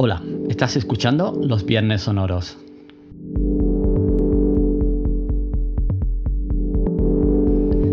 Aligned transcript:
Hola, 0.00 0.22
estás 0.48 0.76
escuchando 0.76 1.36
Los 1.42 1.66
Viernes 1.66 2.02
Sonoros. 2.02 2.56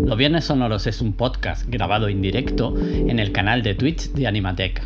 Los 0.06 0.16
Viernes 0.16 0.44
Sonoros 0.44 0.86
es 0.86 1.00
un 1.00 1.14
podcast 1.14 1.68
grabado 1.68 2.06
en 2.06 2.22
directo 2.22 2.76
en 2.78 3.18
el 3.18 3.32
canal 3.32 3.64
de 3.64 3.74
Twitch 3.74 4.12
de 4.12 4.28
Animatech. 4.28 4.84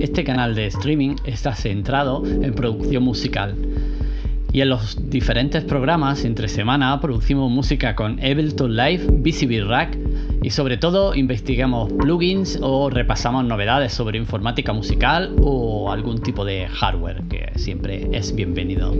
Este 0.00 0.22
canal 0.22 0.54
de 0.54 0.66
streaming 0.66 1.16
está 1.24 1.56
centrado 1.56 2.24
en 2.24 2.54
producción 2.54 3.02
musical 3.02 3.56
y 4.54 4.60
en 4.60 4.68
los 4.68 5.10
diferentes 5.10 5.64
programas 5.64 6.24
entre 6.24 6.46
semana 6.46 7.00
producimos 7.00 7.50
música 7.50 7.96
con 7.96 8.20
Ableton 8.20 8.76
Live, 8.76 9.04
BCB 9.10 9.68
Rack 9.68 9.98
y 10.42 10.50
sobre 10.50 10.76
todo 10.76 11.16
investigamos 11.16 11.92
plugins 11.94 12.60
o 12.62 12.88
repasamos 12.88 13.44
novedades 13.44 13.92
sobre 13.92 14.16
informática 14.16 14.72
musical 14.72 15.34
o 15.42 15.90
algún 15.90 16.22
tipo 16.22 16.44
de 16.44 16.68
hardware 16.68 17.24
que 17.28 17.50
siempre 17.56 18.08
es 18.12 18.32
bienvenido. 18.32 18.94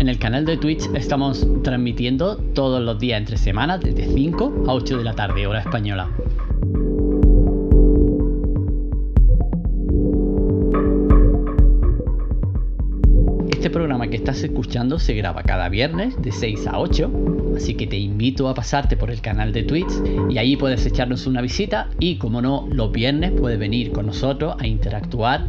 En 0.00 0.08
el 0.08 0.18
canal 0.18 0.46
de 0.46 0.56
Twitch 0.56 0.88
estamos 0.94 1.46
transmitiendo 1.62 2.36
todos 2.54 2.82
los 2.82 2.98
días 2.98 3.20
entre 3.20 3.36
semanas 3.36 3.82
desde 3.82 4.06
5 4.06 4.64
a 4.68 4.72
8 4.72 4.96
de 4.96 5.04
la 5.04 5.12
tarde, 5.12 5.46
hora 5.46 5.60
española. 5.60 6.08
Este 13.62 13.70
programa 13.70 14.08
que 14.08 14.16
estás 14.16 14.42
escuchando 14.42 14.98
se 14.98 15.14
graba 15.14 15.44
cada 15.44 15.68
viernes 15.68 16.20
de 16.20 16.32
6 16.32 16.66
a 16.66 16.80
8, 16.80 17.54
así 17.56 17.74
que 17.74 17.86
te 17.86 17.96
invito 17.96 18.48
a 18.48 18.54
pasarte 18.54 18.96
por 18.96 19.08
el 19.08 19.20
canal 19.20 19.52
de 19.52 19.62
Twitch 19.62 19.92
y 20.28 20.38
ahí 20.38 20.56
puedes 20.56 20.84
echarnos 20.84 21.28
una 21.28 21.40
visita 21.40 21.88
y 22.00 22.16
como 22.16 22.42
no, 22.42 22.66
los 22.72 22.90
viernes 22.90 23.30
puedes 23.30 23.60
venir 23.60 23.92
con 23.92 24.06
nosotros 24.06 24.56
a 24.58 24.66
interactuar 24.66 25.46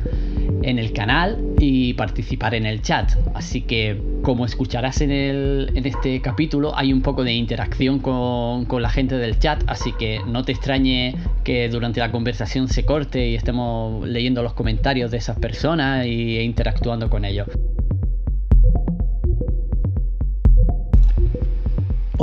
en 0.61 0.78
el 0.78 0.94
canal 0.94 1.39
y 1.58 1.95
participar 1.95 2.53
en 2.53 2.67
el 2.67 2.83
chat. 2.83 3.14
Así 3.33 3.61
que 3.61 4.00
como 4.22 4.45
escucharás 4.45 5.02
en, 5.02 5.09
el, 5.09 5.72
en 5.73 5.88
este 5.88 6.22
capítulo 6.22 6.77
hay 6.77 6.94
un 6.94 7.02
poco 7.02 7.23
de 7.23 7.33
interacción 7.33 7.98
con, 7.98 8.66
con 8.66 8.83
la 8.83 8.92
gente 8.92 9.17
del 9.17 9.39
chat, 9.39 9.64
así 9.66 9.92
que 9.94 10.20
no 10.27 10.44
te 10.44 10.52
extrañe 10.52 11.16
que 11.44 11.67
durante 11.67 12.00
la 12.00 12.11
conversación 12.11 12.67
se 12.67 12.86
corte 12.86 13.30
y 13.30 13.33
estemos 13.33 14.08
leyendo 14.08 14.44
los 14.44 14.53
comentarios 14.53 15.09
de 15.09 15.17
esas 15.17 15.39
personas 15.39 16.05
e 16.05 16.44
interactuando 16.44 17.09
con 17.09 17.25
ellos. 17.25 17.48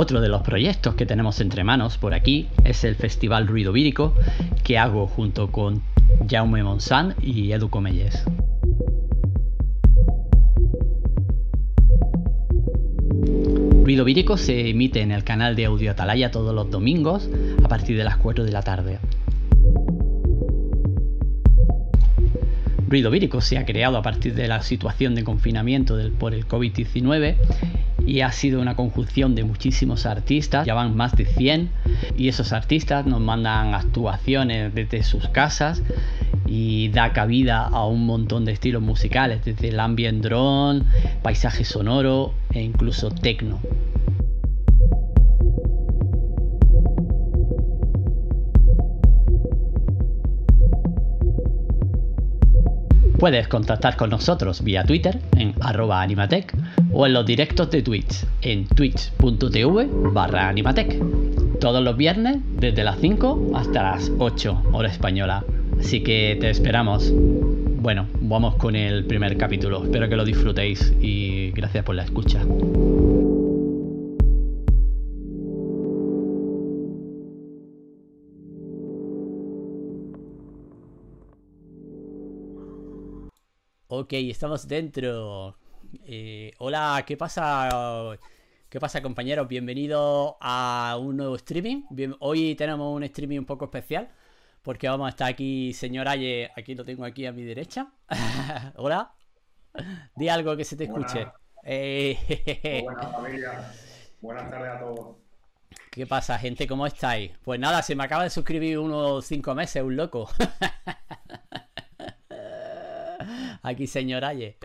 Otro 0.01 0.19
de 0.19 0.29
los 0.29 0.41
proyectos 0.41 0.95
que 0.95 1.05
tenemos 1.05 1.39
entre 1.41 1.63
manos 1.63 1.99
por 1.99 2.15
aquí 2.15 2.47
es 2.63 2.83
el 2.85 2.95
Festival 2.95 3.45
Ruido 3.45 3.71
Vírico 3.71 4.15
que 4.63 4.79
hago 4.79 5.05
junto 5.05 5.51
con 5.51 5.83
Jaume 6.27 6.63
Monsan 6.63 7.13
y 7.21 7.51
Edu 7.51 7.69
Comelles. 7.69 8.25
Ruido 13.83 14.03
Vírico 14.03 14.37
se 14.37 14.71
emite 14.71 15.01
en 15.01 15.11
el 15.11 15.23
canal 15.23 15.55
de 15.55 15.65
Audio 15.65 15.91
Atalaya 15.91 16.31
todos 16.31 16.55
los 16.55 16.71
domingos 16.71 17.29
a 17.63 17.67
partir 17.67 17.95
de 17.95 18.03
las 18.03 18.17
4 18.17 18.43
de 18.43 18.51
la 18.51 18.63
tarde. 18.63 18.97
Ruido 22.89 23.11
Vírico 23.11 23.39
se 23.39 23.59
ha 23.59 23.65
creado 23.65 23.97
a 23.97 24.01
partir 24.01 24.33
de 24.33 24.47
la 24.47 24.63
situación 24.63 25.13
de 25.13 25.23
confinamiento 25.23 25.97
por 26.17 26.33
el 26.33 26.47
COVID-19 26.47 27.35
y 28.11 28.19
ha 28.19 28.31
sido 28.33 28.59
una 28.59 28.75
conjunción 28.75 29.35
de 29.35 29.45
muchísimos 29.45 30.05
artistas, 30.05 30.67
ya 30.67 30.73
van 30.73 30.97
más 30.97 31.15
de 31.15 31.25
100 31.25 31.69
y 32.17 32.27
esos 32.27 32.51
artistas 32.51 33.05
nos 33.05 33.21
mandan 33.21 33.73
actuaciones 33.73 34.75
desde 34.75 35.01
sus 35.03 35.29
casas 35.29 35.81
y 36.45 36.89
da 36.89 37.13
cabida 37.13 37.63
a 37.63 37.85
un 37.85 38.05
montón 38.05 38.43
de 38.43 38.51
estilos 38.51 38.81
musicales, 38.81 39.45
desde 39.45 39.69
el 39.69 39.79
ambient 39.79 40.21
drone, 40.21 40.83
paisaje 41.23 41.63
sonoro 41.63 42.33
e 42.53 42.61
incluso 42.61 43.11
techno. 43.11 43.61
Puedes 53.21 53.47
contactar 53.47 53.97
con 53.97 54.09
nosotros 54.09 54.63
vía 54.63 54.83
Twitter 54.83 55.19
en 55.37 55.53
arroba 55.61 56.01
animatec 56.01 56.57
o 56.91 57.05
en 57.05 57.13
los 57.13 57.23
directos 57.23 57.69
de 57.69 57.83
Twitch 57.83 58.25
en 58.41 58.65
twitch.tv 58.65 59.87
barra 60.11 60.49
animatec. 60.49 60.97
Todos 61.59 61.83
los 61.83 61.95
viernes 61.95 62.37
desde 62.57 62.83
las 62.83 62.97
5 62.99 63.51
hasta 63.53 63.83
las 63.83 64.11
8 64.17 64.63
hora 64.71 64.89
española. 64.89 65.45
Así 65.79 66.01
que 66.01 66.35
te 66.41 66.49
esperamos. 66.49 67.13
Bueno, 67.13 68.07
vamos 68.21 68.55
con 68.55 68.75
el 68.75 69.05
primer 69.05 69.37
capítulo. 69.37 69.83
Espero 69.83 70.09
que 70.09 70.15
lo 70.15 70.25
disfrutéis 70.25 70.91
y 70.99 71.51
gracias 71.51 71.83
por 71.83 71.93
la 71.93 72.01
escucha. 72.01 72.41
Ok, 84.01 84.13
estamos 84.13 84.67
dentro. 84.67 85.55
Eh, 86.05 86.53
hola, 86.57 87.03
¿qué 87.05 87.15
pasa? 87.17 88.17
¿Qué 88.67 88.79
pasa 88.79 88.99
compañeros? 88.99 89.47
Bienvenidos 89.47 90.37
a 90.41 90.97
un 90.99 91.17
nuevo 91.17 91.35
streaming. 91.35 91.83
Bien, 91.91 92.15
hoy 92.19 92.55
tenemos 92.55 92.95
un 92.95 93.03
streaming 93.03 93.37
un 93.37 93.45
poco 93.45 93.65
especial 93.65 94.09
porque 94.63 94.89
vamos 94.89 95.05
a 95.05 95.09
estar 95.09 95.29
aquí, 95.29 95.71
señor 95.73 96.07
Aye, 96.07 96.49
aquí 96.57 96.73
lo 96.73 96.83
tengo 96.83 97.05
aquí 97.05 97.27
a 97.27 97.31
mi 97.31 97.43
derecha. 97.43 97.93
hola. 98.77 99.13
Di 100.15 100.29
algo 100.29 100.57
que 100.57 100.65
se 100.65 100.75
te 100.75 100.85
escuche. 100.85 101.27
Eh, 101.63 102.81
buenas 102.83 103.11
familia. 103.11 103.71
Buenas 104.19 104.49
tardes 104.49 104.71
a 104.71 104.79
todos. 104.79 105.15
¿Qué 105.91 106.07
pasa, 106.07 106.39
gente? 106.39 106.65
¿Cómo 106.65 106.87
estáis? 106.87 107.33
Pues 107.43 107.59
nada, 107.59 107.83
se 107.83 107.93
me 107.93 108.03
acaba 108.03 108.23
de 108.23 108.31
suscribir 108.31 108.79
unos 108.79 109.23
cinco 109.27 109.53
meses, 109.53 109.83
un 109.83 109.95
loco. 109.95 110.27
Aquí, 113.63 113.85
señor 113.85 114.25
Aye. 114.25 114.57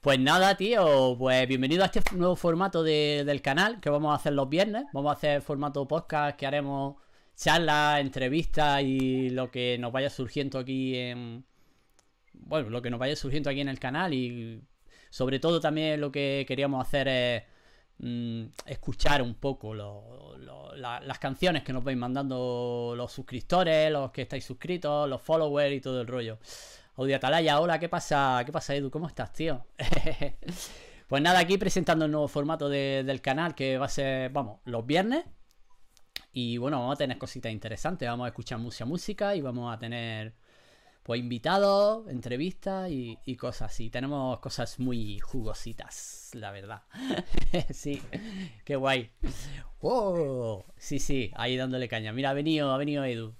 Pues 0.00 0.20
nada, 0.20 0.56
tío, 0.56 1.16
pues 1.18 1.48
bienvenido 1.48 1.82
a 1.82 1.86
este 1.86 2.00
nuevo 2.14 2.36
formato 2.36 2.84
de, 2.84 3.24
del 3.26 3.42
canal 3.42 3.80
que 3.80 3.90
vamos 3.90 4.12
a 4.12 4.14
hacer 4.14 4.32
los 4.32 4.48
viernes. 4.48 4.84
Vamos 4.92 5.10
a 5.10 5.16
hacer 5.16 5.42
formato 5.42 5.88
podcast 5.88 6.38
que 6.38 6.46
haremos 6.46 6.96
charlas, 7.34 8.00
entrevistas 8.00 8.82
y 8.82 9.30
lo 9.30 9.50
que 9.50 9.76
nos 9.80 9.90
vaya 9.90 10.08
surgiendo 10.08 10.60
aquí 10.60 10.96
en... 10.96 11.44
Bueno, 12.32 12.70
lo 12.70 12.80
que 12.80 12.90
nos 12.90 13.00
vaya 13.00 13.16
surgiendo 13.16 13.50
aquí 13.50 13.60
en 13.60 13.68
el 13.68 13.80
canal 13.80 14.14
y 14.14 14.62
sobre 15.10 15.40
todo 15.40 15.58
también 15.58 16.00
lo 16.00 16.12
que 16.12 16.44
queríamos 16.46 16.86
hacer 16.86 17.08
es 17.08 17.42
mmm, 17.98 18.44
escuchar 18.66 19.20
un 19.20 19.34
poco 19.34 19.74
lo, 19.74 20.36
lo, 20.38 20.76
la, 20.76 21.00
las 21.00 21.18
canciones 21.18 21.64
que 21.64 21.72
nos 21.72 21.82
vais 21.82 21.98
mandando 21.98 22.94
los 22.96 23.10
suscriptores, 23.10 23.90
los 23.90 24.12
que 24.12 24.22
estáis 24.22 24.44
suscritos, 24.44 25.08
los 25.08 25.20
followers 25.20 25.74
y 25.74 25.80
todo 25.80 26.00
el 26.00 26.06
rollo. 26.06 26.38
Audio 26.98 27.14
Atalaya, 27.14 27.60
hola, 27.60 27.78
¿qué 27.78 27.88
pasa? 27.88 28.42
¿Qué 28.44 28.50
pasa, 28.50 28.74
Edu? 28.74 28.90
¿Cómo 28.90 29.06
estás, 29.06 29.32
tío? 29.32 29.64
pues 31.06 31.22
nada, 31.22 31.38
aquí 31.38 31.56
presentando 31.56 32.06
el 32.06 32.10
nuevo 32.10 32.26
formato 32.26 32.68
de, 32.68 33.04
del 33.06 33.20
canal 33.20 33.54
que 33.54 33.78
va 33.78 33.86
a 33.86 33.88
ser, 33.88 34.32
vamos, 34.32 34.58
los 34.64 34.84
viernes. 34.84 35.24
Y 36.32 36.56
bueno, 36.56 36.80
vamos 36.80 36.94
a 36.94 36.98
tener 36.98 37.16
cositas 37.16 37.52
interesantes. 37.52 38.08
Vamos 38.08 38.24
a 38.24 38.28
escuchar 38.30 38.58
mucha 38.58 38.84
música 38.84 39.36
y 39.36 39.40
vamos 39.40 39.72
a 39.72 39.78
tener, 39.78 40.34
pues, 41.04 41.20
invitados, 41.20 42.08
entrevistas 42.08 42.90
y, 42.90 43.16
y 43.24 43.36
cosas 43.36 43.70
así. 43.70 43.90
Tenemos 43.90 44.40
cosas 44.40 44.80
muy 44.80 45.20
jugositas, 45.20 46.30
la 46.34 46.50
verdad. 46.50 46.82
sí, 47.70 48.02
qué 48.64 48.74
guay. 48.74 49.12
¡Oh! 49.82 50.64
Sí, 50.76 50.98
sí, 50.98 51.30
ahí 51.36 51.56
dándole 51.56 51.86
caña. 51.86 52.12
Mira, 52.12 52.30
ha 52.30 52.34
venido, 52.34 52.72
ha 52.72 52.76
venido 52.76 53.04
Edu. 53.04 53.36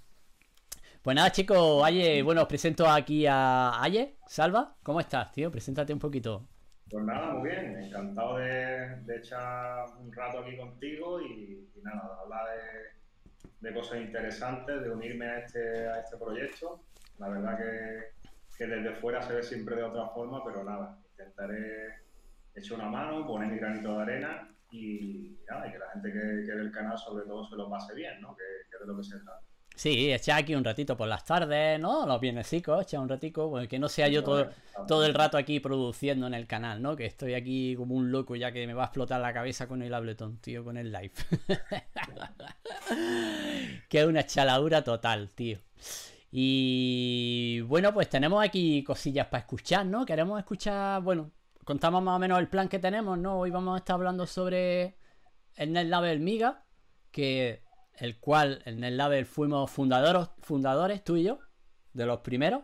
Pues 1.09 1.17
nada, 1.17 1.33
chicos, 1.33 1.83
Aye, 1.83 2.23
bueno, 2.23 2.43
os 2.43 2.49
presento 2.49 2.87
aquí 2.87 3.25
a 3.27 3.83
Aye, 3.83 4.19
Salva. 4.27 4.77
¿Cómo 4.83 5.01
estás, 5.01 5.33
tío? 5.33 5.51
Preséntate 5.51 5.95
un 5.95 5.99
poquito. 5.99 6.47
Pues 6.91 7.03
nada, 7.03 7.33
muy 7.33 7.49
bien. 7.49 7.83
Encantado 7.83 8.37
de, 8.37 9.17
echar 9.17 9.87
un 9.99 10.13
rato 10.13 10.41
aquí 10.41 10.59
contigo 10.59 11.19
y, 11.23 11.67
nada, 11.83 12.15
de 12.15 12.21
hablar 12.21 12.47
de, 13.59 13.73
cosas 13.73 14.03
interesantes, 14.03 14.83
de 14.83 14.91
unirme 14.91 15.25
a 15.25 15.39
este, 15.39 15.89
a 15.89 16.01
este 16.01 16.19
proyecto. 16.19 16.83
La 17.17 17.31
verdad 17.31 17.57
que, 17.57 18.29
que, 18.59 18.67
desde 18.67 18.97
fuera 18.97 19.23
se 19.23 19.33
ve 19.33 19.43
siempre 19.43 19.77
de 19.77 19.85
otra 19.85 20.09
forma, 20.09 20.45
pero 20.45 20.63
nada, 20.63 20.99
intentaré 21.13 22.03
echar 22.55 22.81
una 22.81 22.91
mano, 22.91 23.27
poner 23.27 23.51
mi 23.51 23.59
granito 23.59 23.97
de 23.97 24.03
arena 24.03 24.55
y, 24.71 25.39
y 25.41 25.45
nada, 25.49 25.69
y 25.69 25.73
que 25.73 25.79
la 25.79 25.89
gente 25.89 26.13
que, 26.13 26.19
que 26.45 26.55
ve 26.55 26.61
el 26.61 26.71
canal 26.71 26.99
sobre 26.99 27.25
todo 27.25 27.49
se 27.49 27.57
lo 27.57 27.71
pase 27.71 27.95
bien, 27.95 28.21
¿no? 28.21 28.37
Que, 28.37 28.45
que 28.69 28.77
es 28.77 28.81
de 28.83 28.87
lo 28.87 28.99
que 28.99 29.05
se 29.05 29.19
trata. 29.21 29.41
Sí, 29.79 30.13
echar 30.13 30.41
aquí 30.41 30.57
un 30.57 30.65
ratito 30.65 30.97
por 30.97 31.07
las 31.07 31.25
tardes, 31.25 31.79
¿no? 31.79 32.05
Los 32.05 32.51
chicos, 32.51 32.83
echar 32.83 32.99
un 32.99 33.09
ratito, 33.09 33.49
pues 33.49 33.69
que 33.69 33.79
no 33.79 33.89
sea 33.89 34.09
yo 34.09 34.25
todo, 34.25 34.51
todo 34.89 35.07
el 35.07 35.15
rato 35.15 35.39
aquí 35.39 35.61
produciendo 35.61 36.27
en 36.27 36.35
el 36.35 36.49
canal, 36.49 36.83
¿no? 36.83 36.97
Que 36.97 37.07
estoy 37.07 37.35
aquí 37.35 37.77
como 37.77 37.95
un 37.95 38.11
loco 38.11 38.35
ya 38.35 38.51
que 38.51 38.67
me 38.67 38.75
va 38.75 38.83
a 38.83 38.87
explotar 38.87 39.21
la 39.21 39.33
cabeza 39.33 39.69
con 39.69 39.81
el 39.83 39.95
Ableton, 39.95 40.39
tío, 40.39 40.65
con 40.65 40.79
el 40.79 40.91
live. 40.91 41.13
que 43.89 44.01
es 44.01 44.05
una 44.05 44.27
chaladura 44.27 44.83
total, 44.83 45.31
tío. 45.31 45.61
Y 46.33 47.61
bueno, 47.69 47.95
pues 47.95 48.09
tenemos 48.09 48.45
aquí 48.45 48.83
cosillas 48.83 49.29
para 49.29 49.43
escuchar, 49.43 49.87
¿no? 49.87 50.05
Queremos 50.05 50.41
escuchar, 50.41 51.03
bueno, 51.03 51.31
contamos 51.65 52.03
más 52.03 52.17
o 52.17 52.19
menos 52.19 52.41
el 52.41 52.49
plan 52.49 52.69
que 52.69 52.81
tenemos, 52.81 53.17
¿no? 53.17 53.39
Hoy 53.39 53.53
vamos 53.53 53.77
a 53.77 53.79
estar 53.79 53.95
hablando 53.95 54.27
sobre 54.27 54.97
el 55.55 55.73
NetLabel 55.73 56.19
Miga, 56.19 56.65
que 57.13 57.68
el 58.00 58.19
cual 58.19 58.62
en 58.65 58.85
el 58.85 58.97
Label 58.97 59.27
fuimos 59.27 59.71
fundadores, 59.71 60.29
fundadores, 60.41 61.05
tú 61.05 61.17
y 61.17 61.25
yo, 61.25 61.39
de 61.93 62.06
los 62.06 62.21
primeros. 62.21 62.62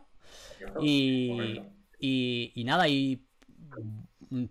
Y, 0.80 1.60
y, 1.98 2.64
nada, 2.64 2.88
y 2.88 3.26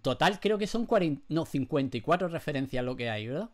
total 0.01 0.39
creo 0.39 0.57
que 0.57 0.67
son 0.67 0.85
40, 0.85 1.23
no, 1.29 1.45
54 1.45 2.27
referencias 2.27 2.83
lo 2.83 2.95
que 2.95 3.09
hay, 3.09 3.27
¿verdad? 3.27 3.49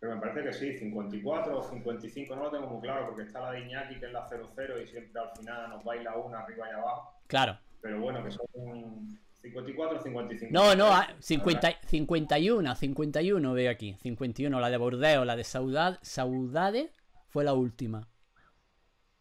Pero 0.00 0.14
me 0.14 0.20
parece 0.20 0.42
que 0.44 0.52
sí, 0.52 0.78
54 0.78 1.58
o 1.58 1.62
55, 1.62 2.34
no 2.34 2.44
lo 2.44 2.50
tengo 2.50 2.66
muy 2.68 2.80
claro, 2.80 3.06
porque 3.06 3.22
está 3.22 3.40
la 3.40 3.52
de 3.52 3.60
Iñaki, 3.60 4.00
que 4.00 4.06
es 4.06 4.12
la 4.12 4.26
00, 4.26 4.80
y 4.80 4.86
siempre 4.86 5.20
al 5.20 5.30
final 5.36 5.70
nos 5.70 5.84
baila 5.84 6.16
una 6.16 6.40
arriba 6.40 6.68
y 6.68 6.72
abajo. 6.72 7.20
Claro. 7.26 7.58
Pero 7.82 8.00
bueno, 8.00 8.24
que 8.24 8.30
son 8.30 9.18
54 9.42 9.98
o 9.98 10.02
55. 10.02 10.52
No, 10.52 10.74
no, 10.74 10.90
50, 11.18 11.80
51, 11.86 12.74
51 12.74 13.52
veo 13.52 13.70
aquí. 13.70 13.96
51, 14.02 14.60
la 14.60 14.70
de 14.70 14.76
Bordeo, 14.76 15.24
la 15.24 15.36
de 15.36 15.44
Saudade, 15.44 15.98
Saudade 16.02 16.92
fue 17.28 17.44
la 17.44 17.54
última. 17.54 18.06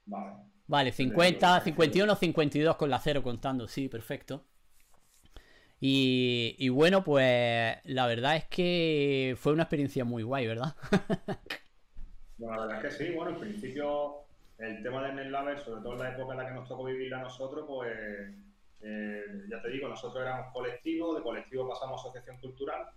Vale. 0.06 0.50
Vale, 0.68 0.92
50, 0.92 1.62
51, 1.62 2.16
52 2.16 2.75
con 2.75 2.89
la 2.89 3.00
0 3.00 3.24
contando, 3.24 3.68
sí, 3.68 3.88
perfecto. 3.88 4.45
Y, 5.80 6.56
y, 6.60 6.69
bueno, 6.69 7.04
pues 7.04 7.77
la 7.86 8.06
verdad 8.06 8.36
es 8.36 8.45
que 8.45 9.36
fue 9.39 9.54
una 9.54 9.63
experiencia 9.63 10.04
muy 10.04 10.24
guay, 10.24 10.45
¿verdad? 10.45 10.75
bueno, 12.38 12.56
la 12.56 12.68
verdad 12.68 12.86
es 12.86 12.98
que 12.98 13.04
sí, 13.06 13.13
bueno, 13.15 13.31
en 13.31 13.39
principio 13.39 14.25
el 14.60 14.83
tema 14.83 15.07
de 15.07 15.13
NetLaber, 15.13 15.60
sobre 15.60 15.81
todo 15.81 15.94
en 15.94 16.00
la 16.00 16.10
época 16.10 16.33
en 16.33 16.39
la 16.39 16.48
que 16.48 16.54
nos 16.54 16.68
tocó 16.68 16.83
vivir 16.83 17.13
a 17.13 17.22
nosotros, 17.22 17.65
pues 17.65 17.89
eh, 18.81 19.23
ya 19.49 19.61
te 19.61 19.69
digo, 19.69 19.87
nosotros 19.87 20.21
éramos 20.21 20.53
colectivo, 20.53 21.15
de 21.15 21.21
colectivo 21.21 21.67
pasamos 21.67 21.99
a 21.99 22.09
asociación 22.09 22.39
cultural 22.39 22.87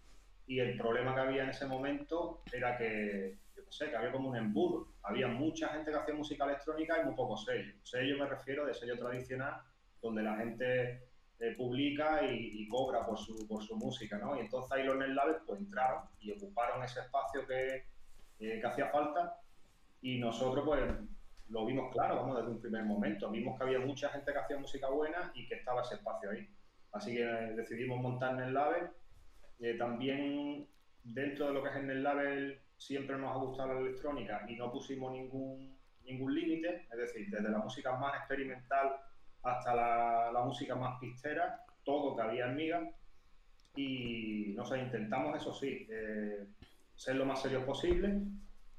y 0.46 0.58
el 0.58 0.76
problema 0.76 1.14
que 1.14 1.20
había 1.20 1.44
en 1.44 1.50
ese 1.50 1.66
momento 1.66 2.42
era 2.52 2.76
que, 2.76 3.38
yo 3.56 3.62
sé, 3.70 3.90
que 3.90 3.96
había 3.96 4.12
como 4.12 4.28
un 4.28 4.36
embudo. 4.36 4.88
Había 5.02 5.28
mucha 5.28 5.68
gente 5.68 5.90
que 5.90 5.96
hacía 5.96 6.14
música 6.14 6.44
electrónica 6.44 7.00
y 7.00 7.04
muy 7.04 7.14
pocos 7.14 7.44
sellos. 7.44 7.74
Sello 7.82 8.18
me 8.18 8.26
refiero 8.26 8.66
de 8.66 8.74
sello 8.74 8.98
tradicional, 8.98 9.62
donde 10.00 10.22
la 10.22 10.36
gente 10.36 11.04
eh, 11.38 11.54
publica 11.56 12.22
y, 12.24 12.68
cobra 12.68 13.04
por 13.04 13.18
su, 13.18 13.46
por 13.48 13.62
su 13.62 13.76
música, 13.76 14.18
¿no? 14.18 14.36
Y 14.36 14.40
entonces 14.40 14.70
ahí 14.72 14.84
los 14.84 14.96
NetLabs 14.96 15.42
pues 15.46 15.60
entraron 15.60 16.02
y 16.20 16.32
ocuparon 16.32 16.82
ese 16.82 17.00
espacio 17.00 17.46
que, 17.46 17.84
eh, 18.40 18.60
que 18.60 18.66
hacía 18.66 18.88
falta 18.88 19.38
y 20.00 20.18
nosotros 20.18 20.64
pues 20.64 20.82
lo 21.52 21.66
vimos 21.66 21.92
claro, 21.92 22.16
vamos, 22.16 22.38
desde 22.38 22.50
un 22.50 22.60
primer 22.60 22.84
momento. 22.84 23.30
Vimos 23.30 23.58
que 23.58 23.64
había 23.64 23.78
mucha 23.78 24.08
gente 24.08 24.32
que 24.32 24.38
hacía 24.38 24.56
música 24.56 24.88
buena 24.88 25.30
y 25.34 25.46
que 25.46 25.56
estaba 25.56 25.82
ese 25.82 25.96
espacio 25.96 26.30
ahí. 26.30 26.48
Así 26.92 27.14
que 27.14 27.22
eh, 27.22 27.54
decidimos 27.54 28.00
montar 28.00 28.34
en 28.34 28.40
el 28.40 28.54
label. 28.54 28.88
Eh, 29.60 29.76
también 29.76 30.66
dentro 31.04 31.48
de 31.48 31.52
lo 31.52 31.62
que 31.62 31.68
es 31.68 31.76
en 31.76 31.90
el 31.90 32.02
label 32.02 32.58
siempre 32.78 33.18
nos 33.18 33.36
ha 33.36 33.38
gustado 33.38 33.74
la 33.74 33.80
electrónica 33.80 34.44
y 34.48 34.56
no 34.56 34.72
pusimos 34.72 35.12
ningún, 35.12 35.78
ningún 36.04 36.34
límite, 36.34 36.86
es 36.90 36.98
decir, 36.98 37.28
desde 37.30 37.50
la 37.50 37.58
música 37.58 37.96
más 37.96 38.16
experimental 38.16 38.96
hasta 39.42 39.74
la, 39.74 40.42
música 40.44 40.74
más 40.74 40.98
pistera, 41.00 41.64
todo 41.84 42.16
cabía 42.16 42.46
en 42.46 42.56
miga. 42.56 42.90
Y 43.76 44.54
no 44.56 44.64
sé, 44.64 44.78
intentamos 44.78 45.36
eso 45.36 45.52
sí, 45.52 45.86
eh, 45.90 46.46
ser 46.94 47.16
lo 47.16 47.26
más 47.26 47.42
serios 47.42 47.64
posible 47.64 48.22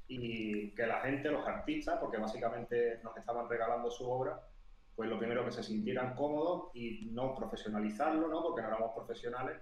y 0.07 0.73
que 0.75 0.85
la 0.85 1.01
gente, 1.01 1.31
los 1.31 1.47
artistas, 1.47 1.97
porque 1.99 2.17
básicamente 2.17 2.99
nos 3.03 3.15
estaban 3.17 3.49
regalando 3.49 3.89
su 3.89 4.09
obra, 4.09 4.39
pues 4.95 5.09
lo 5.09 5.17
primero 5.17 5.43
que 5.45 5.51
se 5.51 5.63
sintieran 5.63 6.15
cómodos 6.15 6.71
y 6.73 7.09
no 7.11 7.35
profesionalizarlo, 7.35 8.27
¿no? 8.27 8.43
porque 8.43 8.61
no 8.61 8.67
éramos 8.67 8.93
profesionales, 8.93 9.57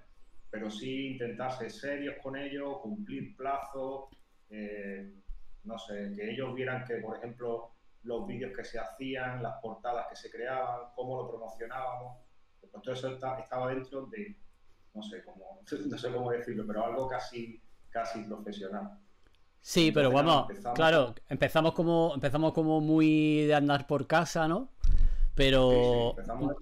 pero 0.50 0.70
sí 0.70 1.14
intentar 1.14 1.52
ser 1.54 1.72
serios 1.72 2.16
con 2.22 2.36
ellos, 2.36 2.80
cumplir 2.82 3.36
plazos, 3.38 4.10
eh, 4.50 5.14
no 5.64 5.78
sé, 5.78 6.14
que 6.16 6.32
ellos 6.32 6.54
vieran 6.54 6.84
que, 6.86 6.96
por 6.96 7.18
ejemplo, 7.18 7.72
los 8.04 8.28
vídeos 8.28 8.56
que 8.56 8.66
se 8.66 8.80
hacían, 8.80 9.42
las 9.42 9.62
portadas 9.62 10.08
que 10.10 10.16
se 10.16 10.30
creaban, 10.30 10.92
cómo 10.96 11.22
lo 11.22 11.30
promocionábamos, 11.30 12.18
pues 12.60 12.72
todo 12.84 12.94
eso 12.94 13.10
estaba 13.10 13.70
dentro 13.70 14.08
de, 14.08 14.36
no 14.94 15.04
sé 15.04 15.24
cómo, 15.24 15.62
no 15.90 15.98
sé 15.98 16.12
cómo 16.12 16.32
decirlo, 16.32 16.66
pero 16.68 16.86
algo 16.86 17.08
casi, 17.08 17.62
casi 17.90 18.24
profesional. 18.24 19.00
Sí, 19.62 19.92
pero 19.92 20.12
vamos, 20.12 20.48
claro, 20.74 21.14
empezamos 21.30 21.74
como 21.74 22.14
empezamos 22.16 22.52
como 22.52 22.82
muy 22.82 23.46
de 23.46 23.54
andar 23.54 23.86
por 23.86 24.08
casa, 24.08 24.48
¿no? 24.48 24.70
Pero 25.36 26.12
empezamos 26.12 26.56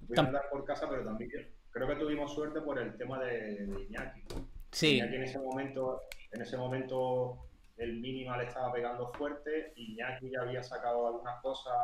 de 0.00 0.20
andar 0.20 0.48
por 0.50 0.64
casa, 0.64 0.86
pero 0.88 1.02
también 1.02 1.30
creo 1.70 1.88
que 1.88 1.96
tuvimos 1.96 2.34
suerte 2.34 2.60
por 2.60 2.78
el 2.78 2.94
tema 2.98 3.18
de, 3.24 3.66
Iñaki. 3.88 4.22
Sí. 4.70 4.96
Iñaki 4.98 5.16
en 5.16 5.22
ese 5.22 5.38
momento, 5.38 6.02
en 6.30 6.42
ese 6.42 6.58
momento 6.58 7.46
el 7.78 8.00
minimal 8.00 8.42
estaba 8.42 8.70
pegando 8.70 9.10
fuerte, 9.14 9.72
Iñaki 9.76 10.30
ya 10.30 10.42
había 10.42 10.62
sacado 10.62 11.06
algunas 11.06 11.40
cosas 11.40 11.74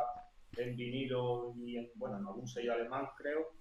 en 0.55 0.75
vinilo 0.75 1.55
y 1.57 1.77
en, 1.77 1.89
bueno, 1.95 2.19
en 2.19 2.27
algún 2.27 2.47
sello 2.47 2.73
alemán, 2.73 3.07
creo. 3.17 3.53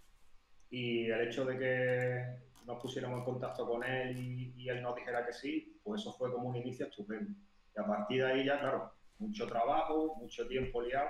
Y 0.70 1.10
el 1.10 1.26
hecho 1.26 1.46
de 1.46 1.58
que 1.58 2.47
nos 2.78 2.82
pusiéramos 2.82 3.18
en 3.18 3.24
contacto 3.24 3.66
con 3.66 3.82
él 3.82 4.16
y, 4.56 4.68
él 4.68 4.82
nos 4.82 4.94
dijera 4.94 5.26
que 5.26 5.32
sí, 5.32 5.80
pues 5.82 6.00
eso 6.00 6.12
fue 6.12 6.32
como 6.32 6.48
un 6.48 6.56
inicio 6.56 6.86
estupendo. 6.86 7.32
Y 7.74 7.80
a 7.80 7.86
partir 7.86 8.22
de 8.22 8.32
ahí 8.32 8.44
ya, 8.44 8.60
claro, 8.60 8.92
mucho 9.18 9.46
trabajo, 9.46 10.16
mucho 10.20 10.46
tiempo 10.46 10.82
liado, 10.82 11.08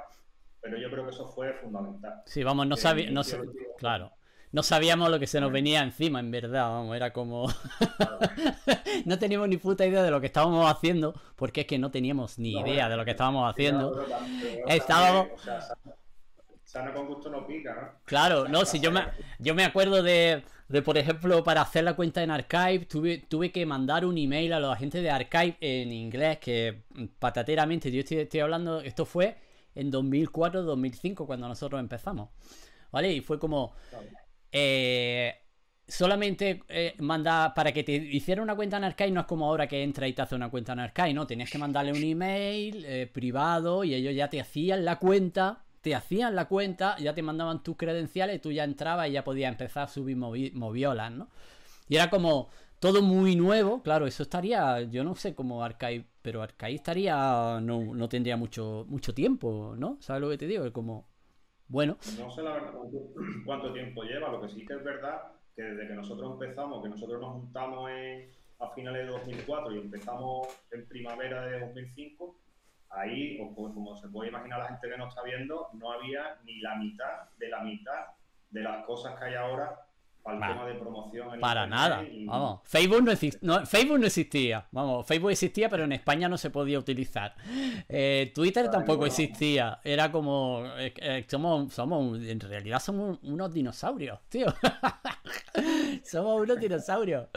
pero 0.60 0.78
yo 0.78 0.90
creo 0.90 1.04
que 1.04 1.10
eso 1.10 1.28
fue 1.28 1.52
fundamental. 1.54 2.22
Sí, 2.26 2.42
vamos, 2.42 2.66
no 2.66 2.76
sabíamos, 2.76 3.36
claro, 3.78 4.12
no 4.52 4.62
sabíamos 4.62 5.10
lo 5.10 5.18
que 5.18 5.26
se 5.26 5.40
nos 5.40 5.52
venía 5.52 5.82
encima, 5.82 6.20
en 6.20 6.30
verdad, 6.30 6.70
vamos, 6.70 6.96
era 6.96 7.12
como... 7.12 7.48
no 9.04 9.18
teníamos 9.18 9.48
ni 9.48 9.58
puta 9.58 9.84
idea 9.84 10.02
de 10.02 10.10
lo 10.10 10.20
que 10.20 10.28
estábamos 10.28 10.70
haciendo, 10.70 11.20
porque 11.36 11.62
es 11.62 11.66
que 11.66 11.78
no 11.78 11.90
teníamos 11.90 12.38
ni 12.38 12.52
idea 12.52 12.88
de 12.88 12.96
lo 12.96 13.04
que 13.04 13.10
estábamos 13.10 13.50
haciendo. 13.50 14.06
Estábamos... 14.66 15.28
Sana 16.78 16.92
con 16.92 17.06
gusto 17.06 17.28
no 17.28 17.44
pica, 17.44 17.74
¿no? 17.74 17.88
Claro, 18.04 18.46
no, 18.46 18.64
si 18.64 18.78
yo 18.78 18.92
me, 18.92 19.02
yo 19.40 19.52
me 19.54 19.64
acuerdo 19.64 20.00
de, 20.00 20.44
de, 20.68 20.82
por 20.82 20.96
ejemplo, 20.96 21.42
para 21.42 21.62
hacer 21.62 21.82
la 21.82 21.94
cuenta 21.94 22.22
en 22.22 22.30
Archive, 22.30 22.86
tuve, 22.86 23.18
tuve 23.18 23.50
que 23.50 23.66
mandar 23.66 24.04
un 24.04 24.16
email 24.16 24.52
a 24.52 24.60
los 24.60 24.72
agentes 24.72 25.02
de 25.02 25.10
Archive 25.10 25.56
en 25.60 25.92
inglés, 25.92 26.38
que 26.38 26.84
patateramente, 27.18 27.90
yo 27.90 28.00
estoy, 28.00 28.40
hablando, 28.40 28.80
esto 28.80 29.04
fue 29.04 29.36
en 29.74 29.90
2004-2005 29.90 31.26
cuando 31.26 31.48
nosotros 31.48 31.80
empezamos, 31.80 32.30
¿vale? 32.92 33.12
Y 33.12 33.20
fue 33.22 33.38
como... 33.40 33.72
Eh, 34.52 35.34
solamente 35.86 36.62
eh, 36.68 36.94
manda 36.98 37.52
para 37.54 37.72
que 37.72 37.82
te 37.82 37.92
hiciera 37.92 38.40
una 38.40 38.54
cuenta 38.54 38.76
en 38.76 38.84
Archive 38.84 39.10
no 39.10 39.20
es 39.22 39.26
como 39.26 39.46
ahora 39.46 39.66
que 39.66 39.82
entra 39.82 40.06
y 40.06 40.12
te 40.12 40.22
hace 40.22 40.34
una 40.34 40.50
cuenta 40.50 40.74
en 40.74 40.80
Archive, 40.80 41.14
no, 41.14 41.26
tenías 41.26 41.50
que 41.50 41.58
mandarle 41.58 41.92
un 41.92 42.02
email 42.02 42.84
eh, 42.86 43.06
privado 43.06 43.84
y 43.84 43.94
ellos 43.94 44.14
ya 44.14 44.28
te 44.28 44.40
hacían 44.40 44.84
la 44.84 44.96
cuenta 44.96 45.64
te 45.80 45.94
hacían 45.94 46.34
la 46.34 46.46
cuenta, 46.46 46.96
ya 46.98 47.14
te 47.14 47.22
mandaban 47.22 47.62
tus 47.62 47.76
credenciales 47.76 48.36
y 48.36 48.38
tú 48.40 48.52
ya 48.52 48.64
entrabas 48.64 49.08
y 49.08 49.12
ya 49.12 49.24
podías 49.24 49.52
empezar 49.52 49.84
a 49.84 49.88
subir 49.88 50.16
moviolas, 50.16 51.12
¿no? 51.12 51.28
Y 51.88 51.96
era 51.96 52.10
como 52.10 52.48
todo 52.80 53.02
muy 53.02 53.34
nuevo, 53.34 53.82
claro, 53.82 54.06
eso 54.06 54.22
estaría, 54.22 54.82
yo 54.82 55.02
no 55.04 55.14
sé 55.14 55.34
cómo 55.34 55.64
Arcai, 55.64 56.04
pero 56.22 56.42
Arcai 56.42 56.74
estaría, 56.74 57.58
no, 57.60 57.94
no 57.94 58.08
tendría 58.08 58.36
mucho, 58.36 58.84
mucho 58.88 59.14
tiempo, 59.14 59.74
¿no? 59.76 59.96
¿Sabes 60.00 60.22
lo 60.22 60.28
que 60.28 60.38
te 60.38 60.46
digo? 60.46 60.64
Es 60.64 60.72
como, 60.72 61.06
bueno. 61.68 61.96
No 62.18 62.30
sé 62.30 62.42
la 62.42 62.52
verdad 62.52 62.72
cuánto 63.44 63.72
tiempo 63.74 64.02
lleva, 64.02 64.30
lo 64.30 64.40
que 64.42 64.48
sí 64.48 64.64
que 64.64 64.74
es 64.74 64.84
verdad 64.84 65.22
que 65.58 65.64
desde 65.64 65.88
que 65.88 65.94
nosotros 65.94 66.32
empezamos, 66.34 66.84
que 66.84 66.88
nosotros 66.88 67.20
nos 67.20 67.32
juntamos 67.32 67.90
en, 67.90 68.30
a 68.60 68.70
finales 68.74 69.06
de 69.06 69.12
2004 69.12 69.74
y 69.74 69.78
empezamos 69.78 70.46
en 70.70 70.86
primavera 70.86 71.46
de 71.46 71.60
2005, 71.60 72.36
ahí, 72.90 73.38
o 73.40 73.54
como, 73.54 73.96
se 73.96 74.08
puede 74.08 74.30
imaginar 74.30 74.60
la 74.60 74.68
gente 74.68 74.88
que 74.88 74.96
nos 74.96 75.08
está 75.08 75.22
viendo, 75.22 75.68
no 75.74 75.92
había 75.92 76.38
ni 76.44 76.60
la 76.60 76.76
mitad 76.76 77.28
de 77.38 77.48
la 77.48 77.60
mitad 77.60 78.06
de 78.50 78.62
las 78.62 78.84
cosas 78.86 79.18
que 79.18 79.26
hay 79.26 79.34
ahora 79.34 79.84
para 80.22 80.36
el 80.36 80.52
tema 80.52 80.66
de 80.66 80.74
promoción. 80.74 81.40
para 81.40 81.66
nada, 81.66 82.04
vamos. 82.26 82.60
Facebook 82.64 83.02
no, 83.42 83.66
Facebook 83.66 83.98
no 83.98 84.06
existía, 84.06 84.66
vamos, 84.72 85.06
Facebook 85.06 85.30
existía, 85.30 85.68
pero 85.68 85.84
en 85.84 85.92
España 85.92 86.28
no 86.28 86.36
se 86.36 86.50
podía 86.50 86.78
utilizar. 86.78 87.34
Eh, 87.88 88.32
Twitter 88.34 88.70
tampoco 88.70 89.06
existía, 89.06 89.78
era 89.84 90.10
como, 90.10 90.64
eh, 90.76 90.92
eh, 90.96 91.24
somos, 91.28 91.72
somos, 91.72 92.18
en 92.20 92.40
realidad 92.40 92.80
somos 92.80 93.18
unos 93.22 93.52
dinosaurios, 93.52 94.20
tío. 94.28 94.46
somos 96.04 96.40
unos 96.42 96.58
dinosaurios. 96.58 97.28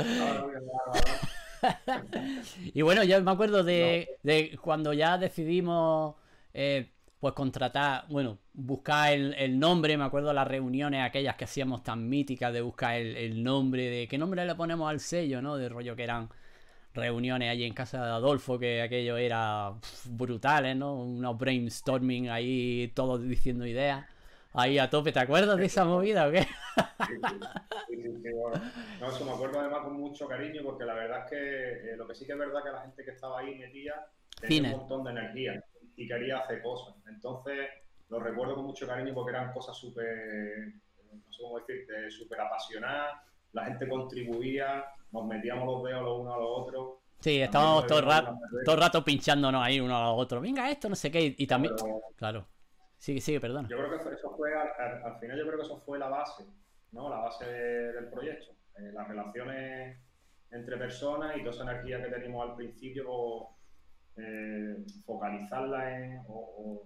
y 2.73 2.81
bueno, 2.81 3.03
yo 3.03 3.21
me 3.21 3.31
acuerdo 3.31 3.63
de, 3.63 4.57
cuando 4.61 4.93
ya 4.93 5.17
decidimos 5.17 6.15
eh, 6.53 6.91
pues 7.19 7.33
contratar, 7.33 8.05
bueno, 8.09 8.39
buscar 8.53 9.13
el, 9.13 9.59
nombre, 9.59 9.97
me 9.97 10.03
acuerdo 10.03 10.29
de 10.29 10.33
las 10.33 10.47
reuniones 10.47 11.03
aquellas 11.03 11.35
que 11.35 11.45
hacíamos 11.45 11.83
tan 11.83 12.09
míticas 12.09 12.51
de 12.51 12.61
buscar 12.61 12.95
el, 12.95 13.43
nombre, 13.43 13.89
de 13.89 14.07
qué 14.07 14.17
nombre 14.17 14.45
le 14.45 14.55
ponemos 14.55 14.89
al 14.89 14.99
sello, 14.99 15.41
¿no? 15.41 15.55
De 15.57 15.69
rollo 15.69 15.95
que 15.95 16.03
eran 16.03 16.29
reuniones 16.93 17.49
allí 17.49 17.63
en 17.63 17.73
casa 17.73 18.03
de 18.03 18.11
Adolfo, 18.11 18.59
que 18.59 18.81
aquello 18.81 19.17
era 19.17 19.73
brutales, 20.09 20.75
¿no? 20.75 20.95
Unos 20.95 21.37
brainstorming 21.37 22.29
ahí, 22.29 22.91
todos 22.95 23.21
diciendo 23.21 23.65
ideas. 23.65 24.05
Ahí 24.53 24.77
a 24.77 24.89
tope, 24.89 25.11
¿te 25.11 25.19
acuerdas 25.19 25.57
de 25.57 25.65
esa 25.65 25.85
movida 25.85 26.27
o 26.27 26.31
qué? 26.31 26.41
Sí, 26.41 27.95
sí, 27.95 28.17
sí. 28.21 28.29
No, 28.99 29.07
eso 29.07 29.25
me 29.25 29.31
acuerdo 29.31 29.59
además 29.59 29.81
con 29.83 29.99
mucho 29.99 30.27
cariño, 30.27 30.61
porque 30.63 30.83
la 30.83 30.93
verdad 30.93 31.25
es 31.25 31.29
que 31.29 31.91
eh, 31.91 31.97
lo 31.97 32.07
que 32.07 32.15
sí 32.15 32.25
que 32.25 32.33
es 32.33 32.37
verdad 32.37 32.63
que 32.63 32.71
la 32.71 32.81
gente 32.81 33.03
que 33.03 33.11
estaba 33.11 33.39
ahí 33.39 33.55
metía 33.55 33.95
tenía 34.39 34.73
un 34.73 34.79
montón 34.79 35.03
de 35.05 35.11
energía 35.11 35.63
y 35.95 36.07
quería 36.07 36.39
hacer 36.39 36.61
cosas. 36.61 36.95
Entonces, 37.07 37.69
lo 38.09 38.19
recuerdo 38.19 38.55
con 38.55 38.65
mucho 38.65 38.85
cariño 38.85 39.13
porque 39.13 39.31
eran 39.31 39.53
cosas 39.53 39.77
súper, 39.77 40.73
no 41.11 41.31
sé 41.31 41.41
cómo 41.41 41.59
decirte, 41.59 42.11
súper 42.11 42.41
apasionadas. 42.41 43.21
La 43.53 43.65
gente 43.65 43.87
contribuía, 43.87 44.85
nos 45.11 45.25
metíamos 45.25 45.65
los 45.65 45.83
dedos 45.83 46.03
los 46.03 46.19
unos 46.19 46.35
a 46.35 46.39
los 46.39 46.49
otros. 46.49 46.87
Sí, 47.19 47.39
estábamos 47.39 47.85
todo 47.85 47.99
el, 47.99 48.05
rato, 48.05 48.35
todo 48.65 48.75
rato 48.75 49.03
pinchándonos 49.03 49.63
ahí 49.63 49.79
uno 49.79 49.95
a 49.95 50.09
los 50.09 50.19
otros. 50.19 50.41
Venga, 50.41 50.69
esto, 50.71 50.89
no 50.89 50.95
sé 50.95 51.11
qué. 51.11 51.35
Y, 51.37 51.47
también. 51.47 51.73
claro. 52.15 52.47
Sigue, 53.01 53.19
sigue, 53.19 53.41
perdona. 53.41 53.67
Yo 53.67 53.77
creo 53.77 53.89
que 53.89 54.13
eso 54.13 54.29
fue, 54.37 54.53
al, 54.53 55.19
final 55.19 55.35
yo 55.35 55.47
creo 55.47 55.57
que 55.57 55.65
eso 55.65 55.79
fue 55.79 55.97
la 55.97 56.07
base, 56.07 56.45
¿no? 56.91 57.09
La 57.09 57.17
base 57.17 57.45
del 57.47 58.07
proyecto. 58.09 58.51
Eh, 58.77 58.91
las 58.93 59.07
relaciones 59.07 59.97
entre 60.51 60.77
personas 60.77 61.35
y 61.35 61.39
toda 61.39 61.49
esa 61.49 61.63
energía 61.63 61.99
que 61.99 62.11
teníamos 62.11 62.47
al 62.47 62.55
principio, 62.55 63.47
eh, 64.17 64.85
focalizarla 65.03 65.97
en, 65.97 66.21
o, 66.27 66.83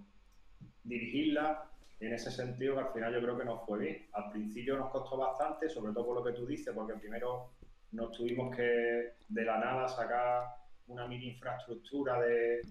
dirigirla 0.85 1.69
en 1.99 2.13
ese 2.13 2.31
sentido 2.31 2.75
que 2.75 2.81
al 2.81 2.93
final 2.93 3.13
yo 3.13 3.21
creo 3.21 3.37
que 3.37 3.43
nos 3.43 3.65
fue 3.65 3.79
bien. 3.79 4.07
Al 4.13 4.31
principio 4.31 4.77
nos 4.77 4.91
costó 4.91 5.17
bastante, 5.17 5.67
sobre 5.67 5.91
todo 5.91 6.05
por 6.05 6.15
lo 6.15 6.23
que 6.23 6.31
tú 6.31 6.45
dices, 6.45 6.73
porque 6.73 6.93
primero 6.93 7.51
nos 7.91 8.15
tuvimos 8.15 8.55
que 8.55 9.15
de 9.27 9.43
la 9.43 9.57
nada 9.57 9.89
sacar 9.89 10.45
una 10.87 11.07
mini 11.07 11.31
infraestructura 11.31 12.21
de, 12.21 12.61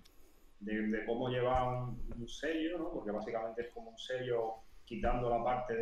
de, 0.61 1.05
cómo 1.07 1.29
llevar 1.29 1.67
un, 1.67 2.29
sello, 2.29 2.79
¿no? 2.79 2.91
porque 2.93 3.11
básicamente 3.11 3.63
es 3.63 3.69
como 3.73 3.91
un 3.91 3.99
sello 3.99 4.55
quitando 4.85 5.29
la 5.31 5.43
parte 5.43 5.75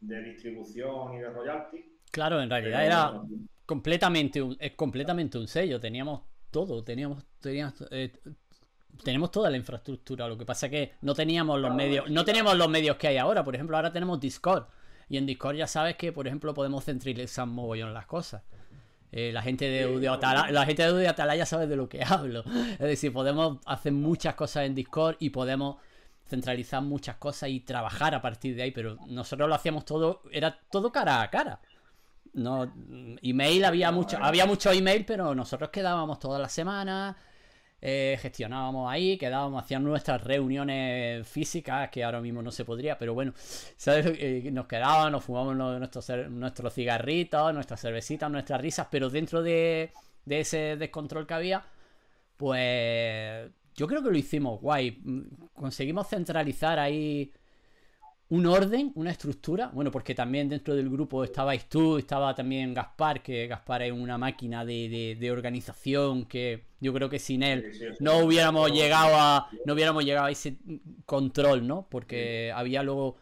de, 0.00 0.22
distribución 0.22 1.14
y 1.14 1.18
de 1.18 1.30
royalty. 1.30 1.98
Claro, 2.10 2.40
en 2.40 2.48
realidad 2.48 2.86
era 2.86 3.22
completamente 3.66 4.40
un, 4.40 4.56
es 4.58 4.72
completamente 4.72 5.38
un 5.38 5.48
sello, 5.48 5.80
teníamos 5.80 6.22
todo, 6.50 6.82
teníamos, 6.82 7.24
teníamos 7.40 7.84
eh, 7.90 8.12
tenemos 9.04 9.30
toda 9.30 9.50
la 9.50 9.56
infraestructura, 9.56 10.26
lo 10.26 10.38
que 10.38 10.46
pasa 10.46 10.66
es 10.66 10.72
que 10.72 10.92
no 11.02 11.14
teníamos 11.14 11.60
los 11.60 11.74
medios, 11.74 12.10
no 12.10 12.24
teníamos 12.24 12.56
los 12.56 12.68
medios 12.68 12.96
que 12.96 13.08
hay 13.08 13.16
ahora, 13.16 13.44
por 13.44 13.54
ejemplo, 13.54 13.76
ahora 13.76 13.92
tenemos 13.92 14.18
Discord 14.20 14.66
y 15.08 15.16
en 15.16 15.26
Discord 15.26 15.56
ya 15.56 15.66
sabes 15.66 15.96
que, 15.96 16.12
por 16.12 16.26
ejemplo, 16.26 16.54
podemos 16.54 16.84
centralizar 16.84 17.46
mogollón 17.46 17.94
las 17.94 18.06
cosas. 18.06 18.42
Eh, 19.10 19.32
la 19.32 19.42
gente 19.42 19.64
de 19.68 19.84
Audio 19.84 20.12
Atalaya, 20.12 20.52
la 20.52 20.66
gente 20.66 20.92
de 20.92 21.08
Atalaya 21.08 21.46
sabe 21.46 21.66
de 21.66 21.76
lo 21.76 21.88
que 21.88 22.02
hablo. 22.06 22.44
Es 22.72 22.78
decir, 22.78 23.12
podemos 23.12 23.58
hacer 23.66 23.92
muchas 23.92 24.34
cosas 24.34 24.66
en 24.66 24.74
Discord 24.74 25.16
y 25.18 25.30
podemos 25.30 25.76
centralizar 26.26 26.82
muchas 26.82 27.16
cosas 27.16 27.48
y 27.48 27.60
trabajar 27.60 28.14
a 28.14 28.20
partir 28.20 28.54
de 28.54 28.62
ahí, 28.62 28.70
pero 28.70 28.98
nosotros 29.06 29.48
lo 29.48 29.54
hacíamos 29.54 29.84
todo, 29.84 30.22
era 30.30 30.58
todo 30.70 30.92
cara 30.92 31.22
a 31.22 31.30
cara. 31.30 31.60
No, 32.34 32.70
email 33.22 33.64
había 33.64 33.90
mucho, 33.90 34.18
había 34.20 34.44
mucho 34.44 34.70
email, 34.70 35.04
pero 35.06 35.34
nosotros 35.34 35.70
quedábamos 35.70 36.18
todas 36.18 36.40
las 36.40 36.52
semanas, 36.52 37.16
eh, 37.80 38.18
gestionábamos 38.20 38.90
ahí, 38.90 39.16
quedábamos, 39.16 39.62
hacíamos 39.62 39.88
nuestras 39.90 40.22
reuniones 40.24 41.26
físicas, 41.28 41.90
que 41.90 42.02
ahora 42.02 42.20
mismo 42.20 42.42
no 42.42 42.50
se 42.50 42.64
podría, 42.64 42.98
pero 42.98 43.14
bueno, 43.14 43.32
¿sabes? 43.76 44.06
Eh, 44.20 44.50
nos 44.52 44.66
quedábamos, 44.66 45.12
nos 45.12 45.24
fumábamos 45.24 45.78
nuestros, 45.78 46.10
nuestros 46.30 46.74
cigarritos, 46.74 47.54
nuestras 47.54 47.80
cervecitas, 47.80 48.30
nuestras 48.30 48.60
risas, 48.60 48.88
pero 48.90 49.10
dentro 49.10 49.42
de, 49.42 49.92
de 50.24 50.40
ese 50.40 50.76
descontrol 50.76 51.26
que 51.26 51.34
había, 51.34 51.64
pues 52.36 53.50
yo 53.74 53.86
creo 53.86 54.02
que 54.02 54.10
lo 54.10 54.18
hicimos 54.18 54.60
guay. 54.60 55.00
Conseguimos 55.54 56.08
centralizar 56.08 56.78
ahí 56.80 57.32
un 58.30 58.46
orden, 58.46 58.92
una 58.94 59.10
estructura. 59.10 59.70
Bueno, 59.72 59.90
porque 59.90 60.14
también 60.14 60.48
dentro 60.48 60.74
del 60.74 60.90
grupo 60.90 61.24
estabais 61.24 61.68
tú, 61.68 61.98
estaba 61.98 62.34
también 62.34 62.74
Gaspar, 62.74 63.22
que 63.22 63.46
Gaspar 63.46 63.82
es 63.82 63.92
una 63.92 64.18
máquina 64.18 64.64
de, 64.64 65.28
organización 65.32 66.26
que 66.26 66.64
yo 66.80 66.92
creo 66.92 67.08
que 67.08 67.18
sin 67.18 67.42
él 67.42 67.72
no 68.00 68.18
hubiéramos 68.18 68.70
llegado 68.72 69.14
a 69.16 69.48
no 69.64 69.74
hubiéramos 69.74 70.04
llegado 70.04 70.26
a 70.26 70.30
ese 70.30 70.58
control, 71.06 71.66
¿no? 71.66 71.86
Porque 71.90 72.52
había 72.54 72.82
luego 72.82 73.16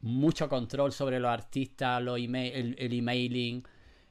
mucho 0.00 0.48
control 0.48 0.92
sobre 0.92 1.20
los 1.20 1.30
artistas, 1.30 2.02
los 2.02 2.18
email, 2.18 2.74
el, 2.78 2.92
emailing, 2.92 3.62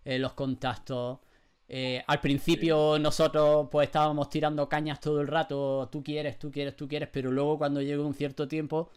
eh, 0.05 0.19
los 0.19 0.33
contactos. 0.33 1.19
Eh, 1.67 2.03
al 2.07 2.19
principio 2.19 2.97
nosotros 2.99 3.67
pues 3.71 3.87
estábamos 3.87 4.29
tirando 4.29 4.67
cañas 4.67 4.99
todo 4.99 5.21
el 5.21 5.27
rato, 5.27 5.87
tú 5.91 6.03
quieres, 6.03 6.39
tú 6.39 6.51
quieres, 6.51 6.75
tú 6.75 6.87
quieres, 6.87 7.09
pero 7.11 7.31
luego 7.31 7.59
cuando 7.59 7.81
llegó 7.81 8.05
un 8.05 8.15
cierto 8.15 8.47
tiempo 8.47 8.91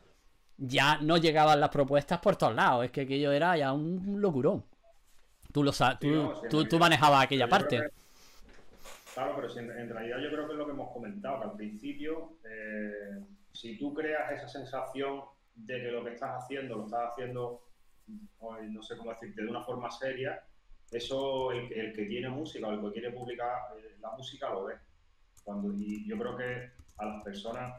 ya 0.65 0.99
no 0.99 1.17
llegaban 1.17 1.59
las 1.59 1.71
propuestas 1.71 2.21
por 2.21 2.37
todos 2.37 2.55
lados. 2.55 2.85
Es 2.85 2.91
que 2.93 3.03
aquello 3.03 3.33
era 3.33 3.57
ya 3.57 3.73
un 3.73 4.21
locurón. 4.21 4.65
Tú, 5.53 5.63
lo 5.63 5.73
sabes, 5.73 5.99
tú, 5.99 6.65
tú, 6.65 6.79
manejabas 6.79 7.25
aquella 7.25 7.49
parte. 7.49 7.91
claro, 9.13 9.35
pero 9.37 9.59
en, 9.59 9.91
realidad 9.91 10.19
yo 10.19 10.31
creo 10.31 10.47
que 10.47 10.53
es 10.53 10.59
lo 10.59 10.65
que 10.65 10.73
hemos 10.73 10.93
comentado, 10.93 11.41
que 11.41 11.45
al 11.45 11.57
principio, 11.57 12.39
eh, 12.45 13.21
si 13.53 13.77
tú 13.77 13.93
creas 13.93 14.33
esa 14.33 14.49
sensación 14.49 15.21
de 15.55 15.83
que 15.83 15.91
lo 15.91 16.03
que 16.05 16.15
estás 16.15 16.43
haciendo 16.43 16.77
lo 16.77 16.85
estás 16.87 17.11
haciendo, 17.11 17.67
no 18.41 18.83
sé 18.83 18.97
cómo 18.97 19.11
decirte, 19.11 19.43
de 19.43 19.51
una 19.51 19.63
forma 19.63 19.91
seria, 19.91 20.43
eso 20.91 21.53
el, 21.53 21.69
que 21.69 22.07
tiene 22.07 22.31
música 22.31 22.69
o 22.69 22.73
el 22.73 22.81
que 22.81 22.93
quiere 22.93 23.11
publicar 23.11 23.77
eh, 23.77 23.97
la 24.01 24.13
música 24.13 24.49
lo 24.49 24.65
ve. 24.65 24.75
Cuando, 25.45 25.75
y 25.75 26.07
yo 26.07 26.17
creo 26.17 26.37
que 26.37 26.71
a 26.97 27.05
las 27.05 27.23
personas, 27.23 27.75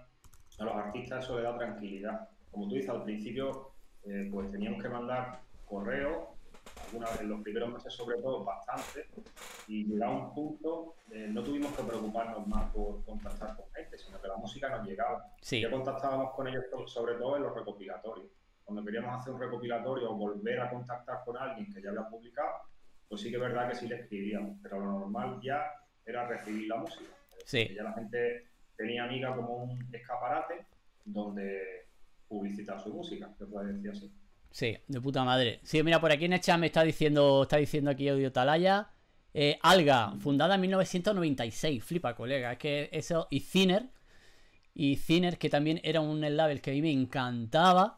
a 0.60 0.64
los 0.64 0.76
artistas 0.76 1.24
eso 1.24 1.38
le 1.38 1.44
da 1.44 1.58
tranquilidad 1.58 2.30
como 2.54 2.70
tú 2.70 2.76
dices, 2.76 2.90
al 2.90 3.04
principio 3.04 3.72
eh, 4.06 4.30
pues 4.32 4.50
teníamos 4.52 4.82
que 4.82 4.88
mandar 4.88 5.42
correo, 5.66 6.36
algunas 6.86 7.20
en 7.20 7.30
los 7.30 7.42
primeros 7.42 7.74
meses 7.74 7.94
sobre 7.94 8.18
todo 8.22 8.44
bastante, 8.44 9.08
y 9.68 9.86
llegaba 9.86 10.28
un 10.28 10.34
punto, 10.34 10.96
eh, 11.12 11.28
no 11.30 11.44
tuvimos 11.44 11.76
que 11.76 11.84
preocuparnos 11.84 12.48
más 12.48 12.72
por 12.72 13.04
contactar 13.04 13.56
con 13.56 13.66
gente, 13.74 13.98
sino 13.98 14.22
que 14.22 14.28
la 14.28 14.38
música 14.38 14.70
nos 14.70 14.88
llegaba. 14.88 15.26
Sí. 15.42 15.62
Ya 15.62 15.72
contactábamos 15.72 16.34
con 16.36 16.48
ellos 16.48 16.66
sobre 16.86 17.16
todo 17.16 17.38
en 17.38 17.44
los 17.44 17.56
recopilatorios. 17.56 18.28
Cuando 18.64 18.86
queríamos 18.86 19.20
hacer 19.20 19.34
un 19.34 19.42
recopilatorio 19.42 20.12
o 20.12 20.16
volver 20.16 20.60
a 20.62 20.70
contactar 20.70 21.24
con 21.26 21.38
alguien 21.38 21.74
que 21.74 21.82
ya 21.82 21.90
había 21.90 22.08
publicado, 22.08 22.52
pues 23.10 23.22
sí 23.22 23.30
que 23.30 23.36
es 23.36 23.42
verdad 23.42 23.70
que 23.70 23.76
sí 23.76 23.88
le 23.88 23.96
escribíamos, 23.96 24.58
pero 24.62 24.80
lo 24.80 25.00
normal 25.00 25.40
ya 25.42 25.72
era 26.06 26.28
recibir 26.28 26.68
la 26.68 26.78
música. 26.78 27.12
Sí. 27.46 27.74
Ya 27.76 27.84
la 27.84 27.94
gente 27.94 28.48
tenía 28.78 29.04
amiga 29.04 29.36
como 29.36 29.64
un 29.64 29.90
escaparate 29.94 30.66
donde 31.06 31.88
publicitar 32.34 32.82
su 32.82 32.94
música, 32.94 33.34
se 33.38 33.46
puede 33.46 33.74
decir 33.74 33.92
así. 33.92 34.12
Sí, 34.50 34.78
de 34.88 35.02
puta 35.02 35.24
madre. 35.24 35.60
Sí, 35.64 35.82
mira, 35.84 36.00
por 36.00 36.12
aquí 36.12 36.26
en 36.26 36.34
el 36.34 36.40
chat 36.40 36.60
me 36.60 36.68
está 36.68 36.84
diciendo, 36.84 37.44
está 37.44 37.58
diciendo 37.58 37.92
aquí 37.92 38.08
Audio 38.08 38.32
Talaya. 38.32 38.90
Eh, 39.34 39.58
Alga, 39.64 40.14
fundada 40.20 40.56
en 40.56 40.62
1996. 40.62 41.84
Flipa, 41.84 42.16
colega. 42.16 42.52
Es 42.52 42.58
que 42.60 42.90
eso. 42.92 43.28
Y 43.32 43.40
Ciner. 43.40 43.90
Y 44.76 44.96
Ciner, 44.98 45.38
que 45.38 45.50
también 45.50 45.80
era 45.84 46.02
un 46.02 46.22
label 46.22 46.62
que 46.62 46.72
a 46.72 46.74
mí 46.74 46.82
me 46.82 46.92
encantaba. 46.92 47.98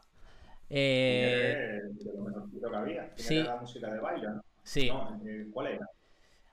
Eh... 0.70 1.80
De 1.92 2.12
lo 2.12 2.24
mejorcito 2.24 2.70
que 2.70 2.76
había. 2.76 3.12
Sí. 3.16 3.36
Era 3.36 3.54
la 3.54 3.60
música 3.60 3.92
de 3.92 4.00
baile, 4.00 4.28
¿no? 4.28 4.42
Sí. 4.62 4.90
Eh, 5.26 5.46
¿Cuál 5.52 5.66
era? 5.66 5.86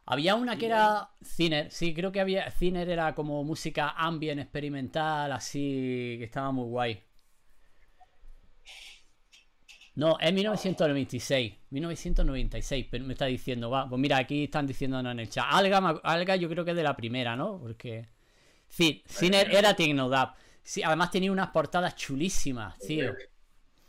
Había 0.05 0.35
una 0.35 0.57
que 0.57 0.65
era 0.65 1.11
Ciner, 1.23 1.71
sí, 1.71 1.93
creo 1.93 2.11
que 2.11 2.19
había. 2.19 2.51
Ciner 2.51 2.89
era 2.89 3.15
como 3.15 3.41
música 3.45 3.93
ambient 3.95 4.41
experimental, 4.41 5.31
así, 5.31 6.15
que 6.19 6.25
estaba 6.25 6.51
muy 6.51 6.67
guay. 6.67 7.01
No, 9.95 10.17
es 10.19 10.33
1996. 10.33 11.53
1996, 11.69 12.87
pero 12.89 13.05
me 13.05 13.13
está 13.13 13.25
diciendo, 13.25 13.69
va. 13.69 13.87
Pues 13.87 13.99
mira, 13.99 14.17
aquí 14.17 14.45
están 14.45 14.65
diciéndonos 14.65 15.11
en 15.11 15.19
el 15.19 15.29
chat. 15.29 15.45
Alga, 15.49 16.01
Alga 16.03 16.35
yo 16.35 16.49
creo 16.49 16.65
que 16.65 16.71
es 16.71 16.77
de 16.77 16.83
la 16.83 16.95
primera, 16.95 17.35
¿no? 17.35 17.59
Porque. 17.59 18.07
Sí, 18.67 19.03
Ciner 19.07 19.53
era 19.53 19.75
Tecnodap. 19.75 20.35
Sí, 20.63 20.81
además 20.81 21.11
tenía 21.11 21.31
unas 21.31 21.49
portadas 21.49 21.95
chulísimas, 21.95 22.77
tío. 22.79 23.13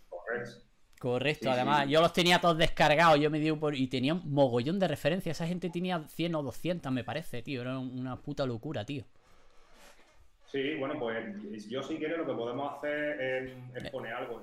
Correcto. 0.08 0.64
Correcto, 1.04 1.50
además, 1.50 1.87
yo 1.87 2.00
los 2.00 2.14
tenía 2.14 2.40
todos 2.40 2.56
descargados, 2.56 3.20
yo 3.20 3.30
me 3.30 3.38
dio 3.38 3.61
por... 3.61 3.75
Y 3.75 3.88
tenía 3.88 4.14
un 4.14 4.32
mogollón 4.32 4.78
de 4.78 4.88
referencias, 4.88 5.37
esa 5.37 5.46
gente 5.46 5.68
tenía 5.68 6.02
100 6.08 6.34
o 6.34 6.42
200, 6.42 6.90
me 6.90 7.04
parece, 7.04 7.42
tío, 7.42 7.61
era 7.61 7.78
una 7.78 8.16
puta 8.16 8.46
locura, 8.46 8.87
tío. 8.87 9.04
Sí, 10.54 10.76
bueno, 10.76 10.96
pues 11.00 11.68
yo 11.68 11.82
si 11.82 11.99
quieres 11.99 12.16
lo 12.16 12.26
que 12.26 12.32
podemos 12.32 12.76
hacer 12.76 13.20
es, 13.75 13.90
poner 13.90 14.12
algo. 14.12 14.40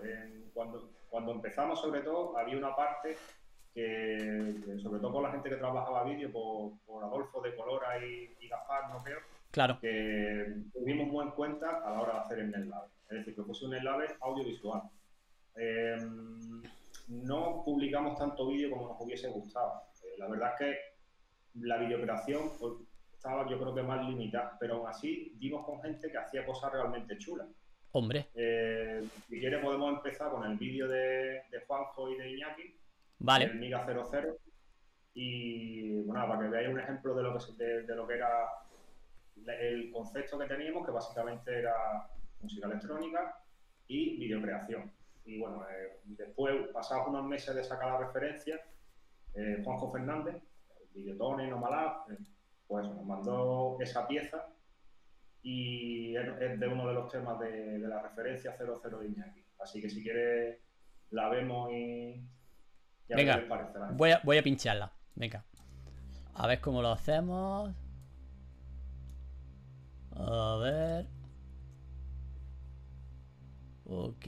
cuando, 0.53 0.89
cuando 1.09 1.31
empezamos, 1.31 1.79
sobre 1.79 2.01
todo, 2.01 2.37
había 2.37 2.57
una 2.57 2.75
parte 2.75 3.15
que, 3.73 4.77
sobre 4.83 4.99
todo 4.99 5.13
por 5.13 5.23
la 5.23 5.31
gente 5.31 5.49
que 5.49 5.55
trabajaba 5.55 6.03
vídeo, 6.03 6.29
por, 6.29 7.01
Adolfo 7.01 7.39
de 7.39 7.55
Colora 7.55 7.97
y, 8.05 8.35
y 8.41 8.49
Gaspar, 8.49 8.89
no 8.89 9.01
creo, 9.01 9.19
Claro. 9.51 9.79
que 9.79 10.53
tuvimos 10.73 11.07
muy 11.07 11.27
en 11.27 11.31
cuenta 11.31 11.77
a 11.77 11.91
la 11.91 12.01
hora 12.01 12.13
de 12.15 12.19
hacer 12.19 12.39
el 12.39 12.51
NetLab. 12.51 12.89
Es 13.09 13.17
decir, 13.19 13.33
que 13.33 13.43
fuese 13.43 13.63
un 13.63 13.71
NetLab 13.71 14.01
audiovisual. 14.19 14.81
Eh, 15.55 15.95
no 17.07 17.61
publicamos 17.63 18.19
tanto 18.19 18.47
vídeo 18.47 18.69
como 18.69 18.89
nos 18.89 18.99
hubiese 18.99 19.29
gustado. 19.29 19.83
Eh, 20.03 20.17
la 20.17 20.27
verdad 20.27 20.55
es 20.55 20.59
que 20.59 20.77
la 21.61 21.77
videocreación 21.77 22.51
estaba 23.21 23.47
yo 23.47 23.59
creo 23.59 23.75
que 23.75 23.83
más 23.83 24.03
limitada, 24.07 24.57
pero 24.59 24.77
aún 24.77 24.87
así 24.89 25.31
dimos 25.37 25.63
con 25.63 25.79
gente 25.81 26.11
que 26.11 26.17
hacía 26.17 26.43
cosas 26.43 26.71
realmente 26.71 27.17
chulas. 27.19 27.47
Hombre, 27.91 28.29
Eh, 28.33 29.05
si 29.27 29.39
quieres 29.39 29.61
podemos 29.63 29.93
empezar 29.93 30.31
con 30.31 30.43
el 30.49 30.57
vídeo 30.57 30.87
de, 30.87 31.43
de 31.51 31.59
Juanjo 31.67 32.09
y 32.09 32.17
de 32.17 32.31
Iñaki, 32.31 32.61
el 32.63 32.75
vale. 33.19 33.53
Miga 33.53 33.85
00. 33.85 34.37
Y 35.13 36.01
bueno, 36.03 36.27
para 36.27 36.41
que 36.41 36.47
veáis 36.47 36.69
un 36.69 36.79
ejemplo 36.79 37.13
de 37.13 37.21
lo 37.23 37.37
que, 37.37 37.63
de, 37.63 37.83
de 37.83 37.95
lo 37.95 38.07
que 38.07 38.15
era 38.15 38.47
el 39.59 39.91
concepto 39.91 40.39
que 40.39 40.45
teníamos, 40.45 40.83
que 40.85 40.91
básicamente 40.91 41.59
era 41.59 41.75
música 42.39 42.65
electrónica 42.67 43.35
y 43.87 44.17
videocreación. 44.17 44.91
Y 45.25 45.39
bueno, 45.39 45.63
eh, 45.69 45.99
después, 46.05 46.55
pasados 46.73 47.09
unos 47.09 47.25
meses 47.25 47.53
de 47.53 47.63
sacar 47.63 47.91
la 47.91 48.07
referencia, 48.07 48.59
eh, 49.35 49.61
Juanjo 49.63 49.91
Fernández, 49.91 50.41
Videotone, 50.93 51.47
No 51.49 51.57
Malab, 51.59 52.09
eh, 52.11 52.17
pues 52.71 52.87
nos 52.87 53.03
mandó 53.05 53.75
esa 53.81 54.07
pieza 54.07 54.47
y 55.43 56.15
es 56.15 56.57
de 56.57 56.67
uno 56.69 56.87
de 56.87 56.93
los 56.93 57.11
temas 57.11 57.37
de, 57.37 57.79
de 57.79 57.87
la 57.87 58.01
referencia 58.01 58.55
00 58.57 58.99
de 58.99 59.07
Iñaki. 59.09 59.45
Así 59.59 59.81
que 59.81 59.89
si 59.89 60.01
quieres 60.01 60.57
la 61.09 61.27
vemos 61.27 61.69
y, 61.73 61.75
y 63.09 63.13
a 63.13 63.17
ver 63.17 63.17
Venga. 63.17 63.33
qué 63.35 63.39
les 63.41 63.49
parecerá. 63.49 63.91
Voy 63.91 64.11
a, 64.11 64.21
voy 64.23 64.37
a 64.37 64.43
pincharla. 64.43 64.89
Venga. 65.15 65.43
A 66.33 66.47
ver 66.47 66.61
cómo 66.61 66.81
lo 66.81 66.91
hacemos. 66.91 67.75
A 70.15 70.55
ver. 70.61 71.07
Ok. 73.83 74.27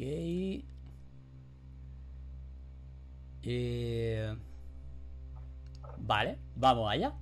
Eh, 3.43 4.35
Vale, 5.97 6.37
vamos 6.57 6.91
allá. 6.91 7.13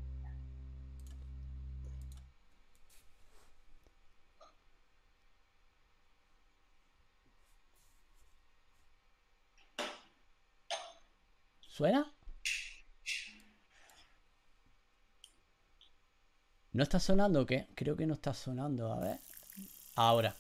¿Suena? 11.72 12.14
¿No 16.74 16.84
está 16.84 17.00
sonando 17.00 17.42
o 17.42 17.46
qué? 17.46 17.70
Creo 17.76 17.96
que 17.96 18.06
no 18.06 18.16
está 18.16 18.34
sonando, 18.34 18.92
a 18.92 19.00
ver. 19.00 19.20
Ahora. 19.96 20.36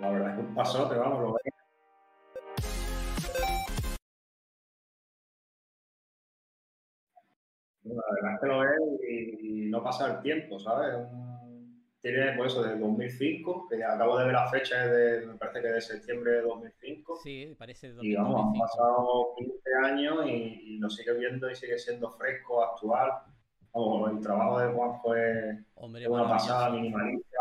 La 0.00 0.10
verdad 0.10 0.30
es 0.30 0.34
que 0.36 0.40
un 0.42 0.54
pasote, 0.54 0.96
vamos, 0.96 1.20
lo 1.20 1.32
ves. 1.32 1.54
La 7.84 8.02
verdad 8.14 8.34
es 8.34 8.40
que 8.40 8.46
lo 8.46 8.58
ves 8.60 8.70
y, 9.08 9.70
no 9.70 9.82
pasa 9.82 10.14
el 10.14 10.22
tiempo, 10.22 10.58
¿sabes? 10.58 10.94
tiene, 12.12 12.32
pues 12.36 12.52
eso, 12.52 12.62
desde 12.62 12.78
2005, 12.78 13.68
que 13.68 13.82
acabo 13.82 14.18
de 14.18 14.26
ver 14.26 14.34
la 14.34 14.48
fecha, 14.48 14.86
de, 14.86 15.26
me 15.26 15.34
parece 15.34 15.60
que 15.60 15.68
de 15.68 15.80
septiembre 15.80 16.32
de 16.32 16.42
2005. 16.42 17.16
Sí, 17.22 17.54
parece 17.58 17.88
de 17.88 17.94
2005. 17.94 18.04
Y 18.04 18.24
vamos, 18.24 18.46
han 18.46 18.60
pasado 18.60 19.34
15 19.36 19.74
años 19.84 20.26
y, 20.26 20.78
lo 20.78 20.88
sigue 20.90 21.12
viendo 21.14 21.50
y 21.50 21.56
sigue 21.56 21.78
siendo 21.78 22.10
fresco, 22.12 22.62
actual. 22.62 23.10
Vamos, 23.72 24.12
el 24.12 24.20
trabajo 24.20 24.58
de 24.60 24.72
Juanjo 24.72 25.14
es, 25.16 25.58
una 25.76 26.28
pasada 26.28 26.70
minimalista, 26.70 27.35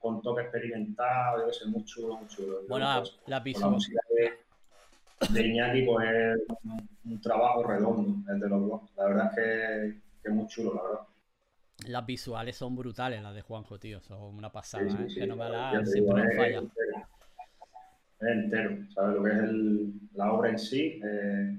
con 0.00 0.22
toque 0.22 0.42
experimental, 0.42 1.40
debe 1.40 1.52
ser 1.52 1.68
muy 1.68 1.84
chulo, 1.84 2.16
muy 2.16 2.26
chulo. 2.26 2.62
Bueno, 2.68 2.86
la, 2.86 3.02
la, 3.26 3.42
la 3.44 3.68
música 3.68 4.00
de, 4.16 5.32
de 5.32 5.46
Iñaki 5.46 5.82
pues 5.82 6.08
es 6.10 6.56
un, 7.04 7.20
trabajo 7.20 7.62
redondo 7.64 8.32
entre 8.32 8.48
los 8.48 8.66
dos. 8.66 8.80
La 8.96 9.04
verdad 9.04 9.26
es 9.26 9.34
que, 9.34 10.00
que, 10.22 10.28
es 10.30 10.34
muy 10.34 10.46
chulo, 10.46 10.74
la 10.74 10.82
verdad. 10.82 11.00
Las 11.86 12.06
visuales 12.06 12.56
son 12.56 12.76
brutales, 12.76 13.22
las 13.22 13.34
de 13.34 13.42
Juanjo, 13.42 13.78
tío. 13.78 14.00
Son 14.00 14.34
una 14.34 14.50
pasada, 14.50 14.84
¿eh? 14.84 15.06
que 15.14 15.26
no 15.26 15.36
me 15.36 15.48
la 15.48 15.84
siempre 15.84 16.24
no 16.24 16.36
falla. 16.36 16.62
Es 18.20 18.28
entero, 18.28 18.76
¿sabes? 18.94 19.16
Lo 19.16 19.22
que 19.22 19.30
es 19.30 19.38
el, 19.38 19.92
la 20.14 20.32
obra 20.32 20.50
en 20.50 20.58
sí 20.58 21.00
eh, 21.02 21.56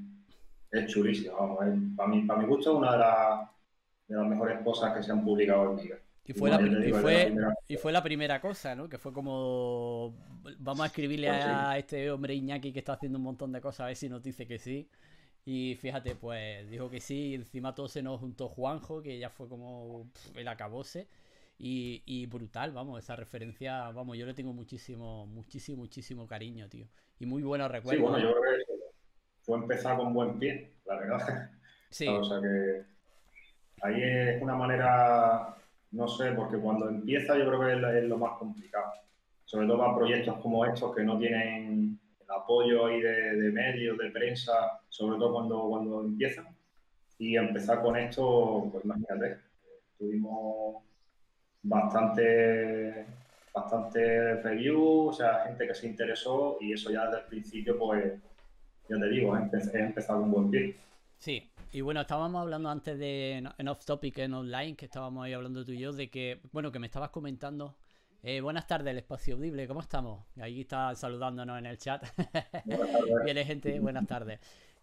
es 0.71 0.87
chulísima. 0.87 1.33
Vamos, 1.33 1.59
para, 1.95 2.09
mí, 2.09 2.21
para 2.23 2.39
mi 2.39 2.47
gusto 2.47 2.71
es 2.71 2.77
una 2.77 2.91
de, 2.93 2.97
las 2.99 3.49
de 4.07 4.15
las 4.15 4.27
mejores 4.27 4.59
cosas 4.63 4.95
que 4.95 5.03
se 5.03 5.11
han 5.11 5.23
publicado 5.23 5.71
en 5.71 5.77
vida. 5.77 5.95
Y 6.23 6.33
fue, 6.33 6.49
la, 6.51 6.61
y, 6.61 6.93
fue, 6.93 7.35
y 7.67 7.77
fue, 7.77 7.91
la, 7.91 8.03
primera 8.03 8.39
cosa, 8.39 8.75
¿no? 8.75 8.87
Que 8.87 8.99
fue 8.99 9.11
como, 9.11 10.15
vamos 10.59 10.83
a 10.83 10.85
escribirle 10.85 11.27
pues 11.27 11.43
a 11.43 11.77
este 11.79 12.11
hombre 12.11 12.35
Iñaki 12.35 12.71
que 12.71 12.79
está 12.79 12.93
haciendo 12.93 13.17
un 13.17 13.23
montón 13.23 13.51
de 13.51 13.59
cosas 13.59 13.81
a 13.81 13.85
ver 13.87 13.95
si 13.95 14.07
nos 14.07 14.21
dice 14.21 14.45
que 14.45 14.59
sí. 14.59 14.87
Y 15.43 15.75
fíjate, 15.75 16.15
pues 16.15 16.69
dijo 16.69 16.89
que 16.91 16.99
sí, 16.99 17.29
y 17.29 17.33
encima 17.33 17.73
todo 17.73 17.87
se 17.87 18.03
nos 18.03 18.19
juntó 18.19 18.47
Juanjo, 18.49 19.01
que 19.01 19.17
ya 19.17 19.31
fue 19.31 19.49
como 19.49 20.11
el 20.35 20.47
acabose. 20.47 21.07
Y, 21.57 22.03
y, 22.05 22.27
brutal, 22.27 22.71
vamos, 22.71 23.03
esa 23.03 23.15
referencia, 23.15 23.89
vamos, 23.91 24.17
yo 24.17 24.25
le 24.25 24.33
tengo 24.33 24.53
muchísimo, 24.53 25.25
muchísimo, 25.25 25.77
muchísimo 25.77 26.27
cariño, 26.27 26.69
tío. 26.69 26.87
Y 27.19 27.25
muy 27.25 27.41
buenos 27.41 27.71
recuerdos. 27.71 28.05
Sí, 28.05 28.11
bueno, 28.11 28.19
yo 28.19 28.39
creo 28.39 28.53
que 28.53 28.73
fue 29.41 29.57
empezar 29.57 29.97
con 29.97 30.13
buen 30.13 30.37
pie, 30.37 30.73
la 30.85 30.95
verdad. 30.95 31.51
Sí. 31.89 32.07
o 32.07 32.23
sea 32.23 32.39
que 32.39 32.83
ahí 33.81 34.01
es 34.01 34.41
una 34.41 34.55
manera 34.55 35.55
no 35.91 36.07
sé, 36.07 36.31
porque 36.31 36.57
cuando 36.57 36.89
empieza 36.89 37.37
yo 37.37 37.45
creo 37.47 37.59
que 37.59 37.99
es, 37.99 38.03
lo 38.05 38.17
más 38.17 38.37
complicado. 38.37 38.91
Sobre 39.45 39.67
todo 39.67 39.79
para 39.79 39.95
proyectos 39.95 40.37
como 40.39 40.65
estos 40.65 40.95
que 40.95 41.03
no 41.03 41.17
tienen 41.17 41.99
el 42.19 42.31
apoyo 42.31 42.85
ahí 42.85 43.01
de, 43.01 43.51
medios, 43.51 43.97
de 43.97 44.09
prensa, 44.11 44.79
sobre 44.87 45.17
todo 45.17 45.33
cuando, 45.33 45.69
cuando 45.69 46.01
empiezan. 46.01 46.47
Y 47.17 47.35
empezar 47.35 47.81
con 47.81 47.97
esto, 47.97 48.69
pues 48.71 48.85
imagínate, 48.85 49.37
tuvimos 49.97 50.83
bastante, 51.61 53.05
bastante 53.53 54.35
review, 54.41 55.07
o 55.09 55.13
sea, 55.13 55.43
gente 55.45 55.67
que 55.67 55.75
se 55.75 55.87
interesó 55.87 56.57
y 56.59 56.73
eso 56.73 56.89
ya 56.89 57.05
desde 57.05 57.19
el 57.19 57.25
principio, 57.25 57.77
pues, 57.77 58.13
ya 58.89 58.97
te 58.97 59.09
digo, 59.09 59.37
es 59.37 59.73
empezar 59.73 60.17
un 60.17 60.31
buen 60.31 60.49
pie. 60.49 60.75
Sí, 61.19 61.50
y 61.71 61.81
bueno, 61.81 62.01
estábamos 62.01 62.41
hablando 62.41 62.69
antes 62.69 62.99
de 62.99 63.37
en 63.57 63.67
off 63.67 63.85
topic, 63.85 64.17
en 64.17 64.33
online, 64.33 64.75
que 64.75 64.85
estábamos 64.85 65.23
ahí 65.23 65.33
hablando 65.33 65.63
tú 65.63 65.71
y 65.71 65.79
yo, 65.79 65.93
de 65.93 66.09
que, 66.09 66.41
bueno, 66.51 66.71
que 66.71 66.79
me 66.79 66.87
estabas 66.87 67.11
comentando. 67.11 67.77
Eh, 68.23 68.41
buenas 68.41 68.67
tardes, 68.67 68.91
el 68.91 68.97
espacio 68.97 69.35
audible, 69.35 69.67
¿cómo 69.67 69.79
estamos? 69.79 70.25
Ahí 70.39 70.61
está 70.61 70.93
saludándonos 70.95 71.57
en 71.57 71.65
el 71.65 71.77
chat. 71.77 72.03
Viene 73.25 73.45
gente, 73.45 73.79
buenas 73.79 74.05
tardes. 74.05 74.39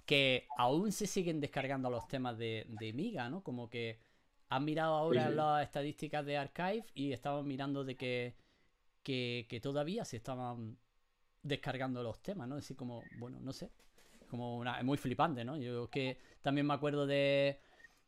Que 0.06 0.46
aún 0.56 0.90
se 0.90 1.06
siguen 1.06 1.40
descargando 1.40 1.90
los 1.90 2.08
temas 2.08 2.38
de, 2.38 2.66
de 2.68 2.92
Miga, 2.94 3.28
¿no? 3.28 3.42
Como 3.42 3.68
que 3.68 4.00
han 4.48 4.64
mirado 4.64 4.94
ahora 4.94 5.28
las 5.28 5.64
estadísticas 5.64 6.24
de 6.24 6.38
Archive 6.38 6.86
y 6.94 7.12
estamos 7.12 7.44
mirando 7.44 7.84
de 7.84 7.96
que, 7.96 8.34
que, 9.02 9.46
que 9.48 9.60
todavía 9.60 10.06
se 10.06 10.16
estaban 10.16 10.78
descargando 11.42 12.02
los 12.02 12.22
temas, 12.22 12.48
¿no? 12.48 12.56
Así 12.56 12.74
como, 12.74 13.02
bueno, 13.18 13.38
no 13.40 13.52
sé, 13.52 13.70
como 14.28 14.58
una, 14.58 14.78
es 14.78 14.84
muy 14.84 14.96
flipante, 14.98 15.44
¿no? 15.44 15.56
Yo 15.56 15.90
que 15.90 16.18
también 16.48 16.66
me 16.66 16.72
acuerdo 16.72 17.06
de, 17.06 17.60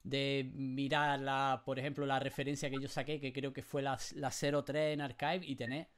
de 0.03 0.51
mirar, 0.55 1.21
la, 1.21 1.63
por 1.67 1.79
ejemplo, 1.79 2.07
la 2.07 2.19
referencia 2.19 2.71
que 2.71 2.81
yo 2.81 2.89
saqué, 2.89 3.21
que 3.21 3.35
creo 3.35 3.53
que 3.53 3.63
fue 3.63 3.83
la, 3.83 3.99
la 4.15 4.31
03 4.31 4.95
en 4.95 5.03
Archive, 5.03 5.43
y 5.43 5.57
tener, 5.57 5.89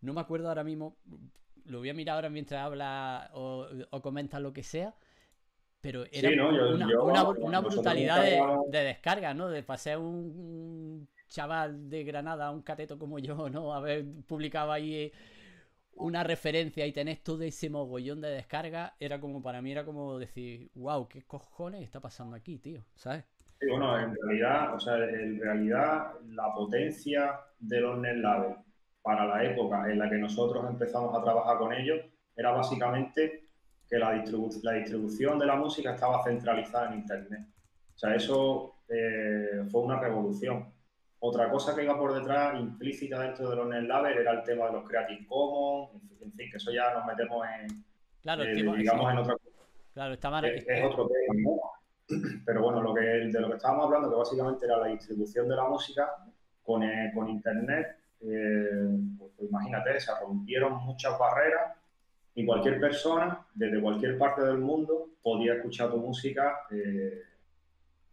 no 0.00 0.14
me 0.14 0.20
acuerdo 0.20 0.46
ahora 0.48 0.62
mismo, 0.62 0.96
lo 1.64 1.80
voy 1.80 1.90
a 1.90 1.94
mirar 1.94 2.14
ahora 2.14 2.30
mientras 2.30 2.62
habla 2.62 3.28
o, 3.34 3.66
o 3.90 4.02
comenta 4.02 4.38
lo 4.38 4.52
que 4.52 4.62
sea, 4.62 4.94
pero 5.80 6.04
era 6.12 6.30
una, 6.30 7.28
una, 7.28 7.58
brutalidad 7.58 8.22
de, 8.22 8.84
descarga, 8.84 9.34
¿no? 9.34 9.48
De 9.48 9.64
pasar 9.64 9.98
un, 9.98 11.08
chaval 11.26 11.90
de 11.90 12.04
Granada, 12.04 12.52
un 12.52 12.62
cateto 12.62 13.00
como 13.00 13.18
yo, 13.18 13.50
¿no? 13.50 13.74
A 13.74 13.80
ver, 13.80 14.04
publicaba 14.28 14.74
ahí 14.74 15.10
una 16.00 16.24
referencia 16.24 16.86
y 16.86 16.92
tenés 16.92 17.22
todo 17.22 17.42
ese 17.42 17.70
mogollón 17.70 18.20
de 18.20 18.30
descarga, 18.30 18.94
era 18.98 19.20
como 19.20 19.42
para 19.42 19.62
mí 19.62 19.72
era 19.72 19.84
como 19.84 20.18
decir, 20.18 20.70
wow, 20.74 21.08
¿qué 21.08 21.22
cojones 21.22 21.82
está 21.82 22.00
pasando 22.00 22.36
aquí, 22.36 22.58
tío? 22.58 22.82
¿Sabes? 22.94 23.24
Sí, 23.60 23.66
bueno, 23.68 23.98
en 23.98 24.14
realidad, 24.14 24.74
o 24.74 24.80
sea, 24.80 24.96
en 24.96 25.38
realidad 25.38 26.12
la 26.30 26.54
potencia 26.54 27.40
de 27.58 27.80
los 27.80 27.98
NetLabel 27.98 28.56
para 29.02 29.26
la 29.26 29.44
época 29.44 29.90
en 29.90 29.98
la 29.98 30.08
que 30.08 30.16
nosotros 30.16 30.64
empezamos 30.68 31.16
a 31.16 31.22
trabajar 31.22 31.58
con 31.58 31.72
ellos 31.72 32.00
era 32.36 32.52
básicamente 32.52 33.48
que 33.88 33.98
la, 33.98 34.12
la 34.62 34.72
distribución 34.72 35.38
de 35.38 35.46
la 35.46 35.56
música 35.56 35.94
estaba 35.94 36.22
centralizada 36.22 36.92
en 36.92 37.00
Internet. 37.00 37.40
O 37.94 37.98
sea, 37.98 38.14
eso 38.14 38.76
eh, 38.88 39.64
fue 39.70 39.82
una 39.82 40.00
revolución. 40.00 40.72
Otra 41.22 41.50
cosa 41.50 41.74
que 41.74 41.84
iba 41.84 41.98
por 41.98 42.14
detrás, 42.14 42.58
implícita 42.58 43.20
dentro 43.20 43.50
de 43.50 43.56
los 43.56 43.68
NetLabel, 43.68 44.18
era 44.18 44.32
el 44.32 44.42
tema 44.42 44.66
de 44.66 44.72
los 44.72 44.88
Creative 44.88 45.26
Commons, 45.26 46.02
en 46.22 46.32
fin, 46.32 46.50
que 46.50 46.56
eso 46.56 46.72
ya 46.72 46.94
nos 46.94 47.04
metemos 47.06 47.46
en, 47.46 47.84
claro, 48.22 48.42
eh, 48.42 48.54
digamos, 48.54 49.12
en 49.12 49.18
otra 49.18 49.36
Claro, 49.92 50.14
está 50.14 50.40
es, 50.46 50.64
es, 50.66 50.84
otro 50.84 51.08
tema, 51.08 51.50
Pero 52.46 52.62
bueno, 52.62 52.80
lo 52.80 52.94
que, 52.94 53.02
de 53.02 53.40
lo 53.40 53.50
que 53.50 53.56
estábamos 53.56 53.86
hablando, 53.86 54.08
que 54.08 54.16
básicamente 54.16 54.64
era 54.64 54.78
la 54.78 54.86
distribución 54.86 55.46
de 55.46 55.56
la 55.56 55.68
música 55.68 56.08
con, 56.62 56.82
eh, 56.84 57.12
con 57.14 57.28
Internet, 57.28 57.98
eh, 58.22 58.88
pues, 59.18 59.32
pues, 59.36 59.50
imagínate, 59.50 60.00
se 60.00 60.12
rompieron 60.20 60.74
muchas 60.84 61.18
barreras 61.18 61.76
y 62.34 62.46
cualquier 62.46 62.80
persona, 62.80 63.46
desde 63.54 63.80
cualquier 63.80 64.16
parte 64.16 64.42
del 64.42 64.58
mundo, 64.58 65.10
podía 65.22 65.54
escuchar 65.54 65.90
tu 65.90 65.98
música 65.98 66.66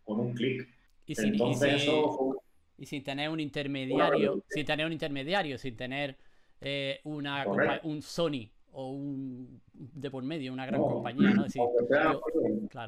con 0.04 0.20
un 0.20 0.34
clic. 0.34 0.67
Entonces 1.08 1.84
eso 1.84 2.12
fue 2.12 2.36
y 2.77 2.85
sin 2.85 3.03
tener 3.03 3.29
un 3.29 3.39
intermediario, 3.39 4.43
sin 4.47 4.65
tener 4.65 4.85
un 4.85 4.93
intermediario, 4.93 5.57
sin 5.57 5.75
tener 5.75 6.17
eh, 6.61 6.99
una 7.03 7.45
un 7.83 8.01
Sony 8.01 8.49
o 8.71 8.91
un 8.91 9.61
de 9.73 10.11
por 10.11 10.23
medio, 10.23 10.53
una 10.53 10.65
gran 10.65 10.81
compañía, 10.81 11.31
¿no? 11.31 11.45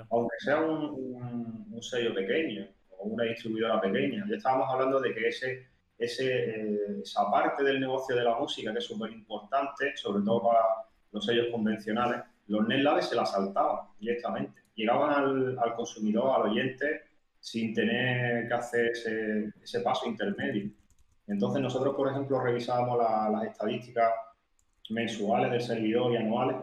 aunque, 0.09 0.35
sea, 0.39 0.61
un, 0.61 1.81
sello 1.81 2.13
pequeño 2.13 2.67
o 2.97 3.05
una 3.05 3.23
distribuidora 3.23 3.81
pequeña, 3.81 4.25
ya 4.29 4.35
estábamos 4.35 4.67
hablando 4.71 4.99
de 4.99 5.13
que 5.13 5.27
ese, 5.27 5.67
ese, 5.97 6.27
eh, 6.27 6.99
esa 7.01 7.29
parte 7.31 7.63
del 7.63 7.79
negocio 7.79 8.15
de 8.15 8.23
la 8.23 8.37
música, 8.37 8.71
que 8.71 8.79
es 8.79 8.85
súper 8.85 9.11
importante, 9.11 9.95
sobre 9.95 10.23
todo 10.23 10.43
para 10.43 10.59
los 11.11 11.25
sellos 11.25 11.47
convencionales, 11.51 12.21
los 12.47 12.67
NetLabs 12.67 13.09
se 13.09 13.15
la 13.15 13.25
saltaban 13.25 13.87
directamente. 13.99 14.61
Llegaban 14.75 15.11
al, 15.11 15.59
al 15.59 15.75
consumidor, 15.75 16.35
al 16.35 16.51
oyente, 16.51 17.08
sin 17.39 17.73
tener 17.73 18.47
que 18.47 18.53
hacer 18.53 18.91
ese, 18.91 19.79
paso 19.81 20.07
intermedio. 20.07 20.71
Entonces 21.27 21.61
nosotros, 21.61 21.95
por 21.95 22.09
ejemplo, 22.09 22.41
revisábamos 22.41 22.99
las 23.31 23.45
estadísticas 23.45 24.11
mensuales 24.89 25.51
del 25.51 25.61
servidor 25.61 26.13
y 26.13 26.17
anuales 26.17 26.57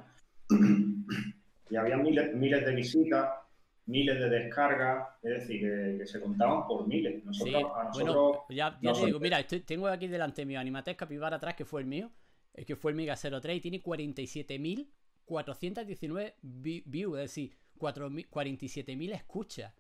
y 1.70 1.76
había 1.76 1.96
miles, 1.96 2.34
miles 2.34 2.64
de 2.64 2.74
visitas, 2.74 3.28
miles 3.86 4.18
de 4.18 4.28
descargas, 4.28 5.08
es 5.22 5.40
decir, 5.40 5.60
que, 5.98 6.06
se 6.06 6.20
contaban 6.20 6.66
por 6.66 6.86
miles. 6.86 7.24
Nosotros, 7.24 7.62
bueno, 7.94 8.44
ya, 8.50 8.78
te 8.78 9.06
digo, 9.06 9.18
mira, 9.20 9.42
tengo 9.46 9.88
aquí 9.88 10.08
delante 10.08 10.44
mío 10.44 10.60
Animatex 10.60 10.98
Capibara 10.98 11.36
atrás, 11.36 11.54
que 11.54 11.64
fue 11.64 11.80
el 11.80 11.86
mío, 11.86 12.10
que 12.66 12.76
fue 12.76 12.92
el 12.92 12.96
Mega 12.96 13.16
03 13.16 13.56
y 13.56 13.60
tiene 13.60 13.82
47.419 13.82 16.34
views, 16.42 17.18
es 17.18 17.22
decir, 17.22 17.56
47.000 17.78 19.12
escuchas. 19.12 19.72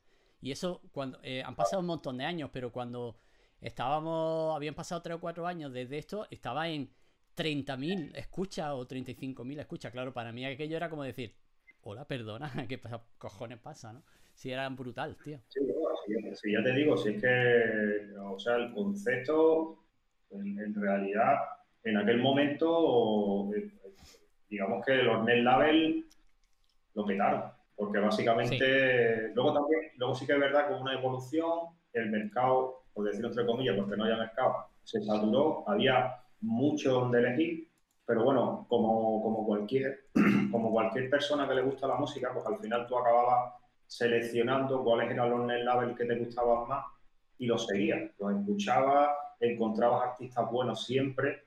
Y 0.46 0.52
eso, 0.52 0.80
cuando 0.92 1.18
eh, 1.24 1.42
han 1.42 1.56
pasado 1.56 1.80
un 1.80 1.86
montón 1.86 2.18
de 2.18 2.24
años, 2.24 2.50
pero 2.52 2.70
cuando 2.70 3.18
estábamos, 3.60 4.54
habían 4.54 4.76
pasado 4.76 5.02
3 5.02 5.16
o 5.16 5.20
4 5.20 5.44
años 5.44 5.72
desde 5.72 5.98
esto, 5.98 6.28
estaba 6.30 6.68
en 6.68 6.88
30.000 7.36 8.14
escuchas 8.14 8.70
o 8.70 8.86
35.000 8.86 9.58
escuchas. 9.58 9.90
Claro, 9.90 10.12
para 10.12 10.30
mí 10.30 10.46
aquello 10.46 10.76
era 10.76 10.88
como 10.88 11.02
decir, 11.02 11.34
hola, 11.82 12.06
perdona, 12.06 12.48
¿qué 12.68 12.80
cojones 13.18 13.58
pasa, 13.58 13.92
no? 13.92 14.04
Si 14.34 14.52
era 14.52 14.68
brutal, 14.68 15.16
tío. 15.16 15.40
Sí, 15.48 16.52
ya 16.52 16.62
te 16.62 16.72
digo, 16.74 16.96
si 16.96 17.08
es 17.08 17.20
que, 17.20 18.16
o 18.16 18.38
sea, 18.38 18.54
el 18.54 18.72
concepto 18.72 19.82
en, 20.30 20.74
realidad 20.76 21.40
en 21.82 21.96
aquel 21.96 22.22
momento, 22.22 23.52
eh, 23.52 23.68
digamos 24.48 24.86
que 24.86 24.94
los 24.94 25.24
net 25.24 25.42
label 25.42 26.06
lo 26.94 27.04
petaron, 27.04 27.55
porque 27.76 27.98
básicamente, 27.98 29.32
luego 29.34 29.52
también, 29.52 29.82
luego 29.96 30.14
sí 30.14 30.26
que 30.26 30.32
es 30.32 30.40
verdad 30.40 30.66
que 30.66 30.72
con 30.72 30.82
una 30.82 30.94
evolución, 30.94 31.50
el 31.92 32.10
mercado, 32.10 32.84
por 32.92 33.04
decirlo 33.04 33.28
entre 33.28 33.46
comillas, 33.46 33.76
porque 33.76 33.96
no 33.96 34.04
había 34.04 34.16
mercado, 34.16 34.66
se 34.82 35.02
saturó, 35.02 35.62
había 35.68 36.16
mucho 36.40 36.92
donde 36.92 37.18
elegir, 37.18 37.68
pero 38.06 38.24
bueno, 38.24 38.66
como, 38.68 39.22
como, 39.22 39.44
cualquier, 39.44 40.06
como 40.50 40.70
cualquier 40.72 41.10
persona 41.10 41.46
que 41.46 41.54
le 41.54 41.62
gusta 41.62 41.86
la 41.86 41.96
música, 41.96 42.32
pues 42.32 42.46
al 42.46 42.58
final 42.58 42.86
tú 42.86 42.96
acababas 42.96 43.54
seleccionando 43.86 44.82
cuáles 44.82 45.10
eran 45.10 45.30
los 45.30 45.46
net 45.46 45.62
label 45.62 45.94
que 45.94 46.06
te 46.06 46.18
gustaban 46.18 46.68
más 46.68 46.86
y 47.38 47.46
los 47.46 47.66
seguías, 47.66 48.10
los 48.18 48.32
escuchabas, 48.32 49.10
encontrabas 49.38 50.10
artistas 50.10 50.50
buenos 50.50 50.84
siempre 50.84 51.44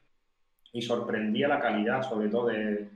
y 0.72 0.82
sorprendía 0.82 1.48
la 1.48 1.60
calidad, 1.60 2.04
sobre 2.04 2.30
todo 2.30 2.48
de, 2.48 2.88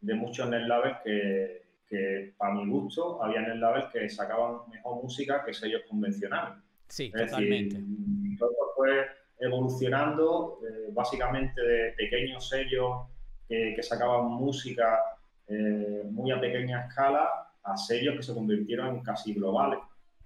de 0.00 0.14
muchos 0.14 0.48
net 0.48 0.62
labels 0.66 0.98
que, 1.04 1.57
que, 1.88 2.34
para 2.36 2.54
mi 2.54 2.68
gusto, 2.68 3.22
había 3.22 3.40
net 3.40 3.56
labels 3.56 3.90
que 3.92 4.08
sacaban 4.08 4.68
mejor 4.70 5.02
música 5.02 5.42
que 5.44 5.54
sellos 5.54 5.82
convencionales. 5.88 6.58
Sí, 6.88 7.10
totalmente. 7.10 7.76
todo 8.38 8.50
fue 8.76 9.06
evolucionando, 9.38 10.58
eh, 10.68 10.90
básicamente 10.92 11.60
de 11.60 11.92
pequeños 11.92 12.48
sellos 12.48 13.06
que, 13.48 13.72
que 13.74 13.82
sacaban 13.82 14.26
música 14.26 14.98
eh, 15.46 16.02
muy 16.10 16.30
a 16.30 16.40
pequeña 16.40 16.86
escala 16.86 17.48
a 17.62 17.76
sellos 17.76 18.16
que 18.16 18.22
se 18.22 18.34
convirtieron 18.34 18.96
en 18.96 19.02
casi 19.02 19.32
globales. 19.34 19.80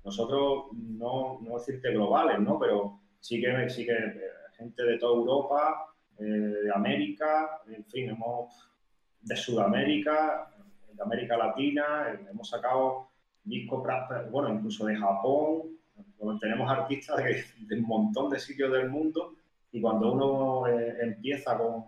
Nosotros, 0.05 0.64
no, 0.72 1.38
no 1.40 1.59
decirte 1.59 1.92
globales, 1.92 2.40
¿no? 2.40 2.59
Pero 2.59 3.01
sí 3.20 3.40
que, 3.40 3.70
sí 3.70 3.85
que 3.85 3.92
eh, 3.92 4.20
gente 4.57 4.83
de 4.83 4.98
toda 4.98 5.16
Europa, 5.16 5.87
eh, 6.18 6.25
de 6.25 6.72
América, 6.72 7.62
en 7.68 7.85
fin, 7.85 8.11
hemos 8.11 8.68
de 9.20 9.37
Sudamérica, 9.37 10.51
de 10.94 11.02
América 11.02 11.37
Latina, 11.37 12.12
eh, 12.12 12.26
hemos 12.31 12.48
sacado 12.48 13.09
discos, 13.44 13.83
bueno, 14.31 14.48
incluso 14.50 14.87
de 14.87 14.96
Japón, 14.96 15.78
tenemos 16.40 16.70
artistas 16.70 17.16
de, 17.16 17.44
un 17.76 17.83
montón 17.83 18.31
de 18.31 18.38
sitios 18.38 18.72
del 18.72 18.88
mundo 18.88 19.35
y 19.72 19.81
cuando 19.81 20.12
uno 20.12 20.66
empieza 20.68 21.59
con, 21.59 21.85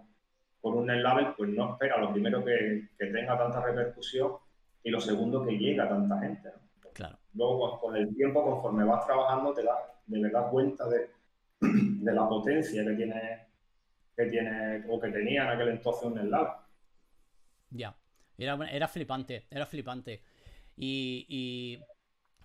con 0.61 0.75
un 0.75 1.03
label, 1.03 1.35
pues 1.37 1.51
no 1.51 1.73
espera 1.73 1.99
lo 1.99 2.13
primero 2.13 2.45
que, 2.45 2.89
que, 2.99 3.07
tenga 3.07 3.39
tanta 3.39 3.61
repercusión 3.61 4.33
y 4.83 4.91
lo 4.91 5.01
segundo 5.01 5.45
que 5.45 5.53
llega 5.53 5.85
a 5.85 5.89
tanta 5.89 6.19
gente. 6.19 6.51
Claro. 6.93 7.19
Luego, 7.35 7.81
con 7.81 7.97
el 7.97 8.15
tiempo, 8.15 8.45
conforme 8.45 8.85
vas 8.85 9.05
trabajando, 9.07 9.53
te 9.53 9.63
das 9.63 9.79
de 10.07 10.21
verdad 10.21 10.51
cuenta 10.51 10.89
de, 10.89 11.11
de 11.61 12.13
la 12.13 12.29
potencia 12.29 12.85
que 12.85 12.93
tiene, 12.93 13.47
que 14.17 14.27
tiene 14.27 14.85
o 14.89 15.01
que 15.01 15.09
tenía 15.09 15.45
en 15.45 15.49
aquel 15.51 15.69
entonces 15.69 16.05
un 16.05 16.19
enlace. 16.19 16.53
Ya, 17.71 17.95
era, 18.39 18.55
era 18.71 18.89
flipante, 18.89 19.47
era 19.51 19.67
flipante. 19.67 20.23
Y, 20.77 21.27
y 21.29 21.79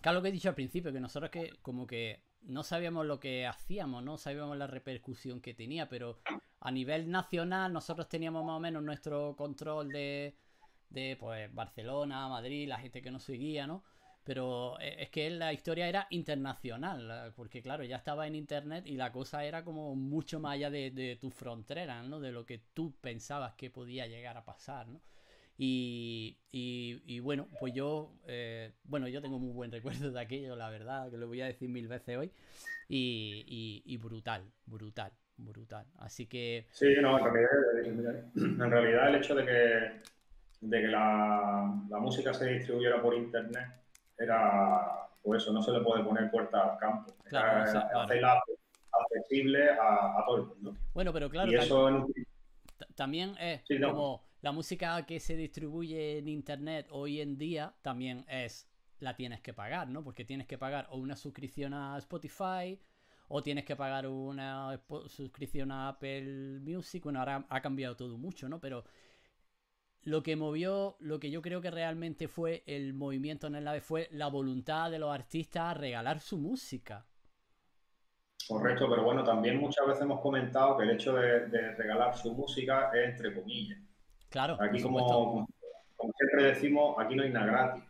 claro 0.02 0.18
lo 0.20 0.24
que 0.24 0.30
he 0.30 0.34
dicho 0.34 0.50
al 0.50 0.56
principio, 0.56 0.94
que 0.94 1.00
nosotros 1.00 1.32
que 1.32 1.54
como 1.62 1.88
que 1.88 2.24
no 2.42 2.64
sabíamos 2.64 3.06
lo 3.06 3.20
que 3.20 3.46
hacíamos, 3.46 4.04
no 4.04 4.18
sabíamos 4.18 4.58
la 4.58 4.68
repercusión 4.68 5.42
que 5.42 5.54
tenía, 5.54 5.90
pero 5.90 6.20
a 6.62 6.72
nivel 6.72 7.10
nacional 7.10 7.74
nosotros 7.74 8.08
teníamos 8.10 8.46
más 8.46 8.58
o 8.58 8.60
menos 8.60 8.84
nuestro 8.84 9.36
control 9.36 9.90
de, 9.90 10.36
de 10.90 11.18
pues 11.20 11.54
Barcelona, 11.54 12.28
Madrid, 12.28 12.68
la 12.68 12.80
gente 12.80 13.02
que 13.02 13.12
nos 13.12 13.24
seguía, 13.24 13.68
¿no? 13.68 13.84
Pero 14.24 14.80
eh, 14.80 14.98
es 15.00 15.10
que 15.10 15.30
la 15.30 15.54
historia 15.54 15.88
era 15.88 16.08
internacional, 16.12 17.34
porque 17.36 17.62
claro, 17.62 17.84
ya 17.84 17.98
estaba 17.98 18.28
en 18.28 18.36
internet 18.36 18.86
y 18.86 18.96
la 18.96 19.12
cosa 19.12 19.44
era 19.44 19.64
como 19.64 19.96
mucho 19.96 20.40
más 20.40 20.54
allá 20.54 20.70
de, 20.70 20.92
de 20.92 21.16
tus 21.16 21.34
fronteras, 21.34 22.06
¿no? 22.06 22.20
De 22.20 22.32
lo 22.32 22.46
que 22.46 22.60
tú 22.74 22.94
pensabas 23.02 23.56
que 23.56 23.70
podía 23.70 24.08
llegar 24.08 24.38
a 24.38 24.46
pasar, 24.46 24.88
¿no? 24.88 25.02
Y, 25.62 26.38
y, 26.54 27.20
bueno, 27.20 27.50
pues 27.60 27.74
yo, 27.74 28.14
eh, 28.28 28.72
bueno, 28.86 29.10
yo 29.10 29.22
tengo 29.22 29.40
muy 29.40 29.52
buen 29.52 29.72
recuerdo 29.74 30.10
de 30.10 30.22
aquello, 30.22 30.56
la 30.56 30.70
verdad, 30.70 31.12
que 31.12 31.18
lo 31.18 31.28
voy 31.28 31.42
a 31.42 31.48
decir 31.48 31.70
mil 31.70 31.88
veces 31.90 32.18
hoy. 32.18 32.32
Y, 32.88 33.84
y 33.86 33.98
brutal, 33.98 34.50
brutal, 34.66 35.12
brutal. 35.36 35.86
Así 35.98 36.28
que... 36.28 36.66
Sí, 36.72 36.88
no, 37.02 37.18
en 37.18 37.26
realidad, 37.26 37.50
en 38.36 38.72
realidad 38.72 39.10
el 39.10 39.16
hecho 39.16 39.36
de 39.36 39.46
que, 39.46 40.02
de 40.62 40.82
que 40.82 40.88
la, 40.88 41.86
la 41.90 42.00
música 42.00 42.34
se 42.34 42.54
distribuyera 42.54 43.02
por 43.02 43.14
internet 43.16 43.68
era, 44.18 45.10
pues 45.22 45.44
eso, 45.44 45.52
no 45.52 45.62
se 45.62 45.74
le 45.74 45.82
puede 45.82 46.06
poner 46.06 46.32
puerta 46.32 46.72
al 46.72 46.78
campo. 46.80 47.14
Claro, 47.26 47.80
Hacerla 48.00 48.42
accesible 48.92 49.70
a, 49.72 50.24
todo 50.26 50.38
el 50.38 50.46
mundo. 50.46 50.76
Bueno, 50.94 51.12
pero 51.12 51.30
claro, 51.30 51.52
eso 51.52 52.08
también 52.96 53.36
es 53.40 53.62
como 53.82 54.29
la 54.42 54.52
música 54.52 55.06
que 55.06 55.20
se 55.20 55.36
distribuye 55.36 56.18
en 56.18 56.28
internet 56.28 56.88
hoy 56.92 57.22
en 57.22 57.38
día 57.38 57.74
también 57.82 58.26
es 58.30 58.68
la 59.00 59.16
tienes 59.16 59.42
que 59.42 59.54
pagar, 59.54 59.88
¿no? 59.88 60.04
Porque 60.04 60.26
tienes 60.26 60.48
que 60.48 60.58
pagar 60.58 60.88
o 60.92 60.98
una 60.98 61.16
suscripción 61.16 61.74
a 61.74 61.98
Spotify 61.98 62.80
o 63.30 63.42
tienes 63.42 63.64
que 63.64 63.76
pagar 63.76 64.08
una 64.08 64.82
suscripción 65.08 65.72
a 65.72 65.90
Apple 65.90 66.60
Music. 66.62 67.04
Bueno, 67.04 67.20
ahora 67.20 67.46
ha 67.50 67.62
cambiado 67.62 67.96
todo 67.96 68.18
mucho, 68.18 68.50
¿no? 68.50 68.60
Pero 68.60 68.84
lo 70.04 70.24
que 70.24 70.36
movió, 70.36 70.96
lo 71.00 71.20
que 71.20 71.30
yo 71.30 71.42
creo 71.42 71.62
que 71.62 71.72
realmente 71.72 72.28
fue 72.28 72.64
el 72.66 72.94
movimiento 72.94 73.48
en 73.48 73.56
el 73.56 73.68
AVE 73.68 73.82
fue 73.82 74.08
la 74.12 74.28
voluntad 74.28 74.90
de 74.90 75.00
los 75.00 75.14
artistas 75.14 75.64
a 75.64 75.74
regalar 75.74 76.20
su 76.20 76.38
música. 76.38 77.06
Correcto, 78.48 78.90
pero 78.90 79.04
bueno, 79.04 79.24
también 79.24 79.60
muchas 79.60 79.86
veces 79.86 80.02
hemos 80.02 80.22
comentado 80.22 80.78
que 80.78 80.84
el 80.84 80.92
hecho 80.92 81.14
de, 81.14 81.76
regalar 81.76 82.18
su 82.18 82.34
música 82.34 82.90
es 82.94 83.10
entre 83.12 83.36
comillas. 83.36 83.78
Claro. 84.30 84.58
Aquí, 84.60 84.82
como, 84.82 85.48
siempre 86.18 86.44
decimos, 86.44 86.96
aquí 87.00 87.16
no 87.16 87.24
hay 87.24 87.32
nada 87.32 87.46
gratis. 87.48 87.84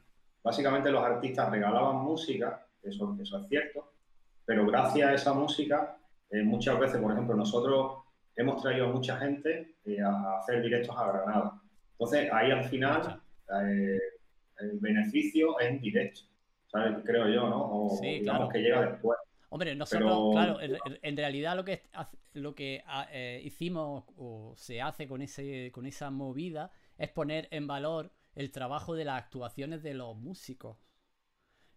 Básicamente 0.44 0.92
los 0.92 1.04
artistas 1.04 1.50
regalaban 1.50 1.98
música, 1.98 2.66
eso, 2.82 3.18
eso 3.22 3.40
es 3.40 3.48
cierto, 3.50 3.92
pero 4.46 4.66
gracias 4.66 5.10
a 5.10 5.14
esa 5.14 5.34
música, 5.34 5.98
eh, 6.32 6.42
muchas 6.44 6.80
veces, 6.80 7.02
por 7.02 7.12
ejemplo, 7.12 7.36
nosotros 7.36 8.04
hemos 8.36 8.62
traído 8.62 8.88
a 8.88 8.92
mucha 8.92 9.18
gente 9.18 9.76
eh, 9.86 10.02
a 10.02 10.40
hacer 10.40 10.62
directos 10.62 10.96
a 10.98 11.12
Granada 11.12 11.62
entonces, 12.00 12.32
ahí 12.32 12.50
al 12.50 12.64
final, 12.64 13.22
eh, 13.62 14.00
el 14.60 14.80
beneficio 14.80 15.60
es 15.60 15.82
directo, 15.82 16.22
¿sabes? 16.68 17.04
Creo 17.04 17.28
yo, 17.28 17.50
¿no? 17.50 17.70
O 17.70 17.98
sí, 17.98 18.20
digamos 18.20 18.50
que 18.54 18.60
llega 18.60 18.90
después. 18.90 19.19
Hombre, 19.50 19.76
nosotros, 19.76 20.32
claro, 20.32 20.60
en, 20.62 21.18
realidad 21.18 21.56
lo 21.56 21.66
que, 21.66 21.82
lo 22.34 22.54
que 22.54 22.84
ah, 22.86 23.08
eh, 23.12 23.42
hicimos 23.44 24.06
o 24.16 24.54
se 24.56 24.82
hace 24.82 25.08
con, 25.08 25.24
ese, 25.24 25.72
con 25.72 25.88
esa 25.88 26.12
movida 26.12 26.72
es 26.98 27.10
poner 27.10 27.48
en 27.52 27.66
valor 27.66 28.12
el 28.36 28.52
trabajo 28.52 28.94
de 28.94 29.06
las 29.06 29.24
actuaciones 29.24 29.82
de 29.82 29.96
los 29.96 30.16
músicos. 30.16 30.78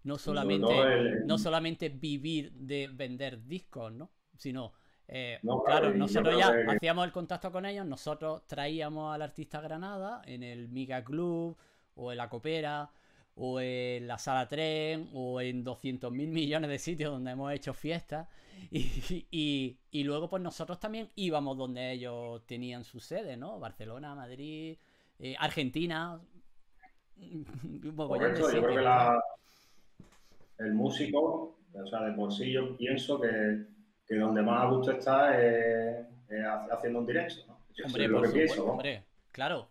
No 0.05 0.19
solamente, 0.19 1.23
no 1.25 1.39
solamente 1.39 1.89
vivir 1.89 2.53
de 2.53 2.89
vender 2.89 3.47
discos, 3.47 3.93
¿no? 3.93 4.11
Sino 4.37 4.73
eh, 5.09 5.39
claro, 5.65 5.95
nosotros 5.95 6.39
ya 6.39 6.55
hacíamos 6.69 7.05
el 7.05 7.13
contacto 7.13 7.53
con 7.53 7.67
ellos, 7.67 7.87
nosotros 7.87 8.47
traíamos 8.47 9.15
al 9.15 9.23
artista 9.23 9.61
Granada 9.61 10.23
en 10.27 10.43
el 10.43 10.69
Miga 10.69 11.05
Club 11.05 11.57
o 11.95 12.13
en 12.13 12.19
la 12.19 12.29
Copera 12.29 12.91
o 13.37 13.61
en 13.61 14.07
la 14.07 14.19
Sala 14.19 14.47
Tren 14.49 15.09
o 15.15 15.41
en 15.41 15.65
200 15.65 16.13
mil 16.13 16.29
millones 16.29 16.71
de 16.71 16.79
sitios 16.79 17.13
donde 17.13 17.31
hemos 17.31 17.53
hecho 17.53 17.73
fiestas 17.73 18.29
y, 18.71 19.79
luego 20.05 20.29
pues 20.29 20.43
nosotros 20.43 20.79
también 20.79 21.09
íbamos 21.17 21.57
donde 21.57 21.93
ellos 21.93 22.47
tenían 22.47 22.85
su 22.85 23.01
sede, 23.01 23.37
¿no? 23.37 23.59
Barcelona, 23.59 24.15
Madrid, 24.15 24.79
eh, 25.19 25.35
Argentina. 25.39 26.21
Correcto, 27.97 28.53
yo 28.53 28.63
creo 28.63 28.77
que 28.77 28.83
la, 28.83 29.23
el 30.59 30.75
músico, 30.75 31.59
o 31.73 31.87
sea, 31.87 32.03
de 32.03 32.13
por 32.13 32.33
sí 32.33 32.53
yo 32.53 32.77
pienso 32.77 33.21
que 33.21 33.73
que 34.07 34.19
donde 34.19 34.43
más 34.43 34.65
a 34.65 34.67
gusto 34.67 34.93
está 34.93 35.41
es, 35.41 36.07
haciendo 36.71 37.01
un 37.01 37.07
directo. 37.07 37.45
¿no? 37.47 37.59
hombre, 37.87 38.09
por 38.09 38.27
supuesto, 38.27 38.67
hombre, 38.67 39.05
claro. 39.31 39.69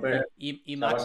Pues 0.00 0.24
y, 0.36 0.76
más 0.76 1.04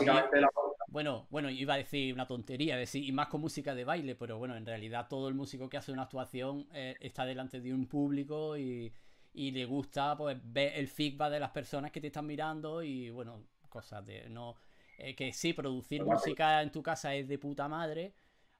bueno, 0.93 1.25
bueno, 1.31 1.49
iba 1.49 1.73
a 1.73 1.77
decir 1.77 2.13
una 2.13 2.27
tontería, 2.27 2.77
decir, 2.77 3.03
y 3.03 3.11
más 3.11 3.27
con 3.27 3.41
música 3.41 3.73
de 3.73 3.83
baile, 3.83 4.13
pero 4.13 4.37
bueno, 4.37 4.55
en 4.55 4.63
realidad 4.63 5.07
todo 5.09 5.27
el 5.27 5.33
músico 5.33 5.67
que 5.67 5.77
hace 5.77 5.91
una 5.91 6.03
actuación 6.03 6.67
eh, 6.71 6.95
está 6.99 7.25
delante 7.25 7.59
de 7.61 7.73
un 7.73 7.87
público 7.87 8.55
y, 8.55 8.93
le 9.33 9.65
gusta 9.65 10.15
pues 10.15 10.37
ver 10.43 10.73
el 10.75 10.87
feedback 10.87 11.31
de 11.31 11.39
las 11.39 11.49
personas 11.49 11.91
que 11.91 11.99
te 11.99 12.07
están 12.07 12.27
mirando 12.27 12.83
y 12.83 13.09
bueno, 13.09 13.41
cosas 13.69 14.05
de 14.05 14.29
no 14.29 14.55
eh, 14.99 15.15
que 15.15 15.33
sí, 15.33 15.53
producir 15.53 16.05
música 16.05 16.61
en 16.61 16.71
tu 16.71 16.83
casa 16.83 17.15
es 17.15 17.27
de 17.27 17.39
puta 17.39 17.67
madre, 17.67 18.13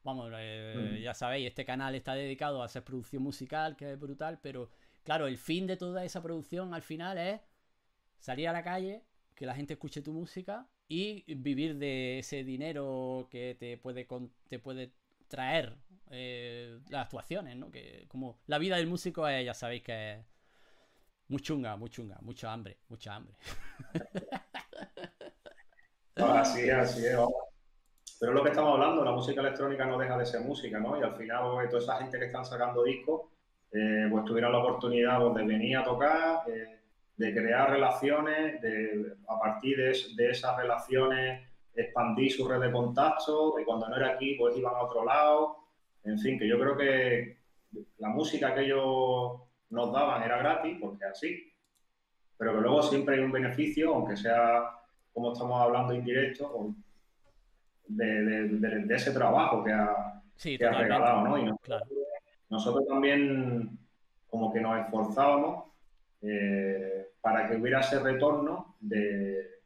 Vamos, 0.03 0.31
eh, 0.35 0.99
ya 1.03 1.13
sabéis, 1.13 1.47
este 1.47 1.63
canal 1.63 1.93
está 1.93 2.15
dedicado 2.15 2.61
a 2.63 2.65
hacer 2.65 2.83
producción 2.83 3.21
musical, 3.21 3.77
que 3.77 3.93
es 3.93 3.99
brutal, 3.99 4.39
pero 4.41 4.69
claro, 5.03 5.27
el 5.27 5.37
fin 5.37 5.67
de 5.67 5.77
toda 5.77 6.03
esa 6.03 6.21
producción 6.21 6.73
al 6.73 6.81
final 6.81 7.17
es 7.19 7.41
salir 8.17 8.49
a 8.49 8.53
la 8.53 8.63
calle, 8.63 9.03
que 9.35 9.45
la 9.45 9.53
gente 9.55 9.73
escuche 9.73 10.01
tu 10.01 10.11
música 10.11 10.67
y 10.93 11.23
vivir 11.33 11.77
de 11.77 12.19
ese 12.19 12.43
dinero 12.43 13.27
que 13.31 13.55
te 13.59 13.77
puede, 13.77 14.07
te 14.47 14.59
puede 14.59 14.91
traer 15.27 15.75
eh, 16.11 16.79
las 16.89 17.05
actuaciones, 17.05 17.55
¿no? 17.55 17.71
Que 17.71 18.05
como 18.07 18.37
la 18.45 18.59
vida 18.59 18.77
del 18.77 18.85
músico 18.85 19.27
es, 19.27 19.43
ya 19.43 19.55
sabéis 19.55 19.81
que 19.81 20.23
muy 21.29 21.41
chunga, 21.41 21.75
muy 21.77 21.89
chunga, 21.89 22.19
mucho 22.21 22.47
hambre, 22.47 22.77
mucha 22.89 23.15
hambre. 23.15 23.33
así 26.15 26.61
es, 26.61 26.73
así 26.73 27.07
es. 27.07 27.17
Pero 28.19 28.31
es 28.31 28.37
lo 28.37 28.43
que 28.43 28.49
estamos 28.49 28.73
hablando, 28.73 29.03
la 29.03 29.13
música 29.13 29.41
electrónica 29.41 29.87
no 29.87 29.97
deja 29.97 30.15
de 30.15 30.27
ser 30.27 30.41
música, 30.41 30.79
¿no? 30.79 30.99
Y 30.99 31.01
al 31.01 31.15
final, 31.15 31.53
pues, 31.53 31.69
toda 31.69 31.81
esa 31.81 31.97
gente 31.97 32.19
que 32.19 32.25
están 32.25 32.45
sacando 32.45 32.83
discos, 32.83 33.31
eh, 33.71 34.07
pues 34.11 34.25
tuvieron 34.25 34.51
la 34.51 34.59
oportunidad 34.59 35.19
pues, 35.21 35.33
de 35.33 35.43
venir 35.43 35.77
a 35.77 35.83
tocar, 35.83 36.47
eh, 36.51 36.72
de 37.17 37.33
crear 37.33 37.69
relaciones, 37.69 38.61
de 38.61 39.15
a 39.27 39.39
partir 39.39 39.77
de, 39.77 39.95
de, 40.15 40.31
esas 40.31 40.57
relaciones 40.57 41.47
expandir 41.75 42.31
su 42.31 42.47
red 42.47 42.59
de 42.59 42.71
contactos, 42.71 43.53
y 43.59 43.65
cuando 43.65 43.89
no 43.89 43.97
era 43.97 44.09
aquí, 44.09 44.35
pues 44.35 44.57
iban 44.57 44.75
a 44.75 44.83
otro 44.83 45.03
lado. 45.03 45.57
En 46.03 46.19
fin, 46.19 46.37
que 46.37 46.47
yo 46.47 46.59
creo 46.59 46.77
que 46.77 47.37
la 47.97 48.09
música 48.09 48.53
que 48.53 48.61
ellos 48.61 49.41
nos 49.69 49.91
daban 49.91 50.21
era 50.23 50.37
gratis, 50.37 50.77
porque 50.79 51.05
así, 51.05 51.51
pero 52.37 52.53
que 52.53 52.61
luego 52.61 52.83
siempre 52.83 53.15
hay 53.15 53.21
un 53.21 53.31
beneficio, 53.31 53.93
aunque 53.93 54.17
sea 54.17 54.69
como 55.13 55.33
estamos 55.33 55.61
hablando 55.61 55.93
indirecto, 55.93 56.75
de, 57.87 58.23
de, 58.47 58.95
ese 58.95 59.11
trabajo 59.11 59.63
que 59.63 59.71
ha, 59.71 60.21
que 60.41 60.65
ha 60.65 60.71
regalado, 60.71 61.21
¿no? 61.21 61.37
Y 61.37 61.51
nosotros, 62.49 62.87
también 62.87 63.77
como 64.27 64.51
que 64.51 64.61
nos 64.61 64.79
esforzábamos 64.79 65.65
eh, 66.25 67.09
para 67.19 67.47
que 67.47 67.57
hubiera 67.57 67.81
ese 67.81 67.99
retorno 67.99 68.77
de, 68.79 69.61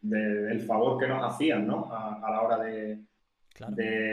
del 0.00 0.60
favor 0.62 0.98
que 0.98 1.06
nos 1.06 1.22
hacían, 1.22 1.66
¿no? 1.66 1.88
A, 1.92 2.28
la 2.28 2.42
hora 2.42 2.58
de, 2.58 2.98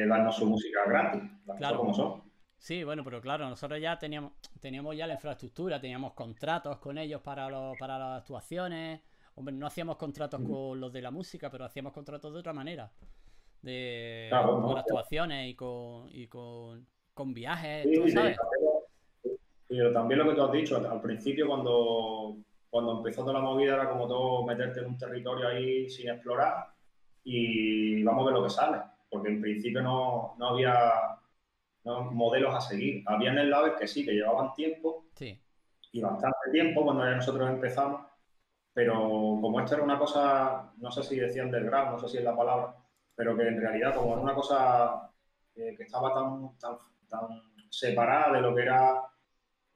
darnos 0.07 0.35
su 0.35 0.45
música 0.45 0.81
gratis, 0.87 1.23
claro. 1.57 1.79
como 1.79 1.93
son. 1.93 2.21
Sí, 2.59 2.83
bueno, 2.83 3.03
pero 3.03 3.21
claro, 3.21 3.49
nosotros 3.49 3.79
ya 3.79 3.97
teníamos, 3.97 4.33
teníamos 4.59 4.95
ya 4.95 5.07
la 5.07 5.13
infraestructura, 5.13 5.79
teníamos 5.79 6.13
contratos 6.13 6.77
con 6.77 6.97
ellos 6.97 7.21
para, 7.21 7.47
para 7.79 7.97
las 7.97 8.21
actuaciones. 8.21 9.01
Hombre, 9.35 9.55
no 9.55 9.67
hacíamos 9.67 9.97
contratos 9.97 10.41
con 10.41 10.79
los 10.79 10.91
de 10.91 11.01
la 11.01 11.11
música, 11.11 11.49
pero 11.49 11.65
hacíamos 11.65 11.93
contratos 11.93 12.33
de 12.33 12.39
otra 12.39 12.53
manera. 12.53 12.91
De, 13.61 14.29
con 14.31 14.77
actuaciones 14.77 15.49
y 15.49 15.55
con, 15.55 16.07
y 16.09 16.27
con, 16.27 16.87
con 17.13 17.33
viajes, 17.33 17.87
sí, 17.87 18.11
sabes? 18.11 18.37
Pero 19.67 19.91
también 19.91 20.19
lo 20.19 20.29
que 20.29 20.35
tú 20.35 20.43
has 20.43 20.51
dicho, 20.51 20.77
al 20.77 21.01
principio 21.01 21.47
cuando, 21.47 22.37
cuando 22.69 22.97
empezó 22.97 23.21
toda 23.21 23.33
la 23.33 23.41
movida 23.41 23.73
era 23.73 23.89
como 23.89 24.07
todo 24.07 24.45
meterte 24.45 24.79
en 24.79 24.87
un 24.87 24.97
territorio 24.97 25.47
ahí 25.47 25.89
sin 25.89 26.09
explorar 26.09 26.67
y 27.23 28.01
vamos 28.03 28.21
a 28.21 28.25
ver 28.27 28.33
lo 28.35 28.43
que 28.43 28.49
sale, 28.49 28.77
porque 29.09 29.29
en 29.29 29.41
principio 29.41 29.81
no, 29.81 30.35
no 30.37 30.49
había 30.49 31.17
modelos 31.83 32.55
a 32.55 32.61
seguir. 32.61 33.03
Había 33.05 33.33
eslaves 33.41 33.73
que 33.79 33.87
sí, 33.87 34.05
que 34.05 34.13
llevaban 34.13 34.53
tiempo 34.53 35.05
y 35.91 36.01
bastante 36.01 36.51
tiempo 36.51 36.83
cuando 36.83 37.05
nosotros 37.05 37.49
empezamos, 37.49 38.01
pero 38.73 38.93
como 38.93 39.59
esto 39.59 39.75
era 39.75 39.83
una 39.83 39.97
cosa, 39.97 40.71
no 40.77 40.91
sé 40.91 41.03
si 41.03 41.17
decían 41.17 41.49
del 41.49 41.65
grado, 41.65 41.91
no 41.91 41.99
sé 41.99 42.07
si 42.07 42.17
es 42.17 42.23
la 42.23 42.35
palabra, 42.35 42.75
pero 43.15 43.35
que 43.35 43.47
en 43.47 43.59
realidad 43.59 43.95
como 43.95 44.13
era 44.13 44.21
una 44.21 44.35
cosa 44.35 45.09
eh, 45.55 45.73
que 45.75 45.83
estaba 45.83 46.13
tan, 46.13 46.57
tan, 46.59 46.77
tan, 47.09 47.27
separada 47.69 48.33
de 48.33 48.41
lo 48.41 48.55
que 48.55 48.61
era 48.61 49.01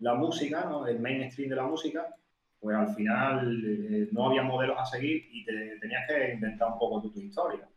la 0.02 0.16
música, 0.16 0.66
¿no? 0.66 0.86
el 0.88 1.00
mainstream 1.00 1.50
de 1.50 1.56
la 1.56 1.64
música, 1.64 2.14
pues 2.60 2.76
al 2.76 2.94
final 2.94 3.64
eh, 3.66 4.10
no 4.12 4.28
había 4.28 4.44
modelos 4.44 4.78
a 4.80 4.86
seguir 4.86 5.28
y 5.32 5.46
te 5.46 5.78
tenías 5.80 6.08
que 6.08 6.34
inventar 6.34 6.74
un 6.74 6.80
poco 6.80 7.02
tu, 7.02 7.20
historia, 7.20 7.68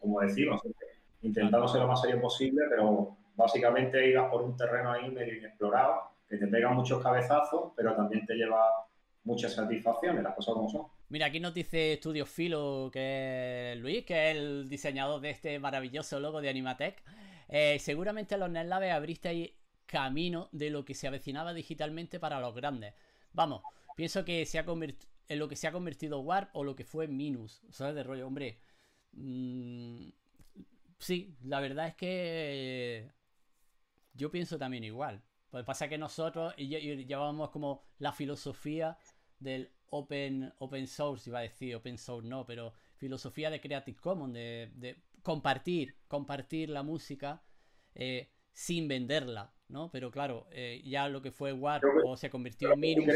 Como 0.00 0.20
decimos, 0.20 0.60
intentando 1.22 1.68
ser 1.68 1.82
lo 1.82 1.88
más 1.88 2.00
serio 2.00 2.20
posible, 2.20 2.64
pero 2.68 3.16
básicamente 3.34 4.10
ibas 4.10 4.30
por 4.30 4.42
un 4.42 4.56
terreno 4.56 4.92
ahí 4.92 5.10
medio 5.10 5.36
inexplorado, 5.36 6.10
que 6.28 6.36
te 6.36 6.46
pega 6.46 6.70
muchos 6.70 7.02
cabezazos, 7.02 7.72
pero 7.76 7.94
también 7.94 8.24
te 8.26 8.34
lleva 8.34 8.60
muchas 9.24 9.54
satisfacciones, 9.54 10.22
las 10.22 10.34
cosas 10.34 10.54
como 10.54 10.68
son. 10.68 10.86
Mira, 11.08 11.26
aquí 11.26 11.40
nos 11.40 11.54
dice 11.54 11.94
Estudio 11.94 12.26
Filo, 12.26 12.90
que 12.92 13.72
es 13.72 13.78
Luis, 13.78 14.04
que 14.04 14.30
es 14.30 14.36
el 14.36 14.68
diseñador 14.68 15.20
de 15.20 15.30
este 15.30 15.58
maravilloso 15.58 16.20
logo 16.20 16.40
de 16.40 16.50
Animatec. 16.50 17.02
Eh, 17.48 17.78
seguramente 17.78 18.36
los 18.36 18.50
NetLabs 18.50 18.92
abristeis 18.92 19.52
camino 19.88 20.48
de 20.52 20.70
lo 20.70 20.84
que 20.84 20.94
se 20.94 21.08
avecinaba 21.08 21.54
digitalmente 21.54 22.20
para 22.20 22.38
los 22.40 22.54
grandes. 22.54 22.94
Vamos, 23.32 23.62
pienso 23.96 24.24
que 24.24 24.46
se 24.46 24.58
ha 24.58 24.64
en 25.28 25.38
lo 25.38 25.48
que 25.48 25.56
se 25.56 25.66
ha 25.66 25.72
convertido 25.72 26.20
Warp 26.20 26.50
o 26.54 26.62
lo 26.62 26.76
que 26.76 26.84
fue 26.84 27.08
Minus. 27.08 27.62
¿Sabes? 27.70 27.94
De 27.96 28.02
rollo, 28.02 28.26
hombre. 28.26 28.60
Mm, 29.12 30.10
sí, 30.98 31.36
la 31.44 31.60
verdad 31.60 31.88
es 31.88 31.94
que 31.96 33.10
yo 34.14 34.30
pienso 34.30 34.58
también 34.58 34.84
igual. 34.84 35.22
Pues 35.50 35.64
pasa 35.64 35.88
que 35.88 35.98
nosotros 35.98 36.54
llevábamos 36.56 37.50
como 37.50 37.82
la 37.98 38.12
filosofía 38.12 38.98
del 39.40 39.70
open, 39.90 40.52
open 40.58 40.86
source, 40.86 41.30
iba 41.30 41.38
a 41.38 41.42
decir 41.42 41.74
open 41.74 41.96
source 41.96 42.28
no, 42.28 42.44
pero 42.44 42.74
filosofía 42.96 43.48
de 43.48 43.60
Creative 43.60 43.98
Commons, 43.98 44.34
de, 44.34 45.02
compartir, 45.22 45.96
compartir 46.06 46.68
la 46.68 46.82
música 46.82 47.42
eh, 47.94 48.30
sin 48.52 48.88
venderla, 48.88 49.54
¿no? 49.68 49.90
Pero 49.90 50.10
claro, 50.10 50.46
eh, 50.50 50.82
ya 50.84 51.08
lo 51.08 51.20
que 51.22 51.30
fue 51.30 51.52
Warp 51.52 51.84
o 52.04 52.16
se 52.16 52.30
convirtió 52.30 52.72
en 52.72 52.80
Minus. 52.80 53.06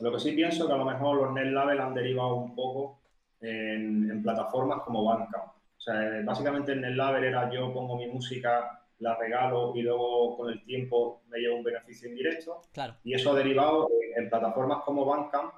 lo, 0.00 0.12
que, 0.12 0.18
sí 0.20 0.32
pienso 0.32 0.62
es 0.62 0.68
que 0.68 0.74
a 0.74 0.78
lo 0.78 0.84
mejor 0.84 1.16
los 1.16 1.32
NetLabel 1.32 1.80
han 1.80 1.94
derivado 1.94 2.36
un 2.36 2.54
poco 2.54 3.00
en, 3.40 4.22
plataformas 4.22 4.82
como 4.82 5.04
Bandcamp. 5.04 5.52
O 5.56 5.80
sea, 5.80 6.22
básicamente 6.24 6.72
en 6.72 6.82
NetLabel 6.82 7.24
era 7.24 7.50
yo 7.50 7.72
pongo 7.72 7.96
mi 7.96 8.06
música 8.06 8.82
la 8.98 9.14
regalo 9.16 9.72
y 9.74 9.82
luego 9.82 10.36
con 10.36 10.50
el 10.50 10.64
tiempo 10.64 11.22
me 11.28 11.38
llevo 11.38 11.56
un 11.56 11.64
beneficio 11.64 12.08
indirecto. 12.08 12.62
Claro. 12.72 12.94
Y 13.04 13.14
eso 13.14 13.32
ha 13.32 13.36
derivado 13.36 13.88
en, 14.16 14.28
plataformas 14.28 14.82
como 14.84 15.04
Bandcamp, 15.04 15.52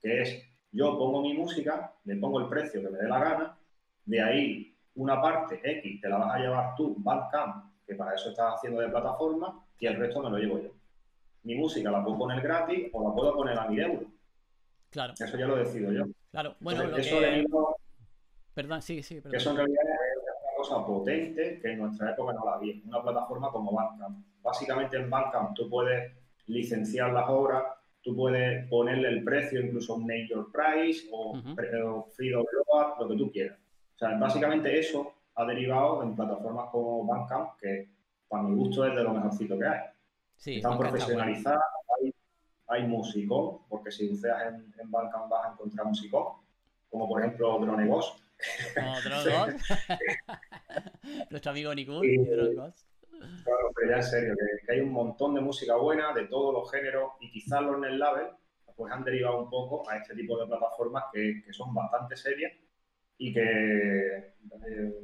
que 0.00 0.22
es 0.22 0.42
yo 0.70 0.98
pongo 0.98 1.22
mi 1.22 1.34
música, 1.34 1.94
le 2.04 2.16
pongo 2.16 2.40
el 2.40 2.48
precio 2.48 2.82
que 2.82 2.88
me 2.88 2.98
dé 2.98 3.08
la 3.08 3.18
gana, 3.18 3.58
de 4.04 4.22
ahí 4.22 4.76
una 4.94 5.20
parte 5.20 5.60
X 5.62 6.00
te 6.00 6.08
la 6.08 6.18
vas 6.18 6.34
a 6.34 6.38
llevar 6.38 6.74
tú, 6.76 6.94
Bandcamp, 6.98 7.71
que 7.92 7.98
para 7.98 8.14
eso 8.14 8.30
estás 8.30 8.54
haciendo 8.54 8.80
de 8.80 8.88
plataforma, 8.88 9.64
y 9.78 9.86
el 9.86 9.96
resto 9.96 10.22
me 10.22 10.30
lo 10.30 10.38
llevo 10.38 10.62
yo. 10.62 10.70
Mi 11.44 11.54
música 11.54 11.90
la 11.90 12.02
puedo 12.02 12.18
poner 12.18 12.40
gratis 12.40 12.88
o 12.92 13.08
la 13.08 13.14
puedo 13.14 13.34
poner 13.34 13.58
a 13.58 13.68
mil 13.68 13.80
euros. 13.80 14.08
Claro. 14.90 15.14
Eso 15.18 15.36
ya 15.36 15.46
lo 15.46 15.56
decido 15.56 15.92
yo. 15.92 16.04
Claro, 16.30 16.54
bueno, 16.60 16.84
lo 16.84 16.96
eso 16.96 17.18
que... 17.18 17.44
Perdón, 18.54 18.82
sí, 18.82 19.02
sí. 19.02 19.16
Perdón. 19.16 19.34
Eso 19.34 19.50
en 19.50 19.56
realidad 19.56 19.82
cosa 20.56 20.86
potente 20.86 21.58
que 21.60 21.72
en 21.72 21.78
nuestra 21.78 22.12
época 22.12 22.32
no 22.32 22.44
la 22.44 22.54
había. 22.54 22.74
Una 22.86 23.02
plataforma 23.02 23.50
como 23.50 23.72
Bandcamp. 23.72 24.24
Básicamente 24.42 24.96
en 24.96 25.10
Bandcamp 25.10 25.54
tú 25.54 25.68
puedes 25.68 26.12
licenciar 26.46 27.12
las 27.12 27.28
obras, 27.28 27.64
tú 28.02 28.14
puedes 28.14 28.68
ponerle 28.68 29.08
el 29.08 29.24
precio, 29.24 29.60
incluso 29.60 29.94
un 29.94 30.08
your 30.28 30.50
price 30.52 31.08
o, 31.10 31.34
free 32.14 32.30
download, 32.30 32.98
lo 33.00 33.08
que 33.08 33.16
tú 33.16 33.32
quieras. 33.32 33.58
O 33.96 33.98
sea, 33.98 34.16
básicamente 34.18 34.78
eso 34.78 35.14
ha 35.34 35.44
derivado 35.44 36.02
en 36.02 36.14
plataformas 36.14 36.70
como 36.70 37.06
Bandcamp, 37.06 37.58
que 37.58 37.88
para 38.28 38.42
mi 38.42 38.54
gusto 38.54 38.86
es 38.86 38.94
de 38.94 39.02
lo 39.02 39.14
mejorcito 39.14 39.58
que 39.58 39.66
hay. 39.66 39.80
Sí, 40.36 40.56
Están 40.56 40.78
profesionalizadas, 40.78 41.62
hay, 42.00 42.14
hay 42.68 42.86
músicos, 42.86 43.62
porque 43.68 43.90
si 43.90 44.08
buceas 44.08 44.54
en, 44.54 44.74
en 44.78 44.90
Bandcamp 44.90 45.28
vas 45.28 45.46
a 45.46 45.52
encontrar 45.52 45.86
músicos, 45.86 46.36
como 46.90 47.08
por 47.08 47.20
ejemplo 47.20 47.58
Drone 47.58 47.86
Boss, 47.86 48.22
otro 48.98 49.46
Nuestro 51.30 51.50
amigo 51.50 51.74
Nikun 51.74 52.02
Claro, 53.44 53.70
pero 53.76 53.90
ya 53.90 53.96
en 53.96 54.02
serio, 54.02 54.34
que, 54.66 54.72
hay 54.72 54.80
un 54.80 54.90
montón 54.90 55.34
de 55.34 55.40
música 55.40 55.76
buena 55.76 56.12
de 56.12 56.26
todos 56.26 56.52
los 56.52 56.70
géneros 56.70 57.12
y 57.20 57.30
quizás 57.30 57.62
los 57.62 57.78
NetLabel 57.78 58.26
pues 58.76 58.92
han 58.92 59.04
derivado 59.04 59.38
un 59.38 59.50
poco 59.50 59.88
a 59.88 59.96
este 59.98 60.14
tipo 60.14 60.38
de 60.38 60.46
plataformas 60.46 61.04
que, 61.12 61.42
son 61.52 61.72
bastante 61.72 62.16
serias 62.16 62.52
y 63.22 63.32
que 63.32 63.40
eh, 63.40 64.94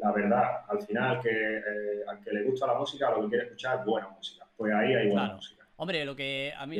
la 0.00 0.12
verdad, 0.12 0.64
al 0.68 0.80
final, 0.80 1.20
que 1.20 1.28
eh, 1.28 2.04
al 2.06 2.20
que 2.22 2.30
le 2.30 2.44
gusta 2.44 2.68
la 2.68 2.74
música, 2.74 3.10
lo 3.10 3.22
que 3.22 3.30
quiere 3.30 3.44
escuchar 3.46 3.80
es 3.80 3.84
buena 3.84 4.08
música. 4.08 4.46
Pues 4.56 4.72
ahí 4.72 4.94
hay 4.94 5.08
buena 5.08 5.34
música. 5.34 5.66
Hombre, 5.74 6.04
lo 6.04 6.14
que 6.14 6.54
a 6.56 6.66
mí, 6.66 6.78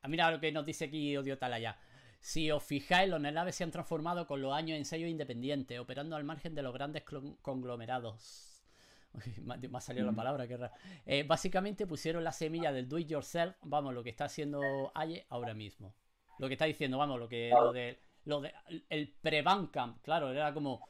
a, 0.00 0.08
mí 0.08 0.16
lo 0.16 0.40
que 0.40 0.50
nos 0.50 0.64
dice 0.64 0.86
aquí 0.86 1.14
Odio 1.14 1.36
Talaya. 1.36 1.76
Si 2.20 2.50
os 2.50 2.62
fijáis, 2.62 3.10
los 3.10 3.20
NetLabs 3.20 3.54
se 3.54 3.64
han 3.64 3.70
transformado 3.70 4.26
con 4.26 4.40
los 4.40 4.54
años 4.54 4.78
en 4.78 4.86
sellos 4.86 5.10
independientes, 5.10 5.78
operando 5.78 6.16
al 6.16 6.24
margen 6.24 6.54
de 6.54 6.62
los 6.62 6.72
grandes 6.72 7.04
conglomerados. 7.42 8.64
me 9.42 9.78
ha 9.78 9.80
salido 9.82 10.06
la 10.06 10.12
palabra, 10.12 10.48
qué 10.48 10.56
raro. 10.56 10.72
Eh, 11.04 11.22
básicamente 11.22 11.86
pusieron 11.86 12.24
la 12.24 12.32
semilla 12.32 12.72
del 12.72 12.88
do 12.88 12.98
it 12.98 13.08
yourself, 13.08 13.54
vamos, 13.62 13.92
lo 13.92 14.02
que 14.02 14.10
está 14.10 14.24
haciendo 14.24 14.60
Aye 14.94 15.26
ahora 15.28 15.52
mismo. 15.52 15.94
Lo 16.38 16.48
que 16.48 16.54
está 16.54 16.64
diciendo, 16.64 16.96
vamos, 16.96 17.20
lo 17.20 17.28
que 17.28 17.50
lo 17.50 17.72
de, 17.72 17.98
lo 18.26 18.42
de 18.42 18.52
el 18.90 19.08
pre-Bandcamp, 19.20 20.02
claro, 20.02 20.30
era 20.30 20.52
como 20.52 20.86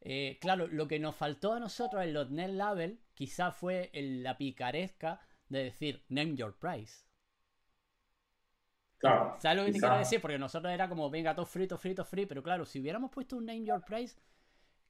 eh, 0.00 0.38
claro, 0.40 0.66
lo 0.66 0.88
que 0.88 0.98
nos 0.98 1.16
faltó 1.16 1.52
a 1.52 1.60
nosotros 1.60 2.02
en 2.02 2.14
los 2.14 2.30
net 2.30 2.50
label 2.50 3.00
quizá 3.14 3.50
fue 3.52 3.90
la 3.92 4.38
picaresca 4.38 5.20
de 5.48 5.64
decir 5.64 6.04
name 6.08 6.34
your 6.36 6.56
price. 6.58 7.08
¿Sabes 9.00 9.56
lo 9.56 9.64
que 9.64 9.72
te 9.72 9.78
quiero 9.78 9.98
decir? 9.98 10.20
Porque 10.20 10.38
nosotros 10.38 10.72
era 10.72 10.88
como, 10.88 11.08
venga, 11.08 11.34
todo 11.34 11.46
free, 11.46 11.68
todo 11.68 11.78
free, 11.78 11.94
todo 11.94 12.06
free. 12.06 12.26
Pero 12.26 12.42
claro, 12.42 12.64
si 12.64 12.80
hubiéramos 12.80 13.10
puesto 13.10 13.36
un 13.36 13.46
Name 13.46 13.64
Your 13.64 13.84
Price, 13.84 14.18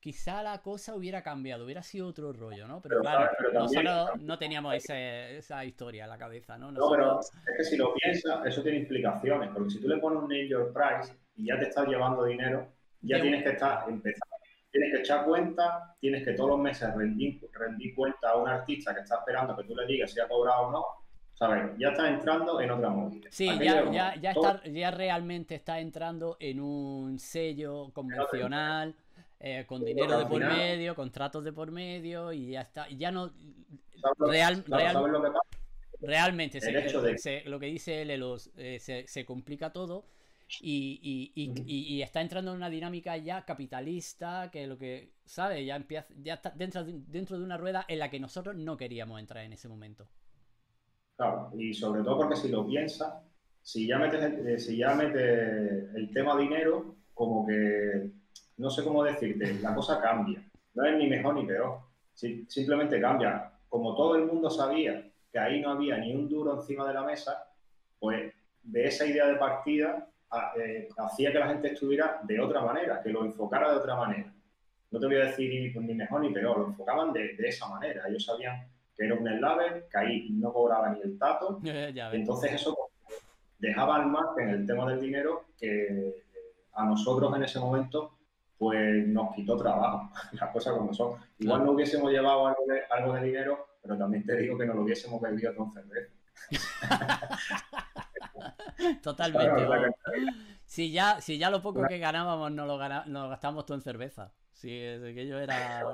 quizá 0.01 0.43
la 0.43 0.63
cosa 0.63 0.95
hubiera 0.95 1.23
cambiado, 1.23 1.65
hubiera 1.65 1.83
sido 1.83 2.09
otro 2.09 2.33
rollo, 2.33 2.69
¿no? 2.69 2.81
Pero, 2.81 3.01
claro, 3.01 3.31
nosotros 3.53 4.11
no 4.21 4.39
teníamos 4.39 4.75
esa 4.75 5.65
historia 5.65 6.05
en 6.05 6.11
la 6.11 6.19
cabeza, 6.19 6.57
¿no? 6.57 6.71
No, 6.71 6.91
pero 6.91 7.21
es 7.21 7.57
que 7.57 7.65
si 7.65 7.77
lo 7.77 7.95
piensas, 7.95 8.47
eso 8.47 8.63
tiene 8.63 8.79
implicaciones, 8.79 9.51
porque 9.53 9.71
si 9.71 9.81
tú 9.81 9.89
le 9.89 9.99
pones 9.99 10.23
un 10.23 10.29
name 10.29 10.49
your 10.49 10.73
price 10.73 11.15
y 11.37 11.47
ya 11.47 11.59
te 11.59 11.69
estás 11.69 11.89
llevando 11.89 12.25
dinero, 12.25 12.69
ya 13.03 13.21
tienes 13.21 13.43
que 13.43 13.51
estar 13.51 13.89
empezando, 13.89 14.37
tienes 14.71 14.95
que 14.95 15.01
echar 15.01 15.25
cuenta, 15.25 15.97
tienes 16.01 16.25
que 16.25 16.33
todos 16.33 16.51
los 16.51 16.59
meses 16.61 16.95
rendir, 16.95 17.41
rendir 17.53 17.95
cuenta 17.95 18.31
a 18.31 18.37
un 18.37 18.49
artista 18.49 18.95
que 18.95 19.01
está 19.01 19.17
esperando 19.17 19.57
que 19.57 19.65
tú 19.65 19.75
le 19.75 19.87
digas 19.87 20.13
si 20.13 20.21
ha 20.21 20.29
cobrado 20.29 20.69
o 20.69 20.71
no, 20.71 20.85
¿sabes? 21.35 21.73
Ya 21.79 21.89
está 21.89 22.09
entrando 22.09 22.61
en 22.61 22.71
otra 22.71 22.91
movida. 22.91 23.29
Sí, 23.31 23.47
ya, 23.59 23.91
ya, 23.91 24.15
ya, 24.21 24.31
está, 24.33 24.63
ya 24.65 24.91
realmente 24.91 25.55
está 25.55 25.81
entrando 25.81 26.37
en 26.41 26.61
un 26.61 27.19
sello 27.19 27.91
convencional. 27.93 28.95
Eh, 29.41 29.65
con 29.67 29.85
dinero 29.85 30.19
de 30.19 30.27
por 30.27 30.41
medio, 30.41 30.97
contratos 30.97 31.45
de 31.45 31.53
por 31.53 31.71
medio 31.71 32.33
y 32.33 32.51
ya 32.51 32.63
está. 32.63 32.89
Ya 32.89 33.13
no. 33.13 33.33
Real, 34.19 34.65
realmente, 36.01 36.61
lo 37.47 37.59
que 37.59 37.67
dice 37.67 38.05
Lelos, 38.05 38.51
eh, 38.57 38.79
se, 38.81 39.07
se, 39.07 39.25
complica 39.25 39.73
todo 39.73 40.07
y, 40.61 41.33
y, 41.35 42.03
está 42.03 42.21
entrando 42.21 42.53
en 42.53 42.57
una 42.57 42.71
dinámica 42.71 43.17
ya 43.17 43.45
capitalista 43.45 44.51
que 44.53 44.67
lo 44.67 44.79
que, 44.79 45.13
¿sabe? 45.25 45.65
Ya 45.65 45.77
empieza, 45.77 46.07
ya 46.23 46.35
está 46.35 46.51
dentro, 46.51 46.85
dentro 46.85 47.39
de 47.39 47.45
una 47.45 47.57
rueda 47.57 47.85
en 47.89 47.99
la 47.99 48.11
que 48.11 48.21
nosotros 48.21 48.57
no 48.57 48.77
queríamos 48.77 49.21
entrar 49.21 49.45
en 49.45 49.53
ese 49.53 49.69
momento. 49.69 50.09
Claro, 51.17 51.51
y 51.59 51.75
sobre 51.75 52.03
todo 52.03 52.19
porque 52.19 52.37
si 52.37 52.49
lo 52.49 52.67
piensas, 52.67 53.13
si 53.63 53.87
ya 53.87 53.99
metes, 53.99 54.23
eh, 54.23 54.59
si 54.59 54.77
ya 54.79 54.95
metes 54.95 55.95
el 55.95 56.11
tema 56.13 56.39
dinero, 56.39 56.97
como 57.15 57.47
que 57.47 58.13
no 58.59 58.71
sé 58.71 58.85
cómo 58.85 59.05
decirte, 59.05 59.55
la 59.61 59.75
cosa 59.75 60.01
cambia. 60.01 60.43
No 60.75 60.85
es 60.85 60.97
ni 60.97 61.09
mejor 61.09 61.35
ni 61.35 61.47
peor. 61.47 61.79
simplemente 62.15 63.01
cambia. 63.01 63.53
Como 63.69 63.95
todo 63.95 64.17
el 64.17 64.27
mundo 64.27 64.51
sabía 64.51 65.09
que 65.33 65.39
ahí 65.39 65.61
no 65.61 65.71
había 65.71 65.97
ni 65.99 66.15
un 66.15 66.29
duro 66.29 66.55
encima 66.55 66.87
de 66.87 66.95
la 66.95 67.03
mesa, 67.03 67.47
pues 67.99 68.33
de 68.63 68.85
esa 68.85 69.07
idea 69.07 69.27
de 69.27 69.37
partida 69.37 70.09
eh, 70.59 70.89
hacía 70.99 71.33
que 71.33 71.39
la 71.39 71.49
gente 71.49 71.73
estuviera 71.73 72.21
de 72.23 72.41
otra 72.41 72.61
manera, 72.63 73.01
que 73.03 73.11
lo 73.11 73.25
enfocara 73.25 73.71
de 73.71 73.79
otra 73.79 73.97
manera. 73.97 74.33
No 74.91 74.99
te 74.99 75.07
voy 75.07 75.17
a 75.17 75.27
decir 75.27 75.73
ni 75.81 75.95
mejor 75.95 76.21
ni 76.21 76.31
peor, 76.31 76.59
lo 76.59 76.67
enfocaban 76.67 77.13
de, 77.13 77.37
esa 77.39 77.69
manera. 77.69 78.09
Ellos 78.09 78.25
sabían 78.25 78.67
que 78.97 79.05
era 79.05 79.15
un 79.15 79.29
eslave, 79.29 79.87
que 79.91 79.99
ahí 79.99 80.31
no 80.31 80.53
cobraba 80.53 80.89
ni 80.91 81.01
el 81.03 81.19
tato. 81.19 81.61
entonces 82.13 82.53
eso 82.53 82.77
dejaba 83.59 83.97
al 83.97 84.07
margen 84.07 84.49
el 84.49 84.67
tema 84.67 84.89
del 84.91 85.01
dinero 85.01 85.45
que 85.59 86.25
a 86.73 86.85
nosotros 86.85 87.35
en 87.37 87.43
ese 87.43 87.59
momento 87.59 88.18
pues 88.59 89.07
nos 89.07 89.35
quitó 89.35 89.57
trabajo, 89.57 90.11
las 90.33 90.51
cosas 90.51 90.75
como 90.75 90.93
son. 90.93 91.15
Igual 91.39 91.65
no 91.65 91.73
hubiésemos 91.73 92.11
llevado 92.11 92.49
algo 92.49 92.65
de, 92.67 92.83
algo 92.91 93.15
de 93.15 93.25
dinero, 93.25 93.69
pero 93.81 93.97
también 93.97 94.27
te 94.27 94.37
digo 94.37 94.59
que 94.59 94.67
no 94.67 94.75
lo 94.75 94.83
hubiésemos 94.83 95.19
bebido 95.21 95.55
con 95.55 95.73
cerveza. 95.73 96.13
Totalmente. 99.03 99.67
si, 100.65 100.93
ya, 100.93 101.21
si 101.21 101.39
ya 101.39 101.51
lo 101.51 101.61
poco 101.63 101.83
que 101.89 101.99
ganábamos 101.99 102.53
no 102.53 102.67
lo, 102.67 102.79
nos 103.07 103.31
gastamos 103.31 103.65
todo 103.65 103.77
en 103.77 103.83
cerveza. 103.83 104.33
Sí, 104.53 104.69
que 104.71 105.27
yo 105.27 105.39
era... 105.39 105.85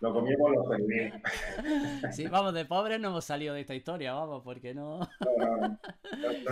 lo 0.00 0.12
comíamos 0.12 0.50
los 0.50 0.68
perdimos. 0.68 1.22
Sí, 2.12 2.26
vamos, 2.26 2.52
de 2.52 2.64
pobres 2.64 3.00
no 3.00 3.08
hemos 3.08 3.24
salido 3.24 3.54
de 3.54 3.60
esta 3.60 3.74
historia, 3.74 4.12
vamos, 4.12 4.42
porque 4.42 4.74
no... 4.74 4.98
No, 4.98 5.06
no, 5.38 5.56
no, 5.56 5.78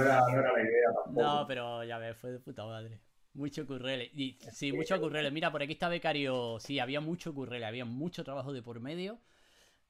era, 0.00 0.20
no 0.20 0.38
era 0.38 0.52
la 0.52 0.62
idea 0.62 0.92
tampoco. 0.94 1.26
No, 1.26 1.46
pero 1.48 1.82
ya 1.84 1.98
ves, 1.98 2.16
fue 2.16 2.30
de 2.30 2.38
puta 2.38 2.64
madre. 2.64 3.00
Mucho 3.34 3.66
currele. 3.66 4.10
sí, 4.52 4.72
mucho 4.72 5.00
currele. 5.00 5.30
Mira, 5.30 5.52
por 5.52 5.62
aquí 5.62 5.72
está 5.72 5.88
Becario. 5.88 6.58
Sí, 6.60 6.78
había 6.78 7.00
mucho 7.00 7.34
currele, 7.34 7.66
había 7.66 7.84
mucho 7.84 8.24
trabajo 8.24 8.52
de 8.52 8.62
por 8.62 8.80
medio. 8.80 9.18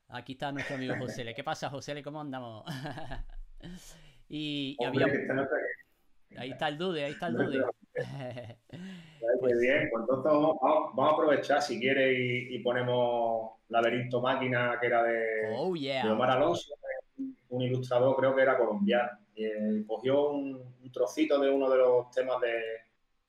Aquí 0.09 0.33
está 0.33 0.53
nuestro 0.53 0.77
amigo 0.77 0.95
José. 0.99 1.35
¿Qué 1.35 1.45
pasa, 1.45 1.71
José? 1.71 2.03
¿Cómo 2.03 2.21
andamos? 2.21 2.65
y, 4.29 4.77
había... 4.85 5.07
Ahí 6.37 6.51
está 6.51 6.69
el 6.69 6.79
dude, 6.79 7.05
ahí 7.05 7.13
está 7.13 7.29
el 7.29 7.35
dude. 7.37 7.65
pues... 9.41 9.61
bien, 9.61 9.89
pues 9.91 10.03
entonces 10.03 10.25
vamos, 10.25 10.59
a 10.99 11.11
aprovechar 11.11 11.63
si 11.63 11.81
quiere 11.81 12.13
y, 12.13 12.59
ponemos 12.59 13.53
Laberinto 13.69 14.21
Máquina, 14.21 14.77
que 14.81 14.87
era 14.87 15.03
de, 15.03 15.25
oh, 15.57 15.75
Omar 16.13 16.31
Alonso, 16.31 16.75
un 17.49 17.63
ilustrador, 17.63 18.15
creo 18.17 18.35
que 18.35 18.43
era 18.43 18.59
colombiano. 18.59 19.11
Eh, 19.35 19.85
cogió 19.87 20.31
un, 20.31 20.91
trocito 20.93 21.39
de 21.39 21.51
uno 21.51 21.69
de 21.71 21.77
los 21.77 22.11
temas 22.11 22.41
de, 22.41 22.55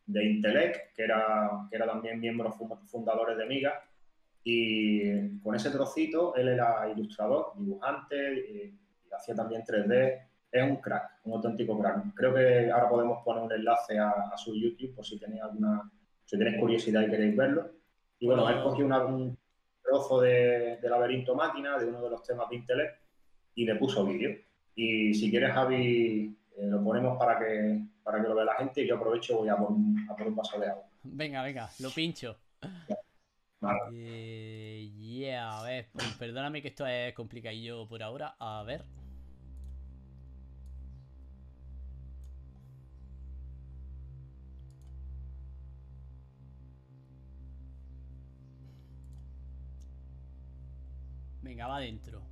de 0.10 0.26
Intelec, 0.26 0.94
que 0.94 1.04
era, 1.04 1.68
que 1.70 1.76
era 1.76 1.86
también 1.86 2.20
miembro 2.20 2.52
fundadores 2.52 3.38
de 3.38 3.46
Miga. 3.46 3.74
Y 4.44 5.38
con 5.40 5.54
ese 5.56 5.70
trocito, 5.70 6.36
él 6.36 6.48
era 6.48 6.90
ilustrador, 6.90 7.54
dibujante, 7.56 8.34
y, 8.34 8.80
hacía 9.14 9.36
también 9.36 9.64
3D. 9.64 10.28
Es 10.52 10.64
un 10.64 10.78
crack, 10.78 11.20
un 11.26 11.34
auténtico 11.34 11.80
crack. 11.80 12.14
Creo 12.16 12.34
que 12.34 12.72
ahora 12.72 12.90
podemos 12.90 13.24
poner 13.24 13.44
un 13.44 13.52
enlace 13.52 14.00
a, 14.00 14.36
su 14.36 14.56
YouTube 14.56 14.96
por 14.96 15.06
si 15.06 15.20
tenéis 15.20 15.44
alguna, 15.44 15.92
si 16.26 16.38
tenéis 16.38 16.60
curiosidad 16.60 17.02
y 17.04 17.10
queréis 17.10 17.36
verlo. 17.36 17.70
Y 18.18 18.26
bueno, 18.26 18.50
él 18.50 18.64
cogió 18.64 18.86
un 18.86 19.38
trozo 19.84 20.22
de, 20.22 20.78
de, 20.82 20.90
laberinto 20.90 21.36
máquina, 21.36 21.78
de 21.78 21.86
uno 21.86 22.02
de 22.02 22.10
los 22.10 22.24
temas 22.24 22.50
de 22.50 22.56
Intelec, 22.56 23.00
y 23.54 23.66
le 23.66 23.76
puso 23.76 24.06
vídeo. 24.06 24.36
Y 24.74 25.14
si 25.14 25.30
quieres, 25.30 25.54
Javi, 25.54 26.36
eh, 26.58 26.68
lo 26.68 26.84
ponemos 26.84 27.18
para 27.18 27.38
que, 27.38 27.80
para 28.10 28.24
que 28.24 28.28
lo 28.28 28.34
vea 28.34 28.46
la 28.46 28.56
gente 28.56 28.82
y 28.82 28.88
yo 28.88 28.96
aprovecho 28.96 29.34
y 29.34 29.36
voy 29.36 29.50
a 29.50 29.56
por, 29.56 29.72
a 30.10 30.16
por 30.16 30.28
un 30.28 30.36
vaso 30.36 30.60
de 30.60 30.68
agua. 30.68 30.84
Venga, 31.04 31.44
venga, 31.44 31.70
lo 31.80 31.92
pincho. 31.92 32.40
Eh, 33.94 34.90
yeah, 34.98 35.60
a 35.60 35.64
ver, 35.64 35.90
pues, 35.92 36.08
perdóname 36.18 36.64
que 36.64 36.70
esto 36.70 36.88
es 36.88 37.14
complicadillo 37.14 37.88
por 37.88 38.02
ahora. 38.02 38.36
A 38.40 38.64
ver. 38.64 38.84
Venga, 51.44 51.68
va 51.68 51.78
adentro. 51.78 52.24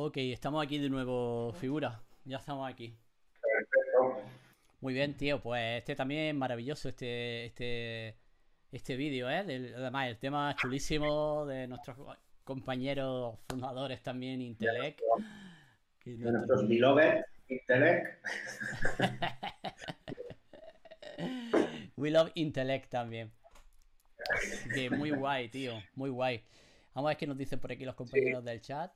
Ok, 0.00 0.16
estamos 0.18 0.64
aquí 0.64 0.78
de 0.78 0.88
nuevo, 0.88 1.52
figura. 1.54 2.00
Ya 2.24 2.36
estamos 2.36 2.70
aquí. 2.70 2.96
Perfecto. 3.42 4.22
Muy 4.80 4.94
bien, 4.94 5.16
tío. 5.16 5.40
Pues 5.42 5.78
este 5.78 5.96
también 5.96 6.38
maravilloso, 6.38 6.88
este, 6.88 7.46
este, 7.46 8.16
este 8.70 8.94
vídeo, 8.96 9.28
¿eh? 9.28 9.42
Del- 9.42 9.74
además, 9.74 10.06
el 10.06 10.16
tema 10.18 10.54
chulísimo 10.54 11.46
de 11.46 11.66
nuestros 11.66 11.96
compañeros 12.44 13.40
fundadores 13.48 14.00
también, 14.00 14.40
Intelec. 14.40 15.00
De 16.04 16.12
nuestro- 16.16 16.30
nuestros 16.32 16.68
beloved 16.68 17.24
Intelec. 17.48 18.20
We 21.96 22.12
love 22.12 22.30
Intellect 22.36 22.88
también. 22.88 23.32
Así 24.32 24.68
que 24.72 24.90
muy 24.90 25.10
guay, 25.10 25.48
tío. 25.48 25.72
Muy 25.96 26.10
guay. 26.10 26.44
Vamos 26.94 27.08
a 27.08 27.10
ver 27.10 27.16
qué 27.16 27.26
nos 27.26 27.36
dicen 27.36 27.58
por 27.58 27.72
aquí 27.72 27.84
los 27.84 27.96
compañeros 27.96 28.44
del 28.44 28.60
chat. 28.60 28.92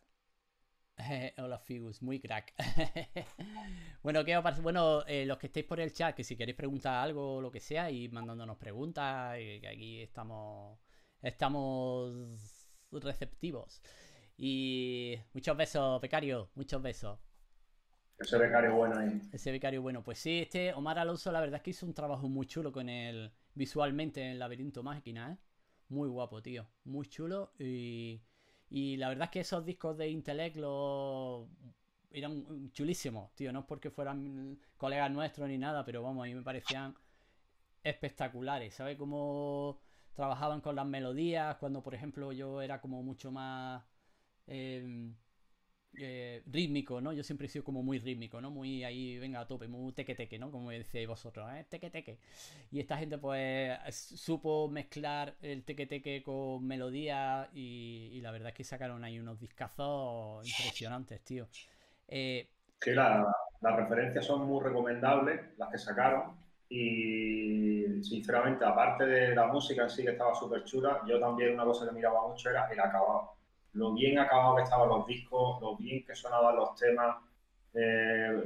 Eh, 0.99 1.35
hola, 1.39 1.59
Figus, 1.59 2.03
muy 2.03 2.21
crack. 2.21 2.55
bueno, 4.03 4.25
¿qué 4.25 4.37
os 4.37 4.43
parece? 4.43 4.63
Bueno, 4.63 5.05
eh, 5.07 5.25
los 5.27 5.39
que 5.39 5.47
estéis 5.47 5.67
por 5.67 5.81
el 5.81 5.93
chat, 5.93 6.15
que 6.15 6.25
si 6.25 6.37
queréis 6.37 6.57
preguntar 6.57 7.03
algo 7.03 7.37
o 7.37 7.41
lo 7.41 7.51
que 7.51 7.61
sea, 7.61 7.91
y 7.91 8.09
mandándonos 8.09 8.57
preguntas, 8.57 9.39
y 9.39 9.61
que 9.61 9.69
aquí 9.69 10.03
estamos, 10.03 10.79
estamos 11.21 12.13
receptivos. 12.91 13.83
Y 14.37 15.17
muchos 15.33 15.57
besos, 15.57 16.01
becario, 16.01 16.51
muchos 16.55 16.83
besos. 16.83 17.19
Ese 18.19 18.39
becario 18.39 18.75
bueno 18.75 18.99
ahí. 18.99 19.21
Ese 19.33 19.51
becario 19.51 19.83
bueno, 19.83 20.03
pues 20.03 20.19
sí, 20.19 20.41
este 20.41 20.73
Omar 20.75 20.99
Alonso 20.99 21.33
la 21.33 21.41
verdad 21.41 21.57
es 21.57 21.63
que 21.63 21.71
hizo 21.71 21.87
un 21.87 21.95
trabajo 21.95 22.29
muy 22.29 22.47
chulo 22.47 22.71
con 22.71 22.89
el 22.89 23.33
visualmente 23.55 24.23
en 24.31 24.39
Laberinto 24.39 24.83
Máquina, 24.83 25.33
¿eh? 25.33 25.39
Muy 25.89 26.09
guapo, 26.09 26.41
tío. 26.41 26.67
Muy 26.85 27.07
chulo 27.07 27.53
y, 27.59 28.23
y 28.73 28.97
la 28.97 29.09
verdad 29.09 29.25
es 29.27 29.31
que 29.31 29.41
esos 29.41 29.65
discos 29.65 29.97
de 29.99 30.09
Intellect 30.09 30.57
los 30.57 31.47
eran 32.11 32.71
chulísimos, 32.73 33.35
tío. 33.35 33.53
No 33.53 33.61
es 33.61 33.67
porque 33.67 33.91
fueran 33.91 34.59
colegas 34.77 35.11
nuestros 35.11 35.49
ni 35.49 35.59
nada, 35.59 35.85
pero 35.85 36.03
vamos, 36.03 36.25
a 36.25 36.29
mí 36.29 36.35
me 36.35 36.43
parecían 36.43 36.95
espectaculares. 37.85 38.75
¿Sabes 38.75 38.97
cómo 38.99 39.81
trabajaban 40.15 40.61
con 40.61 40.77
las 40.77 40.87
melodías? 40.87 41.57
Cuando, 41.59 41.83
por 41.83 41.95
ejemplo, 41.95 42.33
yo 42.33 42.63
era 42.63 42.81
como 42.81 43.03
mucho 43.03 43.31
más... 43.33 43.85
em, 44.47 45.15
eh, 45.99 46.43
rítmico, 46.47 47.01
¿no? 47.01 47.13
Yo 47.13 47.23
siempre 47.23 47.47
he 47.47 47.51
sido 47.51 47.65
como 47.65 47.83
muy 47.83 47.99
rítmico, 47.99 48.41
¿no? 48.41 48.51
Muy 48.51 48.85
ahí, 48.85 49.19
venga, 49.19 49.41
a 49.41 49.47
tope, 49.47 49.69
muy 49.69 49.93
teque 49.93 50.15
teque, 50.15 50.39
¿no? 50.39 50.51
Como 50.51 50.71
decíais 50.71 51.09
vosotros, 51.09 51.51
¿eh? 51.55 51.67
Teque 51.69 51.91
teque. 51.91 52.19
Y 52.71 52.81
esta 52.81 52.97
gente, 52.99 53.19
pues, 53.19 53.79
supo 54.17 54.69
mezclar 54.69 55.37
el 55.43 55.65
teque 55.65 55.87
teque 55.87 56.23
con 56.23 56.67
melodía 56.67 57.51
y, 57.55 58.21
la 58.23 58.31
verdad 58.31 58.49
es 58.51 58.55
que 58.55 58.65
sacaron 58.65 59.05
ahí 59.05 59.19
unos 59.19 59.39
discazos 59.41 60.45
impresionantes, 60.47 61.23
tío. 61.25 61.49
Eh, 62.09 62.49
Sí, 62.81 62.91
la- 62.93 63.27
las 63.61 63.77
referencias 63.77 64.27
son 64.27 64.47
muy 64.47 64.63
recomendables, 64.63 65.57
las 65.59 65.71
que 65.71 65.79
sacaron. 65.79 66.37
Y 66.69 68.03
sinceramente, 68.03 68.65
aparte 68.65 69.07
de 69.07 69.35
la 69.35 69.47
música 69.47 69.83
en 69.85 69.91
sí 69.91 70.03
que 70.05 70.11
estaba 70.13 70.35
súper 70.35 70.65
chula, 70.65 71.03
yo 71.07 71.21
también 71.21 71.55
una 71.55 71.65
cosa 71.65 71.87
que 71.87 71.93
miraba 71.93 72.27
mucho 72.29 72.51
era 72.51 72.67
el 72.73 72.81
acabado. 72.81 73.37
Lo 73.75 73.93
bien 73.95 74.19
acabado 74.19 74.57
que 74.57 74.63
estaban 74.63 74.89
los 74.89 75.07
discos, 75.07 75.61
lo 75.61 75.77
bien 75.77 76.05
que 76.05 76.15
sonaban 76.15 76.57
los 76.57 76.75
temas, 76.77 77.17
eh, 77.75 78.43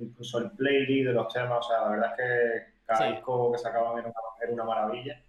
incluso 0.00 0.38
el 0.38 0.50
playlist 0.52 1.08
de 1.08 1.12
los 1.12 1.32
temas. 1.32 1.58
O 1.66 1.68
sea, 1.68 1.80
la 1.82 1.88
verdad 1.90 2.10
es 2.12 2.16
que 2.16 2.72
cada 2.86 3.08
Sí. 3.08 3.14
disco 3.16 3.52
que 3.52 3.58
sacaban 3.58 3.98
era 3.98 4.08
una, 4.08 4.14
era 4.42 4.52
una 4.52 4.64
maravilla. 4.64 5.20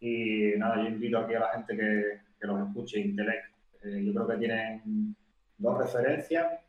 Y 0.00 0.52
nada, 0.56 0.76
yo 0.82 0.88
invito 0.88 1.18
aquí 1.18 1.34
a 1.34 1.40
la 1.40 1.48
gente 1.48 1.76
que, 1.76 2.20
que 2.40 2.46
los 2.46 2.66
escuche, 2.68 3.00
Intelect. 3.00 3.44
Eh, 3.82 4.04
yo 4.04 4.12
creo 4.14 4.26
que 4.28 4.36
tienen 4.36 5.16
dos 5.58 5.78
referencias. 5.78 6.60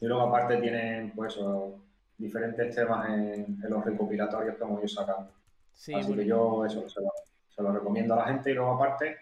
Y 0.00 0.06
luego 0.06 0.22
aparte 0.22 0.56
tienen 0.58 1.10
pues 1.14 1.34
eso, 1.34 1.82
diferentes 2.16 2.74
temas 2.74 3.08
en, 3.10 3.60
en 3.62 3.70
los 3.70 3.84
recopilatorios 3.84 4.56
que 4.56 4.62
hemos 4.64 4.78
ido 4.78 4.88
sacando. 4.88 5.32
sí, 5.74 5.92
Así 5.94 6.06
bueno, 6.06 6.22
que 6.22 6.28
yo 6.28 6.64
eso 6.64 6.88
se 6.88 7.00
lo, 7.02 7.10
se 7.48 7.62
lo 7.62 7.72
recomiendo 7.72 8.14
a 8.14 8.18
la 8.18 8.24
gente. 8.26 8.50
Y 8.52 8.54
luego 8.54 8.74
aparte 8.74 9.16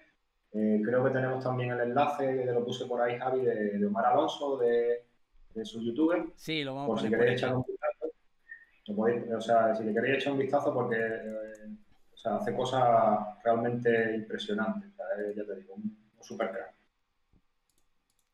eh, 0.52 0.80
creo 0.84 1.04
que 1.04 1.10
tenemos 1.10 1.42
también 1.44 1.70
el 1.72 1.80
enlace, 1.80 2.44
que 2.44 2.52
lo 2.52 2.64
puse 2.64 2.86
por 2.86 3.00
ahí 3.00 3.18
Javi, 3.18 3.40
de, 3.42 3.78
de 3.78 3.86
Omar 3.86 4.06
Alonso, 4.06 4.56
de, 4.58 5.04
de 5.54 5.64
su 5.64 5.80
YouTube, 5.82 6.32
sí, 6.36 6.64
lo 6.64 6.74
vamos 6.74 6.88
por 6.88 6.98
a 6.98 7.00
si 7.02 7.06
poner 7.06 7.18
por 7.18 7.24
queréis 7.24 7.42
echar 7.42 7.56
un 7.56 7.64
vistazo. 7.66 8.06
Lo 8.86 8.94
podéis- 8.96 9.32
o 9.36 9.40
sea, 9.40 9.74
si 9.74 9.84
le 9.84 9.92
queréis 9.94 10.16
echar 10.18 10.32
un 10.32 10.38
vistazo 10.38 10.72
porque 10.74 10.96
eh, 10.96 11.68
o 12.14 12.16
sea, 12.16 12.36
hace 12.36 12.54
cosas 12.54 12.84
realmente 13.44 14.14
impresionantes. 14.16 14.90
O 14.92 14.96
sea, 14.96 15.06
es, 15.28 15.36
ya 15.36 15.44
te 15.44 15.56
digo, 15.56 15.74
un, 15.74 15.82
un 16.16 16.22
super 16.24 16.50
crack. 16.50 16.74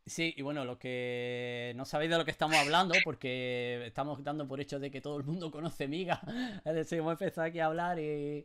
Sí, 0.04 0.34
y 0.36 0.42
bueno, 0.42 0.64
lo 0.64 0.78
que 0.78 1.72
no 1.76 1.84
sabéis 1.84 2.10
de 2.10 2.18
lo 2.18 2.24
que 2.24 2.32
estamos 2.32 2.56
hablando, 2.56 2.94
porque 3.04 3.86
estamos 3.86 4.22
dando 4.24 4.48
por 4.48 4.60
hecho 4.60 4.80
de 4.80 4.90
que 4.90 5.00
todo 5.00 5.16
el 5.16 5.24
mundo 5.24 5.50
conoce 5.52 5.86
Miga. 5.88 6.20
Es 6.64 6.74
decir, 6.74 6.98
hemos 6.98 7.12
empezado 7.12 7.46
aquí 7.46 7.60
a 7.60 7.66
hablar 7.66 7.98
y, 8.00 8.44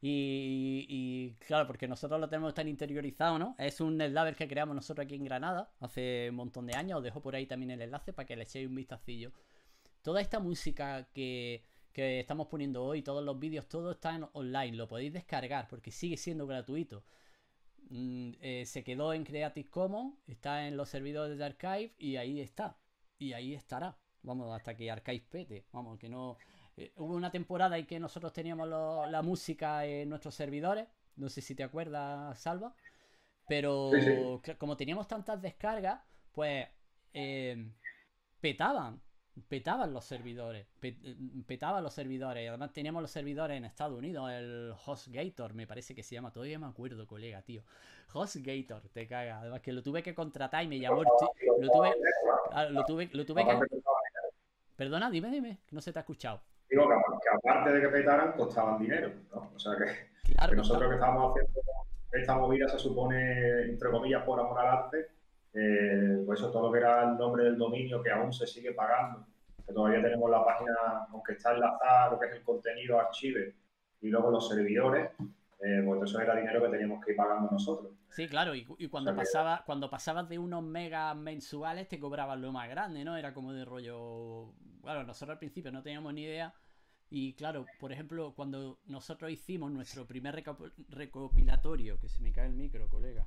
y, 0.00 1.34
claro, 1.46 1.66
porque 1.66 1.88
nosotros 1.88 2.20
lo 2.20 2.28
tenemos 2.28 2.54
tan 2.54 2.68
interiorizado, 2.68 3.38
¿no? 3.38 3.56
Es 3.58 3.80
un 3.80 3.96
NetLaber 3.96 4.36
que 4.36 4.46
creamos 4.46 4.76
nosotros 4.76 5.04
aquí 5.04 5.16
en 5.16 5.24
Granada 5.24 5.72
hace 5.80 6.28
un 6.30 6.36
montón 6.36 6.66
de 6.66 6.76
años. 6.76 6.98
Os 6.98 7.04
dejo 7.04 7.20
por 7.20 7.34
ahí 7.34 7.46
también 7.46 7.72
el 7.72 7.82
enlace 7.82 8.12
para 8.12 8.26
que 8.26 8.36
le 8.36 8.44
echéis 8.44 8.68
un 8.68 8.76
vistacillo. 8.76 9.32
Toda 10.02 10.20
esta 10.20 10.38
música 10.38 11.08
que, 11.12 11.64
que 11.92 12.20
estamos 12.20 12.46
poniendo 12.46 12.84
hoy, 12.84 13.02
todos 13.02 13.24
los 13.24 13.38
vídeos, 13.38 13.68
todo 13.68 13.90
está 13.92 14.30
online. 14.34 14.76
Lo 14.76 14.86
podéis 14.86 15.12
descargar 15.12 15.66
porque 15.68 15.90
sigue 15.90 16.16
siendo 16.16 16.46
gratuito. 16.46 17.02
Mm, 17.90 18.32
eh, 18.40 18.66
se 18.66 18.84
quedó 18.84 19.12
en 19.12 19.24
Creative 19.24 19.68
Commons, 19.70 20.14
está 20.26 20.68
en 20.68 20.76
los 20.76 20.88
servidores 20.88 21.38
de 21.38 21.44
Archive 21.44 21.94
y 21.98 22.16
ahí 22.16 22.40
está. 22.40 22.78
Y 23.18 23.32
ahí 23.32 23.54
estará. 23.54 23.98
Vamos, 24.22 24.54
hasta 24.54 24.76
que 24.76 24.90
Archive 24.90 25.24
pete. 25.28 25.64
Vamos, 25.72 25.98
que 25.98 26.08
no. 26.08 26.36
Eh, 26.78 26.92
hubo 26.96 27.14
una 27.14 27.30
temporada 27.30 27.76
en 27.78 27.86
que 27.86 27.98
nosotros 28.00 28.32
teníamos 28.32 28.68
lo- 28.68 29.06
la 29.06 29.22
música 29.22 29.84
en 29.84 30.08
nuestros 30.08 30.34
servidores. 30.34 30.86
No 31.16 31.28
sé 31.28 31.40
si 31.42 31.54
te 31.54 31.64
acuerdas, 31.64 32.38
Salva. 32.40 32.74
Pero 33.48 33.90
Sí, 33.94 34.00
sí. 34.02 34.10
cl- 34.10 34.58
como 34.58 34.76
teníamos 34.76 35.08
tantas 35.08 35.40
descargas, 35.42 36.00
pues 36.32 36.66
eh, 37.12 37.70
petaban. 38.40 39.00
Petaban 39.48 39.92
los 39.92 40.04
servidores. 40.04 40.66
eh, 40.82 41.16
petaban 41.46 41.82
los 41.82 41.94
servidores. 41.94 42.44
Y 42.44 42.48
además 42.48 42.72
teníamos 42.72 43.02
los 43.02 43.10
servidores 43.10 43.56
en 43.56 43.64
Estados 43.64 43.96
Unidos. 43.96 44.30
El 44.30 44.74
HostGator, 44.84 45.54
me 45.54 45.66
parece 45.66 45.94
que 45.94 46.02
se 46.02 46.14
llama. 46.16 46.32
Todavía 46.32 46.58
me 46.58 46.66
acuerdo, 46.66 47.06
colega, 47.06 47.40
tío. 47.42 47.62
HostGator, 48.12 48.88
te 48.88 49.06
caga. 49.06 49.40
Además 49.40 49.60
que 49.60 49.72
lo 49.72 49.82
tuve 49.82 50.02
que 50.02 50.14
contratar 50.14 50.64
y 50.64 50.68
me 50.68 50.78
llamó 50.80 51.02
el 51.02 51.08
Lo 51.60 51.70
tuve, 51.70 51.94
ah, 52.52 52.64
lo 52.64 52.84
tuve, 52.84 53.08
lo 53.12 53.24
tuve 53.24 53.44
que. 53.46 53.58
Perdona, 54.76 55.10
dime, 55.10 55.30
dime, 55.30 55.58
no 55.70 55.80
se 55.80 55.92
te 55.92 55.98
ha 55.98 56.02
escuchado. 56.02 56.40
Digo 56.70 56.88
que, 56.88 56.94
que 56.94 57.36
aparte 57.36 57.72
de 57.72 57.80
que 57.80 57.88
petaran, 57.88 58.32
costaban 58.32 58.78
dinero, 58.78 59.10
¿no? 59.34 59.50
O 59.54 59.58
sea 59.58 59.72
que, 59.76 60.08
Claro, 60.34 60.50
que 60.50 60.56
nosotros 60.56 60.88
que 60.88 60.94
estábamos 60.94 61.30
haciendo 61.30 61.60
esta 62.12 62.36
movida 62.36 62.68
se 62.68 62.78
supone, 62.78 63.62
entre 63.62 63.90
comillas, 63.90 64.22
por 64.24 64.40
amor 64.40 64.58
al 64.60 64.68
arte, 64.68 65.08
eh, 65.54 66.22
pues 66.24 66.40
eso, 66.40 66.50
todo 66.50 66.66
lo 66.66 66.72
que 66.72 66.78
era 66.78 67.04
el 67.04 67.18
nombre 67.18 67.44
del 67.44 67.58
dominio 67.58 68.02
que 68.02 68.10
aún 68.10 68.32
se 68.32 68.46
sigue 68.46 68.72
pagando, 68.72 69.26
que 69.66 69.72
todavía 69.72 70.02
tenemos 70.02 70.30
la 70.30 70.44
página, 70.44 70.74
aunque 71.10 71.32
está 71.32 71.52
enlazada 71.52 72.10
lo 72.10 72.18
que 72.18 72.26
es 72.26 72.32
el 72.32 72.42
contenido 72.42 72.98
archive 72.98 73.54
y 74.00 74.08
luego 74.08 74.30
los 74.30 74.48
servidores, 74.48 75.10
eh, 75.60 75.82
pues 75.84 76.02
eso 76.04 76.20
era 76.20 76.36
dinero 76.36 76.62
que 76.62 76.68
teníamos 76.70 77.04
que 77.04 77.12
ir 77.12 77.16
pagando 77.16 77.50
nosotros. 77.50 77.92
Sí, 78.10 78.26
claro, 78.28 78.54
y, 78.54 78.66
y 78.78 78.88
cuando 78.88 79.10
O 79.10 79.14
sea 79.14 79.22
que- 79.22 79.26
pasaba, 79.26 79.62
cuando 79.66 79.90
pasabas 79.90 80.28
de 80.28 80.38
unos 80.38 80.62
megas 80.62 81.16
mensuales 81.16 81.88
te 81.88 81.98
cobraban 81.98 82.40
lo 82.40 82.52
más 82.52 82.68
grande, 82.68 83.04
¿no? 83.04 83.16
Era 83.16 83.34
como 83.34 83.52
de 83.52 83.64
rollo. 83.64 84.52
Bueno, 84.80 85.04
nosotros 85.04 85.34
al 85.34 85.38
principio 85.38 85.70
no 85.72 85.82
teníamos 85.82 86.14
ni 86.14 86.22
idea. 86.22 86.54
Y 87.10 87.32
claro, 87.34 87.64
por 87.80 87.90
ejemplo, 87.92 88.34
cuando 88.34 88.80
nosotros 88.86 89.30
hicimos 89.30 89.70
nuestro 89.72 90.06
primer 90.06 90.34
reco- 90.44 90.72
recopilatorio, 90.90 91.98
que 91.98 92.08
se 92.08 92.22
me 92.22 92.32
cae 92.32 92.46
el 92.46 92.52
micro, 92.54 92.88
colega. 92.88 93.26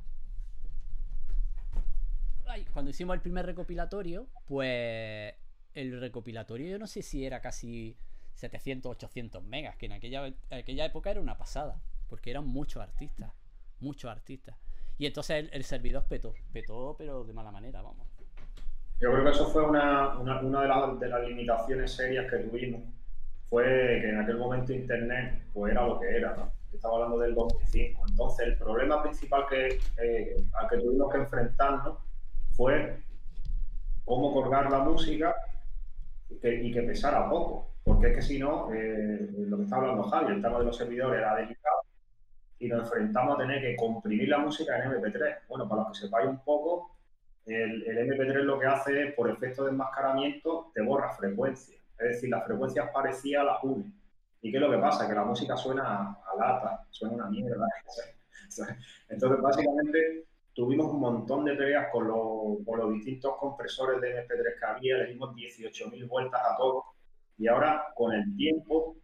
Ay, 2.46 2.66
cuando 2.74 2.92
hicimos 2.92 3.16
el 3.16 3.22
primer 3.22 3.46
recopilatorio, 3.46 4.28
pues 4.46 5.34
el 5.74 6.00
recopilatorio 6.00 6.70
yo 6.70 6.80
no 6.80 6.88
sé 6.88 7.02
si 7.02 7.26
era 7.26 7.40
casi 7.42 7.96
700, 8.34 8.92
800 8.92 9.44
megas, 9.44 9.76
que 9.78 9.86
en 9.86 9.94
aquella, 9.94 10.28
en 10.28 10.36
aquella 10.52 10.86
época 10.86 11.12
era 11.12 11.22
una 11.22 11.38
pasada, 11.38 11.82
porque 12.12 12.30
eran 12.30 12.46
muchos 12.46 12.84
artistas, 12.84 13.32
muchos 13.80 14.12
artistas. 14.12 14.54
Y 14.98 15.06
entonces 15.06 15.48
el, 15.50 15.64
servidor 15.64 16.04
petó, 16.10 16.34
petó, 16.52 16.94
pero 16.98 17.24
de 17.24 17.32
mala 17.32 17.52
manera, 17.52 17.82
vamos. 17.82 18.06
Yo 19.00 19.14
creo 19.14 19.24
que 19.24 19.30
eso 19.30 19.48
fue 19.48 19.64
una, 19.64 20.20
una, 20.20 20.42
de, 20.42 20.68
las, 20.68 21.00
de 21.00 21.08
las 21.08 21.26
limitaciones 21.26 21.90
serias 21.90 22.30
que 22.30 22.40
tuvimos. 22.40 22.82
Fue 23.50 23.64
que 23.64 24.10
en 24.10 24.20
aquel 24.20 24.38
momento 24.38 24.74
Internet 24.74 25.42
pues 25.54 25.72
era 25.72 25.88
lo 25.88 26.02
que 26.02 26.18
era. 26.18 26.36
¿no? 26.36 26.52
Estaba 26.74 26.96
hablando 26.96 27.18
del 27.20 27.34
2005. 27.34 28.02
Entonces, 28.10 28.48
el 28.48 28.58
problema 28.58 29.02
principal 29.02 29.46
que, 29.50 29.80
eh, 29.98 30.36
al 30.60 30.68
que 30.68 30.80
tuvimos 30.80 31.14
que 31.14 31.18
enfrentarnos 31.18 31.98
fue 32.58 32.98
cómo 34.04 34.34
colgar 34.34 34.70
la 34.70 34.80
música 34.80 35.34
que, 36.42 36.56
y 36.62 36.74
que 36.74 36.82
pesara 36.82 37.30
poco. 37.30 37.70
Porque 37.86 38.10
es 38.10 38.16
que 38.16 38.22
si 38.22 38.38
no, 38.38 38.70
eh, 38.74 39.30
lo 39.48 39.56
que 39.56 39.64
está 39.64 39.78
hablando 39.78 40.04
Javi, 40.04 40.34
el 40.34 40.42
tema 40.42 40.60
de 40.60 40.66
los 40.66 40.76
servidores 40.76 41.18
era 41.18 41.38
delicado 41.38 41.81
y 42.62 42.68
nos 42.68 42.84
enfrentamos 42.84 43.36
a 43.36 43.40
tener 43.40 43.60
que 43.60 43.76
comprimir 43.76 44.30
la 44.30 44.38
música 44.38 44.78
en 44.78 44.92
MP3. 44.92 45.40
Bueno, 45.50 45.68
para 45.68 45.82
los 45.82 45.92
que 45.92 46.06
sepáis 46.06 46.30
un 46.30 46.44
poco, 46.44 46.96
el, 47.48 47.84
el 47.88 48.08
MP3 48.08 48.44
lo 48.44 48.60
que 48.60 48.68
hace 48.68 49.04
es, 49.04 49.16
por 49.16 49.30
efecto 49.32 49.64
de 49.66 49.72
enmascaramiento, 49.72 50.72
te 50.74 50.82
borra 50.82 51.10
frecuencia. 51.16 51.76
Es 51.98 52.10
decir, 52.10 52.30
las 52.30 52.46
frecuencias 52.46 52.90
parecía 52.94 53.44
las 53.44 53.64
une. 53.64 53.92
¿Y 54.44 54.52
qué 54.52 54.58
es 54.58 54.62
lo 54.62 54.70
que 54.70 54.78
pasa? 54.78 55.08
Que 55.08 55.16
la 55.16 55.26
música 55.26 55.58
suena 55.58 56.12
a, 56.12 56.36
lata, 56.38 56.86
suena 56.92 57.16
una 57.16 57.30
mierda. 57.30 57.66
Entonces, 59.10 59.42
básicamente, 59.42 60.26
tuvimos 60.54 60.94
un 60.94 61.00
montón 61.00 61.46
de 61.46 61.56
peleas 61.56 61.88
con, 61.92 62.08
los 62.08 62.94
distintos 62.94 63.38
compresores 63.38 64.00
de 64.02 64.24
MP3 64.24 64.60
que 64.60 64.66
había, 64.66 64.98
le 64.98 65.08
dimos 65.08 65.36
18.000 65.36 66.08
vueltas 66.08 66.42
a 66.44 66.58
todos. 66.58 66.86
Y 67.40 67.48
ahora, 67.48 67.88
con 67.96 68.14
el 68.14 68.36
tiempo, 68.36 68.98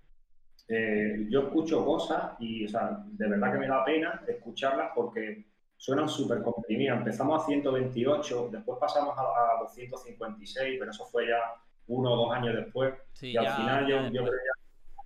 eh, 0.69 1.27
yo 1.29 1.43
escucho 1.43 1.85
cosas 1.85 2.33
y, 2.39 2.65
o 2.65 2.69
sea, 2.69 3.03
de 3.05 3.29
verdad 3.29 3.53
que 3.53 3.59
me 3.59 3.67
da 3.67 3.85
pena 3.85 4.21
escucharlas 4.27 4.91
porque 4.93 5.45
suenan 5.77 6.09
súper 6.09 6.41
comprimidas. 6.41 6.97
Empezamos 6.97 7.41
a 7.41 7.45
128, 7.45 8.49
después 8.51 8.77
pasamos 8.79 9.15
a, 9.17 9.59
256, 9.61 10.77
pero 10.79 10.91
eso 10.91 11.05
fue 11.05 11.27
ya 11.27 11.39
uno 11.87 12.13
o 12.13 12.15
dos 12.17 12.35
años 12.35 12.55
después. 12.55 12.93
y 13.21 13.37
al 13.37 13.47
final 13.47 13.87
yo, 13.87 14.09
creo 14.09 14.25
ya, 14.25 15.03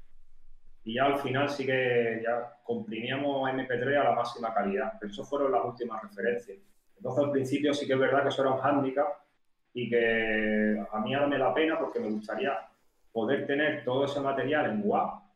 y 0.84 0.96
ya 0.96 1.06
al 1.06 1.20
final 1.20 1.50
sí 1.50 1.66
que 1.66 2.22
ya 2.24 2.58
comprimíamos 2.64 3.50
MP3 3.52 4.00
a 4.00 4.04
la 4.06 4.16
máxima 4.16 4.54
calidad, 4.54 4.94
pero 5.00 5.12
eso 5.12 5.24
fueron 5.24 5.52
las 5.52 5.64
últimas 5.64 6.02
referencias. 6.02 6.58
Entonces 6.98 7.24
al 7.24 7.32
principio 7.32 7.74
sí 7.74 7.86
que 7.86 7.94
es 7.94 8.00
verdad 8.00 8.24
que 8.24 8.30
eso 8.30 8.42
era 8.42 8.52
un 8.52 8.62
hándicap 8.62 9.08
y 9.74 9.90
que 9.90 10.84
a 10.92 11.00
mí 11.00 11.14
ahora 11.14 11.28
me 11.28 11.38
da 11.38 11.54
pena 11.54 11.78
porque 11.80 12.00
me 12.00 12.10
gustaría 12.10 12.52
poder 13.12 13.46
tener 13.46 13.84
todo 13.84 14.06
ese 14.06 14.20
material 14.22 14.72
en 14.72 14.82
WAP 14.84 15.31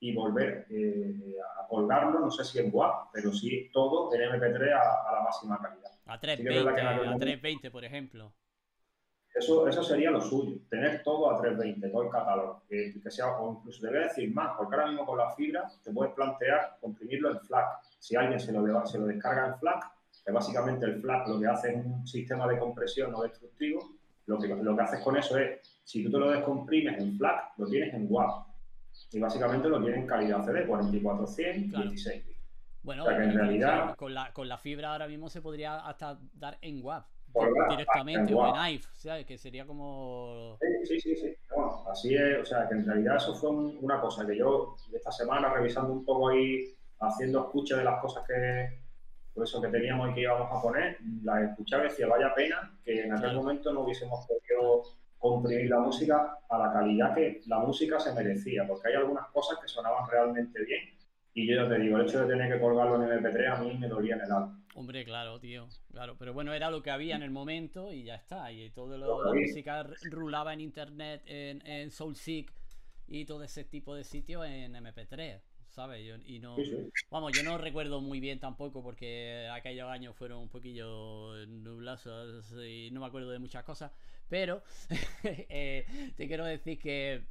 y 0.00 0.14
volver 0.14 0.66
eh, 0.70 1.36
a 1.62 1.66
colgarlo, 1.66 2.20
no 2.20 2.30
sé 2.30 2.44
si 2.44 2.58
en 2.58 2.70
WAP, 2.72 3.10
pero 3.12 3.32
sí 3.32 3.70
todo 3.72 4.12
en 4.14 4.20
MP3 4.20 4.72
a, 4.72 5.12
la 5.12 5.20
máxima 5.22 5.60
calidad. 5.60 5.90
A 6.06 6.20
320, 6.20 6.80
a 6.80 7.16
320, 7.16 7.70
por 7.70 7.84
ejemplo. 7.84 8.32
Eso, 9.34 9.68
eso 9.68 9.82
sería 9.82 10.10
lo 10.10 10.20
suyo, 10.20 10.56
tener 10.70 11.02
todo 11.02 11.30
a 11.30 11.38
320, 11.38 11.88
todo 11.90 12.04
el 12.04 12.10
catálogo, 12.10 12.62
que, 12.68 12.94
sea, 13.10 13.36
o 13.38 13.52
incluso 13.52 13.82
te 13.82 13.88
voy 13.88 13.98
a 13.98 14.08
decir 14.08 14.32
más, 14.32 14.56
porque 14.56 14.76
ahora 14.76 14.88
mismo 14.88 15.04
con 15.04 15.18
la 15.18 15.34
fibra 15.34 15.70
te 15.82 15.92
puedes 15.92 16.14
plantear 16.14 16.78
comprimirlo 16.80 17.30
en 17.32 17.40
FLAC. 17.40 17.82
Si 17.98 18.16
alguien 18.16 18.40
se 18.40 18.52
lo, 18.52 18.86
se 18.86 18.98
lo 18.98 19.06
descarga 19.06 19.48
en 19.48 19.58
FLAC, 19.58 19.92
que 20.24 20.32
básicamente 20.32 20.86
el 20.86 21.00
FLAC 21.02 21.28
lo 21.28 21.38
que 21.38 21.46
hace 21.46 21.70
es 21.70 21.84
un 21.84 22.06
sistema 22.06 22.46
de 22.48 22.58
compresión 22.58 23.12
no 23.12 23.22
destructivo, 23.22 23.96
lo 24.24 24.38
que, 24.38 24.48
lo 24.48 24.74
que 24.74 24.82
haces 24.82 25.00
con 25.00 25.16
eso 25.18 25.36
es, 25.38 25.60
si 25.84 26.02
tú 26.02 26.10
te 26.10 26.18
lo 26.18 26.30
descomprimes 26.30 26.98
en 26.98 27.16
FLAC, 27.18 27.58
lo 27.58 27.66
tienes 27.66 27.92
en 27.92 28.06
WAP 28.08 28.55
y 29.12 29.20
básicamente 29.20 29.68
lo 29.68 29.80
tienen 29.80 30.00
en 30.00 30.06
calidad 30.06 30.44
CD, 30.44 30.66
4400, 30.66 31.90
16 31.90 32.24
Bueno, 32.82 33.10
en 33.10 33.34
realidad, 33.34 33.94
con, 33.96 34.14
la, 34.14 34.32
con 34.32 34.48
la 34.48 34.58
fibra 34.58 34.92
ahora 34.92 35.08
mismo 35.08 35.28
se 35.28 35.40
podría 35.40 35.76
hasta 35.76 36.18
dar 36.34 36.58
en 36.60 36.84
WAP 36.84 37.06
directamente 37.68 38.34
o 38.34 38.46
en 38.46 38.78
o 38.78 38.80
sea, 38.94 39.24
que 39.24 39.36
sería 39.36 39.66
como... 39.66 40.56
Sí, 40.84 41.00
sí, 41.00 41.16
sí, 41.16 41.36
así 41.90 42.14
es, 42.14 42.38
o 42.40 42.44
sea, 42.44 42.68
que 42.68 42.74
en 42.74 42.86
realidad 42.86 43.16
eso 43.16 43.34
fue 43.34 43.50
una 43.50 44.00
cosa 44.00 44.26
que 44.26 44.36
yo 44.36 44.76
esta 44.92 45.12
semana 45.12 45.52
revisando 45.52 45.92
un 45.92 46.04
poco 46.04 46.28
ahí, 46.28 46.74
haciendo 47.00 47.40
escucha 47.44 47.76
de 47.76 47.84
las 47.84 48.00
cosas 48.00 48.24
que, 48.26 48.80
por 49.34 49.44
eso 49.44 49.60
que 49.60 49.68
teníamos 49.68 50.10
y 50.10 50.14
que 50.14 50.20
íbamos 50.22 50.48
a 50.50 50.62
poner, 50.62 50.98
la 51.22 51.44
escuchaba 51.44 51.84
y 51.84 51.88
decía, 51.88 52.06
vaya 52.06 52.34
pena 52.34 52.72
que 52.84 53.04
en 53.04 53.12
aquel 53.12 53.34
momento 53.34 53.72
no 53.72 53.80
hubiésemos 53.80 54.26
podido 54.26 54.84
comprimir 55.30 55.70
la 55.70 55.80
música 55.80 56.38
a 56.48 56.58
la 56.58 56.72
calidad 56.72 57.14
que 57.14 57.42
la 57.46 57.58
música 57.58 57.98
se 58.00 58.12
merecía, 58.14 58.66
porque 58.66 58.88
hay 58.88 58.94
algunas 58.94 59.26
cosas 59.28 59.58
que 59.60 59.68
sonaban 59.68 60.08
realmente 60.10 60.64
bien 60.64 60.96
y 61.36 61.46
yo 61.46 61.54
ya 61.54 61.68
te 61.68 61.78
digo, 61.78 61.98
el 61.98 62.06
hecho 62.06 62.20
de 62.20 62.32
tener 62.32 62.50
que 62.50 62.58
colgarlo 62.58 62.96
en 62.96 63.22
MP3 63.22 63.52
a 63.52 63.60
mí 63.60 63.76
me 63.76 63.88
dolía 63.88 64.14
en 64.14 64.22
el 64.22 64.32
alma. 64.32 64.58
Hombre, 64.74 65.04
claro, 65.04 65.38
tío, 65.38 65.68
claro, 65.92 66.16
pero 66.18 66.32
bueno, 66.32 66.54
era 66.54 66.70
lo 66.70 66.82
que 66.82 66.90
había 66.90 67.14
en 67.14 67.22
el 67.22 67.30
momento 67.30 67.92
y 67.92 68.04
ya 68.04 68.14
está, 68.14 68.50
y 68.50 68.70
todo 68.70 68.96
lo, 68.96 69.22
la 69.22 69.38
música 69.38 69.86
rulaba 70.10 70.54
en 70.54 70.62
internet, 70.62 71.22
en, 71.26 71.66
en 71.66 71.90
SoulSeek 71.90 72.50
y 73.06 73.26
todo 73.26 73.42
ese 73.42 73.64
tipo 73.64 73.94
de 73.94 74.04
sitios 74.04 74.46
en 74.46 74.72
MP3. 74.72 75.42
¿Sabes? 75.76 76.02
y 76.24 76.38
no, 76.38 76.56
vamos, 77.10 77.32
yo 77.36 77.42
no 77.42 77.58
recuerdo 77.58 78.00
muy 78.00 78.18
bien 78.18 78.40
tampoco 78.40 78.82
porque 78.82 79.46
aquellos 79.52 79.86
años 79.90 80.16
fueron 80.16 80.38
un 80.38 80.48
poquillo 80.48 81.34
nublasos 81.46 82.50
y 82.66 82.90
no 82.92 83.00
me 83.00 83.06
acuerdo 83.06 83.28
de 83.28 83.38
muchas 83.38 83.62
cosas, 83.62 83.92
pero 84.26 84.62
eh, 85.22 85.84
te 86.16 86.26
quiero 86.28 86.46
decir 86.46 86.78
que 86.78 87.26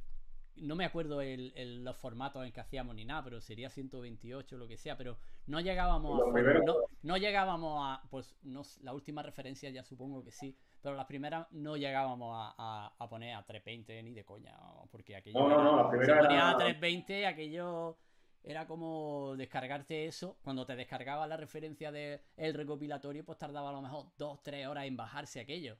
no 0.58 0.76
me 0.76 0.84
acuerdo 0.84 1.20
el, 1.20 1.82
los 1.82 1.96
formatos 1.96 2.46
en 2.46 2.52
que 2.52 2.60
hacíamos 2.60 2.94
ni 2.94 3.04
nada, 3.04 3.24
pero 3.24 3.40
sería 3.40 3.68
128 3.68 4.56
lo 4.56 4.68
que 4.68 4.76
sea, 4.76 4.96
pero 4.96 5.18
no 5.46 5.58
llegábamos 5.60 6.20
a 6.20 6.78
no, 7.02 7.16
llegábamos 7.16 7.80
a 7.82 8.00
pues 8.10 8.36
no, 8.44 8.62
la 8.82 8.92
última 8.92 9.24
referencia 9.24 9.70
ya 9.70 9.82
supongo 9.82 10.22
que 10.22 10.30
sí, 10.30 10.56
pero 10.80 10.94
las 10.94 11.06
primeras 11.06 11.48
no 11.50 11.76
llegábamos 11.76 12.32
a, 12.32 12.94
a, 12.96 13.08
poner 13.08 13.34
a 13.34 13.44
320 13.44 14.04
ni 14.04 14.14
de 14.14 14.24
coña, 14.24 14.56
porque 14.92 15.16
aquello 15.16 15.40
no, 15.40 15.48
no, 15.48 15.62
no, 15.64 15.76
la 15.82 15.90
primera 15.90 16.20
ponía 16.20 16.50
a 16.50 16.56
320 16.56 17.26
aquello 17.26 17.98
era 18.46 18.66
como 18.66 19.34
descargarte 19.36 20.06
eso. 20.06 20.38
Cuando 20.42 20.64
te 20.64 20.76
descargaba 20.76 21.26
la 21.26 21.36
referencia 21.36 21.90
del 21.90 22.54
recopilatorio, 22.54 23.24
pues 23.24 23.38
tardaba 23.38 23.70
a 23.70 23.72
lo 23.72 23.82
mejor 23.82 24.06
dos, 24.16 24.40
tres 24.42 24.66
horas 24.68 24.86
en 24.86 24.96
bajarse 24.96 25.40
aquello. 25.40 25.76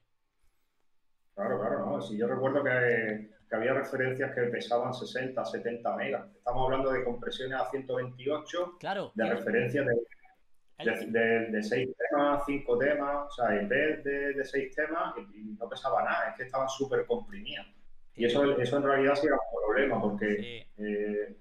Claro, 1.33 1.59
claro, 1.59 1.85
no. 1.85 2.01
Si 2.01 2.17
yo 2.17 2.27
recuerdo 2.27 2.61
que, 2.63 3.29
había 3.51 3.73
referencias 3.73 4.35
que 4.35 4.41
pesaban 4.41 4.93
60, 4.93 5.45
70 5.45 5.95
megas. 5.95 6.27
Estamos 6.35 6.65
hablando 6.65 6.91
de 6.91 7.05
compresiones 7.05 7.57
a 7.57 7.69
128, 7.69 8.77
claro, 8.79 9.11
de 9.15 9.29
referencias 9.29 9.85
de, 9.85 11.47
de, 11.49 11.63
6 11.63 11.89
temas, 11.97 12.43
5 12.45 12.77
temas, 12.77 13.27
o 13.27 13.31
sea, 13.31 13.57
en 13.57 13.69
vez 13.69 14.03
de, 14.03 14.33
de 14.33 14.43
6 14.43 14.75
temas, 14.75 15.15
y, 15.33 15.55
no 15.57 15.69
pesaba 15.69 16.03
nada, 16.03 16.29
es 16.31 16.35
que 16.35 16.43
estaban 16.43 16.67
súper 16.67 17.05
comprimidas. 17.05 17.65
Y 18.15 18.25
eso, 18.25 18.59
eso 18.59 18.77
en 18.77 18.83
realidad 18.83 19.15
sí 19.15 19.27
era 19.27 19.35
un 19.35 19.61
problema, 19.63 20.01
porque 20.01 20.67
eh, 20.77 21.37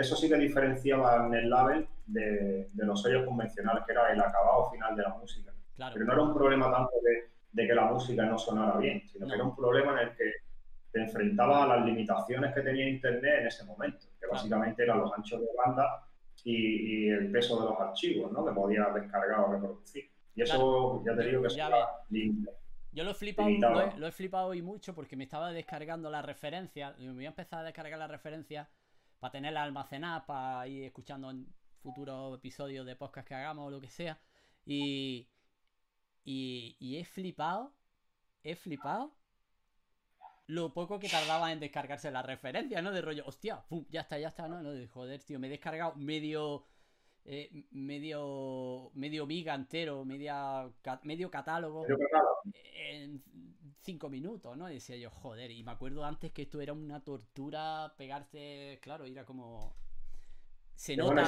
eso 0.00 0.16
sí 0.16 0.28
que 0.28 0.36
diferenciaba 0.36 1.28
el 1.32 1.50
label 1.50 1.86
de, 2.06 2.68
los 2.74 3.02
sellos 3.02 3.24
convencionales, 3.24 3.84
que 3.84 3.92
era 3.92 4.12
el 4.12 4.20
acabado 4.20 4.70
final 4.70 4.96
de 4.96 5.02
la 5.02 5.10
música. 5.10 5.52
Pero 5.76 6.04
no 6.04 6.12
era 6.12 6.22
un 6.22 6.34
problema 6.34 6.70
tanto 6.70 6.92
de, 7.02 7.66
que 7.66 7.74
la 7.74 7.84
música 7.86 8.24
no 8.24 8.38
sonara 8.38 8.78
bien, 8.78 9.02
sino 9.06 9.26
que 9.26 9.34
era 9.34 9.44
un 9.44 9.54
problema 9.54 9.92
en 10.00 10.08
el 10.08 10.16
que 10.16 10.32
te 10.92 11.02
enfrentaba 11.02 11.64
a 11.64 11.76
las 11.76 11.86
limitaciones 11.86 12.54
que 12.54 12.62
tenía 12.62 12.88
Internet 12.88 13.40
en 13.40 13.46
ese 13.46 13.64
momento, 13.64 14.06
que 14.18 14.26
básicamente 14.26 14.82
eran 14.82 15.00
los 15.00 15.12
anchos 15.12 15.40
de 15.40 15.48
banda 15.56 16.04
y, 16.44 17.08
el 17.08 17.30
peso 17.30 17.60
de 17.60 17.70
los 17.70 17.80
archivos 17.80 18.32
¿no? 18.32 18.44
que 18.44 18.52
podías 18.52 18.92
descargar 18.94 19.40
o 19.40 19.52
reproducir. 19.52 20.10
Y 20.34 20.42
eso 20.42 21.02
ya 21.04 21.14
te 21.14 21.24
digo 21.24 21.42
que 21.42 21.48
es 21.48 21.58
limpio. 22.08 22.52
Yo 22.92 23.04
lo 23.04 23.12
he 23.12 23.14
flipado, 23.14 23.50
lo 23.96 24.06
he, 24.06 24.12
flipado 24.12 24.48
hoy 24.48 24.62
mucho 24.62 24.94
porque 24.94 25.16
me 25.16 25.24
estaba 25.24 25.52
descargando 25.52 26.10
la 26.10 26.22
referencia. 26.22 26.94
Me 26.98 27.12
voy 27.12 27.26
a 27.26 27.28
empezar 27.28 27.60
a 27.60 27.62
descargar 27.62 27.98
la 27.98 28.08
referencia 28.08 28.68
para 29.20 29.32
tenerla 29.32 29.62
almacenada, 29.62 30.26
para 30.26 30.66
ir 30.66 30.84
escuchando 30.84 31.30
en 31.30 31.46
futuros 31.82 32.36
episodios 32.36 32.86
de 32.86 32.96
podcast 32.96 33.28
que 33.28 33.34
hagamos 33.34 33.68
o 33.68 33.70
lo 33.70 33.80
que 33.80 33.88
sea. 33.88 34.18
Y, 34.64 35.28
y, 36.24 36.76
y 36.80 36.96
he 36.96 37.04
flipado, 37.04 37.74
he 38.42 38.56
flipado 38.56 39.14
lo 40.46 40.72
poco 40.72 40.98
que 40.98 41.08
tardaba 41.08 41.52
en 41.52 41.60
descargarse 41.60 42.10
la 42.10 42.22
referencia, 42.22 42.82
¿no? 42.82 42.90
De 42.90 43.02
rollo, 43.02 43.24
hostia, 43.26 43.62
ya 43.88 44.00
está, 44.00 44.18
ya 44.18 44.28
está, 44.28 44.48
¿no? 44.48 44.62
no 44.62 44.72
de, 44.72 44.88
joder, 44.88 45.22
tío, 45.22 45.38
me 45.38 45.46
he 45.46 45.50
descargado 45.50 45.94
medio... 45.96 46.66
Eh, 47.26 47.66
medio 47.70 48.90
medio 48.94 49.26
miga 49.26 49.54
entero, 49.54 50.06
media, 50.06 50.66
medio 51.02 51.30
catálogo 51.30 51.84
en 52.54 53.22
cinco 53.80 54.08
minutos, 54.08 54.56
¿no? 54.56 54.66
decía 54.66 54.96
yo, 54.96 55.10
joder, 55.10 55.50
y 55.50 55.62
me 55.62 55.72
acuerdo 55.72 56.04
antes 56.04 56.32
que 56.32 56.42
esto 56.42 56.60
era 56.60 56.72
una 56.72 57.02
tortura 57.02 57.94
pegarse, 57.96 58.78
claro, 58.82 59.04
era 59.04 59.24
como... 59.24 59.74
Se 60.74 60.96
nota, 60.96 61.26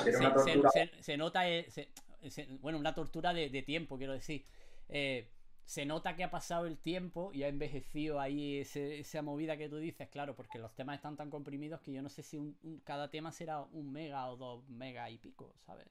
se, 1.03 1.17
nota, 1.19 1.49
eh, 1.49 1.67
bueno, 2.61 2.79
una 2.79 2.95
tortura 2.95 3.35
de, 3.35 3.63
tiempo, 3.63 3.99
quiero 3.99 4.15
decir. 4.15 4.47
Eh, 4.89 5.31
se 5.65 5.85
nota 5.85 6.17
que 6.17 6.25
ha 6.25 6.31
pasado 6.31 6.67
el 6.67 6.79
tiempo 6.79 7.33
y 7.33 7.43
ha 7.43 7.49
envejecido 7.49 8.19
ahí 8.19 8.59
esa 8.59 9.23
movida 9.23 9.57
que 9.57 9.69
tú 9.69 9.77
dices, 9.77 10.09
claro, 10.09 10.35
porque 10.35 10.59
los 10.59 10.75
temas 10.75 10.97
están 10.97 11.17
tan 11.17 11.31
comprimidos 11.31 11.81
que 11.81 11.93
yo 11.93 12.03
no 12.03 12.09
sé 12.09 12.23
si 12.23 12.39
cada 12.85 13.11
tema 13.11 13.31
será 13.31 13.61
un 13.61 13.93
mega 13.93 14.29
o 14.31 14.37
dos 14.37 14.69
mega 14.69 15.11
y 15.11 15.19
pico, 15.19 15.55
¿sabes? 15.67 15.87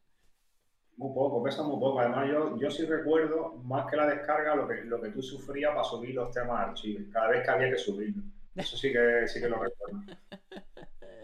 Muy 0.97 1.13
poco, 1.13 1.41
pesa 1.41 1.63
muy 1.63 1.79
poco. 1.79 1.99
Además, 1.99 2.29
yo, 2.29 2.57
yo 2.57 2.69
sí 2.69 2.85
recuerdo, 2.85 3.55
más 3.63 3.89
que 3.89 3.97
la 3.97 4.05
descarga, 4.07 4.55
lo 4.55 4.67
que, 4.67 4.83
lo 4.83 5.01
que 5.01 5.09
tú 5.09 5.21
sufrías 5.21 5.71
para 5.71 5.83
subir 5.83 6.15
los 6.15 6.31
temas 6.31 6.59
a 6.59 6.69
archivos, 6.69 7.03
cada 7.11 7.29
vez 7.29 7.43
que 7.43 7.51
había 7.51 7.69
que 7.71 7.77
subirlos. 7.77 8.23
Eso 8.55 8.77
sí 8.77 8.91
que, 8.91 9.27
sí 9.27 9.39
que 9.39 9.49
lo 9.49 9.63
recuerdo. 9.63 10.01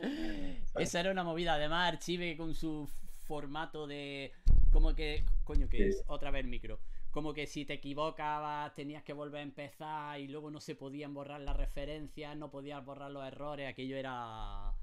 Esa 0.78 1.00
era 1.00 1.12
una 1.12 1.24
movida. 1.24 1.56
Además, 1.56 1.94
Archive 1.94 2.38
con 2.38 2.54
su 2.54 2.90
formato 3.26 3.88
de. 3.88 4.32
Como 4.72 4.96
que. 4.96 5.26
Coño, 5.44 5.68
que 5.70 5.90
es 5.90 6.04
otra 6.08 6.32
vez 6.32 6.46
micro. 6.46 6.80
Como 7.12 7.34
que 7.34 7.48
si 7.48 7.66
te 7.66 7.74
equivocabas 7.74 8.74
tenías 8.74 9.04
que 9.04 9.14
volver 9.14 9.40
a 9.40 9.44
empezar 9.44 10.20
y 10.20 10.28
luego 10.28 10.52
no 10.52 10.60
se 10.60 10.76
podían 10.76 11.14
borrar 11.14 11.42
las 11.42 11.58
referencias, 11.58 12.38
no 12.38 12.52
podías 12.52 12.84
borrar 12.86 13.12
los 13.12 13.26
errores. 13.26 13.68
Aquello 13.68 13.98
era 13.98 14.74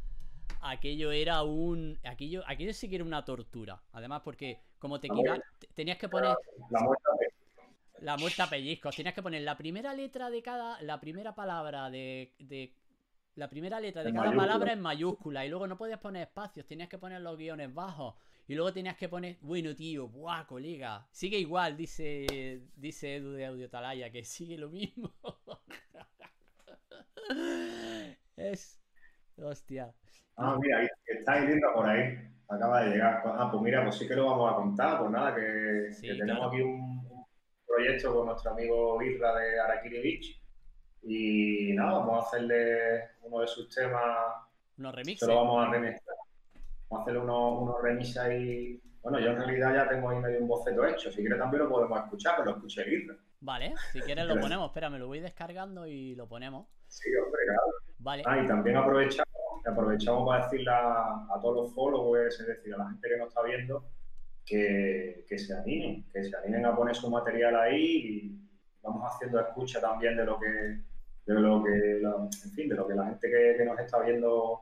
aquello 0.60 1.12
era 1.12 1.42
un. 1.42 1.98
Aquello, 2.04 2.42
aquello 2.46 2.72
sí 2.72 2.88
que 2.88 2.96
era 2.96 3.04
una 3.04 3.24
tortura. 3.24 3.82
Además, 3.92 4.22
porque 4.24 4.60
como 4.78 5.00
te 5.00 5.08
tenías 5.74 5.98
que 5.98 6.08
poner. 6.08 6.36
La 8.00 8.16
muerta 8.16 8.48
pellizcos. 8.50 8.94
Tienes 8.94 9.14
que 9.14 9.22
poner 9.22 9.42
la 9.42 9.56
primera 9.56 9.94
letra 9.94 10.30
de 10.30 10.42
cada. 10.42 10.80
La 10.82 11.00
primera 11.00 11.34
palabra 11.34 11.90
de. 11.90 12.34
de 12.38 12.74
la 13.36 13.48
primera 13.48 13.80
letra 13.80 14.02
de 14.04 14.10
En 14.10 14.14
cada 14.14 14.26
mayúscula. 14.26 14.46
palabra 14.46 14.72
en 14.72 14.80
mayúscula. 14.80 15.46
Y 15.46 15.48
luego 15.48 15.66
no 15.66 15.76
podías 15.76 16.00
poner 16.00 16.22
espacios. 16.22 16.66
Tenías 16.66 16.88
que 16.88 16.98
poner 16.98 17.20
los 17.20 17.36
guiones 17.36 17.72
bajos. 17.72 18.14
Y 18.46 18.54
luego 18.54 18.72
tenías 18.72 18.96
que 18.96 19.08
poner. 19.08 19.38
Bueno, 19.40 19.74
tío. 19.74 20.08
Buah, 20.08 20.46
colega. 20.46 21.06
Sigue 21.10 21.38
igual, 21.38 21.76
dice. 21.76 22.62
Dice 22.76 23.16
Edu 23.16 23.32
de 23.32 23.46
Audio 23.46 23.70
Talaya. 23.70 24.10
Que 24.10 24.24
sigue 24.24 24.58
lo 24.58 24.68
mismo. 24.68 25.12
es. 28.36 28.80
Hostia. 29.36 29.94
Ah, 30.36 30.56
mira, 30.60 30.88
está 31.06 31.40
viendo 31.40 31.68
por 31.74 31.88
ahí. 31.88 32.18
Acaba 32.48 32.82
de 32.82 32.90
llegar. 32.90 33.22
Ah, 33.24 33.48
pues 33.50 33.62
mira, 33.62 33.82
pues 33.84 33.96
sí 33.96 34.06
que 34.08 34.14
lo 34.16 34.26
vamos 34.26 34.52
a 34.52 34.56
contar. 34.56 34.98
Pues 34.98 35.10
nada, 35.10 35.34
que, 35.34 35.92
Sí, 35.92 36.08
que 36.08 36.14
tenemos 36.14 36.40
claro. 36.40 36.48
aquí 36.52 36.62
un, 36.62 36.80
un 37.10 37.24
proyecto 37.66 38.14
con 38.14 38.26
nuestro 38.26 38.50
amigo 38.52 39.02
Irra 39.02 39.34
de 39.38 39.60
Arakiri 39.60 40.02
Beach. 40.02 40.40
Y 41.02 41.72
nada, 41.74 41.98
vamos 41.98 42.24
a 42.24 42.26
hacerle 42.28 43.10
uno 43.22 43.40
de 43.40 43.46
sus 43.46 43.68
temas. 43.74 44.02
Unos 44.78 44.92
Se 44.92 44.96
remixes. 44.96 45.28
lo 45.28 45.36
vamos 45.36 45.66
a 45.66 45.70
remezclar. 45.70 46.16
Vamos 46.88 46.98
a 46.98 47.02
hacerle 47.02 47.20
unos, 47.20 47.62
unos 47.62 47.82
remixes 47.82 48.16
ahí. 48.18 48.80
Bueno, 49.02 49.20
yo 49.20 49.30
en 49.30 49.36
realidad 49.36 49.74
ya 49.74 49.88
tengo 49.88 50.08
ahí 50.10 50.18
medio 50.18 50.40
un 50.40 50.48
boceto 50.48 50.84
hecho. 50.86 51.10
Si 51.10 51.16
quieres 51.20 51.38
también 51.38 51.62
lo 51.64 51.68
podemos 51.70 51.98
escuchar, 52.04 52.34
pero 52.38 52.50
lo 52.50 52.56
escuché 52.56 52.88
Irra. 52.88 53.14
Vale, 53.40 53.74
si 53.92 54.00
quieres 54.00 54.26
lo 54.26 54.40
ponemos. 54.40 54.66
Espera, 54.68 54.88
me 54.90 54.98
lo 54.98 55.06
voy 55.06 55.20
descargando 55.20 55.86
y 55.86 56.14
lo 56.14 56.26
ponemos. 56.26 56.66
Sí, 56.88 57.10
hombre, 57.16 57.40
claro. 57.46 57.62
Vale. 57.98 58.22
Ah, 58.26 58.38
y 58.42 58.46
también 58.48 58.76
aprovechamos, 58.76 59.28
aprovechamos 59.70 60.26
para 60.26 60.44
decirle 60.44 60.70
a, 60.70 61.26
a 61.34 61.40
todos 61.40 61.56
los 61.56 61.74
followers, 61.74 62.38
es 62.40 62.46
decir, 62.46 62.74
a 62.74 62.78
la 62.78 62.90
gente 62.90 63.08
que 63.08 63.16
nos 63.16 63.28
está 63.28 63.42
viendo, 63.42 63.84
que, 64.44 65.24
que 65.28 65.38
se 65.38 65.54
animen, 65.54 66.04
que 66.12 66.22
se 66.24 66.36
animen 66.36 66.66
a 66.66 66.76
poner 66.76 66.94
su 66.94 67.08
material 67.10 67.56
ahí 67.56 67.96
y 67.96 68.38
vamos 68.82 69.02
haciendo 69.10 69.40
escucha 69.40 69.80
también 69.80 70.16
de 70.16 70.24
lo 70.26 70.38
que, 70.38 70.46
de 70.46 71.40
lo 71.40 71.62
que, 71.64 71.98
la- 72.02 72.28
en 72.44 72.50
fin, 72.52 72.68
de 72.68 72.74
lo 72.74 72.86
que 72.86 72.94
la 72.94 73.06
gente 73.06 73.30
que, 73.30 73.54
que 73.56 73.64
nos 73.64 73.78
está 73.78 74.00
viendo 74.02 74.60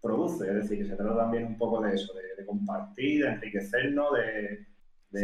produce, 0.00 0.46
es 0.48 0.54
decir, 0.54 0.78
que 0.78 0.84
se 0.90 0.96
trata 0.96 1.16
también 1.16 1.46
un 1.46 1.58
poco 1.58 1.80
de 1.80 1.94
eso, 1.94 2.12
de, 2.14 2.36
de 2.36 2.46
compartir, 2.46 3.24
de 3.24 3.30
enriquecernos, 3.32 4.12
de, 4.16 4.66
de, 5.10 5.20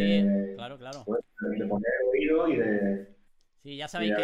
Sí, 0.51 0.55
claro, 0.57 0.79
claro. 0.79 1.03
pues, 1.07 1.21
de 1.59 1.67
poner 1.67 1.91
oído 2.13 2.49
y 2.49 2.57
de, 2.57 3.15
Sí, 3.63 3.77
ya 3.77 3.89
sabéis 3.89 4.15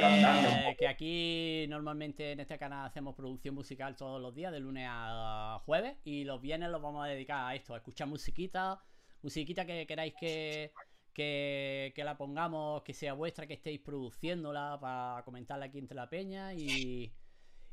que 0.79 0.89
aquí 0.89 1.67
normalmente 1.69 2.33
en 2.33 2.41
este 2.41 2.59
canal 2.59 2.87
hacemos 2.87 3.15
producción 3.15 3.55
musical 3.55 3.95
todos 3.95 4.21
los 4.21 4.35
días, 4.35 4.51
de 4.51 4.61
lunes 4.61 4.87
a 4.89 5.61
jueves, 5.67 5.99
y 6.05 6.25
los 6.25 6.41
viernes 6.41 6.71
los 6.71 6.81
vamos 6.81 7.05
a 7.05 7.09
dedicar 7.09 7.51
a 7.51 7.55
esto, 7.55 7.75
a 7.75 7.77
escuchar 7.79 8.09
musiquita, 8.09 8.81
musiquita 9.23 9.67
que 9.67 9.87
queráis 9.87 10.15
que, 10.19 10.73
que, 11.13 11.93
que 11.95 12.05
la 12.05 12.17
pongamos, 12.17 12.83
que 12.83 12.95
sea 12.95 13.13
vuestra, 13.13 13.47
que 13.47 13.55
estéis 13.55 13.81
produciéndola 13.81 14.79
para 14.81 15.23
comentarla 15.25 15.67
aquí 15.67 15.79
entre 15.79 15.97
la 15.97 16.09
peña 16.09 16.55
y, 16.55 17.13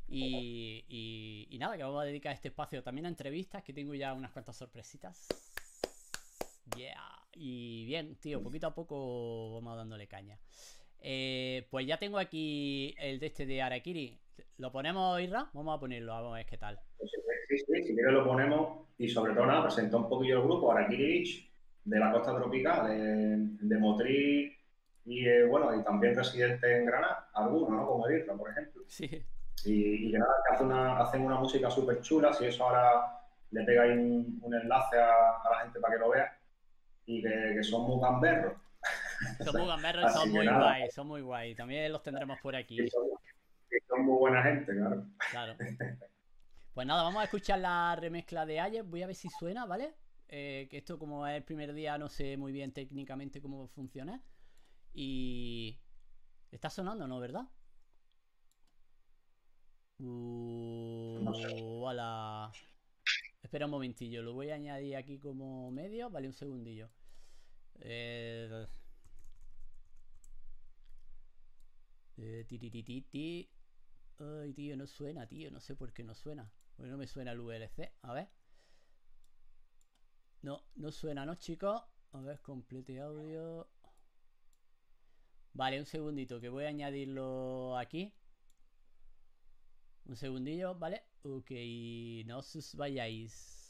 y, 0.08 0.84
y- 0.88 1.46
y 1.50 1.58
nada, 1.58 1.78
que 1.78 1.82
vamos 1.82 2.02
a 2.02 2.04
dedicar 2.04 2.34
este 2.34 2.48
espacio 2.48 2.82
también 2.82 3.06
a 3.06 3.08
entrevistas, 3.08 3.62
que 3.62 3.72
tengo 3.72 3.94
ya 3.94 4.12
unas 4.12 4.32
cuantas 4.32 4.56
sorpresitas. 4.56 5.28
Yeah. 6.76 7.00
Y 7.36 7.84
bien, 7.86 8.16
tío, 8.16 8.42
poquito 8.42 8.66
a 8.66 8.74
poco 8.74 9.54
vamos 9.54 9.76
dándole 9.76 10.06
caña. 10.06 10.38
Eh, 11.06 11.66
pues 11.70 11.86
ya 11.86 11.98
tengo 11.98 12.16
aquí 12.18 12.94
el 12.98 13.20
de 13.20 13.26
este 13.26 13.44
de 13.44 13.60
Arakiri. 13.60 14.18
¿Lo 14.56 14.72
ponemos, 14.72 15.20
Irra? 15.20 15.50
Vamos 15.52 15.76
a 15.76 15.80
ponerlo, 15.80 16.14
vamos 16.14 16.32
a 16.32 16.36
ver 16.36 16.46
qué 16.46 16.56
tal. 16.56 16.80
Pues 16.96 17.10
sí, 17.10 17.58
sí, 17.58 17.82
si 17.82 17.94
quieres 17.94 18.14
lo 18.14 18.24
ponemos 18.24 18.88
y 18.96 19.06
sobre 19.06 19.34
todo 19.34 19.44
nada, 19.44 19.64
presentó 19.64 19.98
un 19.98 20.08
poquillo 20.08 20.38
el 20.38 20.44
grupo 20.44 20.72
Arakiri 20.72 21.06
Beach 21.06 21.52
de 21.84 21.98
la 21.98 22.10
costa 22.10 22.34
tropical, 22.34 22.88
de, 22.88 23.36
de 23.66 23.78
Motril 23.78 24.56
y 25.04 25.28
eh, 25.28 25.44
bueno, 25.44 25.78
y 25.78 25.84
también 25.84 26.16
residente 26.16 26.78
en 26.78 26.86
Granada, 26.86 27.28
algunos, 27.34 27.68
¿no? 27.68 27.86
Como 27.86 28.08
Irra, 28.08 28.34
por 28.34 28.50
ejemplo. 28.50 28.82
Sí. 28.86 29.22
Y, 29.66 30.08
y 30.08 30.10
que 30.10 30.18
nada, 30.18 30.32
que 30.48 30.54
hace 30.54 30.64
una, 30.64 30.98
hacen 31.00 31.20
una 31.20 31.38
música 31.38 31.70
súper 31.70 32.00
chula, 32.00 32.32
si 32.32 32.46
eso 32.46 32.64
ahora 32.64 33.20
le 33.50 33.62
pegáis 33.64 33.92
un, 33.92 34.38
un 34.40 34.54
enlace 34.54 34.96
a, 34.98 35.36
a 35.44 35.50
la 35.50 35.60
gente 35.64 35.80
para 35.80 35.94
que 35.94 36.00
lo 36.00 36.08
vea, 36.08 36.34
y 37.04 37.20
que, 37.20 37.52
que 37.56 37.62
son 37.62 37.86
muy 37.86 38.00
gamberros. 38.00 38.54
Son 39.44 39.56
muy 39.56 39.66
gamberros 39.66 40.12
son 40.12 40.30
muy 40.32 40.46
nada. 40.46 40.58
guay, 40.58 40.90
son 40.90 41.06
muy 41.06 41.20
guay. 41.20 41.54
También 41.54 41.92
los 41.92 42.02
tendremos 42.02 42.38
por 42.40 42.56
aquí, 42.56 42.78
son, 42.88 44.04
muy 44.04 44.18
buena 44.18 44.42
gente, 44.42 44.72
claro. 44.72 45.06
claro. 45.30 45.56
Pues 46.74 46.86
nada, 46.88 47.04
vamos 47.04 47.20
a 47.20 47.24
escuchar 47.24 47.60
la 47.60 47.96
remezcla 47.96 48.44
de 48.44 48.58
Ayer. 48.58 48.82
Voy 48.82 49.02
a 49.02 49.06
ver 49.06 49.14
si 49.14 49.28
suena, 49.28 49.64
¿vale? 49.64 49.94
Eh, 50.28 50.66
que 50.68 50.78
esto 50.78 50.98
como 50.98 51.26
es 51.26 51.36
el 51.36 51.44
primer 51.44 51.72
día 51.72 51.96
no 51.98 52.08
sé 52.08 52.36
muy 52.36 52.50
bien 52.50 52.72
técnicamente 52.72 53.40
cómo 53.40 53.68
funciona. 53.68 54.20
Y... 54.92 55.78
Está 56.50 56.70
sonando, 56.70 57.06
¿no? 57.06 57.20
¿Verdad? 57.20 57.48
Uh, 59.98 61.20
No 61.22 61.34
sé. 61.34 61.46
hola. 61.62 62.50
Espera 63.42 63.66
un 63.66 63.72
momentillo, 63.72 64.22
lo 64.22 64.32
voy 64.32 64.50
a 64.50 64.54
añadir 64.54 64.96
aquí 64.96 65.18
como 65.18 65.70
medio. 65.70 66.10
Vale, 66.10 66.26
un 66.26 66.32
segundillo. 66.32 66.90
Eh... 67.80 68.66
Eh, 72.16 72.44
tiritititi. 72.48 73.50
Ay, 74.18 74.52
tío, 74.54 74.76
no 74.76 74.86
suena, 74.86 75.26
tío. 75.26 75.50
No 75.50 75.60
sé 75.60 75.74
por 75.76 75.92
qué 75.92 76.04
no 76.04 76.14
suena. 76.14 76.50
Porque 76.76 76.90
no 76.90 76.98
me 76.98 77.06
suena 77.06 77.32
el 77.32 77.40
VLC. 77.40 77.92
A 78.02 78.12
ver. 78.12 78.28
No, 80.42 80.62
no 80.76 80.92
suena, 80.92 81.24
¿no, 81.24 81.36
chicos? 81.36 81.82
A 82.12 82.20
ver, 82.20 82.40
complete 82.42 83.00
audio. 83.00 83.68
Vale, 85.54 85.78
un 85.78 85.86
segundito, 85.86 86.40
que 86.40 86.48
voy 86.48 86.64
a 86.64 86.68
añadirlo 86.68 87.78
aquí. 87.78 88.12
Un 90.06 90.16
segundillo, 90.16 90.74
¿vale? 90.74 91.02
Ok, 91.22 91.50
no 92.26 92.38
os 92.38 92.74
vayáis. 92.76 93.63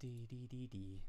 D 0.00 0.26
D 0.30 0.46
D 0.46 0.68
D. 0.70 1.00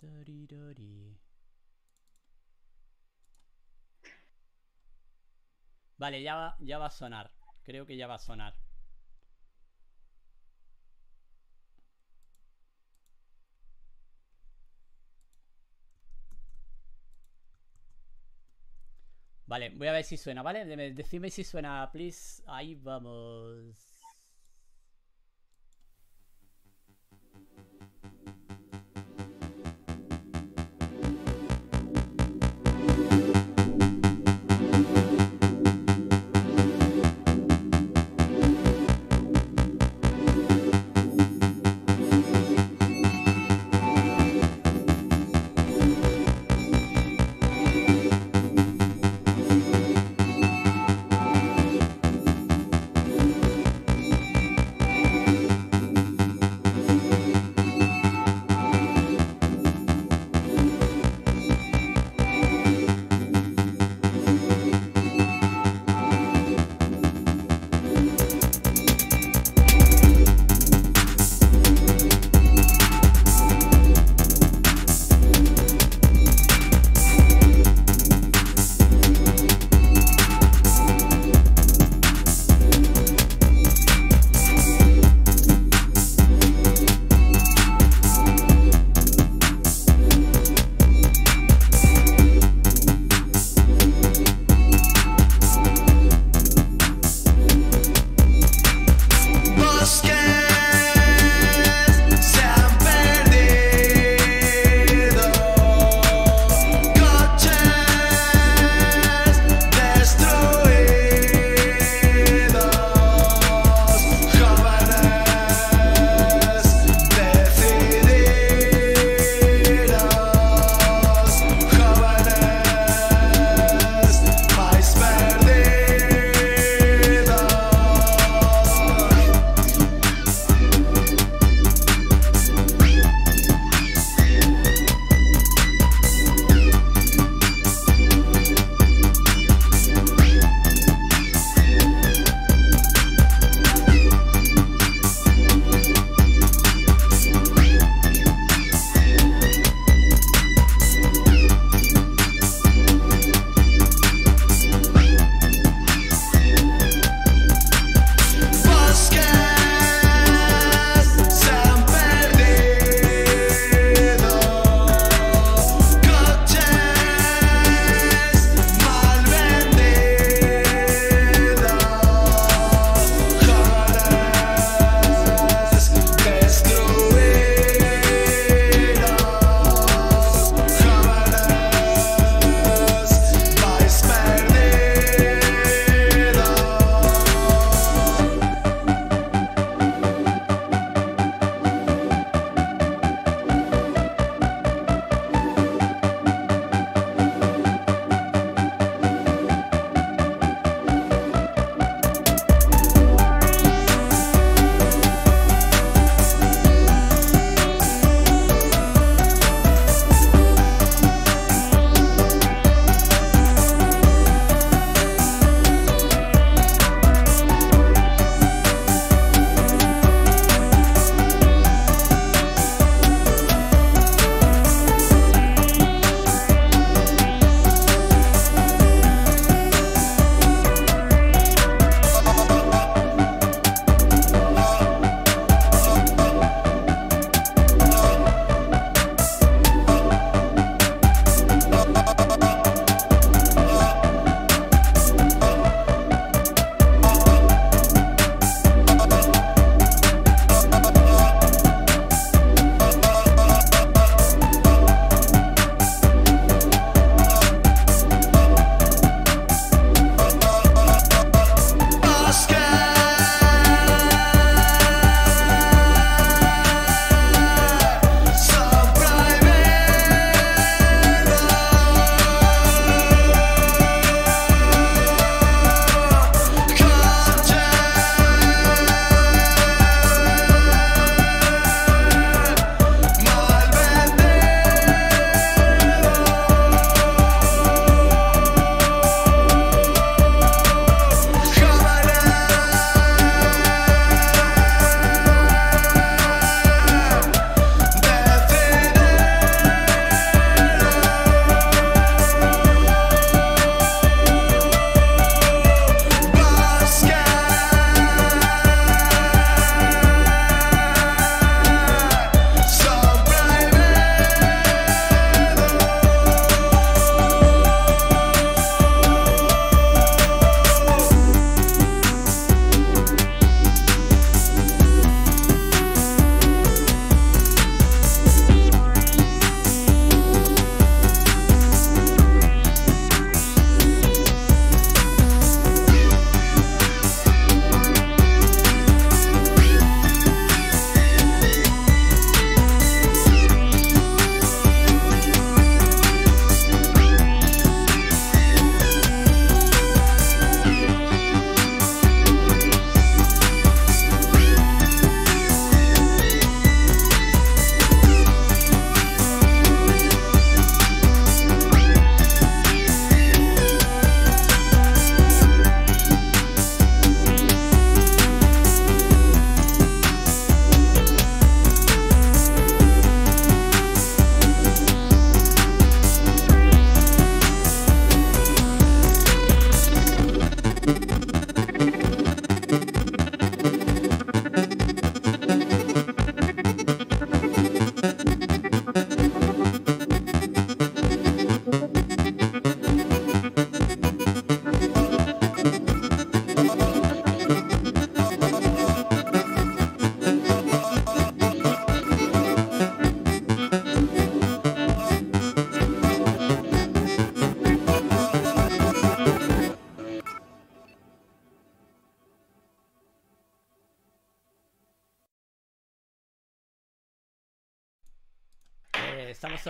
Dirty, 0.00 0.46
dirty. 0.46 1.25
Vale, 5.98 6.22
ya 6.22 6.36
va, 6.36 6.56
ya 6.60 6.78
va 6.78 6.86
a 6.86 6.90
sonar. 6.90 7.30
Creo 7.62 7.84
que 7.86 7.96
ya 7.98 8.06
va 8.06 8.14
a 8.14 8.18
sonar. 8.18 8.54
Vale, 19.46 19.70
voy 19.70 19.86
a 19.88 19.92
ver 19.92 20.04
si 20.04 20.16
suena, 20.16 20.42
¿vale? 20.42 20.64
Decidme 20.92 21.30
si 21.30 21.44
suena, 21.44 21.88
please. 21.92 22.42
Ahí 22.46 22.74
vamos. 22.74 23.95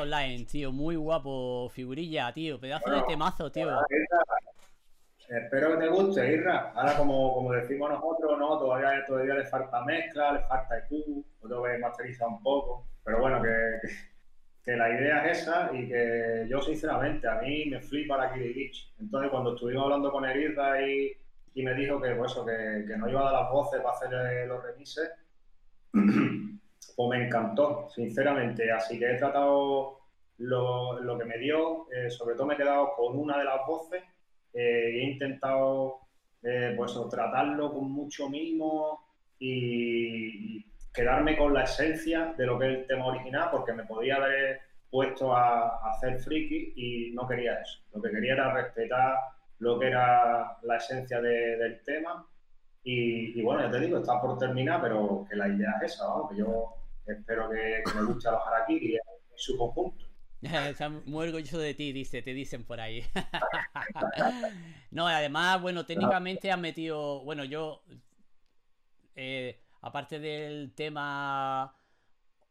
Online, 0.06 0.44
tío. 0.44 0.72
Muy 0.72 0.96
guapo, 0.96 1.68
figurilla, 1.68 2.32
tío. 2.32 2.58
Pedazo 2.58 2.90
de 2.90 3.02
temazo, 3.02 3.50
tío. 3.50 3.68
espero 5.28 5.72
que 5.72 5.84
te 5.84 5.88
guste, 5.88 6.32
Irra. 6.32 6.72
Ahora, 6.74 6.96
como, 6.96 7.34
como 7.34 7.52
decimos 7.52 7.90
nosotros, 7.90 8.38
no, 8.38 8.58
todavía, 8.58 9.04
todavía 9.06 9.34
le 9.34 9.44
falta 9.46 9.84
mezcla, 9.84 10.32
le 10.32 10.40
falta 10.42 10.78
EQ, 10.78 10.90
lo 11.42 11.48
tengo 11.48 11.64
que 11.64 11.78
masterizar 11.78 12.28
un 12.28 12.42
poco. 12.42 12.86
Pero 13.04 13.20
bueno, 13.20 13.42
que, 13.42 13.88
que, 14.64 14.76
la 14.76 14.88
idea 14.90 15.26
es 15.26 15.42
esa 15.42 15.70
y 15.72 15.88
que 15.88 16.46
yo, 16.48 16.60
sinceramente, 16.62 17.28
a 17.28 17.36
mí 17.36 17.66
me 17.66 17.80
flipa 17.80 18.16
la 18.16 18.32
Kiri 18.32 18.52
Beach. 18.52 18.92
Entonces, 19.00 19.30
cuando 19.30 19.54
estuvimos 19.54 19.84
hablando 19.84 20.10
con 20.12 20.24
el 20.24 20.40
Irra 20.40 20.80
y, 20.82 21.12
y 21.54 21.62
me 21.62 21.74
dijo 21.74 22.00
que, 22.00 22.14
pues, 22.14 22.32
eso, 22.32 22.46
que, 22.46 22.84
que 22.86 22.96
no 22.96 23.08
iba 23.08 23.20
a 23.20 23.32
dar 23.32 23.42
las 23.42 23.50
voces 23.50 23.80
para 23.80 23.94
hacer 23.94 24.46
los 24.48 24.62
remises, 24.62 25.10
pues 26.96 27.08
me 27.10 27.26
encantó, 27.26 27.88
sinceramente. 27.94 28.72
Así 28.72 28.98
que 28.98 29.12
he 29.12 29.18
tratado 29.18 30.00
lo, 30.38 30.98
lo 31.00 31.18
que 31.18 31.24
me 31.24 31.38
dio, 31.38 31.86
eh, 31.92 32.10
sobre 32.10 32.34
todo 32.34 32.48
me 32.48 32.54
he 32.54 32.56
quedado 32.56 32.94
con 32.96 33.16
una 33.16 33.38
de 33.38 33.44
las 33.44 33.66
voces 33.66 34.02
eh, 34.58 35.00
he 35.00 35.02
intentado 35.10 35.98
eh, 36.42 36.72
pues 36.78 36.98
tratarlo 37.10 37.74
con 37.74 37.92
mucho 37.92 38.26
mimo 38.30 39.06
y, 39.38 40.64
quedarme 40.94 41.36
con 41.36 41.52
la 41.52 41.64
esencia 41.64 42.32
de 42.38 42.46
lo 42.46 42.58
que 42.58 42.72
es 42.72 42.78
el 42.78 42.86
tema 42.86 43.08
original, 43.08 43.48
porque 43.52 43.74
me 43.74 43.84
podía 43.84 44.16
haber 44.16 44.60
puesto 44.88 45.36
a, 45.36 45.90
hacer 45.90 46.18
friki 46.20 46.72
y 46.74 47.12
no 47.12 47.28
quería 47.28 47.60
eso. 47.60 47.80
Lo 47.92 48.00
que 48.00 48.10
quería 48.10 48.32
era 48.32 48.54
respetar 48.54 49.14
lo 49.58 49.78
que 49.78 49.88
era 49.88 50.56
la 50.62 50.76
esencia 50.78 51.20
del 51.20 51.82
tema. 51.84 52.26
Y, 52.82 53.42
bueno, 53.42 53.60
ya 53.60 53.70
te 53.70 53.80
digo, 53.80 53.98
está 53.98 54.22
por 54.22 54.38
terminar, 54.38 54.80
pero 54.80 55.26
que 55.28 55.36
la 55.36 55.48
idea 55.48 55.74
es 55.82 55.92
esa, 55.92 56.06
que 56.30 56.38
yo 56.38 56.72
espero 57.06 57.48
que, 57.50 57.82
me 57.94 58.04
guste 58.04 58.30
los 58.30 58.46
harakiri 58.46 58.94
en 58.94 59.00
su 59.36 59.56
conjunto. 59.56 60.04
Está 60.42 60.88
muy 60.88 61.26
orgulloso 61.28 61.58
de 61.58 61.74
ti, 61.74 61.92
dice, 61.92 62.22
te 62.22 62.34
dicen 62.34 62.64
por 62.64 62.80
ahí. 62.80 63.04
no, 64.90 65.06
además, 65.06 65.60
bueno, 65.60 65.86
técnicamente 65.86 66.50
han 66.50 66.60
metido, 66.60 67.22
bueno, 67.24 67.44
yo, 67.44 67.82
eh, 69.14 69.60
aparte 69.80 70.18
del 70.18 70.74
tema, 70.74 71.74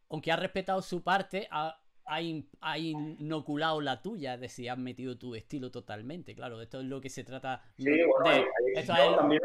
aunque 0.10 0.32
ha 0.32 0.36
respetado 0.36 0.82
su 0.82 1.04
parte, 1.04 1.48
ha, 1.52 1.80
ha, 2.06 2.78
inoculado 2.78 3.82
la 3.82 4.02
tuya, 4.02 4.36
es 4.36 4.42
decir, 4.42 4.70
has 4.70 4.78
metido 4.78 5.18
tu 5.18 5.36
estilo 5.36 5.72
totalmente, 5.72 6.36
claro, 6.36 6.62
esto 6.62 6.80
es 6.80 6.86
lo 6.86 7.02
que 7.02 7.10
se 7.10 7.24
trata. 7.24 7.62
Sí, 7.78 7.92
bueno, 8.22 8.46
yo 8.76 9.16
también 9.16 9.42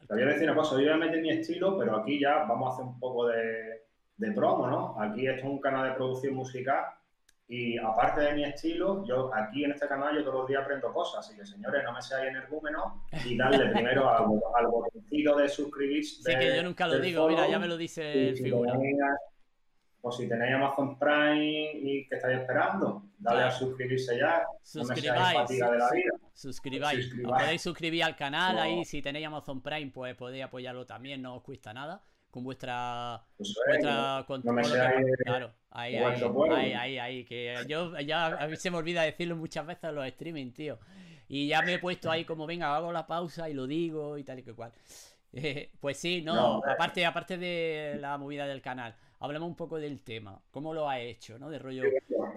decir 0.00 0.06
una 0.06 0.06
cosa. 0.06 0.06
También 0.08 0.28
decir 0.28 0.50
una 0.50 0.54
cosa, 0.54 0.74
yo 0.76 0.80
voy 0.82 0.88
a 0.88 0.96
meter 0.96 1.22
mi 1.22 1.30
estilo, 1.30 1.78
pero 1.78 1.96
aquí 1.96 2.20
ya 2.20 2.44
vamos 2.44 2.70
a 2.70 2.72
hacer 2.74 2.84
un 2.86 2.98
poco 2.98 3.28
de, 3.28 3.82
de 4.16 4.32
promo, 4.32 4.66
¿no? 4.66 5.00
Aquí 5.00 5.26
esto 5.26 5.46
es 5.46 5.52
un 5.52 5.60
canal 5.60 5.88
de 5.90 5.96
producción 5.96 6.34
musical 6.34 6.84
y 7.46 7.76
aparte 7.76 8.22
de 8.22 8.32
mi 8.34 8.44
estilo, 8.44 9.04
yo 9.06 9.30
aquí 9.34 9.64
en 9.64 9.72
este 9.72 9.86
canal 9.86 10.16
yo 10.16 10.22
todos 10.24 10.40
los 10.40 10.48
días 10.48 10.62
aprendo 10.62 10.90
cosas, 10.92 11.26
así 11.26 11.36
que 11.36 11.44
señores, 11.44 11.84
no 11.84 11.92
me 11.92 12.00
seáis 12.00 12.30
energúmenos 12.30 12.84
y 13.26 13.36
darle 13.36 13.66
primero 13.66 14.08
al, 14.08 14.24
al 14.56 14.66
botoncito 14.66 15.36
de 15.36 15.48
suscribirse. 15.48 16.22
Sí, 16.22 16.38
que 16.38 16.56
yo 16.56 16.62
nunca 16.62 16.86
lo 16.86 16.98
digo, 16.98 17.28
mira, 17.28 17.46
ya 17.46 17.58
me 17.58 17.68
lo 17.68 17.76
dice 17.76 18.30
el 18.30 18.36
figura. 18.36 18.72
O 20.06 20.12
si 20.12 20.28
tenéis 20.28 20.54
Amazon 20.54 20.98
Prime 20.98 21.72
y 21.72 22.06
que 22.06 22.16
estáis 22.16 22.40
esperando, 22.40 23.04
dale 23.18 23.44
a 23.44 23.50
suscribirse 23.50 24.18
ya. 24.18 24.42
Suscribáis. 24.62 25.58
No 25.58 25.70
de 25.72 25.78
la 25.78 25.90
vida. 25.90 26.12
Suscribáis. 26.34 27.10
Os 27.24 27.40
podéis 27.40 27.62
suscribir 27.62 28.04
al 28.04 28.14
canal 28.14 28.58
ahí, 28.58 28.84
si 28.84 29.00
tenéis 29.00 29.26
Amazon 29.26 29.62
Prime, 29.62 29.90
pues 29.90 30.14
podéis 30.14 30.44
apoyarlo 30.44 30.84
también, 30.84 31.22
no 31.22 31.36
os 31.36 31.42
cuesta 31.42 31.72
nada 31.72 32.02
con 32.30 32.42
vuestra, 32.42 33.22
vuestra 33.38 34.26
claro, 35.24 35.52
ahí, 35.70 35.94
ahí, 35.94 36.72
ahí, 36.72 36.98
ahí, 36.98 37.24
que 37.24 37.54
yo 37.68 37.96
ya 38.00 38.26
a 38.26 38.48
mí 38.48 38.56
se 38.56 38.72
me 38.72 38.76
olvida 38.76 39.02
decirlo 39.02 39.36
muchas 39.36 39.64
veces 39.64 39.84
en 39.84 39.94
los 39.94 40.06
streaming, 40.06 40.50
tío. 40.50 40.80
Y 41.28 41.46
ya 41.46 41.62
me 41.62 41.74
he 41.74 41.78
puesto 41.78 42.10
ahí 42.10 42.24
como, 42.24 42.44
venga, 42.44 42.74
hago 42.74 42.90
la 42.90 43.06
pausa 43.06 43.48
y 43.48 43.54
lo 43.54 43.68
digo 43.68 44.18
y 44.18 44.24
tal 44.24 44.40
y 44.40 44.42
que 44.42 44.52
cual. 44.52 44.72
pues 45.80 45.96
sí, 45.96 46.22
no, 46.22 46.60
aparte, 46.66 47.06
aparte 47.06 47.38
de 47.38 47.98
la 48.00 48.18
movida 48.18 48.46
del 48.46 48.60
canal, 48.60 48.96
hablamos 49.24 49.48
un 49.48 49.56
poco 49.56 49.78
del 49.78 50.02
tema, 50.02 50.40
cómo 50.50 50.72
lo 50.72 50.88
ha 50.88 51.00
hecho, 51.00 51.38
¿no? 51.38 51.50
De 51.50 51.58
rollo. 51.58 51.82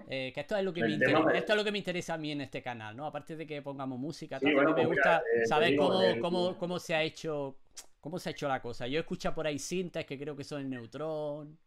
Eh, 0.08 0.32
que 0.32 0.40
esto 0.40 0.56
es 0.56 0.64
lo 0.64 0.72
que 0.72 0.82
me 0.82 0.90
interesa, 0.90 1.30
esto 1.34 1.52
es 1.52 1.58
lo 1.58 1.64
que 1.64 1.72
me 1.72 1.78
interesa 1.78 2.14
a 2.14 2.18
mí 2.18 2.32
en 2.32 2.40
este 2.40 2.62
canal, 2.62 2.96
¿no? 2.96 3.06
Aparte 3.06 3.36
de 3.36 3.46
que 3.46 3.62
pongamos 3.62 3.98
música, 3.98 4.38
me 4.42 4.54
pues 4.54 4.86
gusta 4.86 5.18
eh, 5.18 5.46
saber 5.46 5.76
cómo, 5.76 6.00
cómo, 6.20 6.56
cómo 6.58 6.78
se 6.78 6.94
ha 6.94 7.02
hecho 7.02 7.56
¿Cómo 8.00 8.18
se 8.18 8.28
ha 8.28 8.32
hecho 8.32 8.48
la 8.48 8.62
cosa? 8.62 8.86
Yo 8.86 9.00
escucho 9.00 9.34
por 9.34 9.46
ahí 9.46 9.58
cintas 9.58 10.04
que 10.04 10.18
creo 10.18 10.36
que 10.36 10.44
son 10.44 10.62
el 10.62 10.70
Neutrón. 10.70 11.58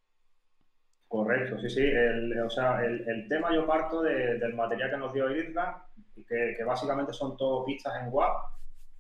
Correcto, 1.08 1.60
sí, 1.60 1.70
sí. 1.70 1.82
El, 1.82 2.40
o 2.40 2.50
sea, 2.50 2.84
el, 2.86 3.28
tema 3.28 3.54
yo 3.54 3.68
parto 3.68 4.02
del 4.02 4.54
material 4.54 4.92
que 4.92 4.98
nos 4.98 5.14
dio 5.14 5.30
Irra, 5.30 5.86
que, 6.28 6.56
que 6.56 6.64
básicamente 6.64 7.12
son 7.12 7.36
todo 7.36 7.66
pistas 7.66 8.02
en 8.02 8.14
WAP, 8.14 8.46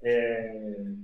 eh, 0.01 0.95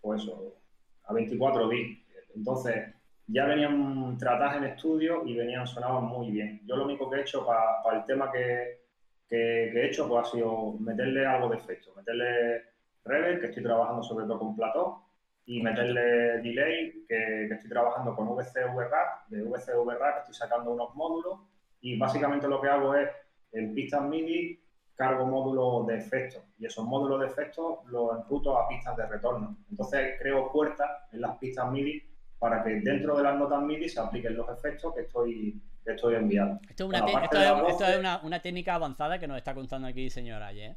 pues 0.00 0.22
eso, 0.22 0.56
a 1.04 1.12
24 1.12 1.68
bits. 1.68 2.02
Entonces, 2.34 2.94
ya 3.26 3.46
venían 3.46 4.16
tratadas 4.18 4.56
en 4.56 4.64
estudio 4.64 5.22
y 5.24 5.36
venían 5.36 5.66
sonaban 5.66 6.04
muy 6.04 6.30
bien. 6.30 6.60
Yo 6.66 6.76
lo 6.76 6.84
único 6.84 7.10
que 7.10 7.18
he 7.18 7.20
hecho 7.22 7.46
para 7.46 7.98
el 7.98 8.04
tema 8.06 8.30
que, 8.30 8.80
que, 9.28 9.68
he 9.68 9.86
hecho 9.86 10.08
pues 10.08 10.26
ha 10.26 10.30
sido 10.30 10.74
meterle 10.78 11.26
algo 11.26 11.48
de 11.48 11.56
efecto, 11.56 11.92
meterle 11.96 12.62
reverb, 13.04 13.40
que 13.40 13.46
estoy 13.46 13.62
trabajando 13.62 14.02
sobre 14.02 14.26
todo 14.26 14.38
con 14.38 14.56
plató, 14.56 15.04
y 15.46 15.62
meterle 15.62 16.40
delay, 16.40 17.04
que, 17.06 17.46
estoy 17.46 17.68
trabajando 17.68 18.14
con 18.14 18.28
VCV 18.28 18.88
Rack, 18.90 19.28
de 19.28 19.42
VCV 19.42 19.98
Rack 19.98 20.18
estoy 20.20 20.34
sacando 20.34 20.72
unos 20.72 20.94
módulos 20.94 21.40
y 21.80 21.98
básicamente 21.98 22.48
lo 22.48 22.60
que 22.60 22.68
hago 22.68 22.94
es 22.94 23.10
en 23.52 23.74
pistas 23.74 24.02
MIDI 24.02 24.60
cargo 24.94 25.26
módulos 25.26 25.86
de 25.86 25.96
efectos 25.96 26.42
y 26.58 26.66
esos 26.66 26.84
módulos 26.86 27.20
de 27.20 27.26
efectos 27.26 27.84
los 27.86 28.16
enruto 28.16 28.58
a 28.58 28.68
pistas 28.68 28.96
de 28.96 29.06
retorno. 29.06 29.56
Entonces 29.70 30.16
creo 30.18 30.50
puertas 30.50 30.88
en 31.12 31.20
las 31.20 31.36
pistas 31.38 31.70
MIDI 31.70 32.02
para 32.44 32.62
que 32.62 32.78
dentro 32.80 33.16
de 33.16 33.22
las 33.22 33.38
notas 33.38 33.62
MIDI 33.62 33.88
se 33.88 33.98
apliquen 33.98 34.36
los 34.36 34.46
efectos 34.50 34.94
que 34.94 35.00
estoy, 35.00 35.58
estoy 35.82 36.14
enviando. 36.14 36.60
Esto 36.68 36.92
es, 36.92 37.98
una, 37.98 38.20
una, 38.22 38.42
técnica 38.42 38.74
avanzada 38.74 39.18
que 39.18 39.26
nos 39.26 39.38
está 39.38 39.54
contando 39.54 39.88
aquí 39.88 40.10
señor 40.10 40.42
Aye. 40.42 40.66
¿eh? 40.66 40.76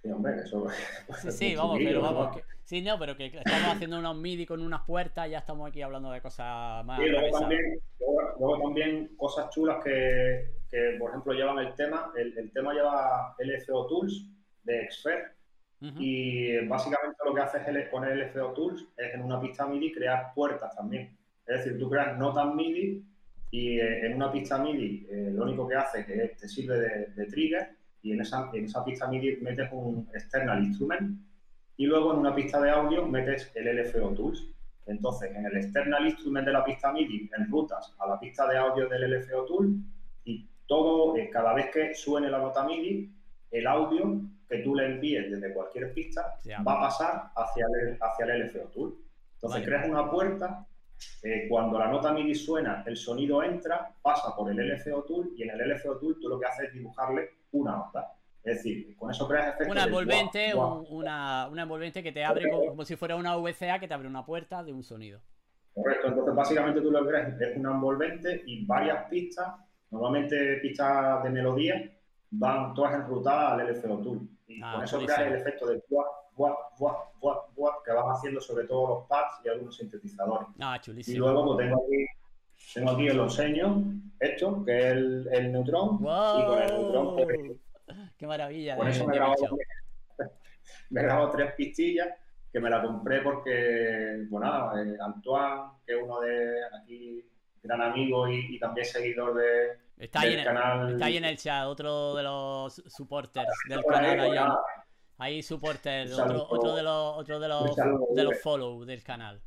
Sí, 0.00 0.08
hombre, 0.10 0.36
eso. 0.42 0.68
Sí, 1.20 1.32
sí, 1.32 1.54
vamos, 1.54 1.78
pero 1.84 2.00
vamos. 2.00 2.38
Sí, 2.64 2.80
no, 2.80 2.98
pero 2.98 3.14
que 3.14 3.26
estamos 3.26 3.74
haciendo 3.74 3.98
unos 3.98 4.16
MIDI 4.16 4.46
con 4.46 4.62
unas 4.62 4.86
puertas, 4.86 5.28
ya 5.30 5.40
estamos 5.40 5.68
aquí 5.68 5.82
hablando 5.82 6.10
de 6.10 6.22
cosas 6.22 6.82
más. 6.86 6.98
Y 6.98 7.08
luego 7.10 7.38
también, 7.38 7.78
luego, 8.38 8.62
también, 8.62 9.16
cosas 9.18 9.50
chulas 9.50 9.84
que, 9.84 10.48
que, 10.70 10.96
por 10.98 11.10
ejemplo, 11.10 11.34
llevan 11.34 11.58
el 11.58 11.74
tema. 11.74 12.10
El, 12.16 12.38
el 12.38 12.50
tema 12.54 12.72
lleva 12.72 13.36
LFO 13.38 13.86
Tools 13.86 14.30
de 14.64 14.88
Xfer. 15.80 16.02
Y 16.02 16.66
básicamente 16.66 17.16
lo 17.24 17.34
que 17.34 17.40
haces 17.40 17.88
con 17.90 18.04
el 18.04 18.20
LFO 18.20 18.52
Tools 18.52 18.86
es 18.96 19.14
en 19.14 19.22
una 19.22 19.40
pista 19.40 19.66
MIDI 19.66 19.92
crear 19.92 20.32
puertas 20.34 20.74
también. 20.74 21.16
Es 21.46 21.58
decir, 21.58 21.78
tú 21.78 21.88
creas 21.90 22.18
notas 22.18 22.54
MIDI 22.54 23.04
y 23.50 23.78
eh, 23.78 24.06
en 24.06 24.14
una 24.14 24.32
pista 24.32 24.58
MIDI 24.58 25.06
eh, 25.10 25.30
lo 25.32 25.44
único 25.44 25.68
que 25.68 25.76
hace 25.76 26.04
que 26.04 26.34
te 26.38 26.48
sirve 26.48 26.78
de, 26.78 27.06
de 27.14 27.26
trigger 27.26 27.76
y 28.02 28.12
en 28.12 28.20
esa, 28.20 28.50
en 28.52 28.64
esa 28.64 28.84
pista 28.84 29.06
MIDI 29.08 29.38
metes 29.42 29.68
un 29.72 30.08
external 30.14 30.62
instrument 30.64 31.20
y 31.76 31.86
luego 31.86 32.12
en 32.12 32.20
una 32.20 32.34
pista 32.34 32.60
de 32.60 32.70
audio 32.70 33.06
metes 33.06 33.50
el 33.54 33.76
LFO 33.76 34.14
Tools. 34.14 34.46
Entonces, 34.86 35.34
en 35.34 35.44
el 35.46 35.56
external 35.56 36.06
instrument 36.06 36.46
de 36.46 36.52
la 36.52 36.64
pista 36.64 36.92
MIDI 36.92 37.30
enrutas 37.36 37.94
a 37.98 38.06
la 38.06 38.18
pista 38.18 38.46
de 38.46 38.56
audio 38.56 38.88
del 38.88 39.10
LFO 39.10 39.44
Tool 39.44 39.76
y 40.24 40.46
todo, 40.66 41.16
eh, 41.16 41.28
cada 41.30 41.54
vez 41.54 41.70
que 41.72 41.94
suene 41.94 42.30
la 42.30 42.38
nota 42.38 42.64
MIDI, 42.64 43.10
el 43.50 43.66
audio 43.66 44.20
que 44.48 44.58
tú 44.58 44.74
le 44.74 44.86
envíes 44.86 45.30
desde 45.30 45.52
cualquier 45.52 45.92
pista 45.92 46.38
va 46.66 46.72
a 46.72 46.80
pasar 46.80 47.30
hacia 47.34 47.66
el, 47.66 47.98
hacia 48.00 48.24
el 48.26 48.46
LFO 48.46 48.68
Tool. 48.68 48.96
Entonces, 49.34 49.64
creas 49.64 49.88
una 49.88 50.10
puerta, 50.10 50.66
eh, 51.22 51.46
cuando 51.48 51.78
la 51.78 51.88
nota 51.88 52.12
MIDI 52.12 52.34
suena, 52.34 52.82
el 52.86 52.96
sonido 52.96 53.42
entra, 53.42 53.94
pasa 54.00 54.34
por 54.34 54.50
el 54.50 54.56
LFO 54.56 55.04
Tool 55.04 55.32
y 55.36 55.42
en 55.42 55.50
el 55.50 55.70
LFO 55.70 55.98
Tool 55.98 56.18
tú 56.20 56.28
lo 56.28 56.38
que 56.38 56.46
haces 56.46 56.68
es 56.68 56.74
dibujarle 56.74 57.30
una 57.52 57.72
nota. 57.72 58.12
Es 58.42 58.58
decir, 58.58 58.96
con 58.96 59.10
eso 59.10 59.26
creas 59.26 59.48
efectos. 59.48 59.68
Una 59.68 59.84
envolvente, 59.84 60.54
una, 60.54 61.48
una 61.48 61.62
envolvente 61.62 62.02
que 62.02 62.12
te 62.12 62.24
abre 62.24 62.48
como, 62.48 62.66
como 62.66 62.84
si 62.84 62.94
fuera 62.94 63.16
una 63.16 63.36
VCA 63.36 63.80
que 63.80 63.88
te 63.88 63.94
abre 63.94 64.06
una 64.06 64.24
puerta 64.24 64.62
de 64.62 64.72
un 64.72 64.84
sonido. 64.84 65.20
Correcto, 65.74 66.08
entonces 66.08 66.34
básicamente 66.34 66.80
tú 66.80 66.90
lo 66.90 67.02
que 67.02 67.08
creas 67.10 67.40
es 67.40 67.56
una 67.56 67.72
envolvente 67.72 68.44
y 68.46 68.64
varias 68.64 69.10
pistas, 69.10 69.52
normalmente 69.90 70.56
pistas 70.62 71.22
de 71.24 71.30
melodía, 71.30 71.92
van 72.30 72.72
todas 72.72 72.94
enrutadas 72.94 73.60
al 73.60 73.72
LFO 73.72 73.98
Tool. 73.98 74.28
Y 74.48 74.60
Ah, 74.62 74.74
con 74.74 74.84
eso 74.84 74.98
creas 75.04 75.20
el 75.20 75.34
efecto 75.34 75.66
de 75.66 75.82
guap, 75.88 76.06
guap, 76.36 76.56
guap, 76.78 76.96
guap, 77.20 77.54
guap, 77.56 77.84
que 77.84 77.92
van 77.92 78.10
haciendo 78.10 78.40
sobre 78.40 78.64
todo 78.66 78.88
los 79.00 79.06
pads 79.08 79.40
y 79.44 79.48
algunos 79.48 79.76
sintetizadores. 79.76 80.48
Ah, 80.60 80.76
Y 80.76 80.80
chulísimo. 80.80 81.18
luego 81.26 81.44
pues 81.56 81.66
tengo 81.66 81.82
aquí, 81.84 82.06
tengo 82.74 82.90
aquí 82.92 83.08
el 83.08 83.18
enseño, 83.20 83.82
esto, 84.20 84.64
que 84.64 84.78
es 84.78 84.92
el, 84.92 85.28
el 85.32 85.52
Neutron, 85.52 85.96
y 85.96 86.46
con 86.46 86.62
el 86.62 86.66
Neutron 86.72 87.14
pues, 87.16 87.26
¡Wow! 87.38 87.58
¡Qué 88.16 88.26
maravilla! 88.26 88.76
Con 88.76 88.86
de- 88.86 88.92
eso 88.92 89.06
me 89.06 89.14
grabo, 89.14 89.34
me 90.90 91.02
grabo 91.02 91.30
tres 91.30 91.52
pistillas 91.54 92.08
que 92.52 92.60
me 92.60 92.70
la 92.70 92.82
compré 92.82 93.20
porque, 93.22 94.24
bueno, 94.30 94.46
nada, 94.46 94.82
eh, 94.82 94.96
Antoine, 95.00 95.72
que 95.84 95.96
es 95.96 96.02
uno 96.02 96.20
de 96.20 96.54
aquí, 96.80 97.28
gran 97.62 97.82
amigo 97.82 98.28
y, 98.28 98.54
y 98.56 98.58
también 98.58 98.86
seguidor 98.86 99.34
de, 99.34 99.78
Está 99.96 100.20
ahí, 100.20 100.30
del 100.30 100.40
en 100.40 100.40
el, 100.40 100.46
canal. 100.46 100.92
está 100.92 101.04
ahí 101.06 101.16
en 101.16 101.24
el 101.24 101.36
chat, 101.38 101.66
otro 101.66 102.14
de 102.14 102.22
los 102.22 102.74
supporters 102.86 103.48
del 103.68 103.82
Por 103.82 103.94
ahí, 103.94 104.16
canal. 104.16 104.58
Ahí, 105.18 105.36
ahí 105.36 105.42
supporter, 105.42 106.12
otro, 106.12 106.46
otro 106.48 106.74
de 106.74 106.82
los, 106.82 107.16
otro 107.16 107.40
de 107.40 107.48
los, 107.48 107.76
de 108.14 108.24
los 108.24 108.40
follow 108.42 108.84
del 108.84 109.02
canal. 109.02 109.40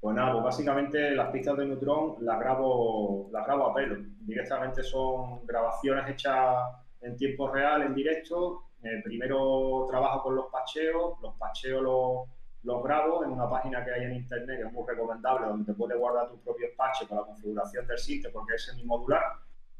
Pues 0.00 0.16
nada, 0.16 0.32
pues 0.32 0.44
básicamente 0.44 1.10
las 1.10 1.30
pistas 1.30 1.58
de 1.58 1.66
Neutron 1.66 2.16
las 2.20 2.40
grabo, 2.40 3.28
las 3.32 3.46
grabo 3.46 3.66
a 3.66 3.74
pelo. 3.74 3.96
Directamente 4.20 4.82
son 4.82 5.46
grabaciones 5.46 6.08
hechas 6.08 6.56
en 7.02 7.16
tiempo 7.16 7.48
real, 7.48 7.82
en 7.82 7.94
directo. 7.94 8.70
Eh, 8.82 9.02
primero 9.04 9.86
trabajo 9.90 10.22
con 10.22 10.36
los 10.36 10.46
pacheos, 10.46 11.20
los 11.20 11.34
pacheos 11.36 11.82
los, 11.82 12.28
los 12.62 12.82
grabo 12.82 13.24
en 13.24 13.30
una 13.30 13.48
página 13.48 13.84
que 13.84 13.92
hay 13.92 14.04
en 14.04 14.16
internet 14.16 14.60
que 14.60 14.66
es 14.66 14.72
muy 14.72 14.86
recomendable, 14.86 15.46
donde 15.46 15.72
puedes 15.72 15.98
guardar 15.98 16.28
tus 16.28 16.40
propios 16.40 16.70
patches 16.76 17.08
con 17.08 17.18
la 17.18 17.24
configuración 17.24 17.86
del 17.86 17.98
sitio 17.98 18.30
porque 18.32 18.54
es 18.56 18.64
semimodular. 18.64 19.22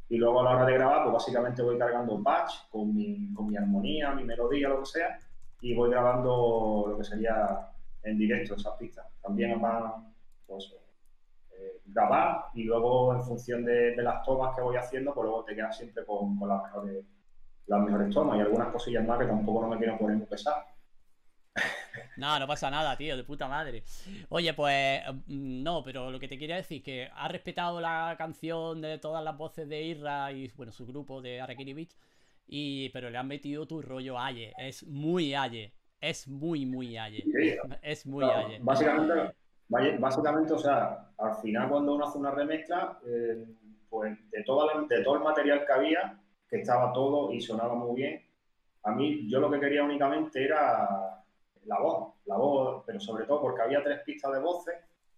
Y 0.08 0.16
luego 0.16 0.40
a 0.40 0.44
la 0.44 0.50
hora 0.56 0.66
de 0.66 0.74
grabar, 0.74 1.02
pues 1.04 1.12
básicamente 1.12 1.62
voy 1.62 1.78
cargando 1.78 2.22
patch 2.22 2.68
con 2.70 2.94
mi, 2.94 3.32
con 3.32 3.48
mi 3.48 3.56
armonía, 3.56 4.12
mi 4.12 4.24
melodía, 4.24 4.68
lo 4.68 4.80
que 4.80 4.86
sea, 4.86 5.18
y 5.60 5.74
voy 5.74 5.90
grabando 5.90 6.86
lo 6.88 6.98
que 6.98 7.04
sería 7.04 7.70
en 8.02 8.18
directo 8.18 8.54
esas 8.54 8.74
pistas. 8.76 9.06
También 9.22 9.60
van, 9.60 10.12
pues, 10.46 10.74
eh, 11.52 11.80
grabar 11.86 12.46
y 12.54 12.64
luego 12.64 13.14
en 13.14 13.22
función 13.22 13.64
de, 13.64 13.94
de 13.94 14.02
las 14.02 14.24
tomas 14.24 14.56
que 14.56 14.62
voy 14.62 14.76
haciendo, 14.76 15.14
pues 15.14 15.26
luego 15.26 15.44
te 15.44 15.54
quedas 15.54 15.76
siempre 15.76 16.04
con, 16.04 16.36
con 16.38 16.48
las, 16.48 16.62
mejores, 16.64 17.04
las 17.66 17.80
mejores 17.80 18.14
tomas 18.14 18.38
y 18.38 18.40
algunas 18.40 18.68
cosillas 18.68 19.06
más 19.06 19.18
que 19.18 19.26
tampoco 19.26 19.62
no 19.62 19.68
me 19.68 19.76
quiero 19.76 19.96
poner 19.98 20.16
muy 20.16 20.26
pesado. 20.26 20.64
No, 22.16 22.38
no 22.38 22.46
pasa 22.46 22.70
nada, 22.70 22.96
tío, 22.96 23.16
de 23.16 23.24
puta 23.24 23.48
madre. 23.48 23.82
Oye, 24.28 24.52
pues 24.54 25.00
mm, 25.26 25.62
no, 25.62 25.82
pero 25.82 26.10
lo 26.10 26.18
que 26.20 26.28
te 26.28 26.38
quería 26.38 26.56
decir 26.56 26.82
que 26.82 27.08
ha 27.14 27.28
respetado 27.28 27.80
la 27.80 28.14
canción 28.18 28.80
de 28.80 28.98
todas 28.98 29.24
las 29.24 29.36
voces 29.36 29.68
de 29.68 29.82
Irra 29.82 30.30
y 30.32 30.48
bueno, 30.56 30.72
su 30.72 30.86
grupo 30.86 31.22
de 31.22 31.40
Arakiri 31.40 31.72
Beach, 31.72 31.96
y 32.46 32.88
pero 32.90 33.10
le 33.10 33.18
han 33.18 33.28
metido 33.28 33.66
tu 33.66 33.80
rollo 33.80 34.18
Aye, 34.18 34.52
es 34.58 34.86
muy 34.86 35.34
Aye, 35.34 35.72
es 36.00 36.28
muy 36.28 36.66
muy 36.66 36.96
Aye, 36.98 37.22
Sí, 37.22 37.54
es 37.82 38.06
muy 38.06 38.24
Claro, 38.24 38.46
Aye. 38.46 38.58
básicamente, 38.60 39.34
básicamente, 39.98 40.52
o 40.52 40.58
sea, 40.58 41.12
al 41.16 41.36
final 41.36 41.68
cuando 41.68 41.94
uno 41.94 42.06
hace 42.06 42.18
una 42.18 42.32
remezcla, 42.32 42.98
eh, 43.06 43.46
pues 43.88 44.18
de, 44.30 44.42
toda 44.44 44.74
la- 44.74 44.86
de 44.86 45.02
todo 45.02 45.16
el 45.16 45.22
material 45.22 45.64
que 45.66 45.72
había, 45.72 46.20
que 46.48 46.56
estaba 46.60 46.92
todo 46.92 47.32
y 47.32 47.40
sonaba 47.40 47.74
muy 47.74 47.94
bien, 47.94 48.22
a 48.82 48.90
mí 48.92 49.28
yo 49.30 49.40
lo 49.40 49.50
que 49.50 49.60
quería 49.60 49.84
únicamente 49.84 50.44
era 50.44 51.19
la 51.66 51.78
voz, 51.78 52.14
la 52.26 52.36
voz, 52.36 52.82
pero 52.86 53.00
sobre 53.00 53.24
todo 53.24 53.40
porque 53.40 53.62
había 53.62 53.82
tres 53.82 54.00
pistas 54.04 54.32
de 54.32 54.40
voces, 54.40 54.74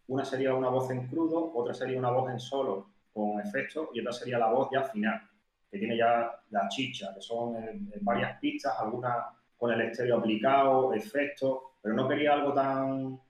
una 0.08 0.24
sería 0.24 0.54
una 0.54 0.68
voz 0.68 0.90
en 0.90 1.06
crudo, 1.06 1.52
otra 1.54 1.74
sería 1.74 1.98
una 1.98 2.10
voz 2.10 2.30
en 2.30 2.40
solo 2.40 2.88
con 3.12 3.40
efectos 3.40 3.88
y 3.94 4.00
otra 4.00 4.12
sería 4.12 4.38
la 4.38 4.50
voz 4.50 4.68
ya 4.72 4.82
final, 4.84 5.20
que 5.70 5.78
tiene 5.78 5.96
ya 5.96 6.30
la 6.50 6.68
chicha, 6.68 7.12
que 7.14 7.20
son 7.20 7.56
eh, 7.56 7.98
varias 8.00 8.38
pistas, 8.38 8.74
algunas 8.78 9.26
con 9.56 9.70
el 9.70 9.80
estéreo 9.82 10.18
aplicado, 10.18 10.92
efectos, 10.92 11.58
pero 11.80 11.94
no 11.94 12.08
quería 12.08 12.32
algo 12.32 12.52
tan, 12.52 13.20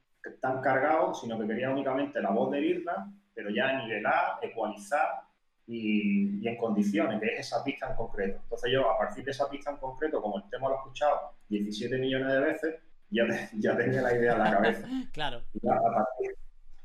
tan 0.41 0.61
cargado, 0.61 1.15
sino 1.15 1.39
que 1.39 1.47
quería 1.47 1.71
únicamente 1.71 2.23
la 2.23 2.31
voz 2.31 2.51
de 2.53 2.61
Irra, 2.61 3.07
pero 3.35 3.51
ya 3.51 3.83
nivelada, 3.83 4.39
ecualizada 4.41 5.29
y, 5.67 6.41
y 6.41 6.49
en 6.49 6.57
condiciones, 6.57 7.21
que 7.21 7.35
es 7.35 7.41
esa 7.41 7.63
pista 7.63 7.91
en 7.91 7.97
concreto. 7.97 8.41
Entonces 8.43 8.73
yo, 8.73 8.91
a 8.91 8.99
partir 8.99 9.25
de 9.25 9.31
esa 9.31 9.49
pista 9.49 9.71
en 9.71 9.77
concreto, 9.77 10.23
como 10.23 10.39
el 10.39 10.49
tema 10.49 10.69
lo 10.69 10.75
he 10.75 10.79
escuchado 10.79 11.33
17 11.49 11.99
millones 11.99 12.33
de 12.33 12.41
veces, 12.41 12.75
ya, 13.13 13.25
ya 13.55 13.77
tenía 13.77 14.03
la 14.03 14.15
idea 14.15 14.33
en 14.33 14.39
la 14.39 14.51
cabeza. 14.51 14.89
Claro, 15.13 15.45
a, 15.65 15.95
partir, 15.95 16.37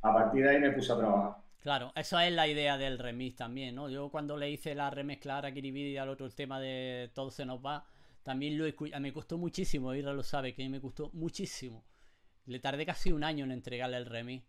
a 0.01 0.13
partir 0.13 0.43
de 0.43 0.49
ahí 0.51 0.59
me 0.59 0.71
puse 0.71 0.93
a 0.93 0.97
trabajar. 0.97 1.37
claro, 1.59 1.91
esa 1.95 2.25
es 2.27 2.33
la 2.33 2.47
idea 2.47 2.77
del 2.77 2.97
remix 2.99 3.35
también, 3.35 3.75
¿no? 3.75 3.89
Yo 3.89 4.09
cuando 4.09 4.37
le 4.37 4.49
hice 4.49 4.75
la 4.75 4.89
remezcla 4.89 5.37
a 5.37 5.41
Beach 5.41 5.63
y 5.65 5.97
al 5.97 6.09
otro 6.09 6.25
el 6.25 6.35
tema 6.35 6.59
de 6.59 7.11
Todo 7.13 7.31
se 7.31 7.45
nos 7.45 7.59
va, 7.65 7.85
también 8.23 8.57
lo 8.57 8.67
escu- 8.67 8.97
me 8.99 9.13
costó 9.13 9.37
muchísimo, 9.37 9.93
Irra 9.93 10.13
lo 10.13 10.23
sabe, 10.23 10.53
que 10.53 10.67
me 10.69 10.81
costó 10.81 11.09
muchísimo. 11.13 11.83
Le 12.45 12.59
tardé 12.59 12.85
casi 12.85 13.11
un 13.11 13.23
año 13.23 13.45
en 13.45 13.51
entregarle 13.51 13.97
el 13.97 14.05
remix. 14.05 14.45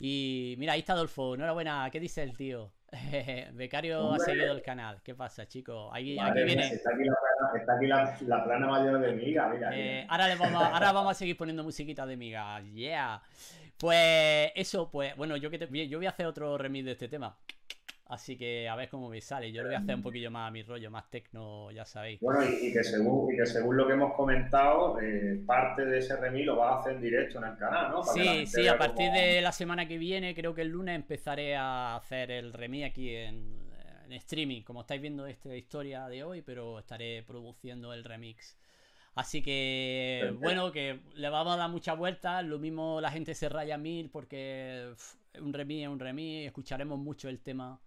Y 0.00 0.54
mira, 0.58 0.72
ahí 0.74 0.80
está 0.80 0.94
Adolfo. 0.94 1.34
Enhorabuena. 1.34 1.88
¿Qué 1.90 2.00
dice 2.00 2.22
el 2.22 2.36
tío? 2.36 2.72
Becario 3.52 4.12
ha 4.12 4.18
seguido 4.18 4.52
el 4.52 4.62
canal. 4.62 5.00
¿Qué 5.02 5.14
pasa, 5.14 5.46
chicos? 5.46 5.90
Aquí, 5.92 6.18
aquí 6.18 6.42
viene. 6.44 6.66
Está 6.68 6.90
aquí, 6.92 7.04
la, 7.04 7.14
plana- 7.14 7.60
está 7.60 7.76
aquí 7.76 7.86
la, 7.86 8.18
la 8.36 8.44
plana 8.44 8.66
mayor 8.66 9.00
de 9.00 9.12
Miga, 9.12 9.48
mira. 9.48 9.70
Eh, 9.76 10.00
mira. 10.02 10.12
ahora, 10.12 10.28
le 10.28 10.34
vamos 10.36 10.62
a, 10.62 10.66
ahora 10.68 10.92
vamos 10.92 11.10
a 11.12 11.14
seguir 11.14 11.36
poniendo 11.36 11.62
musiquita 11.62 12.04
de 12.06 12.16
miga. 12.16 12.60
Yeah. 12.74 13.22
Pues 13.78 14.50
eso, 14.56 14.90
pues 14.90 15.16
bueno, 15.16 15.36
yo 15.36 15.50
que 15.50 15.58
te- 15.58 15.88
yo 15.88 15.98
voy 15.98 16.06
a 16.06 16.10
hacer 16.10 16.26
otro 16.26 16.58
remix 16.58 16.84
de 16.84 16.92
este 16.92 17.08
tema. 17.08 17.36
Así 18.10 18.36
que 18.36 18.68
a 18.68 18.74
ver 18.74 18.88
cómo 18.88 19.08
me 19.08 19.20
sale. 19.20 19.52
Yo 19.52 19.62
lo 19.62 19.68
voy 19.68 19.76
a 19.76 19.78
hacer 19.78 19.94
un 19.94 20.02
poquillo 20.02 20.32
más 20.32 20.48
a 20.48 20.50
mi 20.50 20.64
rollo, 20.64 20.90
más 20.90 21.08
tecno, 21.08 21.70
ya 21.70 21.84
sabéis. 21.84 22.18
Bueno, 22.18 22.42
y, 22.44 22.66
y 22.66 22.72
que 22.72 22.82
según, 22.82 23.32
y 23.32 23.36
que 23.36 23.46
según 23.46 23.76
lo 23.76 23.86
que 23.86 23.92
hemos 23.92 24.14
comentado, 24.14 25.00
eh, 25.00 25.40
parte 25.46 25.84
de 25.84 25.98
ese 25.98 26.16
remix 26.16 26.44
lo 26.44 26.56
vas 26.56 26.72
a 26.72 26.80
hacer 26.80 26.92
en 26.94 27.02
directo 27.02 27.38
en 27.38 27.44
el 27.44 27.56
canal, 27.56 27.92
¿no? 27.92 28.00
Para 28.00 28.12
Sí, 28.12 28.46
sí, 28.46 28.66
a 28.66 28.76
partir 28.76 29.12
de 29.12 29.40
la 29.40 29.52
semana 29.52 29.86
que 29.86 29.96
viene, 29.96 30.34
creo 30.34 30.52
que 30.54 30.62
el 30.62 30.68
lunes 30.70 30.96
empezaré 30.96 31.54
a 31.54 31.94
hacer 31.94 32.32
el 32.32 32.52
remix 32.52 32.86
aquí 32.86 33.14
en, 33.14 33.70
en 34.06 34.12
streaming, 34.14 34.62
como 34.62 34.80
estáis 34.80 35.00
viendo 35.00 35.24
esta 35.26 35.54
historia 35.54 36.08
de 36.08 36.24
hoy, 36.24 36.42
pero 36.42 36.80
estaré 36.80 37.22
produciendo 37.22 37.94
el 37.94 38.02
remix. 38.02 38.56
Así 39.14 39.40
que, 39.42 40.18
Perfecto. 40.20 40.42
bueno, 40.42 40.72
que 40.72 40.98
le 41.14 41.28
vamos 41.28 41.54
a 41.54 41.56
dar 41.56 41.70
muchas 41.70 41.96
vueltas. 41.96 42.44
Lo 42.44 42.58
mismo 42.58 43.00
la 43.00 43.10
gente 43.10 43.34
se 43.34 43.48
raya 43.48 43.78
mil 43.78 44.10
porque 44.10 44.94
un 45.40 45.52
remix 45.52 45.82
es 45.82 45.88
un 45.88 46.00
remix. 46.00 46.46
Escucharemos 46.46 46.98
mucho 46.98 47.28
el 47.28 47.40
tema, 47.40 47.78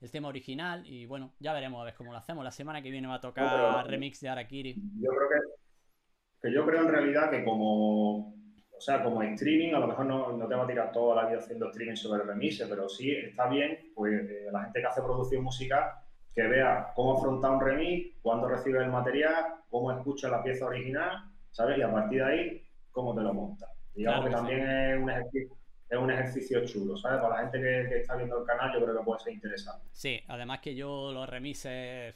el 0.00 0.10
tema 0.10 0.28
original 0.28 0.82
y 0.86 1.06
bueno, 1.06 1.34
ya 1.38 1.52
veremos 1.52 1.80
a 1.80 1.84
ver 1.84 1.94
cómo 1.94 2.12
lo 2.12 2.18
hacemos. 2.18 2.42
La 2.42 2.50
semana 2.50 2.82
que 2.82 2.90
viene 2.90 3.06
va 3.06 3.16
a 3.16 3.20
tocar 3.20 3.44
No, 3.44 3.82
remix 3.84 4.20
de 4.20 4.28
Arakiri. 4.28 4.74
Yo 4.74 5.10
creo 5.10 5.28
que, 5.28 6.48
que 6.48 6.54
yo 6.54 6.64
creo 6.64 6.82
en 6.82 6.88
realidad 6.88 7.30
que 7.30 7.44
como, 7.44 8.30
o 8.30 8.80
sea, 8.80 9.02
como 9.02 9.22
streaming, 9.22 9.74
a 9.74 9.78
lo 9.78 9.86
mejor 9.86 10.06
no, 10.06 10.32
no 10.32 10.48
te 10.48 10.54
va 10.54 10.64
a 10.64 10.66
tirar 10.66 10.90
toda 10.90 11.22
la 11.22 11.28
vida 11.28 11.40
haciendo 11.40 11.68
streaming 11.68 11.96
sobre 11.96 12.22
remixes, 12.22 12.66
pero 12.68 12.88
sí 12.88 13.12
está 13.12 13.48
bien, 13.48 13.92
pues 13.94 14.28
eh, 14.28 14.48
la 14.50 14.64
gente 14.64 14.80
que 14.80 14.86
hace 14.86 15.02
producción 15.02 15.44
musical, 15.44 15.92
que 16.34 16.42
vea 16.46 16.92
cómo 16.94 17.18
afrontar 17.18 17.50
un 17.50 17.60
remix, 17.60 18.16
cuándo 18.22 18.48
recibe 18.48 18.82
el 18.82 18.90
material, 18.90 19.56
cómo 19.68 19.92
escucha 19.92 20.30
la 20.30 20.42
pieza 20.42 20.64
original, 20.64 21.30
¿sabes? 21.50 21.76
Y 21.78 21.82
a 21.82 21.92
partir 21.92 22.24
de 22.24 22.24
ahí, 22.24 22.62
cómo 22.90 23.14
te 23.14 23.20
lo 23.20 23.34
montas. 23.34 23.68
Digamos 23.94 24.26
Claro 24.26 24.46
que 24.46 24.52
que 24.52 24.58
también 24.58 24.70
es 24.70 25.02
un 25.02 25.10
ejercicio. 25.10 25.59
Es 25.90 25.98
un 25.98 26.08
ejercicio 26.08 26.64
chulo, 26.64 26.96
¿sabes? 26.96 27.20
Para 27.20 27.34
la 27.34 27.42
gente 27.42 27.58
que, 27.58 27.88
que 27.88 28.00
está 28.02 28.14
viendo 28.14 28.38
el 28.38 28.46
canal, 28.46 28.72
yo 28.72 28.84
creo 28.84 28.96
que 28.96 29.04
puede 29.04 29.18
ser 29.24 29.32
interesante. 29.32 29.88
Sí, 29.90 30.20
además 30.28 30.60
que 30.60 30.76
yo 30.76 31.10
los 31.12 31.28
remixes, 31.28 32.14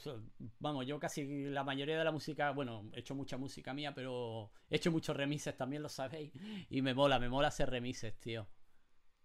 vamos, 0.60 0.86
yo 0.86 1.00
casi 1.00 1.46
la 1.46 1.64
mayoría 1.64 1.98
de 1.98 2.04
la 2.04 2.12
música, 2.12 2.52
bueno, 2.52 2.88
he 2.92 3.00
hecho 3.00 3.16
mucha 3.16 3.36
música 3.36 3.74
mía, 3.74 3.92
pero 3.92 4.52
he 4.70 4.76
hecho 4.76 4.92
muchos 4.92 5.16
remixes, 5.16 5.56
también 5.56 5.82
lo 5.82 5.88
sabéis, 5.88 6.30
y 6.70 6.82
me 6.82 6.94
mola, 6.94 7.18
me 7.18 7.28
mola 7.28 7.48
hacer 7.48 7.68
remixes, 7.68 8.14
tío. 8.20 8.46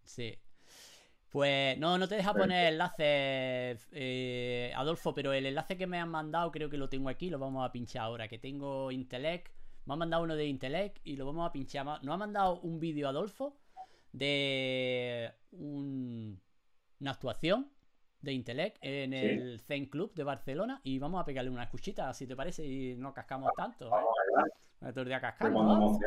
Sí. 0.04 0.36
Pues 1.30 1.78
no, 1.78 2.00
no 2.00 2.08
te 2.08 2.16
deja 2.16 2.34
poner 2.34 2.74
enlaces, 2.74 3.88
eh, 3.92 4.74
Adolfo, 4.76 5.14
pero 5.14 5.32
el 5.32 5.46
enlace 5.46 5.78
que 5.78 5.86
me 5.86 6.00
han 6.00 6.10
mandado 6.10 6.50
creo 6.52 6.72
que 6.72 6.78
lo 6.80 6.90
tengo 6.90 7.10
aquí, 7.10 7.30
lo 7.30 7.38
vamos 7.38 7.64
a 7.64 7.72
pinchar 7.72 8.02
ahora, 8.02 8.28
que 8.28 8.40
tengo 8.40 8.92
Intelect, 8.92 9.54
me 9.86 9.94
han 9.94 10.00
mandado 10.00 10.24
uno 10.24 10.36
de 10.36 10.48
Intelect 10.48 10.98
y 11.04 11.18
lo 11.18 11.28
vamos 11.28 11.48
a 11.48 11.52
pinchar. 11.52 11.86
Nos 11.86 12.08
ha 12.08 12.18
mandado 12.18 12.60
un 12.62 12.80
vídeo 12.80 13.08
Adolfo 13.08 13.59
de 14.12 15.32
un- 15.52 16.40
una 17.00 17.12
actuación 17.12 17.72
de 18.22 18.34
Intelect 18.34 18.78
en 18.82 19.12
Sí. 19.12 19.18
el 19.18 19.60
Zen 19.62 19.86
Club 19.86 20.14
de 20.14 20.24
Barcelona 20.24 20.82
y 20.84 21.00
vamos 21.00 21.22
a 21.22 21.26
pegarle 21.26 21.50
una 21.50 21.64
escuchita, 21.64 22.14
si 22.14 22.28
te 22.28 22.36
parece, 22.36 22.66
y 22.66 22.96
no 22.96 23.14
cascamos 23.14 23.52
tanto. 23.56 23.88
¿eh? 23.88 23.90
Vamos 23.92 25.06
día 25.06 25.20
cuando 25.54 25.78
¿no? 25.78 26.00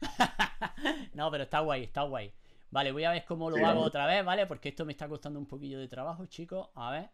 No, 1.14 1.30
pero 1.30 1.44
está 1.44 1.60
guay, 1.60 1.84
está 1.84 2.02
guay. 2.02 2.32
Vale, 2.70 2.90
voy 2.92 3.04
a 3.04 3.12
ver 3.12 3.24
cómo 3.24 3.50
lo 3.50 3.56
Sí, 3.56 3.62
hago 3.62 3.82
otra 3.82 4.06
vez, 4.06 4.24
¿vale? 4.24 4.46
Porque 4.46 4.70
esto 4.70 4.84
me 4.84 4.92
está 4.92 5.08
costando 5.08 5.38
un 5.38 5.46
poquillo 5.46 5.78
de 5.78 5.86
trabajo, 5.86 6.26
chicos. 6.26 6.68
A 6.74 6.90
ver. 6.90 7.10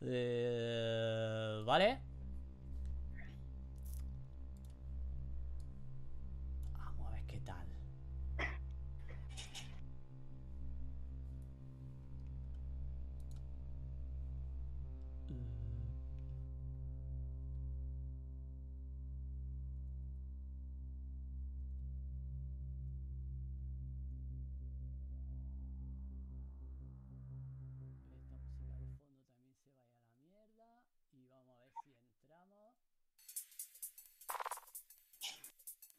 Eh, 0.00 1.62
vale. 1.66 1.98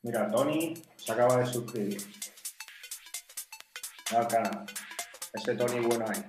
Mira, 0.03 0.27
Tony 0.31 0.73
se 0.97 1.11
acaba 1.11 1.37
de 1.37 1.45
suscribir. 1.45 2.01
Canal. 4.09 4.65
Ese 5.33 5.55
Tony 5.55 5.79
bueno 5.85 6.05
ahí. 6.07 6.23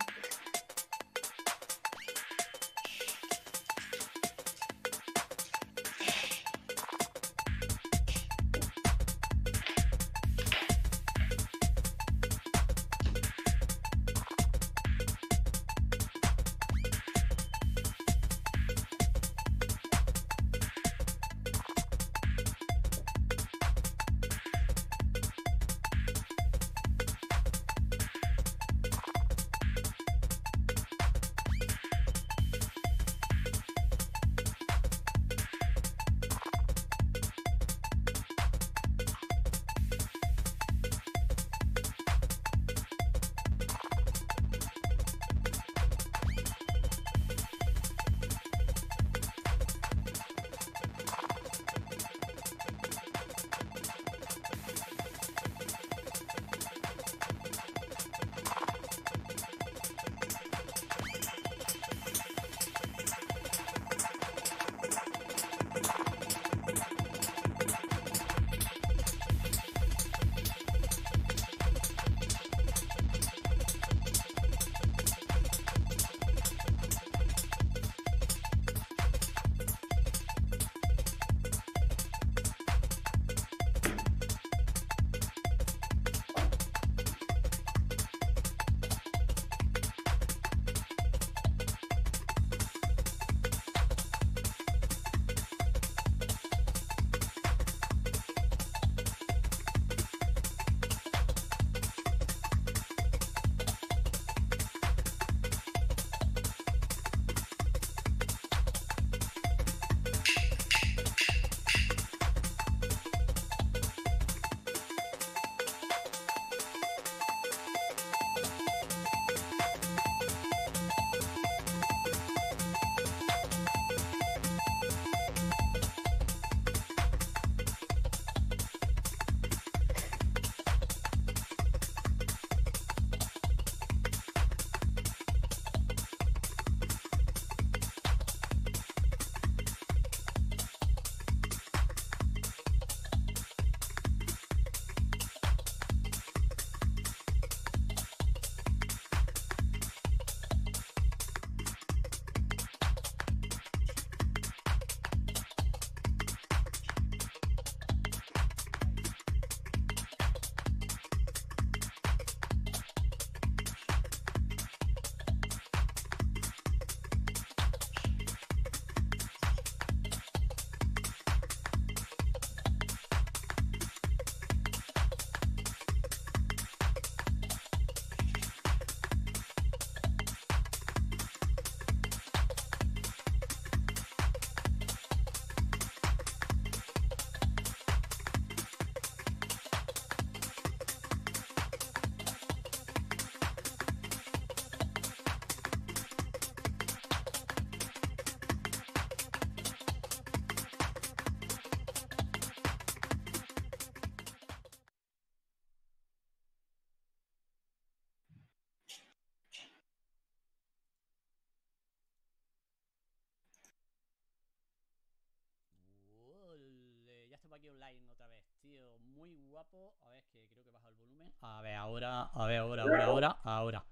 Aquí 217.57 217.69
online 217.69 218.11
otra 218.11 218.29
vez, 218.29 218.43
tío. 218.61 218.81
Muy 219.15 219.37
guapo. 219.49 219.95
A 220.07 220.11
ver, 220.11 220.24
que 220.33 220.47
creo 220.51 220.65
que 220.65 220.70
baja 220.70 220.89
el 220.89 220.95
volumen. 220.97 221.33
A 221.41 221.62
ver, 221.62 221.74
ahora, 221.74 222.23
a 222.23 222.47
ver, 222.47 222.59
ahora, 222.59 222.83
ahora, 222.83 223.05
ahora, 223.05 223.37
ahora. 223.43 223.85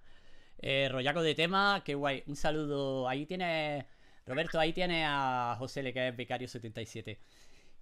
Eh, 0.59 0.89
rollaco 0.91 1.23
de 1.23 1.35
tema, 1.35 1.83
qué 1.85 1.95
guay. 1.95 2.23
Un 2.27 2.37
saludo. 2.37 3.09
Ahí 3.09 3.27
tiene, 3.27 3.87
Roberto, 4.27 4.59
ahí 4.59 4.73
tiene 4.73 5.05
a 5.07 5.57
José 5.59 5.83
Le, 5.83 5.93
que 5.93 6.09
es 6.09 6.17
Becario77. 6.17 7.19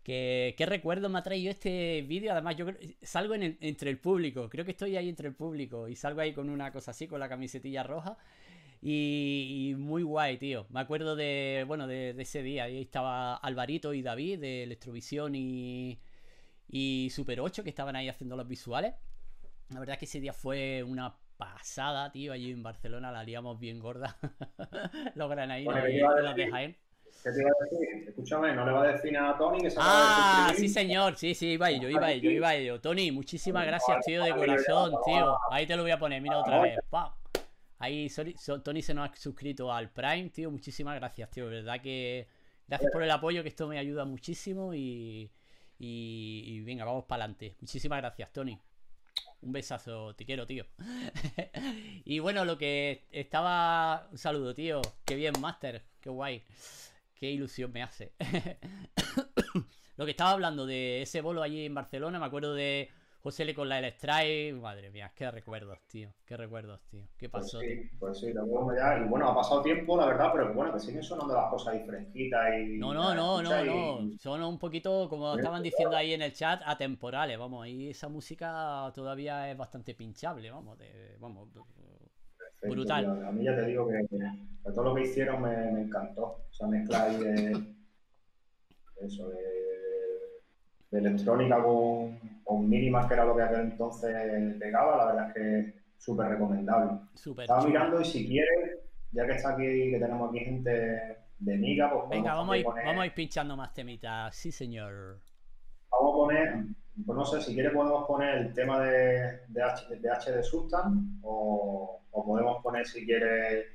¿Qué, 0.02 0.54
¿Qué, 0.56 0.66
recuerdo 0.66 1.08
me 1.08 1.18
ha 1.18 1.22
traído 1.22 1.50
este 1.50 2.02
vídeo? 2.02 2.32
Además, 2.32 2.56
yo 2.56 2.66
salgo 3.02 3.34
en 3.34 3.58
entre 3.60 3.90
el 3.90 3.98
público. 3.98 4.48
Creo 4.48 4.64
que 4.64 4.70
estoy 4.70 4.96
ahí 4.96 5.08
entre 5.08 5.28
el 5.28 5.34
público. 5.34 5.88
Y 5.88 5.96
salgo 5.96 6.20
ahí 6.20 6.32
con 6.32 6.48
una 6.48 6.72
cosa 6.72 6.92
así, 6.92 7.06
con 7.06 7.20
la 7.20 7.28
camisetilla 7.28 7.82
roja. 7.82 8.16
Y, 8.90 9.74
muy 9.76 10.02
guay, 10.02 10.38
tío. 10.38 10.66
Me 10.70 10.80
acuerdo 10.80 11.14
de, 11.14 11.64
bueno, 11.66 11.86
de, 11.86 12.10
ese 12.18 12.42
día. 12.42 12.64
Ahí 12.64 12.80
estaba 12.80 13.36
Alvarito 13.36 13.92
y 13.92 14.00
David 14.00 14.40
de 14.40 14.62
Electrovisión 14.62 15.34
y, 15.34 16.00
y 16.68 17.10
Super 17.10 17.40
8 17.40 17.64
que 17.64 17.70
estaban 17.70 17.96
ahí 17.96 18.08
haciendo 18.08 18.34
los 18.34 18.48
visuales. 18.48 18.94
La 19.70 19.80
verdad 19.80 19.94
es 19.94 19.98
que 19.98 20.04
ese 20.06 20.20
día 20.20 20.32
fue 20.32 20.82
una 20.82 21.14
pasada, 21.36 22.10
tío. 22.10 22.32
Allí 22.32 22.50
en 22.50 22.62
Barcelona 22.62 23.12
la 23.12 23.24
liamos 23.24 23.60
bien 23.60 23.78
gorda. 23.78 24.16
los 25.14 25.28
granadinos 25.28 25.74
de 26.34 26.48
Jaén. 26.50 26.76
¿Qué 27.22 27.30
te 27.30 27.40
iba 27.40 27.50
a 27.50 27.64
decir? 27.64 28.08
Escúchame, 28.08 28.54
no 28.54 28.64
le 28.64 28.72
va 28.72 28.84
a 28.84 28.92
decir 28.92 29.12
nada 29.12 29.30
a 29.30 29.36
Tony 29.36 29.58
que 29.60 29.70
se 29.70 29.78
Ah, 29.80 30.52
sí, 30.56 30.68
señor. 30.68 31.16
Sí, 31.16 31.34
sí, 31.34 31.48
iba 31.48 31.70
yo, 31.70 31.90
iba 31.90 32.14
yo, 32.14 32.30
iba 32.30 32.56
yo. 32.56 32.80
Tony, 32.80 33.10
muchísimas 33.10 33.66
gracias, 33.66 33.98
tío, 34.06 34.22
de 34.22 34.30
corazón, 34.30 34.94
tío. 35.04 35.36
Ahí 35.50 35.66
te 35.66 35.76
lo 35.76 35.82
voy 35.82 35.90
a 35.90 35.98
poner, 35.98 36.22
mira 36.22 36.38
otra 36.38 36.62
vez. 36.62 36.78
Ahí 37.78 38.08
Tony 38.64 38.82
se 38.82 38.94
nos 38.94 39.08
ha 39.08 39.16
suscrito 39.16 39.72
al 39.72 39.90
Prime, 39.90 40.30
tío. 40.30 40.50
Muchísimas 40.50 40.96
gracias, 40.96 41.30
tío. 41.30 41.46
Verdad 41.46 41.80
que 41.80 42.26
gracias 42.66 42.90
por 42.92 43.02
el 43.02 43.10
apoyo, 43.10 43.42
que 43.42 43.48
esto 43.48 43.68
me 43.68 43.78
ayuda 43.78 44.04
muchísimo 44.04 44.74
y, 44.74 45.30
y, 45.78 46.60
venga, 46.60 46.84
vamos 46.84 47.04
para 47.04 47.24
adelante. 47.24 47.56
Muchísimas 47.60 47.98
gracias, 48.00 48.32
Tony. 48.32 48.58
Un 49.40 49.52
besazo, 49.52 50.14
te 50.16 50.24
quiero, 50.24 50.46
tío. 50.46 50.66
y 52.04 52.18
bueno, 52.18 52.44
lo 52.44 52.58
que 52.58 53.06
estaba... 53.12 54.08
Un 54.10 54.18
saludo, 54.18 54.54
tío. 54.54 54.82
Qué 55.04 55.14
bien, 55.14 55.34
Master. 55.40 55.84
Qué 56.00 56.10
guay. 56.10 56.42
Qué 57.14 57.30
ilusión 57.30 57.70
me 57.72 57.82
hace. 57.82 58.12
Lo 59.96 60.04
que 60.04 60.12
estaba 60.12 60.30
hablando 60.30 60.66
de 60.66 61.02
ese 61.02 61.20
bolo 61.20 61.42
allí 61.42 61.66
en 61.66 61.74
Barcelona, 61.74 62.20
me 62.20 62.26
acuerdo 62.26 62.54
de 62.54 62.88
José 63.28 63.54
con 63.54 63.68
la 63.68 63.86
Strike. 63.88 64.54
Madre 64.54 64.90
mía, 64.90 65.12
qué 65.14 65.30
recuerdos, 65.30 65.78
tío. 65.86 66.08
Qué 66.24 66.34
recuerdos, 66.34 66.80
tío. 66.90 67.04
¿Qué 67.18 67.28
Pues 67.28 67.44
pasó, 67.44 67.60
sí, 67.60 67.66
tío? 67.66 67.90
pues 68.00 68.18
sí, 68.18 68.32
lo 68.32 68.74
ya. 68.74 68.98
Y 69.04 69.06
bueno, 69.06 69.28
ha 69.28 69.34
pasado 69.34 69.60
tiempo, 69.60 69.98
la 69.98 70.06
verdad, 70.06 70.30
pero 70.32 70.54
bueno, 70.54 70.72
que 70.72 70.80
siguen 70.80 71.02
sonando 71.02 71.34
las 71.34 71.50
cosas 71.50 71.74
ahí 71.74 71.84
fresquitas 71.86 72.54
y. 72.58 72.78
No, 72.78 72.94
no, 72.94 73.14
no, 73.14 73.42
no, 73.42 73.64
no. 73.66 74.00
y- 74.00 74.18
Son 74.18 74.42
un 74.42 74.58
poquito, 74.58 75.10
como 75.10 75.34
Sí, 75.34 75.40
estaban 75.40 75.62
diciendo 75.62 75.94
ahí 75.94 76.14
en 76.14 76.22
el 76.22 76.32
chat, 76.32 76.62
atemporales. 76.64 77.38
Vamos, 77.38 77.62
ahí 77.64 77.90
esa 77.90 78.08
música 78.08 78.90
todavía 78.94 79.50
es 79.50 79.58
bastante 79.58 79.94
pinchable, 79.94 80.50
vamos. 80.50 80.78
De, 80.78 81.16
vamos, 81.20 81.50
Perfecto, 82.38 82.68
Brutal. 82.70 83.04
tío. 83.04 83.28
A 83.28 83.30
mí 83.32 83.44
ya 83.44 83.54
te 83.54 83.66
digo 83.66 83.86
que, 83.88 84.06
que 84.08 84.72
todo 84.72 84.84
lo 84.84 84.94
que 84.94 85.02
hicieron 85.02 85.42
me, 85.42 85.54
me 85.70 85.82
encantó. 85.82 86.46
Esa 86.50 86.66
mezcla 86.66 87.02
ahí 87.02 87.16
de. 87.18 87.74
Eso, 89.04 89.28
de, 89.28 89.36
de 90.90 90.98
electrónica 90.98 91.62
con, 91.62 92.18
con 92.44 92.68
mínimas, 92.68 93.06
que 93.06 93.14
era 93.14 93.24
lo 93.24 93.36
que 93.36 93.42
aquel 93.42 93.60
entonces 93.60 94.56
pegaba, 94.58 94.96
la 94.96 95.04
verdad 95.06 95.28
es 95.28 95.34
que 95.34 95.74
súper 95.98 96.28
recomendable. 96.28 96.92
Estaba 97.14 97.60
chulo. 97.60 97.72
mirando 97.72 98.00
y 98.00 98.04
si 98.04 98.26
quieres, 98.26 98.78
ya 99.12 99.26
que 99.26 99.32
está 99.32 99.50
aquí, 99.50 99.90
que 99.90 99.98
tenemos 100.00 100.30
aquí 100.30 100.40
gente 100.44 100.70
de 101.40 101.56
Miga, 101.56 101.90
pues 101.92 102.08
Venga, 102.08 102.32
podemos 102.32 102.38
vamos 102.38 102.54
a, 102.54 102.58
ir, 102.58 102.64
poner- 102.64 102.84
vamos 102.86 103.02
a 103.02 103.06
ir 103.06 103.14
pinchando 103.14 103.56
más 103.56 103.74
temitas. 103.74 104.34
Sí, 104.34 104.50
señor. 104.50 105.20
Vamos 105.90 106.12
a 106.12 106.16
poner, 106.16 106.54
pues 107.06 107.16
no 107.18 107.24
sé, 107.24 107.40
si 107.42 107.54
quieres 107.54 107.72
podemos 107.72 108.06
poner 108.06 108.38
el 108.38 108.54
tema 108.54 108.80
de, 108.80 109.40
de, 109.48 109.62
H, 109.62 109.94
de 109.96 110.10
H 110.10 110.32
de 110.32 110.42
Substan 110.42 111.18
o, 111.22 112.00
o 112.10 112.24
podemos 112.24 112.62
poner, 112.62 112.86
si 112.86 113.04
quieres, 113.04 113.66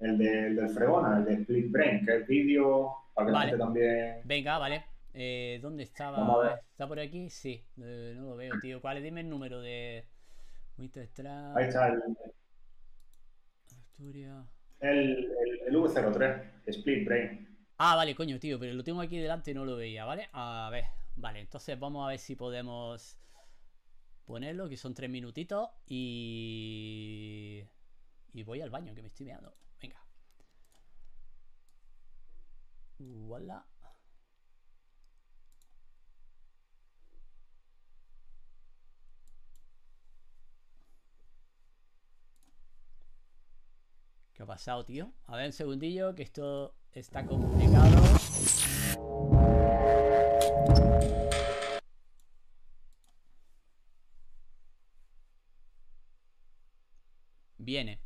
el, 0.00 0.18
de- 0.18 0.46
el 0.48 0.56
del 0.56 0.68
Fregona, 0.70 1.18
el 1.18 1.24
de 1.24 1.34
Split 1.34 1.70
Brain, 1.72 2.04
que 2.04 2.16
es 2.18 2.26
vídeo, 2.26 2.94
para 3.14 3.26
que 3.26 3.32
Vale. 3.32 3.44
la 3.46 3.50
gente 3.50 3.64
también... 3.64 4.20
Venga, 4.24 4.58
vale. 4.58 4.84
Eh, 5.12 5.58
¿Dónde 5.62 5.82
estaba? 5.82 6.16
¿Está 6.70 6.86
por 6.88 6.98
aquí? 7.00 7.30
Sí. 7.30 7.64
Eh, 7.82 8.14
no 8.16 8.30
lo 8.30 8.36
veo, 8.36 8.58
tío. 8.60 8.80
¿Cuál? 8.80 9.02
Dime 9.02 9.20
el 9.20 9.28
número 9.28 9.60
de. 9.60 10.04
Ahí 11.54 11.64
está 11.66 11.88
el, 11.88 12.02
Asturias. 13.78 14.46
el, 14.80 15.24
el- 15.24 15.60
el 15.68 15.76
V03, 15.76 16.62
Split 16.66 17.06
Brain. 17.06 17.46
Ah, 17.78 17.96
vale, 17.96 18.14
coño, 18.14 18.38
tío, 18.38 18.58
pero 18.58 18.72
lo 18.74 18.84
tengo 18.84 19.00
aquí 19.00 19.18
delante 19.18 19.50
y 19.50 19.54
no 19.54 19.64
lo 19.64 19.76
veía, 19.76 20.04
¿vale? 20.04 20.28
A 20.32 20.68
ver, 20.70 20.84
vale, 21.16 21.40
entonces 21.40 21.78
vamos 21.78 22.04
a 22.04 22.08
ver 22.10 22.18
si 22.18 22.36
podemos 22.36 23.16
ponerlo, 24.24 24.68
que 24.68 24.76
son 24.76 24.94
tres 24.94 25.10
minutitos 25.10 25.68
y... 25.86 27.64
Y 28.32 28.42
voy 28.44 28.60
al 28.60 28.70
baño, 28.70 28.94
que 28.94 29.02
me 29.02 29.08
estoy 29.08 29.26
meando. 29.26 29.52
Venga. 29.82 29.96
Voilà. 33.00 33.64
¿Qué 44.40 44.44
ha 44.44 44.46
pasado, 44.46 44.86
tío? 44.86 45.12
A 45.26 45.36
ver, 45.36 45.48
un 45.48 45.52
segundillo, 45.52 46.14
que 46.14 46.22
esto 46.22 46.74
está 46.92 47.26
complicado. 47.26 47.90
Viene. 57.58 58.00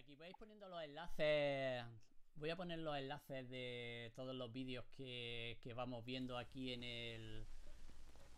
Aquí 0.00 0.16
vais 0.16 0.34
poniendo 0.38 0.66
los 0.68 0.82
enlaces. 0.82 1.84
Voy 2.36 2.48
a 2.48 2.56
poner 2.56 2.78
los 2.78 2.96
enlaces 2.96 3.48
de 3.50 4.12
todos 4.16 4.34
los 4.34 4.50
vídeos 4.50 4.84
que, 4.96 5.58
que 5.62 5.74
vamos 5.74 6.04
viendo 6.04 6.38
aquí 6.38 6.72
en 6.72 6.82
el. 6.82 7.46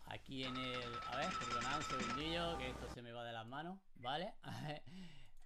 Aquí 0.06 0.44
en 0.44 0.56
el. 0.56 0.93
A 1.06 1.16
ver, 1.16 1.28
perdonad 1.39 1.76
un 1.76 1.82
segundillo, 1.84 2.59
que 2.59 2.70
esto 2.70 2.89
se 2.93 3.02
me 3.02 3.12
va 3.12 3.24
de 3.24 3.32
las 3.32 3.47
manos, 3.47 3.78
¿vale? 3.97 4.34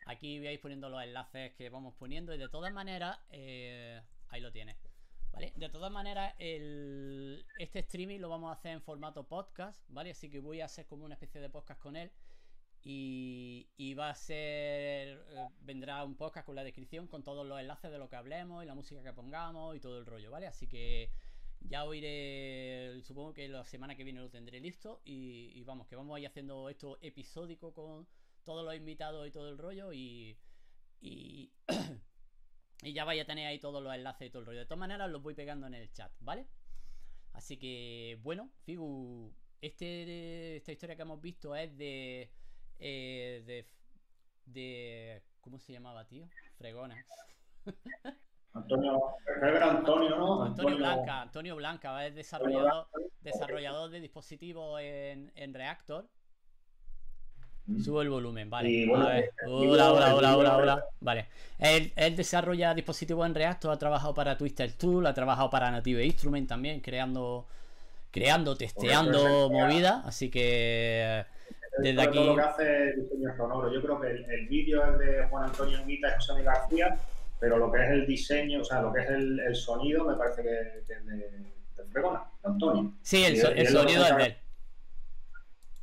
Aquí 0.06 0.38
vais 0.38 0.58
poniendo 0.60 0.88
los 0.88 1.02
enlaces 1.02 1.52
que 1.54 1.68
vamos 1.68 1.94
poniendo 1.94 2.32
y 2.32 2.38
de 2.38 2.48
todas 2.48 2.72
maneras, 2.72 3.18
eh, 3.30 4.00
ahí 4.28 4.40
lo 4.40 4.52
tienes. 4.52 4.76
¿Vale? 5.32 5.52
De 5.56 5.68
todas 5.68 5.90
maneras, 5.90 6.34
el, 6.38 7.44
este 7.58 7.80
streaming 7.80 8.20
lo 8.20 8.30
vamos 8.30 8.48
a 8.48 8.52
hacer 8.52 8.72
en 8.72 8.80
formato 8.80 9.24
podcast, 9.24 9.84
¿vale? 9.88 10.12
Así 10.12 10.30
que 10.30 10.40
voy 10.40 10.62
a 10.62 10.64
hacer 10.64 10.86
como 10.86 11.04
una 11.04 11.14
especie 11.14 11.40
de 11.40 11.50
podcast 11.50 11.80
con 11.80 11.96
él. 11.96 12.10
Y, 12.88 13.94
va 13.94 14.10
a 14.10 14.14
ser. 14.14 15.26
eh, 15.30 15.48
vendrá 15.60 16.04
un 16.04 16.14
podcast 16.14 16.46
con 16.46 16.54
la 16.54 16.62
descripción, 16.62 17.08
con 17.08 17.24
todos 17.24 17.44
los 17.44 17.58
enlaces 17.58 17.90
de 17.90 17.98
lo 17.98 18.08
que 18.08 18.14
hablemos 18.14 18.62
y 18.62 18.66
la 18.66 18.76
música 18.76 19.02
que 19.02 19.12
pongamos 19.12 19.74
y 19.74 19.80
todo 19.80 19.98
el 19.98 20.06
rollo, 20.06 20.30
¿vale? 20.30 20.46
Así 20.46 20.68
que 20.68 21.10
ya 21.60 21.84
oiré. 21.84 23.02
Supongo 23.02 23.34
que 23.34 23.48
la 23.48 23.64
semana 23.64 23.96
que 23.96 24.04
viene 24.04 24.20
lo 24.20 24.30
tendré 24.30 24.60
listo. 24.60 25.00
Y, 25.04 25.50
y 25.54 25.64
vamos, 25.64 25.88
que 25.88 25.96
vamos 25.96 26.16
a 26.16 26.20
ir 26.20 26.28
haciendo 26.28 26.68
esto 26.68 26.96
episódico 27.00 27.74
con 27.74 28.06
todos 28.44 28.64
los 28.64 28.76
invitados 28.76 29.26
y 29.26 29.32
todo 29.32 29.48
el 29.48 29.58
rollo. 29.58 29.92
Y. 29.92 30.38
Y. 31.00 31.50
y 32.84 32.92
ya 32.92 33.04
vais 33.04 33.20
a 33.20 33.26
tener 33.26 33.48
ahí 33.48 33.58
todos 33.58 33.82
los 33.82 33.92
enlaces 33.92 34.28
y 34.28 34.30
todo 34.30 34.40
el 34.40 34.46
rollo. 34.46 34.60
De 34.60 34.66
todas 34.66 34.78
maneras, 34.78 35.10
los 35.10 35.22
voy 35.22 35.34
pegando 35.34 35.66
en 35.66 35.74
el 35.74 35.90
chat, 35.92 36.12
¿vale? 36.20 36.46
Así 37.32 37.56
que, 37.56 38.20
bueno, 38.22 38.48
Figu, 38.62 39.34
este, 39.60 40.56
esta 40.56 40.70
historia 40.70 40.94
que 40.94 41.02
hemos 41.02 41.20
visto 41.20 41.56
es 41.56 41.76
de, 41.76 42.30
eh, 42.78 43.42
de. 43.46 43.66
de. 44.46 45.22
¿Cómo 45.40 45.58
se 45.58 45.72
llamaba, 45.72 46.06
tío? 46.06 46.28
Fregona. 46.58 46.96
Antonio, 48.52 49.02
creo 49.24 49.52
que 49.52 49.56
era 49.56 49.70
Antonio, 49.70 50.16
¿no? 50.16 50.42
Antonio 50.42 50.76
Blanca, 50.76 51.22
Antonio 51.22 51.56
Blanca, 51.56 52.06
es 52.06 52.14
desarrollador, 52.14 52.88
desarrollador 53.20 53.90
de 53.90 54.00
dispositivos 54.00 54.80
en, 54.80 55.30
en 55.34 55.52
Reactor. 55.52 56.08
Subo 57.82 58.00
el 58.00 58.08
volumen, 58.08 58.48
vale. 58.48 58.86
Bueno, 58.86 59.06
a 59.06 59.08
ver. 59.08 59.32
Hola, 59.44 59.92
hola, 59.92 60.14
hola, 60.14 60.36
hola, 60.36 60.56
hola. 60.56 60.84
Vale. 61.00 61.26
Él, 61.58 61.92
él 61.96 62.14
desarrolla 62.14 62.72
dispositivos 62.74 63.26
en 63.26 63.34
Reactor, 63.34 63.72
ha 63.72 63.78
trabajado 63.78 64.14
para 64.14 64.38
Twister 64.38 64.72
Tool, 64.72 65.04
ha 65.06 65.12
trabajado 65.12 65.50
para 65.50 65.70
Native 65.70 66.06
Instrument 66.06 66.48
también, 66.48 66.80
creando, 66.80 67.46
creando, 68.12 68.56
testeando 68.56 69.50
movidas. 69.50 70.06
Así 70.06 70.30
que 70.30 71.26
desde 71.78 72.02
aquí. 72.02 72.16
todo 72.18 72.26
lo 72.28 72.34
que 72.36 72.42
hace 72.42 72.88
es 72.90 72.96
diseño 72.96 73.36
sonoro. 73.36 73.72
Yo 73.72 73.82
creo 73.82 74.00
que 74.00 74.10
el, 74.10 74.24
el 74.30 74.48
vídeo 74.48 74.84
es 74.92 74.98
de 74.98 75.26
Juan 75.28 75.44
Antonio 75.44 75.78
Anguita 75.78 76.08
y 76.08 76.14
José 76.14 76.32
Miguel 76.34 76.46
García, 76.46 76.98
pero 77.40 77.58
lo 77.58 77.70
que 77.72 77.82
es 77.84 77.90
el 77.90 78.06
diseño, 78.06 78.60
o 78.60 78.64
sea, 78.64 78.80
lo 78.82 78.92
que 78.92 79.00
es 79.02 79.10
el, 79.10 79.40
el 79.40 79.54
sonido, 79.54 80.04
me 80.04 80.14
parece 80.16 80.42
que, 80.42 80.82
que 80.86 80.92
es 80.94 81.06
de, 81.06 81.16
de 81.16 81.84
Fregona, 81.90 82.24
Antonio. 82.42 82.92
Sí, 83.02 83.24
el, 83.24 83.36
so- 83.38 83.48
el 83.50 83.66
sonido 83.68 84.04
es 84.06 84.16
de 84.16 84.24
él. 84.24 84.36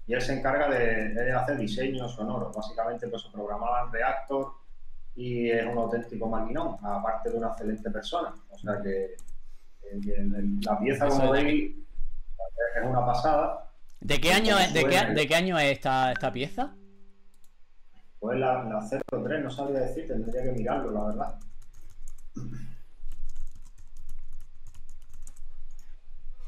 Y 0.05 0.13
él 0.13 0.21
se 0.21 0.33
encarga 0.37 0.69
de, 0.69 1.09
de 1.13 1.31
hacer 1.31 1.57
diseño 1.57 2.09
sonoro. 2.09 2.51
Básicamente, 2.53 3.07
pues 3.07 3.21
se 3.21 3.29
programaba 3.29 3.83
en 3.85 3.91
Reactor 3.93 4.51
y 5.15 5.49
es 5.49 5.65
un 5.65 5.77
auténtico 5.77 6.27
maquinón, 6.27 6.75
aparte 6.83 7.29
de 7.29 7.37
una 7.37 7.47
excelente 7.49 7.89
persona. 7.89 8.35
O 8.49 8.57
sea 8.57 8.81
que, 8.81 9.15
que 10.01 10.13
el- 10.15 10.35
el- 10.35 10.59
la 10.61 10.77
pieza, 10.79 11.07
Eso 11.07 11.17
como 11.19 11.31
veis, 11.31 11.75
es 12.75 12.83
una 12.83 13.05
pasada. 13.05 13.71
¿De 14.03 14.19
qué 14.19 14.34
año 14.34 14.59
es, 14.59 14.73
de 14.73 14.84
qué, 14.84 15.05
de 15.13 15.27
qué 15.27 15.35
año 15.35 15.57
es 15.57 15.71
esta, 15.71 16.11
esta 16.11 16.31
pieza? 16.31 16.75
Pues 18.19 18.38
la, 18.38 18.63
la 18.65 18.85
03, 18.88 19.43
no 19.43 19.49
sabría 19.49 19.80
decir, 19.80 20.07
tendría 20.07 20.43
que 20.43 20.51
mirarlo, 20.51 20.91
la 20.91 21.03
verdad. 21.05 21.39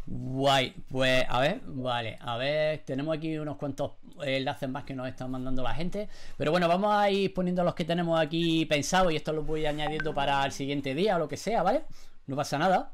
Guay, 0.07 0.71
pues 0.89 1.25
a 1.29 1.39
ver, 1.39 1.61
vale, 1.65 2.17
a 2.19 2.37
ver, 2.37 2.83
tenemos 2.85 3.17
aquí 3.17 3.37
unos 3.37 3.55
cuantos 3.55 3.93
enlaces 4.21 4.69
más 4.69 4.83
que 4.83 4.93
nos 4.93 5.07
están 5.07 5.31
mandando 5.31 5.63
la 5.63 5.73
gente, 5.73 6.09
pero 6.37 6.51
bueno, 6.51 6.67
vamos 6.67 6.93
a 6.93 7.09
ir 7.09 7.33
poniendo 7.33 7.63
los 7.63 7.73
que 7.73 7.85
tenemos 7.85 8.19
aquí 8.19 8.65
pensados 8.65 9.13
y 9.13 9.15
esto 9.15 9.31
los 9.33 9.45
voy 9.45 9.65
añadiendo 9.65 10.13
para 10.13 10.45
el 10.45 10.51
siguiente 10.51 10.93
día 10.93 11.15
o 11.15 11.19
lo 11.19 11.27
que 11.27 11.37
sea, 11.37 11.63
¿vale? 11.63 11.83
No 12.27 12.35
pasa 12.35 12.57
nada. 12.57 12.91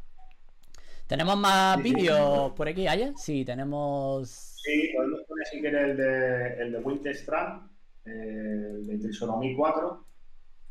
¿Tenemos 1.11 1.35
más 1.37 1.75
Sí, 1.75 1.83
sí. 1.89 1.93
vídeos 1.93 2.51
por 2.53 2.69
aquí, 2.69 2.87
Aya? 2.87 3.11
Sí, 3.17 3.43
tenemos... 3.43 4.29
Sí, 4.63 4.91
podemos 4.95 5.19
poner 5.27 5.45
si 5.47 5.59
quieres 5.59 5.83
el 5.89 5.97
de, 5.97 6.53
el 6.61 6.71
de 6.71 6.77
Winter 6.79 7.11
Strand, 7.13 7.69
eh, 8.05 8.69
el 8.75 8.87
de 8.87 8.97
Trisonomí 8.97 9.53
4. 9.53 10.05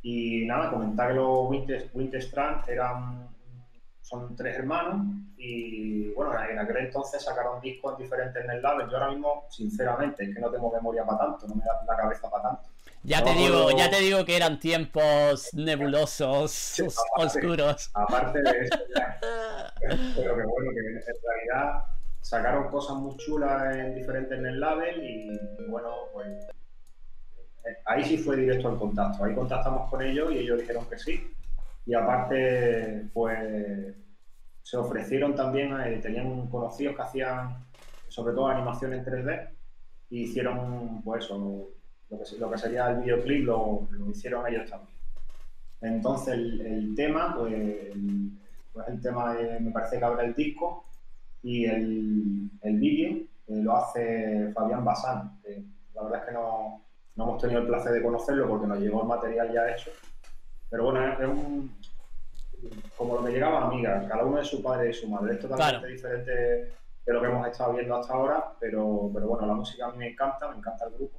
Y 0.01 0.47
nada, 0.47 0.71
comentar 0.71 1.09
que 1.09 1.15
los 1.17 1.47
Winter, 1.51 1.91
Winter 1.93 2.21
Strand 2.23 2.67
eran, 2.71 3.29
son 4.03 4.35
tres 4.35 4.57
hermanos 4.57 5.07
y 5.37 6.11
bueno, 6.15 6.33
en 6.51 6.59
aquel 6.59 6.77
entonces 6.79 7.23
sacaron 7.23 7.61
discos 7.61 7.95
en 7.97 8.03
diferentes 8.05 8.45
labels. 8.63 8.91
Yo 8.91 8.97
ahora 8.99 9.11
mismo, 9.13 9.45
sinceramente, 9.51 10.25
es 10.25 10.35
que 10.35 10.41
no 10.41 10.51
tengo 10.51 10.73
memoria 10.73 11.05
para 11.05 11.19
tanto, 11.19 11.47
no 11.47 11.55
me 11.55 11.65
da 11.65 11.81
la 11.87 11.97
cabeza 11.97 12.29
para 12.31 12.43
tanto. 12.43 12.63
Ya 13.03 13.21
No, 13.21 13.27
te 13.27 13.33
digo, 13.35 13.67
pero- 13.69 13.79
ya 13.79 13.91
te 13.91 14.01
digo 14.01 14.25
que 14.25 14.37
eran 14.37 14.59
tiempos 14.61 15.49
nebulosos, 15.55 16.51
Sí, 16.51 16.83
os- 16.83 16.97
aparte. 17.15 17.39
oscuros. 17.39 17.91
Aparte 17.95 18.43
de 18.43 18.51
eso, 18.65 18.79
ya. 18.97 19.19
pero 19.81 20.37
que 20.37 20.43
bueno, 20.43 20.71
que 20.73 20.81
en 20.81 21.03
realidad 21.23 21.85
sacaron 22.21 22.69
cosas 22.69 22.97
muy 22.97 23.17
chulas 23.17 23.77
en 23.77 23.95
diferentes 23.95 24.39
y, 25.01 25.31
y 25.31 25.65
bueno, 25.69 25.95
pues 26.13 26.29
eh, 27.65 27.77
ahí 27.87 28.05
sí 28.05 28.19
fue 28.19 28.37
directo 28.37 28.69
al 28.69 28.77
contacto. 28.79 29.25
Ahí 29.25 29.35
contactamos 29.35 29.89
con 29.89 30.03
ellos 30.03 30.33
y 30.33 30.39
ellos 30.39 30.59
dijeron 30.61 30.85
que 30.87 30.99
sí. 30.99 31.33
Y 31.86 31.94
aparte, 31.94 33.09
pues 33.12 33.94
se 34.62 34.77
ofrecieron 34.77 35.35
también, 35.35 35.73
eh, 35.81 35.98
tenían 36.01 36.48
conocidos 36.48 36.94
que 36.94 37.02
hacían 37.02 37.65
sobre 38.09 38.35
todo 38.35 38.48
animación 38.48 38.93
en 38.93 39.05
3D 39.05 39.51
y 40.11 40.23
hicieron, 40.23 41.02
pues 41.02 41.24
eso, 41.24 41.70
lo 42.39 42.51
que, 42.51 42.59
sería 42.59 42.90
el 42.90 43.02
videoclip 43.02 43.44
lo, 43.44 43.89
lo 43.90 44.11
hicieron 44.11 44.47
ellos 44.47 44.69
también. 44.69 44.97
Entonces 45.81 46.35
el, 46.35 46.94
tema, 46.94 47.35
pues 47.36 47.52
el, 47.52 48.32
pues 48.73 49.01
tema 49.01 49.36
me 49.61 49.70
parece 49.70 49.98
que 49.98 50.05
abre 50.05 50.27
el 50.27 50.35
disco 50.35 50.85
y 51.43 51.65
el, 51.65 52.51
el 52.62 52.78
vídeo 52.78 53.24
eh, 53.47 53.62
lo 53.62 53.77
hace 53.77 54.52
Fabián 54.52 54.85
Basán. 54.85 55.40
que 55.43 55.65
la 55.94 56.02
verdad 56.02 56.20
es 56.20 56.27
que 56.27 56.32
no, 56.35 56.85
no 57.16 57.24
hemos 57.24 57.40
tenido 57.40 57.61
el 57.61 57.66
placer 57.66 57.93
de 57.93 58.02
conocerlo 58.02 58.48
porque 58.48 58.66
nos 58.66 58.78
llegó 58.78 59.02
el 59.02 59.09
material 59.09 59.52
ya 59.52 59.70
hecho. 59.70 59.90
Pero 60.71 60.85
bueno, 60.85 61.13
es, 61.13 61.29
un, 61.29 61.77
como 62.97 63.17
lo 63.17 63.25
que 63.25 63.33
llegaba 63.33 63.63
a 63.63 63.67
amigas, 63.67 64.07
cada 64.09 64.25
uno 64.25 64.41
es 64.41 64.47
su 64.49 64.63
padre 64.63 64.91
y 64.91 64.95
su 64.95 65.09
madre. 65.09 65.35
Es 65.35 65.41
totalmente 65.41 65.79
Claro. 65.79 65.87
diferente 65.93 66.31
de 66.31 67.13
lo 67.13 67.21
que 67.21 67.27
hemos 67.27 67.47
estado 67.49 67.73
viendo 67.75 67.97
hasta 67.97 68.15
ahora, 68.15 68.53
pero, 68.61 69.11
pero 69.13 69.27
bueno, 69.27 69.47
la 69.47 69.55
música 69.55 69.87
a 69.87 69.91
mí 69.93 69.99
me 69.99 70.09
encanta, 70.11 70.49
me 70.51 70.59
encanta 70.59 70.85
el 70.87 70.93
grupo. 70.95 71.19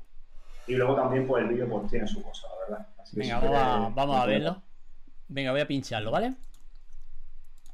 Y 0.68 0.76
luego 0.76 0.96
también 0.96 1.28
pues 1.28 1.44
el 1.44 1.50
vídeo 1.50 1.68
pues 1.68 1.90
tiene 1.90 2.08
su 2.08 2.24
cosa, 2.24 2.48
la 2.48 2.56
verdad. 2.78 2.88
Así 3.00 3.18
Venga, 3.18 3.40
vamos 3.40 3.58
a, 3.58 3.90
vamos 3.94 4.16
a 4.18 4.26
verlo. 4.26 4.62
Venga, 5.28 5.52
voy 5.52 5.62
a 5.62 5.68
pincharlo, 5.68 6.12
¿vale? 6.12 6.36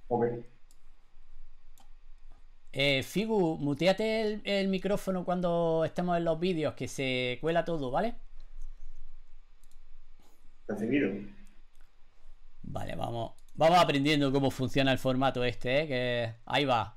Ok. 0.08 0.26
Eh, 2.72 3.04
Figu, 3.04 3.58
muteate 3.58 4.22
el, 4.22 4.42
el 4.46 4.68
micrófono 4.68 5.26
cuando 5.26 5.84
estemos 5.86 6.18
en 6.18 6.26
los 6.26 6.40
vídeos, 6.40 6.74
que 6.76 6.88
se 6.88 7.38
cuela 7.42 7.66
todo, 7.66 7.92
¿vale? 7.92 8.16
Recibido. 10.68 11.10
Vale, 12.68 12.96
vamos. 12.96 13.32
Vamos 13.56 13.80
aprendiendo 13.80 14.32
cómo 14.32 14.52
funciona 14.52 14.92
el 14.92 15.00
formato 15.00 15.44
este, 15.44 15.82
¿eh? 15.82 15.88
Que 15.88 16.34
ahí 16.46 16.66
va. 16.66 16.97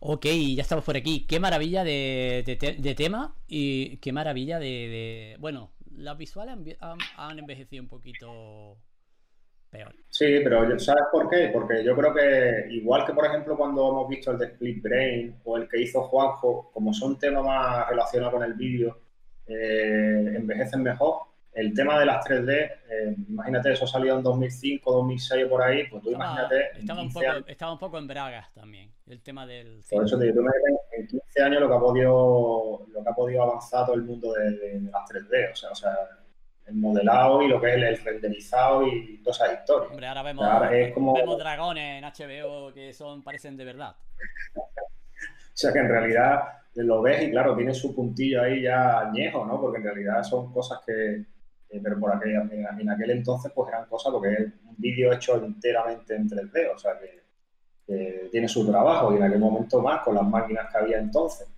Ok, 0.00 0.26
ya 0.54 0.62
estamos 0.62 0.84
por 0.84 0.96
aquí. 0.96 1.26
Qué 1.26 1.40
maravilla 1.40 1.82
de, 1.82 2.44
de, 2.46 2.94
tema 2.94 3.34
y 3.48 3.96
qué 3.96 4.12
maravilla 4.12 4.58
de... 4.58 5.36
Bueno, 5.40 5.72
las 5.96 6.16
visuales 6.16 6.56
han, 7.16 7.38
envejecido 7.38 7.82
un 7.82 7.88
poquito 7.88 8.78
peor. 9.70 9.94
Sí, 10.08 10.40
pero 10.44 10.78
¿sabes 10.78 11.04
por 11.10 11.28
qué? 11.28 11.50
Porque 11.52 11.82
yo 11.84 11.96
creo 11.96 12.14
que 12.14 12.66
igual 12.70 13.04
que 13.04 13.12
por 13.12 13.26
ejemplo 13.26 13.56
cuando 13.56 13.88
hemos 13.88 14.08
visto 14.08 14.30
el 14.30 14.38
de 14.38 14.46
Split 14.46 14.82
Brain 14.82 15.36
o 15.44 15.56
el 15.56 15.68
que 15.68 15.82
hizo 15.82 16.02
Juanjo, 16.02 16.70
como 16.72 16.94
son 16.94 17.18
temas 17.18 17.44
más 17.44 17.88
relacionados 17.88 18.34
con 18.34 18.44
el 18.44 18.54
vídeo, 18.54 18.98
eh, 19.46 20.34
envejecen 20.36 20.82
mejor 20.82 21.27
el 21.58 21.74
tema 21.74 21.98
de 21.98 22.06
las 22.06 22.24
3D, 22.24 22.50
eh, 22.88 23.16
imagínate, 23.28 23.72
eso 23.72 23.84
salió 23.84 24.16
en 24.16 24.22
2005, 24.22 24.92
2006 24.92 25.46
por 25.46 25.60
ahí, 25.60 25.88
pues 25.88 26.04
tú 26.04 26.12
imagínate. 26.12 26.78
Estaba 26.78 27.02
un, 27.02 27.12
poco, 27.12 27.26
estaba 27.48 27.72
un 27.72 27.78
poco 27.78 27.98
en 27.98 28.06
Bragas 28.06 28.52
también, 28.54 28.92
el 29.08 29.20
tema 29.20 29.44
del. 29.44 29.82
Por 29.90 30.04
eso 30.04 30.16
te 30.16 30.26
digo, 30.26 30.42
tú 30.42 30.46
en 30.92 31.06
15 31.08 31.42
años 31.42 31.60
lo 31.60 31.68
que 31.68 31.74
ha 31.74 31.80
podido, 31.80 32.86
lo 32.92 33.02
que 33.02 33.10
ha 33.10 33.12
podido 33.12 33.42
avanzar 33.42 33.86
todo 33.86 33.96
el 33.96 34.02
mundo 34.02 34.32
de, 34.34 34.80
las 34.82 35.02
3D, 35.10 35.52
o 35.52 35.56
sea, 35.56 35.70
o 35.70 35.74
sea, 35.74 35.96
el 36.66 36.76
modelado 36.76 37.42
y 37.42 37.48
lo 37.48 37.60
que 37.60 37.70
es 37.70 37.82
el 37.82 38.04
renderizado 38.04 38.86
y 38.86 39.20
todas 39.24 39.40
esas 39.40 39.58
historias. 39.58 39.90
Hombre, 39.90 40.06
ahora 40.06 40.22
vemos, 40.22 41.14
vemos 41.14 41.38
dragones 41.38 41.98
en 41.98 42.04
HBO 42.04 42.72
que 42.72 42.92
son 42.92 43.24
parecen 43.24 43.56
de 43.56 43.64
verdad. 43.64 43.96
o 44.56 45.54
sea 45.54 45.72
que 45.72 45.80
en 45.80 45.88
realidad 45.88 46.40
lo 46.74 47.02
ves 47.02 47.20
y 47.24 47.32
claro, 47.32 47.56
tiene 47.56 47.74
su 47.74 47.92
puntillo 47.92 48.42
ahí 48.42 48.62
ya 48.62 49.00
añejo, 49.00 49.44
¿no? 49.44 49.60
Porque 49.60 49.78
en 49.78 49.84
realidad 49.84 50.22
son 50.22 50.52
cosas 50.52 50.78
que 50.86 51.24
eh, 51.70 51.80
pero 51.82 51.98
por 52.00 52.14
aquel, 52.14 52.30
en, 52.50 52.90
aquel 52.90 53.10
entonces 53.10 53.52
pues 53.54 53.68
eran 53.68 53.86
cosas 53.86 54.12
porque 54.12 54.32
es 54.32 54.52
un 54.66 54.74
vídeo 54.78 55.12
hecho 55.12 55.36
enteramente 55.36 56.14
en 56.14 56.28
3D, 56.28 56.74
o 56.74 56.78
sea 56.78 56.98
que, 56.98 57.26
tiene 58.30 58.46
su 58.46 58.70
trabajo 58.70 59.14
y 59.14 59.16
en 59.16 59.22
aquel 59.22 59.38
momento 59.38 59.80
más 59.80 60.02
con 60.02 60.14
las 60.14 60.24
máquinas 60.24 60.70
que 60.70 60.76
había 60.76 60.98
entonces, 60.98 61.48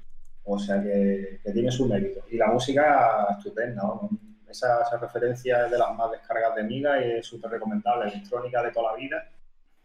o 0.44 0.56
sea 0.56 0.80
que, 0.80 1.40
tiene 1.52 1.72
su 1.72 1.88
mérito. 1.88 2.24
Y 2.30 2.36
la 2.36 2.46
música 2.46 3.26
estupenda, 3.36 3.82
¿no? 3.82 4.08
Esa, 4.48 4.96
referencia 5.00 5.64
es 5.64 5.72
de 5.72 5.78
las 5.78 5.92
más 5.96 6.12
descargas 6.12 6.54
de 6.54 6.62
Miga 6.62 7.04
y 7.04 7.18
es 7.18 7.26
súper 7.26 7.50
recomendable, 7.50 8.12
electrónica 8.12 8.62
de 8.62 8.70
toda 8.70 8.92
la 8.92 8.96
vida, 8.96 9.28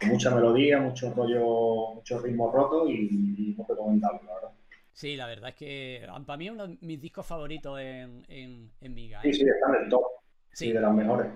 mucha 0.04 0.30
melodía, 0.30 0.80
mucho 0.80 1.12
rollo, 1.16 1.96
mucho 1.96 2.20
ritmo 2.20 2.52
roto 2.52 2.88
y, 2.88 2.94
y 2.94 3.56
muy 3.58 3.66
recomendable, 3.68 4.20
la 4.28 4.34
verdad. 4.36 4.52
Sí, 4.96 5.18
la 5.18 5.28
verdad 5.28 5.50
es 5.50 5.56
que 5.56 6.08
para 6.26 6.38
mí 6.38 6.46
es 6.46 6.54
uno 6.54 6.68
de 6.68 6.78
mis 6.80 7.02
discos 7.02 7.26
favoritos 7.26 7.78
en, 7.82 8.26
en, 8.30 8.72
en 8.80 8.94
Miga. 8.94 9.22
Sí, 9.22 9.28
¿eh? 9.28 9.34
sí, 9.34 9.42
está 9.42 9.78
en 9.78 9.84
el 9.84 9.90
top. 9.90 10.06
Sí, 10.54 10.72
de 10.72 10.80
las 10.80 10.94
mejores. 10.94 11.34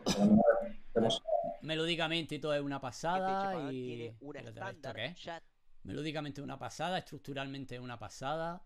Melódicamente 1.62 2.36
y 2.36 2.40
todo 2.40 2.54
es 2.54 2.62
una 2.62 2.80
pasada. 2.80 3.70
Y... 3.70 4.14
Melódicamente 5.84 6.42
una 6.42 6.58
pasada, 6.58 7.00
estructuralmente 7.00 7.78
una 7.82 8.00
pasada. 8.00 8.64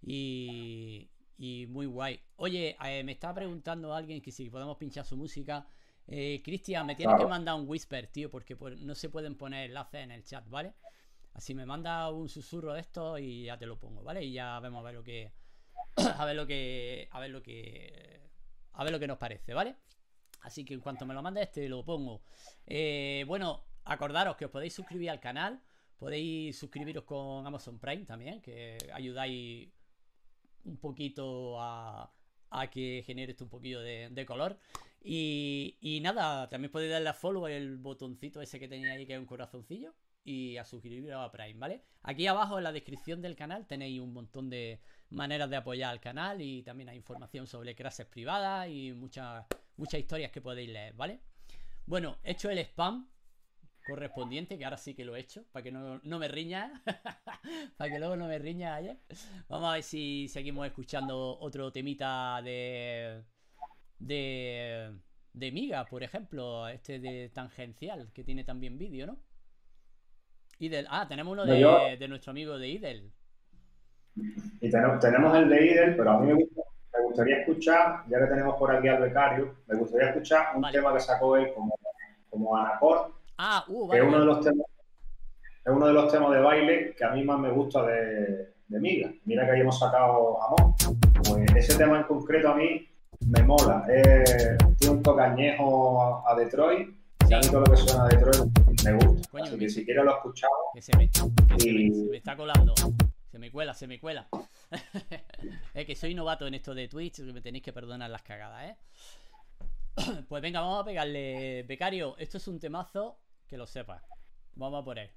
Y, 0.00 1.10
y 1.36 1.66
muy 1.66 1.86
guay. 1.86 2.20
Oye, 2.36 2.76
eh, 2.84 3.02
me 3.02 3.12
estaba 3.12 3.34
preguntando 3.34 3.92
alguien 3.92 4.22
que 4.22 4.30
si 4.30 4.48
podemos 4.48 4.76
pinchar 4.76 5.04
su 5.04 5.16
música. 5.16 5.66
Eh, 6.06 6.40
Cristian, 6.44 6.86
me 6.86 6.94
tienes 6.94 7.18
que 7.18 7.26
mandar 7.26 7.56
un 7.56 7.68
whisper, 7.68 8.06
tío, 8.06 8.30
porque 8.30 8.56
no 8.78 8.94
se 8.94 9.08
pueden 9.08 9.36
poner 9.36 9.70
enlaces 9.70 10.04
en 10.04 10.12
el 10.12 10.22
chat, 10.22 10.48
¿vale? 10.48 10.72
Así 11.32 11.54
me 11.54 11.66
manda 11.66 12.10
un 12.10 12.28
susurro 12.28 12.74
de 12.74 12.80
esto 12.80 13.18
y 13.18 13.44
ya 13.44 13.58
te 13.58 13.66
lo 13.66 13.78
pongo, 13.78 14.02
¿vale? 14.02 14.24
Y 14.24 14.32
ya 14.32 14.58
vemos 14.60 14.80
a 14.80 14.84
ver 14.84 14.94
lo 14.94 15.04
que. 15.04 15.32
A 16.18 16.24
ver 16.24 16.36
lo 16.36 16.46
que. 16.46 17.08
A 17.10 17.20
ver 17.20 17.30
lo 17.30 17.42
que. 17.42 18.30
A 18.72 18.84
ver 18.84 18.92
lo 18.92 18.98
que 18.98 19.06
nos 19.06 19.18
parece, 19.18 19.54
¿vale? 19.54 19.76
Así 20.42 20.64
que 20.64 20.74
en 20.74 20.80
cuanto 20.80 21.06
me 21.06 21.14
lo 21.14 21.22
mande 21.22 21.42
este 21.42 21.68
lo 21.68 21.84
pongo. 21.84 22.22
Eh, 22.66 23.24
bueno, 23.26 23.64
acordaros 23.84 24.36
que 24.36 24.46
os 24.46 24.50
podéis 24.50 24.74
suscribir 24.74 25.10
al 25.10 25.20
canal. 25.20 25.62
Podéis 25.98 26.58
suscribiros 26.58 27.04
con 27.04 27.46
Amazon 27.46 27.78
Prime 27.78 28.06
también, 28.06 28.40
que 28.40 28.78
ayudáis 28.94 29.70
un 30.64 30.78
poquito 30.78 31.60
a, 31.60 32.10
que 32.70 33.02
genere 33.04 33.32
esto 33.32 33.44
un 33.44 33.50
poquito 33.50 33.80
de, 33.80 34.24
color. 34.26 34.58
Y, 35.02 35.76
y, 35.80 36.00
nada, 36.00 36.48
también 36.48 36.70
podéis 36.70 36.92
darle 36.92 37.10
a 37.10 37.14
follow 37.14 37.46
el 37.46 37.76
botoncito 37.76 38.40
ese 38.40 38.58
que 38.58 38.68
tenía 38.68 38.92
ahí 38.92 39.06
que 39.06 39.12
es 39.12 39.18
un 39.18 39.26
corazoncillo 39.26 39.94
y 40.24 40.56
a 40.56 40.64
suscribiros 40.64 41.20
a 41.20 41.30
Prime, 41.30 41.58
¿vale? 41.58 41.82
Aquí 42.02 42.26
abajo 42.26 42.58
en 42.58 42.64
la 42.64 42.72
descripción 42.72 43.20
del 43.22 43.36
canal 43.36 43.66
tenéis 43.66 44.00
un 44.00 44.12
montón 44.12 44.50
de 44.50 44.80
maneras 45.10 45.50
de 45.50 45.56
apoyar 45.56 45.90
al 45.90 46.00
canal 46.00 46.40
y 46.40 46.62
también 46.62 46.88
hay 46.88 46.96
información 46.96 47.46
sobre 47.46 47.74
clases 47.74 48.06
privadas 48.06 48.68
y 48.68 48.92
muchas, 48.92 49.44
muchas 49.76 50.00
historias 50.00 50.30
que 50.30 50.40
podéis 50.40 50.70
leer, 50.70 50.94
¿vale? 50.94 51.20
Bueno, 51.86 52.18
he 52.22 52.32
hecho 52.32 52.50
el 52.50 52.58
spam 52.58 53.08
correspondiente, 53.86 54.56
que 54.58 54.64
ahora 54.64 54.76
sí 54.76 54.94
que 54.94 55.04
lo 55.04 55.16
he 55.16 55.20
hecho, 55.20 55.44
para 55.52 55.62
que 55.62 55.72
no, 55.72 56.00
me 56.02 56.28
riña, 56.28 56.82
para 57.76 57.90
que 57.90 57.98
luego 57.98 58.16
no 58.16 58.28
me 58.28 58.38
riña 58.38 58.74
ayer. 58.74 58.98
Vamos 59.48 59.70
a 59.70 59.74
ver 59.74 59.82
si 59.82 60.28
seguimos 60.28 60.66
escuchando 60.66 61.38
otro 61.40 61.72
temita 61.72 62.40
de... 62.42 63.24
de... 63.98 64.96
de 65.32 65.52
Miga, 65.52 65.86
por 65.86 66.02
ejemplo, 66.02 66.68
este 66.68 67.00
de 67.00 67.30
tangencial, 67.30 68.12
que 68.12 68.22
tiene 68.22 68.44
también 68.44 68.78
vídeo, 68.78 69.06
¿no? 69.06 69.18
Idel. 70.60 70.86
Ah, 70.90 71.06
tenemos 71.08 71.32
uno 71.32 71.44
de, 71.44 72.06
nuestro 72.08 72.30
amigo 72.30 72.58
de 72.58 72.68
Idel. 72.68 73.10
Y 74.60 74.70
tenemos, 74.70 75.34
el 75.34 75.48
de 75.48 75.66
Idel, 75.66 75.96
pero 75.96 76.10
a 76.10 76.20
mí 76.20 76.32
me, 76.32 76.46
gustaría 77.04 77.38
escuchar, 77.38 78.04
ya 78.08 78.18
que 78.18 78.26
tenemos 78.26 78.56
por 78.56 78.70
aquí 78.74 78.88
al 78.88 79.00
becario, 79.00 79.56
me 79.66 79.76
gustaría 79.76 80.10
escuchar 80.10 80.56
un 80.56 80.70
tema 80.70 80.92
que 80.92 81.00
sacó 81.00 81.36
él 81.36 81.52
como, 81.54 81.74
como 82.28 82.56
Anacor. 82.56 83.14
Ah, 83.38 83.64
uh, 83.68 83.86
vale. 83.86 84.00
Que 84.00 84.06
es 84.06 84.12
uno 84.12 84.20
de 84.20 84.26
los 84.26 84.40
temas 84.40 84.66
es 85.64 85.72
uno 85.72 85.86
de 85.86 85.92
los 85.92 86.10
temas 86.10 86.30
de 86.32 86.40
baile 86.40 86.94
que 86.96 87.04
a 87.04 87.10
mí 87.10 87.22
más 87.22 87.38
me 87.38 87.50
gusta 87.50 87.84
de, 87.84 88.54
de 88.66 88.80
Miga. 88.80 89.12
Mira 89.24 89.44
que 89.44 89.52
ahí 89.52 89.60
hemos 89.60 89.78
sacado 89.78 90.42
Amor. 90.42 90.74
Pues 91.28 91.54
ese 91.54 91.76
tema 91.76 91.98
en 91.98 92.04
concreto 92.04 92.50
a 92.50 92.54
mí 92.54 92.88
me 93.26 93.42
mola. 93.42 93.84
tiene 94.78 94.94
un 94.94 95.02
tocañejo 95.02 96.26
a 96.26 96.34
Detroit 96.34 96.99
y 97.30 97.32
a 97.32 97.38
mí 97.38 97.46
todo 97.46 97.60
lo 97.60 97.70
que 97.70 97.76
suena 97.76 98.08
Detroit 98.08 98.58
me 98.84 98.92
gusta. 98.94 99.30
Coño, 99.30 99.44
Así 99.44 99.58
que 99.58 99.68
si 99.70 99.84
quieres 99.84 100.04
lo 100.04 100.16
escuchamos. 100.16 100.58
Que 100.74 100.82
se 100.82 100.96
me, 100.96 101.08
se 101.12 101.72
me, 101.72 102.16
está 102.16 102.36
colando. 102.36 102.74
Se 103.30 103.38
me 103.38 103.52
cuela, 103.52 103.72
se 103.72 103.86
me 103.86 104.00
cuela. 104.00 104.28
es 105.74 105.86
que 105.86 105.94
soy 105.94 106.12
novato 106.14 106.48
en 106.48 106.54
esto 106.54 106.74
de 106.74 106.88
Twitch, 106.88 107.20
me 107.20 107.40
tenéis 107.40 107.62
que 107.62 107.72
perdonar 107.72 108.10
las 108.10 108.22
cagadas, 108.22 108.70
¿eh? 108.70 108.76
pues 110.28 110.42
venga, 110.42 110.60
vamos 110.60 110.82
a 110.82 110.84
pegarle. 110.84 111.62
Becario, 111.68 112.16
esto 112.18 112.38
es 112.38 112.48
un 112.48 112.58
temazo 112.58 113.20
que 113.46 113.56
lo 113.56 113.68
sepas. 113.68 114.02
Vamos 114.56 114.82
a 114.82 114.84
por 114.84 114.98
él. 114.98 115.10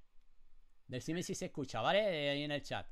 Decime 0.88 1.23
si 1.23 1.34
se 1.34 1.45
escucha, 1.45 1.81
¿vale? 1.81 2.30
Ahí 2.30 2.44
en 2.44 2.52
el 2.52 2.61
chat. 2.61 2.85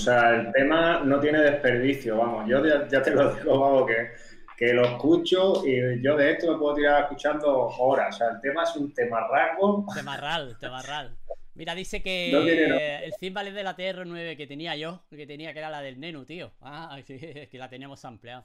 Sea, 0.00 0.34
el 0.34 0.52
tema 0.52 1.00
no 1.04 1.20
tiene 1.20 1.40
desperdicio, 1.40 2.16
vamos. 2.16 2.48
Yo 2.48 2.64
ya, 2.64 3.02
te 3.02 3.10
lo 3.10 3.34
digo, 3.34 3.58
vamos, 3.58 3.86
que, 3.86 4.10
que, 4.56 4.72
lo 4.72 4.84
escucho 4.84 5.66
y 5.66 6.02
yo 6.02 6.16
de 6.16 6.32
esto 6.32 6.52
me 6.52 6.58
puedo 6.58 6.74
tirar 6.74 7.02
escuchando 7.02 7.68
horas. 7.78 8.14
O 8.14 8.18
sea, 8.18 8.28
el 8.30 8.40
tema 8.40 8.64
es 8.64 8.74
un 8.76 8.92
temarraco. 8.92 9.86
Temarral, 9.94 10.56
temarral. 10.58 11.16
Mira, 11.54 11.74
dice 11.74 12.02
que 12.02 13.04
el 13.04 13.12
Zimbal 13.20 13.48
es 13.48 13.54
de 13.54 13.62
la 13.62 13.76
TR9 13.76 14.36
que 14.36 14.46
tenía 14.46 14.76
yo, 14.76 15.02
que 15.10 15.26
tenía 15.26 15.52
que 15.52 15.58
era 15.58 15.68
la 15.68 15.82
del 15.82 16.00
Nenu, 16.00 16.24
tío. 16.24 16.52
Ah, 16.62 16.98
que 17.06 17.48
la 17.52 17.68
teníamos 17.68 18.04
ampliado. 18.04 18.44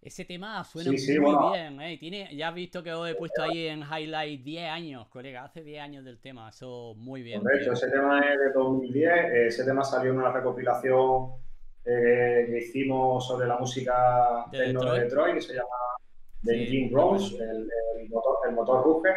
Ese 0.00 0.24
tema 0.24 0.62
suena 0.62 0.90
muy 0.90 1.52
bien, 1.52 1.80
¿eh? 1.80 1.96
Tiene, 1.98 2.36
ya 2.36 2.48
has 2.48 2.54
visto 2.54 2.82
que 2.82 2.92
os 2.92 3.08
he 3.08 3.14
puesto 3.16 3.42
ahí 3.42 3.66
en 3.66 3.80
highlight 3.80 4.42
10 4.42 4.70
años, 4.70 5.08
colega, 5.08 5.44
hace 5.44 5.64
10 5.64 5.82
años 5.82 6.04
del 6.04 6.20
tema, 6.20 6.48
eso 6.48 6.94
muy 6.96 7.22
bien. 7.22 7.42
hecho, 7.60 7.72
ese 7.72 7.90
tema 7.90 8.20
es 8.20 8.38
de 8.38 8.52
2010, 8.52 9.12
ese 9.48 9.64
tema 9.64 9.82
salió 9.82 10.12
en 10.12 10.18
una 10.18 10.30
recopilación 10.30 11.32
eh, 11.84 12.46
que 12.48 12.58
hicimos 12.58 13.26
sobre 13.26 13.48
la 13.48 13.58
música 13.58 14.46
de 14.52 14.72
Detroit, 14.72 15.02
Detroit 15.02 15.34
que 15.34 15.40
se 15.40 15.54
llama 15.54 15.76
The 16.44 16.62
Engine 16.62 16.90
Rose, 16.92 17.36
el, 17.42 18.08
motor, 18.08 18.38
el 18.48 18.54
motor 18.54 18.84
ruge. 18.84 19.10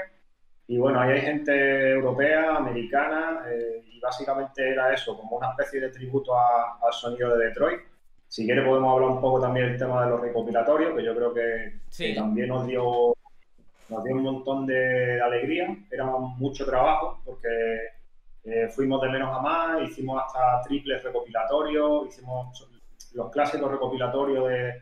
Y 0.67 0.77
bueno, 0.77 1.01
ahí 1.01 1.11
hay 1.11 1.21
gente 1.21 1.91
europea, 1.91 2.55
americana, 2.55 3.43
eh, 3.47 3.83
y 3.85 3.99
básicamente 3.99 4.67
era 4.67 4.91
eso, 4.93 5.17
como 5.17 5.37
una 5.37 5.51
especie 5.51 5.81
de 5.81 5.89
tributo 5.89 6.33
al 6.35 6.93
sonido 6.93 7.37
de 7.37 7.47
Detroit 7.47 7.88
si 8.29 8.45
quiere 8.45 8.61
podemos 8.61 8.93
hablar 8.93 9.09
un 9.09 9.21
poco 9.21 9.41
también 9.41 9.69
del 9.69 9.79
tema 9.79 10.05
de 10.05 10.11
los 10.11 10.21
recopilatorios, 10.21 10.95
que 10.95 11.03
yo 11.03 11.15
creo 11.15 11.33
que, 11.33 12.13
también 12.13 12.49
nos 12.49 12.67
dio, 12.67 13.15
nos 13.89 14.03
dio 14.03 14.15
un 14.15 14.21
montón 14.21 14.67
de 14.67 15.19
alegría. 15.19 15.75
Era 15.89 16.05
mucho 16.05 16.63
trabajo 16.63 17.19
porque 17.25 17.49
eh, 18.43 18.69
fuimos 18.69 19.01
de 19.01 19.09
menos 19.09 19.35
a 19.35 19.41
más, 19.41 19.81
hicimos 19.81 20.21
hasta 20.23 20.61
triples 20.61 21.03
recopilatorios, 21.03 22.07
hicimos 22.09 22.69
los 23.15 23.31
clásicos 23.31 23.71
recopilatorios 23.71 24.47
de 24.47 24.73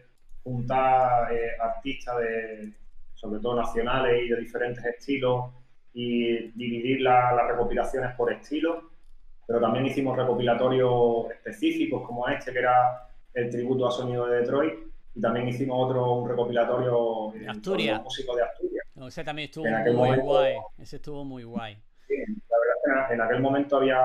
juntar 0.43 1.33
eh, 1.33 1.51
artistas 1.57 2.17
de, 2.17 2.73
sobre 3.13 3.39
todo 3.39 3.55
nacionales 3.55 4.23
y 4.25 4.27
de 4.27 4.41
diferentes 4.41 4.83
estilos 4.83 5.53
y 5.93 6.51
dividir 6.51 6.99
las 6.99 7.47
recopilaciones 7.47 8.13
por 8.15 8.29
estilo. 8.33 8.89
Pero 9.47 9.61
también 9.61 9.85
hicimos 9.85 10.17
recopilatorios 10.17 11.31
específicos 11.31 12.05
como 12.05 12.27
este, 12.27 12.51
que 12.51 12.59
era 12.59 13.06
el 13.33 13.49
tributo 13.49 13.87
a 13.87 13.91
sonido 13.91 14.27
de 14.27 14.39
Detroit 14.39 14.73
y 15.15 15.21
también 15.21 15.47
hicimos 15.47 15.89
otro 15.89 16.13
un 16.13 16.29
recopilatorio 16.29 17.31
de 17.33 17.47
Asturias. 17.47 18.03
músico 18.03 18.35
de 18.35 18.43
Asturias. 18.43 18.85
ese 19.07 19.23
también 19.23 19.49
estuvo 19.49 19.65
muy 19.65 20.17
guay. 20.17 20.55
Ese 20.77 20.97
estuvo 20.97 21.25
muy 21.25 21.43
guay. 21.43 21.77
Sí, 22.07 22.15
la 22.17 22.57
verdad 22.59 23.03
es 23.03 23.07
que 23.07 23.13
en 23.15 23.21
aquel 23.21 23.41
momento 23.41 23.77
había 23.77 23.99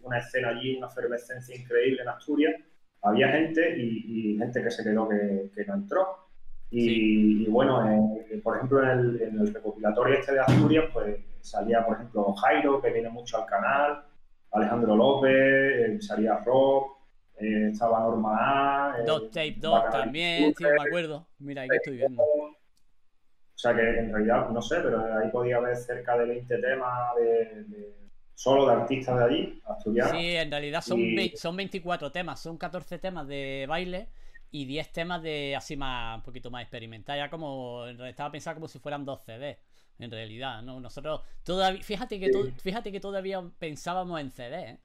una 0.00 0.18
escena 0.18 0.48
allí, 0.48 0.76
una 0.76 0.86
efervescencia 0.86 1.54
increíble 1.54 2.02
en 2.02 2.08
Asturias. 2.08 2.54
Había 3.02 3.28
gente 3.28 3.78
y, 3.78 4.36
gente 4.38 4.62
que 4.62 4.70
se 4.70 4.82
quedó 4.82 5.08
que, 5.08 5.50
que 5.54 5.64
no 5.66 5.74
entró. 5.74 6.28
Y, 6.70 7.46
bueno, 7.46 8.18
por 8.42 8.56
ejemplo, 8.56 8.82
en 8.82 8.88
el, 8.90 9.22
en 9.22 9.40
el, 9.40 9.54
recopilatorio 9.54 10.14
este 10.16 10.32
de 10.32 10.40
Asturias, 10.40 10.84
pues 10.92 11.16
salía, 11.40 11.84
por 11.84 11.96
ejemplo, 11.96 12.32
Jairo, 12.34 12.80
que 12.80 12.90
viene 12.90 13.08
mucho 13.08 13.38
al 13.38 13.46
canal, 13.46 14.04
Alejandro 14.52 14.96
López, 14.96 15.32
eh, 15.32 15.98
salía 16.00 16.36
Rock, 16.38 16.97
eh, 17.40 17.70
estaba 17.72 18.00
Norma 18.00 18.92
A. 18.92 18.98
Eh, 18.98 19.04
Dot 19.06 19.30
Tape 19.30 19.56
2 19.58 19.90
también, 19.90 20.54
sí, 20.54 20.64
me 20.64 20.82
acuerdo. 20.82 21.28
Mira, 21.38 21.62
ahí 21.62 21.68
que 21.68 21.76
estoy 21.76 21.96
viendo. 21.96 22.22
O 22.22 23.60
sea 23.60 23.74
que 23.74 23.98
en 23.98 24.12
realidad, 24.12 24.48
no 24.50 24.62
sé, 24.62 24.76
pero 24.80 25.18
ahí 25.18 25.30
podía 25.30 25.56
haber 25.56 25.76
cerca 25.76 26.16
de 26.16 26.26
20 26.26 26.58
temas 26.58 27.14
de, 27.16 27.94
solo 28.34 28.66
de 28.66 28.72
artistas 28.72 29.18
de 29.18 29.24
allí, 29.24 29.62
asturianos. 29.66 30.12
Sí, 30.12 30.36
en 30.36 30.50
realidad 30.50 30.80
son, 30.80 31.00
son 31.34 31.56
24 31.56 32.12
temas, 32.12 32.40
son 32.40 32.56
14 32.56 32.98
temas 32.98 33.26
de 33.26 33.66
baile 33.68 34.10
y 34.50 34.64
10 34.64 34.92
temas 34.92 35.22
de 35.22 35.56
así 35.56 35.76
más, 35.76 36.18
un 36.18 36.22
poquito 36.22 36.50
más 36.50 36.62
experimental. 36.62 37.18
Ya 37.18 37.30
como, 37.30 37.84
estaba 37.86 38.30
pensando 38.30 38.56
como 38.56 38.68
si 38.68 38.78
fueran 38.78 39.04
dos 39.04 39.22
CDs, 39.24 39.58
en 39.98 40.10
realidad, 40.10 40.62
¿no? 40.62 40.78
Nosotros 40.78 41.22
todavía, 41.42 41.82
fíjate 41.82 42.20
que, 42.20 42.30
fíjate 42.62 42.92
que 42.92 43.00
todavía 43.00 43.42
pensábamos 43.58 44.20
en 44.20 44.30
CD, 44.30 44.60
¿eh? 44.60 44.78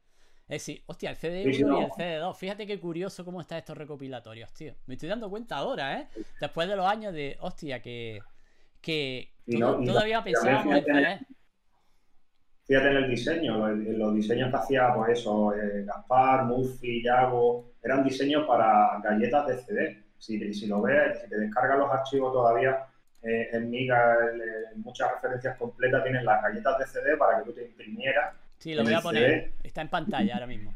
Es 0.53 0.67
decir, 0.67 0.83
hostia, 0.85 1.09
el 1.09 1.17
CD1 1.17 1.79
y 1.79 1.83
el 1.83 1.89
CD2. 1.89 2.35
Fíjate 2.35 2.67
qué 2.67 2.79
curioso 2.79 3.25
cómo 3.25 3.41
están 3.41 3.57
estos 3.57 3.75
recopilatorios, 3.75 4.53
tío. 4.53 4.75
Me 4.85 4.93
estoy 4.93 5.09
dando 5.09 5.27
cuenta 5.27 5.57
ahora, 5.57 5.99
¿eh? 5.99 6.07
Después 6.39 6.69
de 6.69 6.75
los 6.75 6.85
años 6.85 7.11
de, 7.11 7.37
hostia, 7.39 7.81
que, 7.81 8.19
que 8.79 9.33
todavía 9.47 10.23
pensábamos 10.23 10.75
en 10.75 10.83
CD. 10.83 11.19
Fíjate 12.65 12.87
en 12.87 12.97
el 12.97 13.09
diseño, 13.09 13.67
los, 13.67 14.13
diseños 14.13 14.51
que 14.51 14.55
hacía, 14.55 14.93
pues 14.93 15.19
eso, 15.19 15.55
eh, 15.55 15.85
Gaspar, 15.85 16.45
Murphy, 16.45 17.03
Yago, 17.03 17.73
eran 17.81 18.03
diseños 18.03 18.45
para 18.45 19.01
galletas 19.03 19.47
de 19.47 19.57
CD. 19.57 20.03
Si, 20.19 20.53
si 20.53 20.67
lo 20.67 20.83
ves, 20.83 21.19
si 21.19 21.29
te 21.29 21.37
descargas 21.39 21.79
los 21.79 21.91
archivos 21.91 22.31
todavía, 22.31 22.85
eh, 23.23 23.49
en 23.53 23.71
Miga, 23.71 24.17
en 24.71 24.81
muchas 24.81 25.13
referencias 25.13 25.57
completas, 25.57 26.03
tienen 26.03 26.23
las 26.23 26.43
galletas 26.43 26.77
de 26.77 26.85
CD 26.85 27.17
para 27.17 27.39
que 27.39 27.45
tú 27.45 27.53
te 27.53 27.65
imprimieras 27.65 28.35
Sí, 28.63 28.73
lo 28.73 28.85
voy 28.85 28.93
a 28.93 29.01
poner. 29.01 29.55
Está 29.61 29.81
en 29.81 29.89
pantalla 29.89 30.35
ahora 30.35 30.47
mismo. 30.47 30.73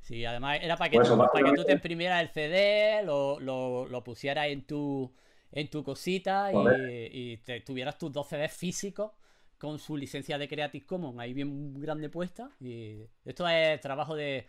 Sí, 0.00 0.24
además 0.24 0.58
era 0.62 0.74
para 0.74 0.88
que, 0.88 0.98
tú, 1.00 1.18
para 1.18 1.50
que 1.50 1.54
tú 1.54 1.64
te 1.64 1.72
imprimieras 1.72 2.22
el 2.22 2.30
CD, 2.30 3.02
lo, 3.04 3.38
lo, 3.40 4.02
pusieras 4.02 4.46
en 4.46 4.62
tu, 4.62 5.12
en 5.52 5.68
tu 5.68 5.84
cosita 5.84 6.50
y, 6.50 7.36
te, 7.44 7.60
tuvieras 7.60 7.98
tus 7.98 8.10
dos 8.10 8.26
CDs 8.26 8.54
físicos 8.54 9.12
con 9.58 9.78
su 9.78 9.98
licencia 9.98 10.38
de 10.38 10.48
Creative 10.48 10.86
Commons 10.86 11.18
ahí 11.18 11.34
bien 11.34 11.78
grande 11.78 12.08
puesta. 12.08 12.48
Y 12.58 13.02
esto 13.26 13.46
es 13.46 13.78
trabajo 13.82 14.16
de 14.16 14.46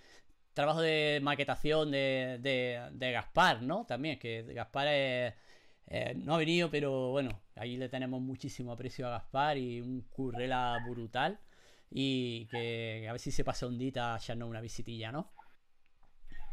trabajo 0.54 0.80
de 0.80 1.20
maquetación 1.22 1.92
de, 1.92 2.38
de, 2.40 2.88
de 2.94 3.12
Gaspar, 3.12 3.64
¿no? 3.64 3.86
También, 3.86 4.18
que 4.18 4.44
Gaspar 4.44 4.88
es 4.88 5.34
eh, 5.90 6.14
no 6.16 6.36
ha 6.36 6.38
venido, 6.38 6.70
pero 6.70 7.12
bueno, 7.12 7.42
ahí 7.56 7.78
le 7.78 7.88
tenemos 7.88 8.22
muchísimo 8.22 8.74
aprecio 8.74 9.08
a 9.08 9.12
Gaspar 9.12 9.58
y 9.58 9.82
un 9.82 10.02
currela 10.02 10.78
brutal. 10.88 11.40
Y 11.90 12.46
que, 12.48 13.08
a 13.08 13.14
ver 13.14 13.20
si 13.20 13.32
se 13.32 13.46
pasa 13.46 13.68
un 13.68 13.78
día 13.78 14.14
a 14.14 14.18
echarnos 14.18 14.50
una 14.50 14.60
visitilla, 14.60 15.12
¿no? 15.12 15.32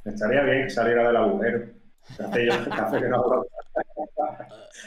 Estaría 0.05 0.43
bien 0.43 0.65
que 0.65 0.71
saliera 0.71 1.09
del 1.09 1.17
agujero. 1.17 1.67
Que 2.17 2.49
hace, 2.49 3.01
que, 3.01 3.09
no 3.09 3.17
hablo, 3.17 3.47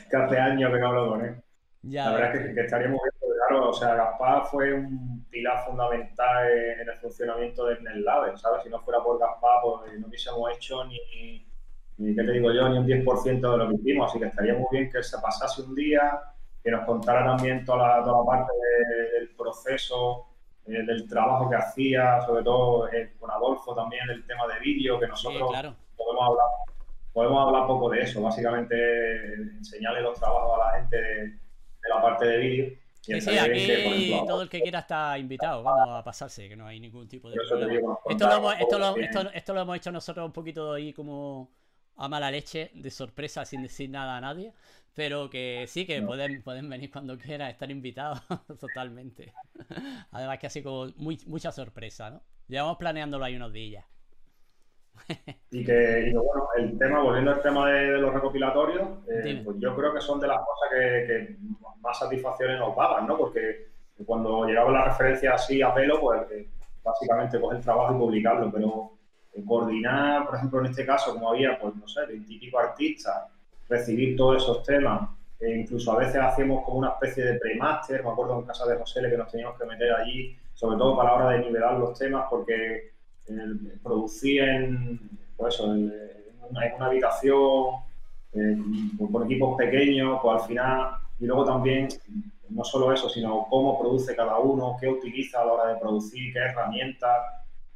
que 0.09 0.15
hace 0.15 0.37
años 0.37 0.71
que 0.71 0.79
no 0.79 0.87
hablo 0.87 1.09
con 1.09 1.25
él. 1.25 1.43
la 1.81 2.11
verdad 2.11 2.35
es 2.35 2.53
que, 2.53 2.61
estaría 2.61 2.87
muy 2.87 2.99
bien, 2.99 3.33
claro, 3.47 3.69
o 3.69 3.73
sea, 3.73 3.95
Gaspar 3.95 4.45
fue 4.45 4.73
un 4.73 5.25
pilar 5.29 5.65
fundamental 5.65 6.47
en 6.47 6.87
el 6.87 6.95
funcionamiento 6.99 7.65
del 7.65 7.83
NetLab, 7.83 8.37
¿sabes? 8.37 8.63
Si 8.63 8.69
no 8.69 8.79
fuera 8.81 9.03
por 9.03 9.19
Gaspar, 9.19 9.59
pues 9.63 9.99
no 9.99 10.07
hubiésemos 10.07 10.55
hecho 10.55 10.85
ni, 10.85 11.49
ni 11.97 12.15
qué 12.15 12.23
te 12.23 12.31
digo 12.31 12.51
yo, 12.51 12.69
ni 12.69 12.77
un 12.77 12.87
10% 12.87 13.51
de 13.51 13.57
lo 13.57 13.69
que 13.69 13.75
hicimos, 13.75 14.09
así 14.09 14.19
que 14.19 14.25
estaría 14.25 14.53
muy 14.53 14.65
bien 14.71 14.89
que 14.89 15.03
se 15.03 15.17
pasase 15.19 15.61
un 15.61 15.75
día, 15.75 16.19
que 16.63 16.71
nos 16.71 16.85
contara 16.85 17.25
también 17.25 17.65
toda 17.65 17.97
la, 17.97 18.03
toda 18.03 18.19
la 18.19 18.25
parte 18.25 18.51
del 19.17 19.29
proceso, 19.35 20.27
eh, 20.65 20.83
del 20.83 21.07
trabajo 21.07 21.49
que 21.49 21.55
hacía, 21.55 22.21
sobre 22.21 22.43
todo 22.43 22.87
eh, 22.89 23.13
con 23.19 23.31
Adolfo 23.31 23.73
también, 23.73 24.05
del 24.07 24.25
tema 24.25 24.47
de 24.47 24.59
vídeo, 24.59 24.99
que 24.99 25.07
nosotros 25.07 25.41
podemos 25.95 26.29
hablar 26.29 26.67
podemos 27.17 27.47
hablar 27.47 27.65
poco 27.65 27.89
de 27.89 28.01
eso, 28.01 28.21
básicamente 28.21 28.75
enseñarle 29.57 30.01
los 30.01 30.19
trabajos 30.19 30.53
a 30.53 30.65
la 30.65 30.79
gente 30.79 30.97
de, 31.01 31.39
la 31.89 31.99
parte 31.99 32.27
de 32.27 32.37
vídeo. 32.37 32.77
Sí, 33.01 33.19
sí, 33.19 33.35
aquí 33.39 34.21
todo 34.27 34.43
el 34.43 34.49
que 34.49 34.61
quiera 34.61 34.79
está 34.79 35.17
invitado, 35.17 35.63
vamos 35.63 35.97
a 35.97 36.03
pasarse, 36.03 36.47
que 36.47 36.55
no 36.55 36.67
hay 36.67 36.79
ningún 36.79 37.07
tipo 37.07 37.31
de 37.31 37.37
problema. 37.49 37.97
Esto 38.07 38.27
lo, 38.27 38.35
hemos, 38.35 38.59
esto, 38.59 38.77
lo, 38.77 38.97
esto, 38.97 39.31
esto 39.33 39.53
lo 39.55 39.61
hemos 39.61 39.77
hecho 39.77 39.91
nosotros 39.91 40.27
un 40.27 40.31
poquito 40.31 40.73
ahí 40.73 40.93
como 40.93 41.49
a 41.97 42.07
mala 42.07 42.31
leche, 42.31 42.71
de 42.73 42.89
sorpresa, 42.89 43.45
sin 43.45 43.63
decir 43.63 43.89
nada 43.89 44.17
a 44.17 44.21
nadie. 44.21 44.53
Pero 44.93 45.29
que 45.29 45.65
sí, 45.67 45.85
que 45.85 46.01
pueden, 46.01 46.41
pueden 46.41 46.69
venir 46.69 46.91
cuando 46.91 47.17
quieran, 47.17 47.49
estar 47.49 47.69
invitados 47.69 48.19
totalmente. 48.59 49.31
Además 50.11 50.39
que 50.39 50.47
así 50.47 50.63
como 50.63 50.87
muy, 50.95 51.19
mucha 51.27 51.51
sorpresa, 51.51 52.09
¿no? 52.09 52.23
Llevamos 52.47 52.77
planeándolo 52.77 53.23
ahí 53.23 53.35
unos 53.35 53.53
días. 53.53 53.85
y, 55.51 55.63
que, 55.63 56.11
bueno, 56.15 56.47
el 56.57 56.77
tema, 56.79 57.03
volviendo 57.03 57.31
al 57.31 57.41
tema 57.41 57.69
de, 57.69 57.99
los 57.99 58.13
recopilatorios, 58.13 58.87
eh, 59.07 59.41
pues 59.45 59.57
yo 59.59 59.75
creo 59.75 59.93
que 59.93 60.01
son 60.01 60.19
de 60.19 60.27
las 60.27 60.39
cosas 60.39 60.69
que, 60.71 61.37
más 61.81 61.99
satisfacciones 61.99 62.59
nos 62.59 62.75
daban, 62.75 63.05
¿no? 63.05 63.17
Porque 63.17 63.67
cuando 64.05 64.45
llegaba 64.45 64.71
la 64.71 64.85
referencia 64.85 65.33
así 65.33 65.61
a 65.61 65.73
pelo, 65.73 65.99
pues 66.01 66.21
eh, 66.31 66.49
básicamente 66.83 67.39
coger 67.39 67.57
el 67.57 67.63
trabajo 67.63 67.93
y 67.93 67.99
publicarlo, 67.99 68.51
pero 68.51 68.96
coordinar, 69.45 70.25
por 70.25 70.35
ejemplo, 70.35 70.59
en 70.59 70.67
este 70.67 70.85
caso, 70.85 71.13
como 71.13 71.31
había, 71.31 71.59
pues 71.59 71.75
no 71.75 71.87
sé, 71.87 72.05
veintipico 72.05 72.59
artistas, 72.59 73.25
recibir 73.69 74.15
todos 74.15 74.43
esos 74.43 74.63
temas, 74.63 75.09
e 75.39 75.59
incluso 75.59 75.91
a 75.91 75.97
veces 75.97 76.15
hacemos 76.15 76.63
como 76.65 76.79
una 76.79 76.89
especie 76.89 77.23
de 77.23 77.39
pre-master, 77.39 78.03
me 78.03 78.09
acuerdo 78.09 78.39
en 78.39 78.45
casa 78.45 78.65
de 78.65 78.77
José 78.77 79.01
que 79.01 79.17
nos 79.17 79.31
teníamos 79.31 79.57
que 79.57 79.65
meter 79.65 79.91
allí, 79.93 80.35
sobre 80.53 80.77
todo 80.77 80.97
para 80.97 81.11
la 81.11 81.15
hora 81.15 81.29
de 81.31 81.39
nivelar 81.39 81.77
los 81.77 81.97
temas, 81.97 82.25
porque 82.29 82.91
eh, 83.27 83.33
en, 83.33 85.09
pues 85.35 85.59
en, 85.59 85.93
una, 86.49 86.85
habitación, 86.85 87.65
con 89.11 89.25
equipos 89.25 89.57
pequeños, 89.57 90.19
pues 90.21 90.41
al 90.41 90.47
final, 90.47 90.89
y 91.19 91.25
luego 91.25 91.45
también 91.45 91.87
no 92.49 92.63
solo 92.63 92.91
eso, 92.91 93.09
sino 93.09 93.45
cómo 93.49 93.79
produce 93.79 94.15
cada 94.15 94.39
uno, 94.39 94.77
qué 94.79 94.87
utiliza 94.87 95.41
a 95.41 95.45
la 95.45 95.53
hora 95.53 95.73
de 95.73 95.79
producir, 95.79 96.33
qué 96.33 96.39
herramientas, 96.39 97.17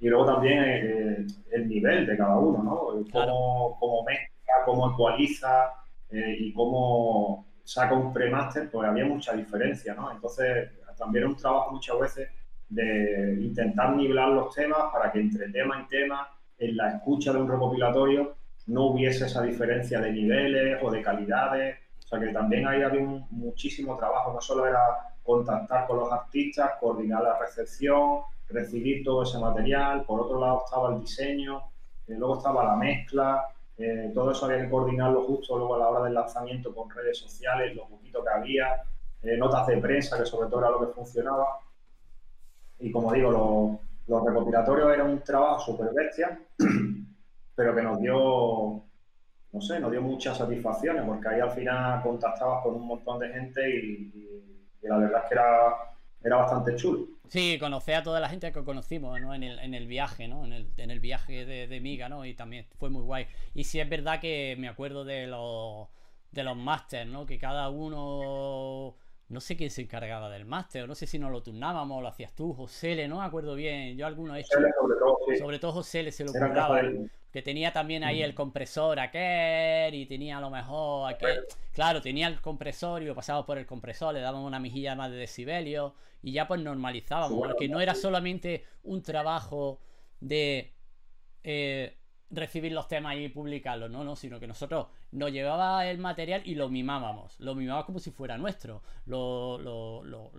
y 0.01 0.09
luego 0.09 0.25
también 0.25 0.63
eh, 0.63 1.27
el 1.51 1.69
nivel 1.69 2.07
de 2.07 2.17
cada 2.17 2.35
uno, 2.35 2.63
¿no? 2.63 3.05
Cómo, 3.11 3.77
cómo 3.79 4.03
mezcla, 4.03 4.53
cómo 4.65 4.91
ecualiza 4.91 5.71
eh, 6.09 6.37
y 6.39 6.53
cómo 6.53 7.45
saca 7.63 7.93
un 7.93 8.11
premaster, 8.11 8.69
pues 8.71 8.89
había 8.89 9.05
mucha 9.05 9.33
diferencia, 9.33 9.93
¿no? 9.93 10.11
Entonces, 10.11 10.71
también 10.97 11.25
es 11.25 11.29
un 11.29 11.37
trabajo 11.37 11.71
muchas 11.71 11.99
veces 11.99 12.29
de 12.67 13.37
intentar 13.41 13.95
nivelar 13.95 14.29
los 14.29 14.53
temas 14.55 14.91
para 14.91 15.11
que 15.11 15.19
entre 15.19 15.49
tema 15.49 15.83
y 15.83 15.87
tema, 15.87 16.27
en 16.57 16.77
la 16.77 16.95
escucha 16.95 17.31
de 17.31 17.39
un 17.39 17.49
recopilatorio, 17.49 18.35
no 18.67 18.87
hubiese 18.87 19.25
esa 19.25 19.43
diferencia 19.43 20.01
de 20.01 20.11
niveles 20.11 20.79
o 20.81 20.89
de 20.89 21.03
calidades. 21.03 21.77
O 22.05 22.07
sea 22.07 22.19
que 22.19 22.27
también 22.29 22.67
ahí 22.67 22.81
había 22.81 23.03
muchísimo 23.29 23.95
trabajo, 23.97 24.33
no 24.33 24.41
solo 24.41 24.65
era 24.65 24.79
contactar 25.21 25.85
con 25.85 25.97
los 25.97 26.11
artistas, 26.11 26.71
coordinar 26.79 27.21
la 27.21 27.37
recepción, 27.37 28.21
recibir 28.51 29.03
todo 29.03 29.23
ese 29.23 29.39
material, 29.39 30.05
por 30.05 30.21
otro 30.21 30.39
lado 30.39 30.63
estaba 30.65 30.93
el 30.93 31.01
diseño, 31.01 31.61
eh, 32.07 32.15
luego 32.17 32.37
estaba 32.37 32.63
la 32.63 32.75
mezcla, 32.75 33.45
eh, 33.77 34.11
todo 34.13 34.31
eso 34.31 34.45
había 34.45 34.61
que 34.61 34.69
coordinarlo 34.69 35.23
justo 35.23 35.57
luego 35.57 35.75
a 35.75 35.79
la 35.79 35.89
hora 35.89 36.03
del 36.03 36.13
lanzamiento 36.13 36.73
con 36.73 36.89
redes 36.89 37.17
sociales, 37.17 37.75
lo 37.75 37.87
poquito 37.87 38.23
que 38.23 38.29
había, 38.29 38.83
eh, 39.23 39.37
notas 39.37 39.67
de 39.67 39.77
prensa, 39.77 40.17
que 40.17 40.25
sobre 40.25 40.49
todo 40.49 40.59
era 40.59 40.69
lo 40.69 40.79
que 40.79 40.93
funcionaba. 40.93 41.59
Y 42.79 42.91
como 42.91 43.13
digo, 43.13 43.31
los, 43.31 43.79
los 44.07 44.25
recopilatorios 44.25 44.93
eran 44.93 45.09
un 45.09 45.21
trabajo 45.21 45.59
súper 45.59 45.93
bestia, 45.93 46.39
pero 47.55 47.75
que 47.75 47.81
nos 47.81 47.99
dio, 47.99 48.83
no 49.51 49.61
sé, 49.61 49.79
nos 49.79 49.91
dio 49.91 50.01
muchas 50.01 50.37
satisfacciones, 50.37 51.03
porque 51.05 51.29
ahí 51.29 51.39
al 51.39 51.51
final 51.51 52.01
contactabas 52.01 52.63
con 52.63 52.75
un 52.75 52.87
montón 52.87 53.19
de 53.19 53.29
gente 53.29 53.69
y, 53.69 54.57
la 54.81 54.97
verdad 54.97 55.21
es 55.23 55.29
que 55.29 55.35
era, 55.35 55.90
era 56.23 56.37
bastante 56.37 56.75
chulo. 56.75 57.07
Sí, 57.27 57.57
conocer 57.59 57.95
a 57.95 58.03
toda 58.03 58.19
la 58.19 58.29
gente 58.29 58.51
que 58.51 58.63
conocimos, 58.63 59.19
¿no? 59.21 59.33
En 59.33 59.43
el, 59.43 59.57
en 59.59 59.73
el 59.73 59.87
viaje, 59.87 60.27
¿no? 60.27 60.43
En 60.43 60.53
el, 60.53 60.67
en 60.77 60.91
el 60.91 60.99
viaje 60.99 61.45
de, 61.45 61.67
de, 61.67 61.79
Miga, 61.79 62.09
¿no? 62.09 62.25
Y 62.25 62.33
también 62.33 62.65
fue 62.77 62.89
muy 62.89 63.03
guay. 63.03 63.27
Y 63.53 63.63
sí 63.63 63.79
es 63.79 63.89
verdad 63.89 64.19
que 64.19 64.55
me 64.59 64.67
acuerdo 64.67 65.05
de 65.05 65.27
los, 65.27 65.87
de 66.31 66.43
los 66.43 66.57
másters, 66.57 67.09
¿no? 67.09 67.25
Que 67.25 67.39
cada 67.39 67.69
uno 67.69 68.95
no 69.31 69.39
sé 69.39 69.55
quién 69.55 69.69
se 69.69 69.81
encargaba 69.81 70.29
del 70.29 70.45
máster, 70.45 70.87
no 70.87 70.93
sé 70.93 71.07
si 71.07 71.17
nos 71.17 71.31
lo 71.31 71.41
turnábamos 71.41 71.97
o 71.97 72.01
lo 72.01 72.09
hacías 72.09 72.33
tú, 72.33 72.53
José 72.53 73.07
no 73.07 73.19
me 73.19 73.25
acuerdo 73.25 73.55
bien, 73.55 73.95
yo 73.97 74.05
alguno 74.05 74.35
he 74.35 74.41
hecho, 74.41 74.57
sobre 75.39 75.57
todo, 75.57 75.71
José 75.71 76.03
Le 76.03 76.11
se 76.11 76.25
lo 76.25 76.33
curraba, 76.33 76.81
que 77.31 77.41
tenía 77.41 77.71
también 77.71 78.03
ahí 78.03 78.21
el 78.21 78.35
compresor 78.35 78.99
aquel 78.99 79.95
y 79.95 80.05
tenía 80.05 80.37
a 80.37 80.41
lo 80.41 80.49
mejor 80.49 81.13
aquel, 81.13 81.45
claro, 81.71 82.01
tenía 82.01 82.27
el 82.27 82.41
compresor 82.41 83.01
y 83.01 83.05
lo 83.05 83.15
pasábamos 83.15 83.45
por 83.45 83.57
el 83.57 83.65
compresor, 83.65 84.13
le 84.13 84.19
dábamos 84.19 84.45
una 84.45 84.59
mejilla 84.59 84.95
más 84.95 85.09
de 85.09 85.17
decibelios 85.17 85.93
y 86.21 86.33
ya 86.33 86.47
pues 86.47 86.61
normalizábamos, 86.61 87.47
porque 87.47 87.67
no 87.67 87.81
era 87.81 87.95
solamente 87.95 88.65
un 88.83 89.01
trabajo 89.01 89.79
de... 90.19 90.73
Eh, 91.43 91.97
recibir 92.31 92.71
los 92.71 92.87
temas 92.87 93.17
y 93.17 93.29
publicarlos, 93.29 93.91
no, 93.91 94.03
no, 94.03 94.15
sino 94.15 94.39
que 94.39 94.47
nosotros 94.47 94.87
nos 95.11 95.31
llevaba 95.31 95.85
el 95.87 95.97
material 95.97 96.41
y 96.45 96.55
lo 96.55 96.69
mimábamos, 96.69 97.39
lo 97.39 97.55
mimábamos 97.55 97.85
como 97.85 97.99
si 97.99 98.11
fuera 98.11 98.37
nuestro, 98.37 98.81
lo, 99.05 99.57
lo, 99.59 100.03
lo, 100.03 100.31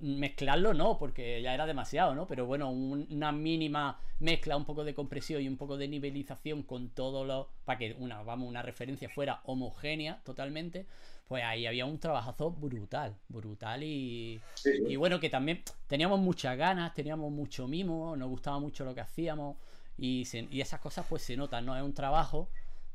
mezclarlo 0.00 0.74
no, 0.74 0.98
porque 0.98 1.42
ya 1.42 1.54
era 1.54 1.66
demasiado, 1.66 2.14
¿no? 2.14 2.26
Pero 2.26 2.46
bueno, 2.46 2.70
una 2.70 3.32
mínima 3.32 4.00
mezcla, 4.20 4.56
un 4.56 4.64
poco 4.64 4.84
de 4.84 4.94
compresión 4.94 5.42
y 5.42 5.48
un 5.48 5.56
poco 5.56 5.76
de 5.76 5.88
nivelización 5.88 6.62
con 6.62 6.90
todo 6.90 7.24
lo, 7.24 7.50
para 7.64 7.78
que 7.78 7.96
una, 7.98 8.22
vamos, 8.22 8.48
una 8.48 8.62
referencia 8.62 9.08
fuera 9.08 9.40
homogénea 9.44 10.20
totalmente, 10.24 10.86
pues 11.28 11.44
ahí 11.44 11.66
había 11.66 11.84
un 11.84 11.98
trabajazo 11.98 12.50
brutal, 12.50 13.16
brutal 13.28 13.82
y, 13.82 14.40
y 14.64 14.96
bueno, 14.96 15.20
que 15.20 15.28
también 15.28 15.62
teníamos 15.86 16.20
muchas 16.20 16.56
ganas, 16.56 16.94
teníamos 16.94 17.30
mucho 17.30 17.68
mimo, 17.68 18.16
nos 18.16 18.28
gustaba 18.28 18.58
mucho 18.58 18.84
lo 18.84 18.94
que 18.94 19.02
hacíamos. 19.02 19.56
Y, 19.98 20.22
esas 20.60 20.80
cosas 20.80 21.04
pues 21.08 21.22
se 21.22 21.36
notan, 21.36 21.66
¿no? 21.66 21.76
Es 21.76 21.82
un 21.82 21.92
trabajo 21.92 22.48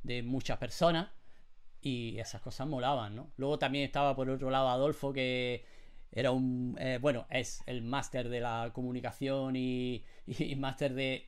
de 0.03 0.23
muchas 0.23 0.57
personas 0.57 1.09
y 1.81 2.17
esas 2.17 2.41
cosas 2.41 2.65
molaban, 2.65 3.15
¿no? 3.15 3.29
Luego 3.35 3.59
también 3.59 3.83
estaba 3.83 4.15
por 4.15 4.29
otro 4.29 4.49
lado 4.49 4.69
Adolfo 4.69 5.11
que 5.11 5.65
era 6.15 6.31
un, 6.31 6.77
eh, 6.79 6.99
bueno, 7.01 7.25
es 7.29 7.63
el 7.65 7.81
máster 7.81 8.29
de 8.29 8.39
la 8.39 8.71
comunicación 8.73 9.55
y, 9.55 10.03
y 10.27 10.55
máster 10.55 10.93
de 10.93 11.27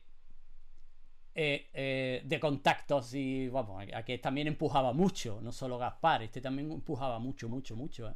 eh, 1.34 1.66
eh, 1.74 2.22
de 2.24 2.40
contactos 2.40 3.12
y 3.12 3.48
vamos, 3.48 3.84
a 3.92 4.02
que 4.04 4.18
también 4.18 4.46
empujaba 4.46 4.94
mucho, 4.94 5.38
no 5.42 5.52
solo 5.52 5.76
Gaspar, 5.76 6.22
este 6.22 6.40
también 6.40 6.70
empujaba 6.72 7.18
mucho, 7.18 7.48
mucho, 7.48 7.76
mucho. 7.76 8.14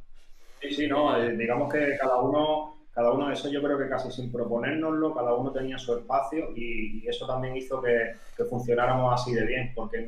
Sí, 0.59 0.71
sí, 0.71 0.87
no, 0.87 1.19
digamos 1.37 1.71
que 1.71 1.97
cada 1.99 2.19
uno 2.19 2.77
cada 2.91 3.13
uno 3.13 3.27
de 3.27 3.33
esos 3.33 3.51
yo 3.51 3.61
creo 3.61 3.77
que 3.77 3.87
casi 3.87 4.11
sin 4.11 4.31
proponérnoslo, 4.31 5.13
cada 5.13 5.33
uno 5.35 5.51
tenía 5.51 5.77
su 5.77 5.97
espacio 5.97 6.49
y, 6.55 7.07
eso 7.07 7.25
también 7.27 7.55
hizo 7.55 7.81
que, 7.81 8.15
funcionáramos 8.49 9.13
así 9.13 9.33
de 9.33 9.45
bien, 9.45 9.71
porque 9.75 10.05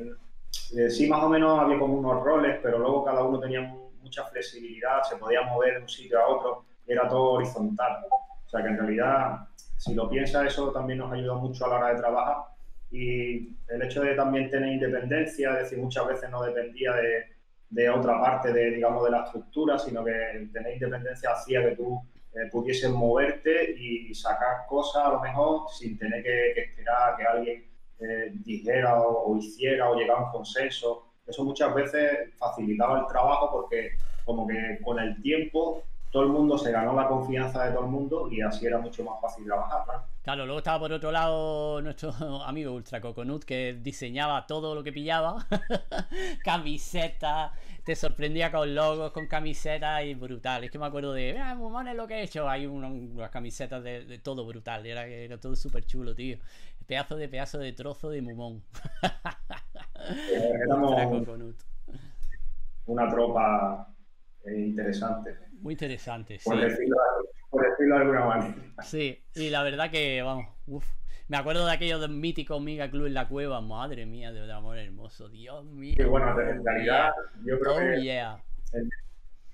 sí 0.90 1.08
más 1.08 1.22
o 1.22 1.28
menos 1.28 1.58
había 1.58 1.78
como 1.78 1.94
unos 1.94 2.22
roles, 2.22 2.58
pero 2.62 2.78
luego 2.78 3.04
cada 3.04 3.22
uno 3.22 3.38
tenía 3.38 3.74
mucha 4.04 4.24
flexibilidad, 4.26 5.02
se 5.02 5.16
podía 5.16 5.42
mover 5.42 5.74
de 5.74 5.82
un 5.82 5.88
sitio 5.88 6.20
a 6.20 6.28
otro, 6.28 6.64
era 6.86 7.08
todo 7.08 7.32
horizontal. 7.32 8.04
O 8.10 8.48
sea 8.48 8.62
que 8.62 8.68
en 8.68 8.78
realidad, 8.78 9.48
si 9.76 9.94
lo 9.94 10.08
piensas, 10.08 10.46
eso 10.46 10.70
también 10.70 11.00
nos 11.00 11.12
ayudó 11.12 11.36
mucho 11.36 11.64
a 11.64 11.68
la 11.68 11.76
hora 11.76 11.88
de 11.88 12.00
trabajar 12.00 12.36
y 12.90 13.56
el 13.68 13.82
hecho 13.82 14.02
de 14.02 14.14
también 14.14 14.48
tener 14.50 14.74
independencia, 14.74 15.52
es 15.54 15.58
decir, 15.64 15.78
muchas 15.78 16.06
veces 16.06 16.30
no 16.30 16.42
dependía 16.44 16.92
de, 16.92 17.24
de 17.70 17.90
otra 17.90 18.20
parte 18.20 18.52
de, 18.52 18.70
digamos, 18.70 19.04
de 19.04 19.10
la 19.10 19.24
estructura, 19.24 19.76
sino 19.78 20.04
que 20.04 20.48
tener 20.52 20.74
independencia 20.74 21.32
hacía 21.32 21.60
que 21.68 21.74
tú 21.74 22.00
eh, 22.34 22.48
pudiesen 22.50 22.92
moverte 22.92 23.74
y 23.78 24.14
sacar 24.14 24.66
cosas 24.68 25.04
a 25.04 25.08
lo 25.10 25.20
mejor 25.20 25.68
sin 25.70 25.98
tener 25.98 26.22
que, 26.22 26.52
esperar 26.52 27.12
a 27.12 27.16
que 27.16 27.24
alguien 27.24 27.64
eh, 28.00 28.32
dijera 28.44 29.00
o, 29.00 29.36
hiciera 29.36 29.90
o 29.90 29.96
llegara 29.96 30.20
a 30.20 30.24
un 30.26 30.32
consenso. 30.32 31.13
Eso 31.26 31.44
muchas 31.44 31.74
veces 31.74 32.34
facilitaba 32.36 33.00
el 33.00 33.06
trabajo 33.06 33.50
porque 33.50 33.92
como 34.24 34.46
que 34.46 34.78
con 34.82 34.98
el 34.98 35.20
tiempo 35.22 35.82
todo 36.14 36.22
el 36.22 36.28
mundo 36.28 36.56
se 36.56 36.70
ganó 36.70 36.94
la 36.94 37.08
confianza 37.08 37.64
de 37.64 37.72
todo 37.72 37.86
el 37.86 37.90
mundo 37.90 38.28
y 38.30 38.40
así 38.40 38.64
era 38.64 38.78
mucho 38.78 39.02
más 39.02 39.20
fácil 39.20 39.46
trabajar. 39.46 40.04
Claro, 40.22 40.46
luego 40.46 40.58
estaba 40.58 40.78
por 40.78 40.92
otro 40.92 41.10
lado 41.10 41.82
nuestro 41.82 42.12
amigo 42.46 42.72
Ultra 42.72 43.00
Coconut 43.00 43.42
que 43.42 43.76
diseñaba 43.82 44.46
todo 44.46 44.76
lo 44.76 44.84
que 44.84 44.92
pillaba, 44.92 45.44
camisetas, 46.44 47.50
te 47.84 47.96
sorprendía 47.96 48.52
con 48.52 48.76
logos, 48.76 49.10
con 49.10 49.26
camisetas 49.26 50.04
y 50.04 50.14
brutal. 50.14 50.62
Es 50.62 50.70
que 50.70 50.78
me 50.78 50.86
acuerdo 50.86 51.12
de, 51.12 51.36
ah, 51.36 51.58
es 51.88 51.96
lo 51.96 52.06
que 52.06 52.14
he 52.14 52.22
hecho. 52.22 52.48
Hay 52.48 52.66
unas 52.66 53.30
camisetas 53.30 53.82
de, 53.82 54.20
todo 54.20 54.46
brutal, 54.46 54.86
era, 54.86 55.06
era 55.06 55.40
todo 55.40 55.56
súper 55.56 55.84
chulo, 55.84 56.14
tío. 56.14 56.38
Pedazo 56.86 57.16
de 57.16 57.28
pedazo 57.28 57.58
de 57.58 57.72
trozo 57.72 58.08
de 58.08 58.22
mumón. 58.22 58.62
una 62.86 63.08
tropa 63.08 63.88
eh, 64.44 64.58
interesante. 64.58 65.36
Muy 65.60 65.74
interesante, 65.74 66.38
por 66.44 66.56
sí. 66.56 66.62
Decirlo, 66.62 66.96
por 67.50 67.62
decirlo 67.70 67.94
de 67.96 68.00
alguna 68.02 68.24
manera. 68.24 68.54
Sí, 68.82 69.24
y 69.34 69.50
la 69.50 69.62
verdad 69.62 69.90
que, 69.90 70.22
vamos, 70.22 70.46
uff. 70.66 70.86
Me 71.26 71.38
acuerdo 71.38 71.64
de 71.64 71.72
aquello 71.72 71.98
del 71.98 72.10
mítico 72.10 72.60
Miga 72.60 72.90
Club 72.90 73.06
en 73.06 73.14
la 73.14 73.26
cueva, 73.28 73.62
madre 73.62 74.04
mía, 74.04 74.30
de 74.30 74.52
amor 74.52 74.76
hermoso, 74.76 75.30
Dios 75.30 75.64
mío. 75.64 75.94
Y 75.98 76.04
bueno, 76.04 76.38
en 76.38 76.62
realidad, 76.62 77.12
yo 77.46 77.58
creo 77.58 77.74
oh, 77.74 77.78
que 77.78 78.20
en, 78.74 78.90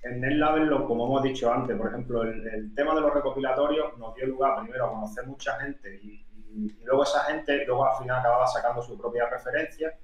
en 0.03 0.19
NetLabel, 0.19 0.65
lo, 0.65 0.85
como 0.85 1.05
hemos 1.05 1.23
dicho 1.23 1.51
antes, 1.51 1.77
por 1.77 1.87
ejemplo, 1.87 2.23
el, 2.23 2.73
tema 2.75 2.95
de 2.95 3.01
los 3.01 3.13
recopilatorios 3.13 3.97
nos 3.97 4.15
dio 4.15 4.25
lugar 4.27 4.61
primero 4.61 4.87
a 4.87 4.91
conocer 4.91 5.25
mucha 5.27 5.59
gente 5.59 5.95
y, 6.03 6.25
luego 6.83 7.03
esa 7.03 7.21
gente 7.21 7.65
luego 7.65 7.85
al 7.85 7.97
final 7.97 8.19
acababa 8.19 8.45
sacando 8.45 8.81
su 8.81 8.97
propia 8.97 9.29
referencia 9.29 9.97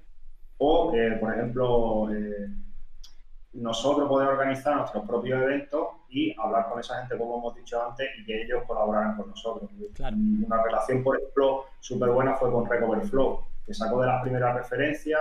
o, 0.58 0.92
eh, 0.94 1.12
por 1.20 1.32
ejemplo, 1.32 2.12
eh, 2.12 2.48
nosotros 3.54 4.08
poder 4.08 4.28
organizar 4.28 4.76
nuestros 4.76 5.06
propios 5.06 5.40
eventos 5.42 5.88
y 6.08 6.34
hablar 6.38 6.68
con 6.68 6.80
esa 6.80 7.00
gente, 7.00 7.16
como 7.16 7.38
hemos 7.38 7.56
dicho 7.56 7.82
antes, 7.82 8.08
y 8.18 8.24
que 8.24 8.42
ellos 8.42 8.62
colaboraran 8.66 9.16
con 9.16 9.30
nosotros. 9.30 9.70
Una 9.98 10.62
relación, 10.62 11.02
por 11.02 11.16
ejemplo, 11.16 11.66
súper 11.80 12.10
buena 12.10 12.34
fue 12.34 12.50
con 12.50 12.68
Recover 12.68 13.02
Flow, 13.06 13.44
que 13.66 13.74
sacó 13.74 14.00
de 14.00 14.08
las 14.08 14.22
primeras 14.22 14.54
referencias 14.54 15.20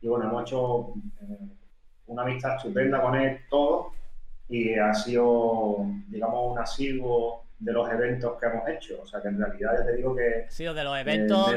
y 0.00 0.08
bueno, 0.08 0.26
hemos 0.26 0.42
hecho 0.42 0.94
eh, 1.22 1.48
una 2.06 2.22
amistad 2.22 2.56
estupenda 2.56 3.00
con 3.00 3.14
él 3.16 3.40
todo 3.50 3.92
y 4.48 4.74
ha 4.74 4.94
sido, 4.94 5.84
digamos, 6.08 6.52
un 6.52 6.58
asiduo 6.58 7.42
de 7.58 7.72
los 7.72 7.90
eventos 7.90 8.38
que 8.38 8.46
hemos 8.46 8.68
hecho. 8.68 9.00
O 9.02 9.06
sea 9.06 9.20
que 9.20 9.28
en 9.28 9.38
realidad 9.38 9.72
ya 9.78 9.86
te 9.86 9.96
digo 9.96 10.14
que. 10.14 10.44
Ha 10.46 10.50
sido 10.50 10.74
de 10.74 10.84
los 10.84 10.98
eventos, 10.98 11.54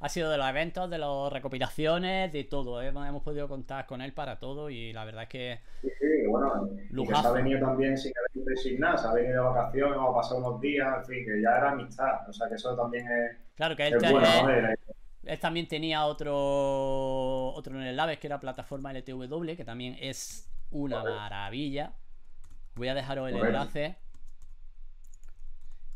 ha 0.00 0.08
sido 0.08 0.30
de 0.30 0.38
los 0.38 0.48
eventos, 0.48 0.90
de 0.90 0.98
las 0.98 1.32
recopilaciones, 1.32 2.32
de 2.32 2.44
todo. 2.44 2.82
¿eh? 2.82 2.88
Hemos, 2.88 3.22
podido 3.22 3.48
contar 3.48 3.86
con 3.86 4.00
él 4.00 4.12
para 4.12 4.38
todo 4.38 4.70
y 4.70 4.92
la 4.92 5.04
verdad 5.04 5.24
es 5.24 5.28
que. 5.28 5.60
Sí, 5.82 5.88
sí, 6.00 6.26
bueno. 6.28 6.68
Que 6.90 7.14
se 7.14 7.26
ha 7.26 7.32
venido 7.32 7.60
también 7.60 7.96
sin 7.96 8.12
sin 8.56 8.80
nada, 8.80 8.96
se 8.96 9.08
ha 9.08 9.12
venido 9.12 9.42
de 9.42 9.48
vacaciones 9.48 9.96
o 9.96 10.10
ha 10.10 10.14
pasado 10.14 10.38
unos 10.38 10.60
días, 10.60 10.88
en 10.98 11.04
fin, 11.04 11.24
que 11.24 11.42
ya 11.42 11.56
era 11.56 11.70
amistad. 11.70 12.28
O 12.28 12.32
sea 12.32 12.48
que 12.48 12.54
eso 12.54 12.76
también 12.76 13.06
es. 13.06 13.36
Claro 13.54 13.76
que 13.76 13.86
él, 13.86 13.98
él 15.24 15.38
también 15.38 15.68
tenía 15.68 16.04
otro 16.06 17.52
otro 17.54 17.74
en 17.74 17.82
el 17.86 17.96
Laves 17.96 18.18
que 18.18 18.26
era 18.26 18.40
plataforma 18.40 18.92
LTW, 18.92 19.54
que 19.56 19.64
también 19.64 19.96
es 20.00 20.48
una 20.70 21.02
maravilla 21.02 21.92
Voy 22.74 22.88
a 22.88 22.94
dejaros 22.94 23.28
el 23.28 23.36
enlace. 23.36 23.96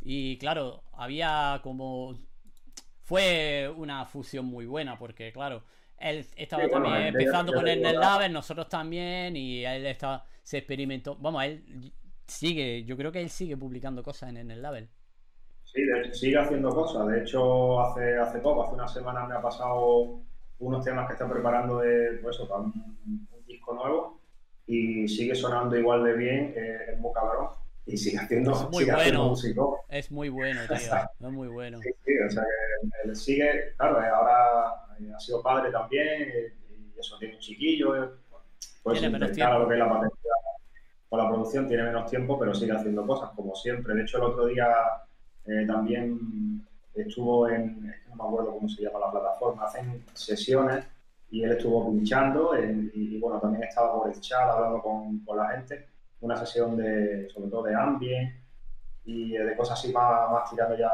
Y 0.09 0.39
claro, 0.39 0.85
había 0.93 1.59
como. 1.65 2.17
Fue 3.03 3.69
una 3.77 4.05
fusión 4.05 4.45
muy 4.47 4.65
buena, 4.65 4.97
porque 4.97 5.33
claro, 5.33 5.65
él 5.99 6.25
estaba 6.37 6.69
también 6.69 7.07
empezando 7.09 7.53
con 7.53 7.67
el 7.67 7.83
NetLabel, 7.83 8.33
nosotros 8.33 8.69
también, 8.69 9.37
y 9.37 9.65
él 9.65 9.85
estaba, 9.87 10.25
se 10.45 10.59
experimentó. 10.59 11.17
Vamos, 11.17 11.43
él 11.43 11.93
sigue, 12.25 12.85
yo 12.85 12.97
creo 12.97 13.11
que 13.11 13.21
él 13.21 13.31
sigue 13.31 13.57
publicando 13.57 14.05
cosas 14.05 14.31
en 14.31 14.37
el 14.37 14.47
NetLabel. 14.47 14.89
Sí, 15.65 15.83
sigue 16.13 16.39
haciendo 16.39 16.71
cosas. 16.71 17.09
De 17.09 17.23
hecho, 17.23 17.81
hace, 17.81 18.17
hace 18.17 18.39
poco, 18.39 18.63
hace 18.63 18.75
una 18.75 18.89
semana 18.89 19.27
me 19.27 19.35
ha 19.35 19.43
pasado 19.43 20.21
unos 20.61 20.85
temas 20.85 21.09
que 21.09 21.15
está 21.15 21.29
preparando 21.29 21.79
de 21.81 22.19
pues 22.23 22.37
eso, 22.37 22.49
un, 22.57 23.29
disco 23.45 23.75
nuevo 23.75 24.21
y 24.67 25.09
sigue 25.09 25.35
sonando 25.35 25.77
igual 25.77 26.05
de 26.05 26.13
bien, 26.15 26.55
eh, 26.57 26.93
es 26.93 26.99
muy 26.99 27.13
cabrón 27.13 27.49
y 27.87 27.97
sigue 27.97 28.19
haciendo, 28.19 28.53
es 28.53 28.69
muy 28.69 28.85
bueno. 28.85 29.35
Es 29.89 30.11
muy 30.11 30.29
bueno, 30.29 30.61
tío. 30.67 30.77
es 31.29 31.33
muy 31.33 31.49
bueno. 31.49 31.79
Sí, 31.81 31.91
sí, 32.05 32.13
o 32.19 32.31
sea 32.31 32.43
que 32.43 33.09
él 33.09 33.17
sigue, 33.17 33.75
claro, 33.77 34.03
eh, 34.03 34.09
ahora 34.09 34.75
eh, 34.99 35.13
ha 35.15 35.21
sido 35.21 35.41
padre 35.41 35.71
también 35.71 36.53
y 36.69 36.99
eso 36.99 37.17
tiene 37.19 37.35
un 37.35 37.41
chiquillo, 37.41 38.17
pues 38.83 38.99
tiene 38.99 39.13
menos 39.13 39.33
tiempo. 39.33 39.59
lo 39.59 39.69
que 39.69 39.75
es 39.75 39.79
la 39.79 39.89
paternidad 39.89 40.17
con 41.09 41.21
la 41.21 41.29
producción 41.29 41.69
tiene 41.69 41.85
menos 41.85 42.11
tiempo, 42.11 42.37
pero 42.37 42.53
sigue 42.53 42.73
haciendo 42.73 43.07
cosas 43.07 43.31
como 43.37 43.55
siempre. 43.55 43.95
De 43.95 44.03
hecho, 44.03 44.19
el 44.19 44.25
otro 44.25 44.47
día 44.47 44.67
también 45.69 46.67
estuvo 46.93 47.49
en, 47.49 47.83
no 48.09 48.17
me 48.17 48.25
acuerdo 48.25 48.51
cómo 48.51 48.69
se 48.69 48.83
llama 48.83 48.99
la 48.99 49.13
plataforma, 49.13 49.65
hacen 49.65 50.05
sesiones 50.13 50.85
y 51.31 51.45
él 51.45 51.53
estuvo 51.53 51.89
pinchando 51.93 52.59
y, 52.59 53.21
bueno, 53.21 53.39
también 53.39 53.63
estaba 53.63 53.95
por 53.97 54.13
el 54.13 54.21
chat 54.21 54.51
hablando 54.51 54.83
con, 54.83 55.21
con 55.21 55.37
la 55.37 55.51
gente 55.51 55.87
una 56.21 56.37
sesión 56.37 56.77
de, 56.77 57.29
sobre 57.31 57.51
todo 57.51 57.65
de 57.65 57.75
ambient 57.75 58.35
y 59.05 59.33
de 59.33 59.57
cosas 59.57 59.79
así 59.79 59.93
más, 59.93 60.31
más 60.31 60.51
tirando 60.51 60.77
ya 60.77 60.89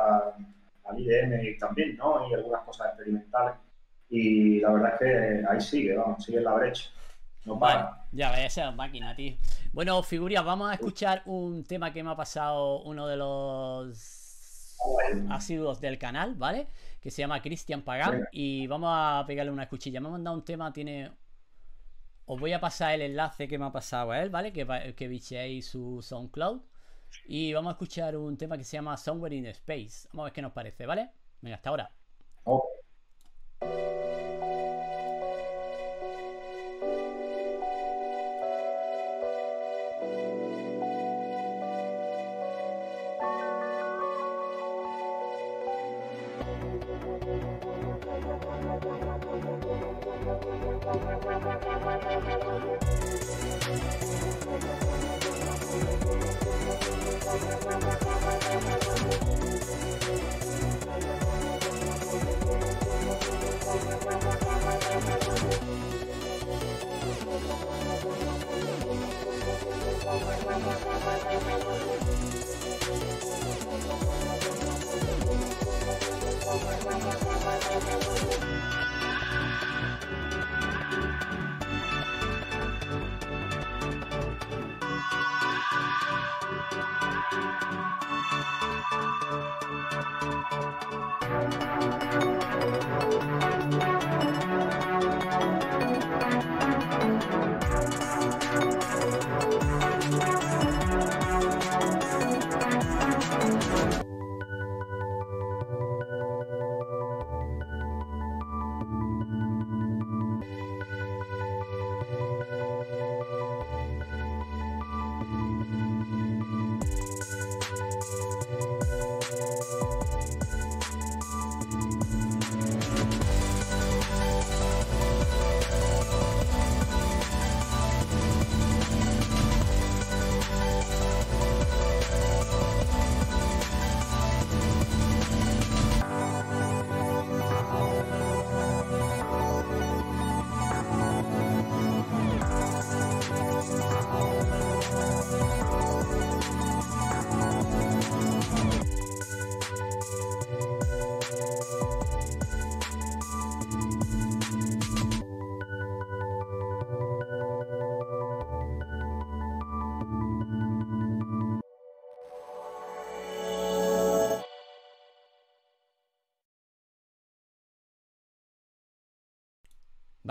al 0.84 0.98
IDM 0.98 1.58
también, 1.58 1.96
¿no? 1.96 2.28
Y 2.28 2.34
algunas 2.34 2.62
cosas 2.64 2.88
experimentales. 2.88 3.54
Y 4.10 4.60
la 4.60 4.72
verdad 4.72 4.92
es 4.94 4.98
que 4.98 5.44
ahí 5.48 5.60
sigue, 5.60 5.96
vamos, 5.96 6.22
sigue 6.22 6.38
en 6.38 6.44
la 6.44 6.54
brecha. 6.54 6.90
No 7.44 7.58
para. 7.58 8.04
ya 8.12 8.30
ves, 8.30 8.58
esa 8.58 8.70
máquina, 8.70 9.16
tío. 9.16 9.34
Bueno, 9.72 10.02
figurías, 10.02 10.44
vamos 10.44 10.70
a 10.70 10.74
escuchar 10.74 11.22
un 11.26 11.64
tema 11.64 11.92
que 11.92 12.02
me 12.02 12.10
ha 12.10 12.16
pasado 12.16 12.82
uno 12.82 13.08
de 13.08 13.16
los 13.16 14.76
asiduos 15.30 15.80
del 15.80 15.98
canal, 15.98 16.34
¿vale? 16.34 16.68
Que 17.00 17.10
se 17.10 17.22
llama 17.22 17.40
Cristian 17.40 17.82
Pagan. 17.82 18.28
Y 18.32 18.66
vamos 18.66 18.90
a 18.92 19.24
pegarle 19.26 19.50
una 19.50 19.64
escuchilla. 19.64 20.00
Me 20.00 20.08
ha 20.08 20.12
mandado 20.12 20.36
un 20.36 20.44
tema, 20.44 20.72
tiene 20.72 21.10
os 22.32 22.40
voy 22.40 22.52
a 22.54 22.60
pasar 22.60 22.94
el 22.94 23.02
enlace 23.02 23.46
que 23.46 23.58
me 23.58 23.66
ha 23.66 23.72
pasado 23.72 24.10
a 24.10 24.22
él, 24.22 24.30
¿vale? 24.30 24.52
Que, 24.52 24.94
que 24.96 25.62
su 25.62 26.00
SoundCloud. 26.00 26.62
Y 27.26 27.52
vamos 27.52 27.70
a 27.70 27.72
escuchar 27.72 28.16
un 28.16 28.38
tema 28.38 28.56
que 28.56 28.64
se 28.64 28.78
llama 28.78 28.96
Somewhere 28.96 29.36
in 29.36 29.46
Space. 29.46 30.08
Vamos 30.12 30.22
a 30.22 30.24
ver 30.24 30.32
qué 30.32 30.42
nos 30.42 30.52
parece, 30.52 30.86
¿vale? 30.86 31.10
Venga, 31.42 31.56
hasta 31.56 31.68
ahora. 31.68 31.92
Thank 70.52 70.66
you. 78.52 78.61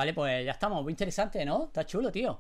Vale, 0.02 0.16
pues 0.16 0.44
ya 0.44 0.54
estamos. 0.54 0.82
Muy 0.82 0.94
interesante, 0.94 1.46
¿no? 1.46 1.66
Está 1.66 1.86
chulo, 1.86 2.12
tío. 2.12 2.40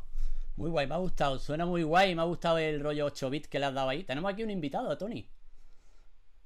Muy 0.56 0.72
guay, 0.72 0.88
me 0.88 0.96
ha 0.96 0.98
gustado. 0.98 1.38
Suena 1.38 1.64
muy 1.64 1.84
guay. 1.84 2.16
Me 2.16 2.24
ha 2.24 2.26
gustado 2.26 2.58
el 2.58 2.82
rollo 2.82 3.06
8 3.06 3.30
bits 3.30 3.48
que 3.48 3.60
le 3.60 3.68
has 3.68 3.74
dado 3.76 3.90
ahí. 3.90 4.04
Tenemos 4.04 4.34
aquí 4.34 4.42
un 4.42 4.50
invitado, 4.50 4.98
Tony. 4.98 5.30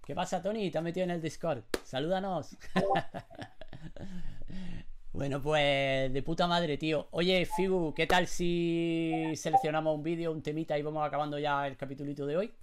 ¿Qué 0.06 0.14
pasa, 0.14 0.42
Tony? 0.42 0.70
Te 0.70 0.78
has 0.78 0.84
metido 0.84 1.06
en 1.06 1.12
el 1.12 1.22
Discord. 1.22 1.64
Salúdanos. 1.84 2.58
bueno, 5.14 5.42
pues 5.42 6.12
de 6.12 6.22
puta 6.22 6.48
madre, 6.48 6.78
tío. 6.78 7.08
Oye, 7.12 7.46
Figu, 7.46 7.94
¿qué 7.94 8.08
tal 8.08 8.28
si 8.28 9.32
seleccionamos 9.38 9.96
un 9.96 10.04
vídeo, 10.04 10.34
un 10.34 10.44
temita 10.44 10.78
y 10.78 10.82
vamos 10.82 11.08
acabando 11.08 11.40
ya 11.40 11.66
el 11.66 11.78
capitulito 11.78 12.26
de 12.26 12.36
hoy? 12.36 12.54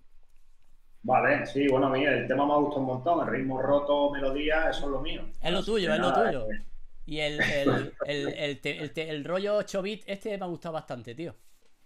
Vale, 1.05 1.47
sí, 1.47 1.66
bueno, 1.69 1.87
a 1.87 1.91
mí 1.91 2.05
el 2.05 2.29
tema 2.29 2.45
me 2.45 2.53
ha 2.53 2.57
gustado 2.57 2.83
un 2.83 2.87
montón. 2.87 3.27
El 3.27 3.33
ritmo 3.33 3.62
roto, 3.62 4.11
melodía, 4.11 4.69
eso 4.69 4.85
es 4.85 4.91
lo 4.91 5.01
mío. 5.01 5.23
Es 5.41 5.51
lo 5.51 5.65
tuyo, 5.65 5.95
es 5.95 5.99
lo 5.99 6.12
tuyo. 6.12 6.47
Y 7.05 7.19
el, 7.19 7.41
el, 7.41 7.93
el, 8.07 8.93
el, 8.95 9.24
rollo 9.24 9.57
8 9.57 9.83
bit 9.83 10.03
este 10.07 10.39
me 10.39 10.45
ha 10.45 10.49
gustado 10.49 10.74
bastante, 10.74 11.15
tío. 11.15 11.35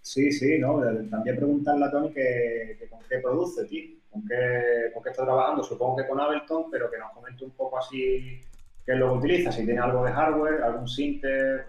Sí, 0.03 0.31
sí, 0.31 0.59
¿no? 0.59 0.81
También 1.11 1.37
preguntarle 1.37 1.87
a 1.87 1.91
Tony 1.91 2.13
que, 2.13 2.87
con 2.91 3.01
qué 3.09 3.19
produce, 3.19 3.65
tío. 3.65 3.97
Con 4.11 4.27
qué, 4.27 4.91
con 4.95 5.03
qué 5.03 5.11
está 5.11 5.25
trabajando, 5.25 5.63
supongo 5.63 5.97
que 5.97 6.07
con 6.07 6.21
Ableton, 6.21 6.71
pero 6.71 6.91
que 6.91 6.99
nos 6.99 7.13
comente 7.13 7.45
un 7.45 7.51
poco 7.51 7.79
así 7.79 8.41
qué 8.87 8.93
es 8.93 8.99
lo 8.99 9.11
que 9.11 9.19
utiliza, 9.19 9.51
si 9.51 9.65
tiene 9.65 9.81
algo 9.81 10.05
de 10.05 10.13
hardware, 10.13 10.63
algún 10.63 10.89
synth, 10.89 11.25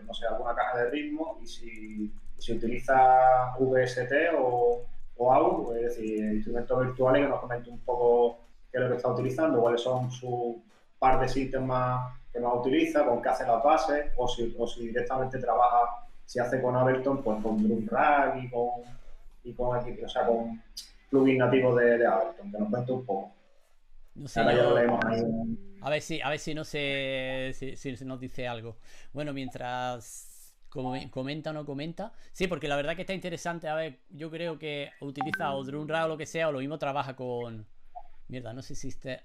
no 0.05 0.13
sé, 0.13 0.27
alguna 0.27 0.53
caja 0.53 0.83
de 0.83 0.89
ritmo, 0.91 1.39
y 1.41 1.47
si, 1.47 2.13
si 2.37 2.53
utiliza 2.53 3.55
VST 3.59 4.11
o, 4.37 4.85
o 5.17 5.33
AU, 5.33 5.73
es 5.73 5.81
decir, 5.81 6.19
instrumentos 6.19 6.85
virtuales, 6.85 7.23
que 7.23 7.27
nos 7.27 7.41
comente 7.41 7.69
un 7.71 7.79
poco 7.79 8.39
qué 8.71 8.77
es 8.77 8.83
lo 8.83 8.89
que 8.91 8.97
está 8.97 9.09
utilizando, 9.09 9.59
cuáles 9.59 9.81
son 9.81 10.11
sus 10.11 10.57
par 10.99 11.19
de 11.19 11.27
síntemas 11.27 11.67
más 11.67 12.17
que 12.37 12.43
más 12.43 12.53
utiliza, 12.55 13.05
con 13.05 13.21
qué 13.21 13.29
hace 13.29 13.45
las 13.45 13.63
bases, 13.63 14.11
o 14.15 14.27
si, 14.27 14.55
o 14.57 14.67
si 14.67 14.87
directamente 14.87 15.39
trabaja, 15.39 16.07
si 16.25 16.39
hace 16.39 16.61
con 16.61 16.75
Ableton, 16.75 17.23
pues 17.23 17.41
con 17.41 17.61
Drum 17.63 17.87
Rack 17.87 18.43
y 18.43 18.49
con, 18.49 18.69
y 19.43 19.53
con, 19.53 19.77
o 19.77 20.09
sea, 20.09 20.25
con 20.25 20.61
plugin 21.09 21.39
nativo 21.39 21.75
de, 21.75 21.97
de 21.97 22.05
Ableton, 22.05 22.51
que 22.51 22.59
nos 22.59 22.69
cuente 22.69 22.91
un 22.91 23.05
poco. 23.05 23.31
No 24.15 24.27
sé, 24.27 24.39
A 24.39 25.89
ver 25.89 26.01
si, 26.01 26.21
a 26.21 26.29
ver 26.29 26.39
si 26.39 26.55
no 26.55 26.63
se 26.63 27.51
si, 27.53 28.05
nos 28.05 28.19
dice 28.19 28.47
algo. 28.47 28.77
Bueno, 29.13 29.31
mientras 29.31 30.55
comenta 30.69 31.51
o 31.51 31.53
no 31.53 31.65
comenta. 31.65 32.13
Sí, 32.33 32.47
porque 32.47 32.67
la 32.67 32.75
verdad 32.75 32.95
que 32.95 33.01
está 33.01 33.13
interesante. 33.13 33.67
A 33.67 33.75
ver, 33.75 33.99
yo 34.09 34.31
creo 34.31 34.57
que 34.57 34.89
utiliza 35.01 35.53
o 35.53 35.63
Drumra 35.63 36.05
o 36.05 36.07
lo 36.07 36.17
que 36.17 36.25
sea, 36.25 36.49
o 36.49 36.51
lo 36.51 36.59
mismo 36.59 36.79
trabaja 36.79 37.15
con. 37.15 37.67
Mierda, 38.27 38.53
no 38.53 38.63
sé 38.63 38.73
si 38.73 38.87
esté. 38.87 39.21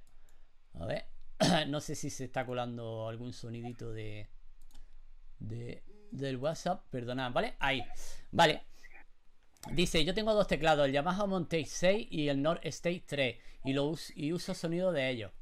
A 0.79 0.85
ver. 0.85 1.07
no 1.69 1.81
sé 1.81 1.95
si 1.95 2.11
se 2.11 2.25
está 2.25 2.47
colando 2.47 3.09
algún 3.09 3.33
sonidito 3.33 3.93
de. 3.93 4.29
de 5.39 5.83
del 6.11 6.37
WhatsApp. 6.37 6.85
Perdonad, 6.91 7.33
¿vale? 7.33 7.55
Ahí. 7.59 7.83
Vale. 8.31 8.65
Dice, 9.71 10.05
yo 10.05 10.13
tengo 10.13 10.35
dos 10.35 10.49
teclados, 10.49 10.87
el 10.87 10.93
Yamaha 10.93 11.25
Montage 11.27 11.67
6 11.67 12.09
y 12.11 12.29
el 12.29 12.43
Nord 12.43 12.61
State 12.65 13.05
3. 13.07 13.39
Y, 13.65 13.73
lo 13.73 13.95
y 14.17 14.33
uso 14.33 14.55
sonido 14.55 14.93
de 14.93 15.09
ellos. 15.09 15.33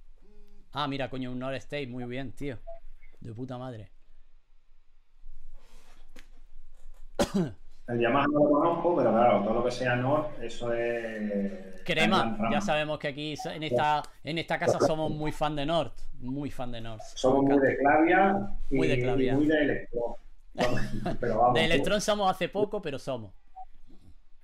Ah, 0.73 0.87
mira, 0.87 1.09
coño, 1.11 1.33
un 1.33 1.39
Nord 1.39 1.55
State. 1.55 1.87
Muy 1.87 2.05
bien, 2.05 2.33
tío. 2.33 2.59
De 3.21 3.33
puta 3.33 3.59
madre. 3.59 3.91
El 7.91 7.99
Yamaha 7.99 8.27
no 8.27 8.39
lo 8.41 8.51
conozco, 8.51 8.97
pero 8.97 9.11
claro, 9.11 9.43
todo 9.43 9.55
lo 9.55 9.65
que 9.65 9.71
sea 9.71 9.97
Nord, 9.97 10.27
eso 10.43 10.73
es... 10.73 11.83
Crema, 11.85 12.39
ya 12.53 12.61
sabemos 12.61 12.99
que 12.99 13.09
aquí 13.09 13.35
en 13.47 13.63
esta, 13.63 14.03
en 14.23 14.39
esta 14.39 14.59
casa 14.59 14.79
somos 14.79 15.11
muy 15.11 15.33
fan 15.33 15.57
de 15.57 15.67
Nord. 15.67 15.93
Muy 16.21 16.51
fan 16.51 16.71
de 16.71 16.81
Nord. 16.81 17.01
Somos 17.15 17.45
muy 17.45 17.59
de 17.59 17.77
Clavia 17.79 18.51
y 18.71 18.77
muy 18.77 18.89
de, 18.89 19.01
Clavia. 19.01 19.35
muy 19.35 19.47
de 19.47 19.63
Electron. 19.63 20.15
de 21.55 21.65
Electron 21.65 22.01
somos 22.01 22.31
hace 22.31 22.49
poco, 22.49 22.81
pero 22.81 22.99
somos. 22.99 23.33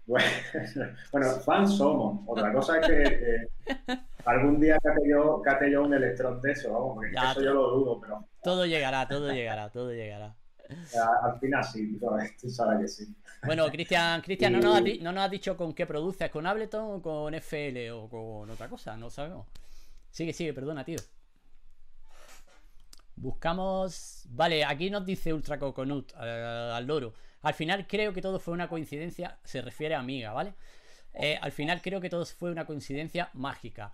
Bueno, 0.06 0.26
fans 1.44 1.76
somos. 1.76 2.20
Otra 2.26 2.52
cosa 2.52 2.78
es 2.78 2.86
que 2.86 3.48
algún 4.24 4.60
día 4.60 4.78
cate 4.82 5.08
yo, 5.08 5.42
cate 5.42 5.70
yo 5.70 5.82
un 5.82 5.94
electrón 5.94 6.40
de 6.40 6.52
eso, 6.52 6.72
vamos, 6.72 6.94
porque 6.94 7.10
eso 7.10 7.42
yo 7.42 7.54
lo 7.54 7.70
dudo, 7.70 8.00
pero. 8.00 8.24
Todo 8.42 8.66
llegará, 8.66 9.06
todo 9.08 9.32
llegará, 9.32 9.68
todo 9.70 9.92
llegará. 9.92 10.34
Al 11.22 11.38
final 11.38 11.64
sí, 11.64 11.98
tú 12.40 12.50
sabes 12.50 12.80
que 12.80 12.88
sí. 12.88 13.14
Bueno, 13.44 13.66
Cristian, 13.68 14.20
Cristian 14.22 14.52
no, 14.52 14.60
nos 14.60 15.00
no 15.00 15.12
nos 15.12 15.24
has 15.24 15.30
dicho 15.30 15.56
con 15.56 15.72
qué 15.74 15.86
produces, 15.86 16.30
con 16.30 16.46
Ableton 16.46 16.96
o 16.96 17.02
con 17.02 17.34
FL 17.34 17.90
o 17.92 18.08
con 18.08 18.50
otra 18.50 18.68
cosa, 18.68 18.96
no 18.96 19.10
sabemos. 19.10 19.46
Sigue, 20.10 20.32
sigue, 20.32 20.54
perdona, 20.54 20.84
tío. 20.84 20.98
Buscamos. 23.16 24.24
Vale, 24.30 24.64
aquí 24.64 24.90
nos 24.90 25.04
dice 25.04 25.32
Ultra 25.32 25.58
Coconut 25.58 26.12
eh, 26.20 26.70
al 26.74 26.86
loro. 26.86 27.14
Al 27.42 27.54
final 27.54 27.86
creo 27.86 28.12
que 28.12 28.20
todo 28.20 28.38
fue 28.38 28.54
una 28.54 28.68
coincidencia, 28.68 29.38
se 29.44 29.62
refiere 29.62 29.94
a 29.94 30.00
amiga, 30.00 30.32
¿vale? 30.32 30.54
Eh, 31.14 31.38
al 31.40 31.52
final 31.52 31.80
creo 31.80 32.00
que 32.00 32.10
todo 32.10 32.26
fue 32.26 32.50
una 32.50 32.66
coincidencia 32.66 33.30
mágica. 33.34 33.92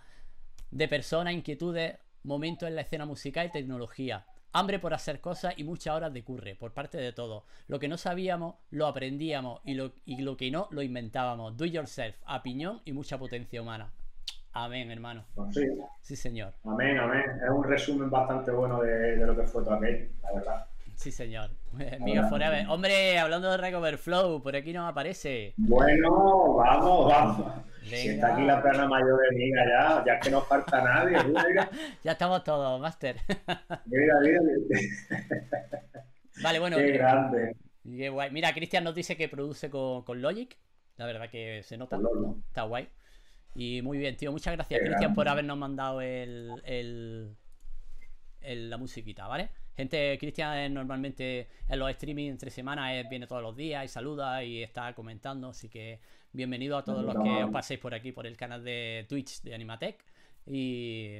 De 0.71 0.87
personas, 0.87 1.33
inquietudes, 1.33 1.97
momentos 2.23 2.67
en 2.67 2.75
la 2.75 2.81
escena 2.81 3.05
musical 3.05 3.47
y 3.47 3.51
tecnología. 3.51 4.25
Hambre 4.53 4.79
por 4.79 4.93
hacer 4.93 5.19
cosas 5.19 5.55
y 5.57 5.63
muchas 5.63 5.95
horas 5.95 6.13
de 6.13 6.23
curre 6.23 6.55
por 6.55 6.73
parte 6.73 6.97
de 6.97 7.11
todos. 7.11 7.43
Lo 7.67 7.79
que 7.79 7.87
no 7.87 7.97
sabíamos, 7.97 8.55
lo 8.69 8.85
aprendíamos 8.85 9.61
y 9.65 9.73
lo, 9.73 9.93
y 10.05 10.21
lo 10.21 10.37
que 10.37 10.51
no, 10.51 10.67
lo 10.69 10.83
inventábamos. 10.83 11.57
Do 11.57 11.65
it 11.65 11.73
yourself, 11.73 12.15
a 12.25 12.43
piñón 12.43 12.81
y 12.85 12.93
mucha 12.93 13.17
potencia 13.17 13.61
humana. 13.61 13.91
Amén, 14.51 14.91
hermano. 14.91 15.25
Pues 15.33 15.55
sí. 15.55 15.67
sí. 16.01 16.15
señor. 16.15 16.53
Amén, 16.63 16.99
amén. 16.99 17.23
Es 17.43 17.49
un 17.49 17.63
resumen 17.63 18.11
bastante 18.11 18.51
bueno 18.51 18.79
de, 18.81 19.17
de 19.17 19.25
lo 19.25 19.35
que 19.35 19.43
fue 19.47 19.63
todo 19.63 19.73
aquello, 19.73 20.07
la 20.21 20.33
verdad. 20.33 20.67
Sí, 20.95 21.11
señor. 21.11 21.49
Miga 21.99 22.29
Forever. 22.29 22.67
Hombre, 22.69 23.17
hablando 23.17 23.49
de 23.51 23.57
Recover 23.57 23.97
Flow, 23.97 24.41
por 24.41 24.55
aquí 24.55 24.71
no 24.73 24.87
aparece. 24.87 25.53
Bueno, 25.57 26.55
vamos, 26.55 27.07
vamos. 27.07 27.53
Si 27.83 28.09
está 28.09 28.33
aquí 28.33 28.45
la 28.45 28.61
perna 28.61 28.87
mayor 28.87 29.19
de 29.21 29.35
Miga 29.35 29.65
ya, 29.67 30.03
ya 30.05 30.19
que 30.19 30.29
no 30.29 30.41
falta 30.41 30.81
nadie. 30.81 31.17
ya 32.03 32.11
estamos 32.11 32.43
todos, 32.43 32.79
Master. 32.79 33.17
mira, 33.85 34.19
mira. 34.21 34.41
vale, 36.41 36.59
bueno. 36.59 36.77
Qué 36.77 36.91
grande. 36.93 37.55
Qué 37.83 38.09
guay. 38.09 38.31
Mira, 38.31 38.53
Cristian 38.53 38.83
nos 38.83 38.95
dice 38.95 39.17
que 39.17 39.27
produce 39.27 39.69
con, 39.69 40.03
con 40.03 40.21
Logic. 40.21 40.57
La 40.97 41.05
verdad 41.05 41.29
que 41.29 41.61
se 41.63 41.77
nota. 41.77 41.99
Está 42.47 42.63
guay. 42.63 42.87
Y 43.55 43.81
muy 43.81 43.97
bien, 43.97 44.15
tío. 44.15 44.31
Muchas 44.31 44.53
gracias, 44.55 44.79
Cristian, 44.79 45.13
por 45.13 45.27
habernos 45.27 45.57
mandado 45.57 46.01
el, 46.01 46.61
el, 46.65 47.35
el, 48.41 48.69
la 48.69 48.77
musiquita, 48.77 49.27
¿vale? 49.27 49.49
Gente, 49.75 50.17
Cristian 50.19 50.73
normalmente 50.73 51.49
en 51.67 51.79
los 51.79 51.89
streaming 51.91 52.29
entre 52.29 52.49
semanas 52.51 53.07
viene 53.09 53.27
todos 53.27 53.41
los 53.41 53.55
días 53.55 53.85
y 53.85 53.87
saluda 53.87 54.43
y 54.43 54.61
está 54.61 54.93
comentando, 54.93 55.49
así 55.49 55.67
que 55.67 55.99
bienvenido 56.33 56.77
a 56.77 56.83
todos 56.83 57.03
los 57.03 57.15
que 57.23 57.43
os 57.43 57.51
paséis 57.51 57.79
por 57.79 57.93
aquí, 57.93 58.11
por 58.11 58.27
el 58.27 58.35
canal 58.35 58.63
de 58.63 59.05
Twitch 59.07 59.41
de 59.43 59.55
Animatech 59.55 60.03
y, 60.45 61.19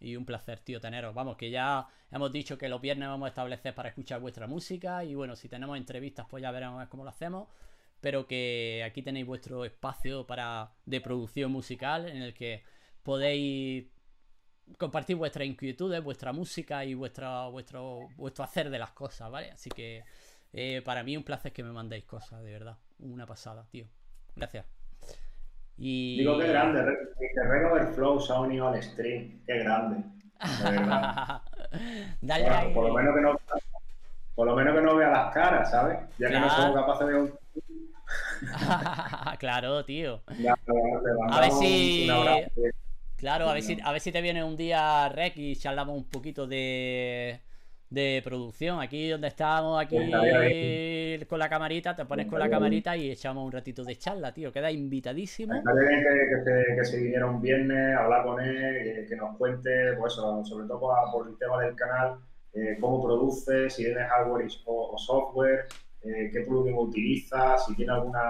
y 0.00 0.16
un 0.16 0.24
placer, 0.24 0.60
tío, 0.60 0.80
teneros. 0.80 1.14
Vamos, 1.14 1.36
que 1.36 1.50
ya 1.50 1.86
hemos 2.10 2.32
dicho 2.32 2.58
que 2.58 2.68
los 2.68 2.80
viernes 2.80 3.08
vamos 3.08 3.26
a 3.26 3.28
establecer 3.28 3.74
para 3.74 3.90
escuchar 3.90 4.20
vuestra 4.20 4.46
música 4.46 5.04
y 5.04 5.14
bueno, 5.14 5.36
si 5.36 5.48
tenemos 5.48 5.76
entrevistas 5.76 6.26
pues 6.28 6.42
ya 6.42 6.50
veremos 6.50 6.88
cómo 6.88 7.04
lo 7.04 7.10
hacemos 7.10 7.48
pero 8.04 8.26
que 8.26 8.82
aquí 8.84 9.00
tenéis 9.00 9.24
vuestro 9.24 9.64
espacio 9.64 10.26
para 10.26 10.74
de 10.84 11.00
producción 11.00 11.50
musical 11.50 12.06
en 12.06 12.20
el 12.20 12.34
que 12.34 12.62
podéis 13.02 13.86
compartir 14.76 15.16
vuestras 15.16 15.46
inquietudes, 15.46 16.04
vuestra 16.04 16.30
música 16.34 16.84
y 16.84 16.92
vuestra, 16.92 17.46
vuestro, 17.48 18.08
vuestro 18.16 18.44
hacer 18.44 18.68
de 18.68 18.78
las 18.78 18.90
cosas, 18.90 19.30
¿vale? 19.30 19.52
Así 19.52 19.70
que 19.70 20.04
eh, 20.52 20.82
para 20.84 21.02
mí 21.02 21.16
un 21.16 21.24
placer 21.24 21.54
que 21.54 21.62
me 21.62 21.72
mandéis 21.72 22.04
cosas, 22.04 22.42
de 22.42 22.52
verdad. 22.52 22.76
Una 22.98 23.24
pasada, 23.24 23.66
tío. 23.70 23.86
Gracias. 24.36 24.66
Y... 25.76 26.18
Digo 26.18 26.38
que 26.38 26.48
grande, 26.48 26.84
que 27.18 27.42
Red 27.42 27.94
Flow 27.94 28.20
se 28.20 28.32
ha 28.32 28.40
unido 28.40 28.68
al 28.68 28.82
stream. 28.82 29.40
Qué 29.46 29.58
grande. 29.58 30.04
Dale 32.20 32.48
ahí. 32.48 32.74
Por 32.74 32.88
lo 32.88 32.94
menos 32.94 33.14
que 33.14 33.20
no. 33.20 33.40
Por 34.34 34.46
lo 34.46 34.56
menos 34.56 34.74
que 34.74 34.82
no 34.82 34.96
vea 34.96 35.10
las 35.10 35.32
caras, 35.32 35.70
¿sabes? 35.70 35.98
Ya 36.18 36.28
que 36.28 36.40
no 36.40 36.50
somos 36.50 36.74
capaces 36.74 37.06
de 37.06 37.14
un. 37.14 37.34
claro, 39.38 39.84
tío. 39.84 40.22
a 41.30 41.40
ver 41.40 41.50
si. 41.52 42.08
Claro, 43.16 43.48
a 43.48 43.54
ver, 43.54 43.62
si, 43.62 43.78
a 43.82 43.92
ver 43.92 44.00
si 44.00 44.12
te 44.12 44.20
viene 44.20 44.44
un 44.44 44.56
día 44.56 45.08
rec 45.08 45.36
y 45.36 45.56
charlamos 45.56 45.96
un 45.96 46.04
poquito 46.04 46.46
de, 46.46 47.40
de 47.94 48.20
producción. 48.22 48.80
Aquí 48.80 49.08
donde 49.08 49.28
estamos, 49.28 49.80
aquí 49.80 49.96
con 51.28 51.38
la 51.38 51.48
camarita, 51.48 51.94
te 51.94 52.04
pones 52.04 52.26
con 52.26 52.38
la 52.38 52.50
camarita 52.50 52.96
y 52.96 53.10
echamos 53.10 53.46
un 53.46 53.52
ratito 53.52 53.84
de 53.84 53.96
charla, 53.96 54.34
tío. 54.34 54.52
Queda 54.52 54.70
invitadísimo. 54.70 55.54
Está 55.54 55.72
bien 55.72 56.02
que, 56.02 56.44
que, 56.44 56.76
que, 56.76 56.84
se 56.84 57.00
viniera 57.00 57.26
un 57.26 57.40
viernes 57.40 57.96
a 57.96 58.04
hablar 58.04 58.24
con 58.24 58.40
él, 58.40 59.06
que, 59.08 59.16
nos 59.16 59.36
cuente, 59.38 59.94
pues 59.98 60.12
sobre 60.12 60.66
todo 60.66 60.80
por, 61.12 61.28
el 61.28 61.38
tema 61.38 61.62
del 61.62 61.74
canal, 61.74 62.18
eh, 62.52 62.76
cómo 62.80 63.02
produce, 63.02 63.70
si 63.70 63.84
tienes 63.84 64.08
hardware 64.08 64.46
o, 64.66 64.98
software, 64.98 65.66
eh, 66.02 66.30
qué 66.32 66.40
plugin 66.40 66.76
utiliza, 66.76 67.56
si 67.58 67.74
tiene 67.74 67.92
alguna 67.92 68.20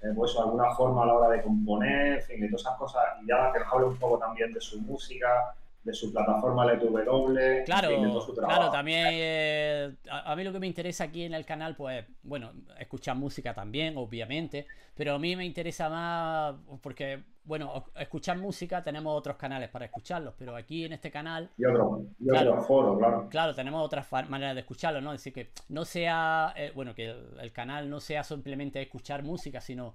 eh, 0.00 0.12
pues 0.14 0.36
alguna 0.38 0.70
forma 0.76 1.02
a 1.02 1.06
la 1.06 1.14
hora 1.14 1.36
de 1.36 1.42
componer, 1.42 2.18
en 2.18 2.22
fin, 2.22 2.40
de 2.40 2.48
todas 2.48 2.62
esas 2.62 2.78
cosas, 2.78 3.02
y 3.20 3.28
ya 3.28 3.52
que 3.52 3.58
nos 3.58 3.72
hable 3.72 3.86
un 3.86 3.96
poco 3.96 4.18
también 4.18 4.52
de 4.52 4.60
su 4.60 4.80
música, 4.80 5.54
de 5.88 5.94
su 5.94 6.12
plataforma 6.12 6.70
LTW, 6.70 7.64
claro, 7.64 7.88
de 7.88 8.20
su 8.20 8.34
trabajo. 8.34 8.60
Claro, 8.60 8.70
también 8.70 9.06
eh, 9.10 9.94
a, 10.10 10.36
mí 10.36 10.44
lo 10.44 10.52
que 10.52 10.60
me 10.60 10.66
interesa 10.66 11.04
aquí 11.04 11.24
en 11.24 11.32
el 11.32 11.46
canal, 11.46 11.74
pues, 11.74 12.04
bueno, 12.22 12.52
escuchar 12.78 13.16
música 13.16 13.54
también, 13.54 13.96
obviamente, 13.96 14.66
pero 14.94 15.14
a 15.14 15.18
mí 15.18 15.34
me 15.34 15.46
interesa 15.46 15.88
más 15.88 16.56
porque, 16.82 17.22
bueno, 17.44 17.86
escuchar 17.96 18.36
música 18.36 18.84
tenemos 18.84 19.16
otros 19.16 19.36
canales 19.36 19.70
para 19.70 19.86
escucharlos, 19.86 20.34
pero 20.38 20.54
aquí 20.54 20.84
en 20.84 20.92
este 20.92 21.10
canal... 21.10 21.48
Y 21.56 21.62
claro, 21.62 22.60
foros, 22.60 22.98
claro. 22.98 23.28
Claro, 23.30 23.54
tenemos 23.54 23.82
otras 23.82 24.06
maneras 24.28 24.54
de 24.54 24.60
escucharlo, 24.60 25.00
¿no? 25.00 25.14
Es 25.14 25.20
decir, 25.20 25.32
que 25.32 25.50
no 25.70 25.86
sea, 25.86 26.52
eh, 26.54 26.70
bueno, 26.74 26.94
que 26.94 27.14
el 27.40 27.52
canal 27.52 27.88
no 27.88 28.00
sea 28.00 28.22
simplemente 28.24 28.82
escuchar 28.82 29.22
música, 29.22 29.62
sino 29.62 29.94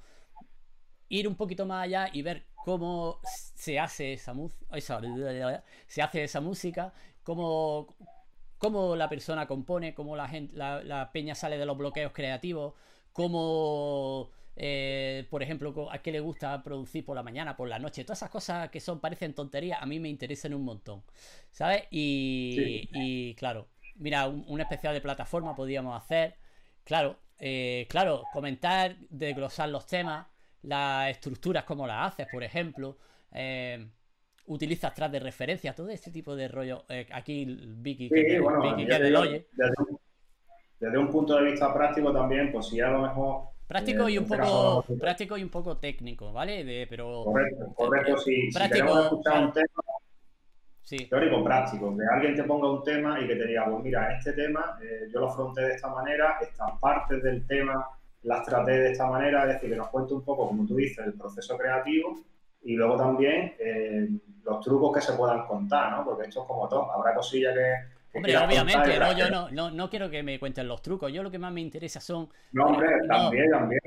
ir 1.14 1.28
un 1.28 1.36
poquito 1.36 1.66
más 1.66 1.84
allá 1.84 2.10
y 2.12 2.24
ver 2.24 2.44
cómo 2.66 3.20
se 3.24 3.80
hace 3.80 4.14
esa 4.14 4.34
música, 4.34 4.66
se 5.88 6.02
hace 6.02 6.24
esa 6.24 6.42
música, 6.42 6.92
cómo, 7.22 7.96
cómo 8.58 8.96
la 8.96 9.10
persona 9.10 9.46
compone, 9.46 9.94
cómo 9.94 10.16
la 10.16 10.28
gente, 10.28 10.56
la, 10.56 11.12
peña 11.14 11.36
sale 11.36 11.60
de 11.60 11.68
los 11.68 11.78
bloqueos 11.78 12.14
creativos, 12.14 12.74
cómo 13.12 14.32
eh, 14.56 15.28
por 15.30 15.44
ejemplo, 15.44 15.92
a 15.92 16.00
qué 16.00 16.12
le 16.12 16.20
gusta 16.20 16.64
producir 16.64 17.06
por 17.06 17.16
la 17.16 17.22
mañana, 17.22 17.56
por 17.56 17.70
la 17.70 17.78
noche, 17.78 18.04
todas 18.04 18.18
esas 18.20 18.32
cosas 18.32 18.70
que 18.72 18.80
son, 18.80 19.00
parecen 19.00 19.36
tonterías, 19.36 19.80
a 19.80 19.86
mí 19.86 20.00
me 20.00 20.10
interesan 20.10 20.56
un 20.56 20.64
montón, 20.64 21.04
¿sabes? 21.52 21.84
Y, 21.92 23.36
claro, 23.36 23.68
mira, 23.98 24.28
un, 24.28 24.60
especial 24.62 24.96
de 24.96 25.02
plataforma 25.02 25.56
podríamos 25.56 25.96
hacer, 25.96 26.38
claro, 26.84 27.20
eh, 27.38 27.86
claro, 27.88 28.24
comentar, 28.34 28.98
desglosar 29.10 29.70
los 29.70 29.86
temas, 29.86 30.33
las 30.64 31.12
estructuras, 31.12 31.64
como 31.64 31.88
las 31.88 32.14
haces, 32.14 32.28
por 32.32 32.44
ejemplo. 32.44 32.98
Eh, 33.32 33.88
utilizas 34.46 34.94
tras 34.94 35.12
de 35.12 35.20
referencia, 35.20 35.74
todo 35.74 35.90
este 35.90 36.12
tipo 36.12 36.36
de 36.36 36.48
rollo. 36.48 36.84
Eh, 36.90 37.08
aquí 37.12 37.46
Vicky, 37.46 38.10
que, 38.10 38.40
Vicky 38.40 38.86
desde, 40.80 40.98
un, 40.98 41.10
punto 41.10 41.38
de 41.38 41.52
vista 41.52 41.74
práctico 41.74 42.12
también, 42.12 42.52
pues 42.52 42.68
si 42.68 42.82
a 42.82 42.90
lo 42.90 43.04
mejor 43.04 43.54
Práctico 43.68 44.10
y 44.10 44.16
Eh, 44.16 44.20
un 44.20 44.26
en 44.26 44.32
este 44.34 44.38
poco 44.38 44.82
caso, 44.82 45.00
práctico 45.00 45.38
y 45.38 45.44
un 45.44 45.50
poco 45.50 45.78
técnico, 45.78 46.34
¿vale? 46.34 46.66
De, 46.66 46.86
pero 46.90 47.24
Correcto, 47.24 47.74
correcto. 47.74 48.18
Si, 48.18 48.52
Práctico, 48.52 49.00
escuchar 49.00 49.46
un 49.46 49.54
tema 49.54 49.84
sí. 50.82 50.98
teórico 51.08 51.44
práctico, 51.44 51.96
que 51.98 52.04
alguien 52.12 52.36
te 52.36 52.44
ponga 52.44 52.70
un 52.70 52.84
tema 52.84 53.20
y 53.22 53.28
que 53.28 53.36
te 53.36 53.48
diga, 53.48 53.66
pues 53.66 53.84
mira, 53.84 54.18
este 54.18 54.34
tema 54.34 54.78
eh, 54.84 55.08
yo 55.14 55.22
lo 55.22 55.30
afronté 55.30 55.62
de 55.62 55.74
esta 55.76 55.88
manera, 55.88 56.38
estas 56.42 56.78
partes 56.80 57.24
del 57.24 57.48
tema 57.48 57.88
las 58.24 58.46
traté 58.46 58.72
de 58.72 58.92
esta 58.92 59.08
manera, 59.08 59.44
es 59.44 59.54
decir, 59.54 59.70
que 59.70 59.76
nos 59.76 59.90
cuente 59.90 60.14
un 60.14 60.24
poco, 60.24 60.48
como 60.48 60.66
tú 60.66 60.76
dices, 60.76 61.06
el 61.06 61.14
proceso 61.14 61.58
creativo 61.58 62.20
y 62.64 62.76
luego 62.76 62.98
también 62.98 63.54
eh, 63.60 64.10
los 64.44 64.62
trucos 64.62 64.94
que 64.94 65.02
se 65.02 65.14
puedan 65.14 65.46
contar, 65.46 65.92
¿no? 65.92 66.06
Porque 66.06 66.28
esto 66.28 66.42
es 66.42 66.48
como 66.48 66.68
todo, 66.68 66.92
habrá 66.92 67.14
cosillas 67.14 67.54
que... 67.54 67.93
Hombre, 68.16 68.38
obviamente, 68.38 69.00
no, 69.00 69.18
yo 69.18 69.30
no, 69.30 69.50
no, 69.50 69.72
no 69.72 69.90
quiero 69.90 70.10
que 70.10 70.22
me 70.22 70.38
cuenten 70.40 70.68
los 70.68 70.82
trucos. 70.82 71.12
Yo 71.12 71.24
lo 71.24 71.32
que 71.32 71.40
más 71.40 71.52
me 71.52 71.62
interesa 71.62 72.00
son 72.00 72.30
No, 72.52 72.66
hombre, 72.68 72.88
No. 73.08 73.24
también, 73.24 73.50
también. 73.50 73.82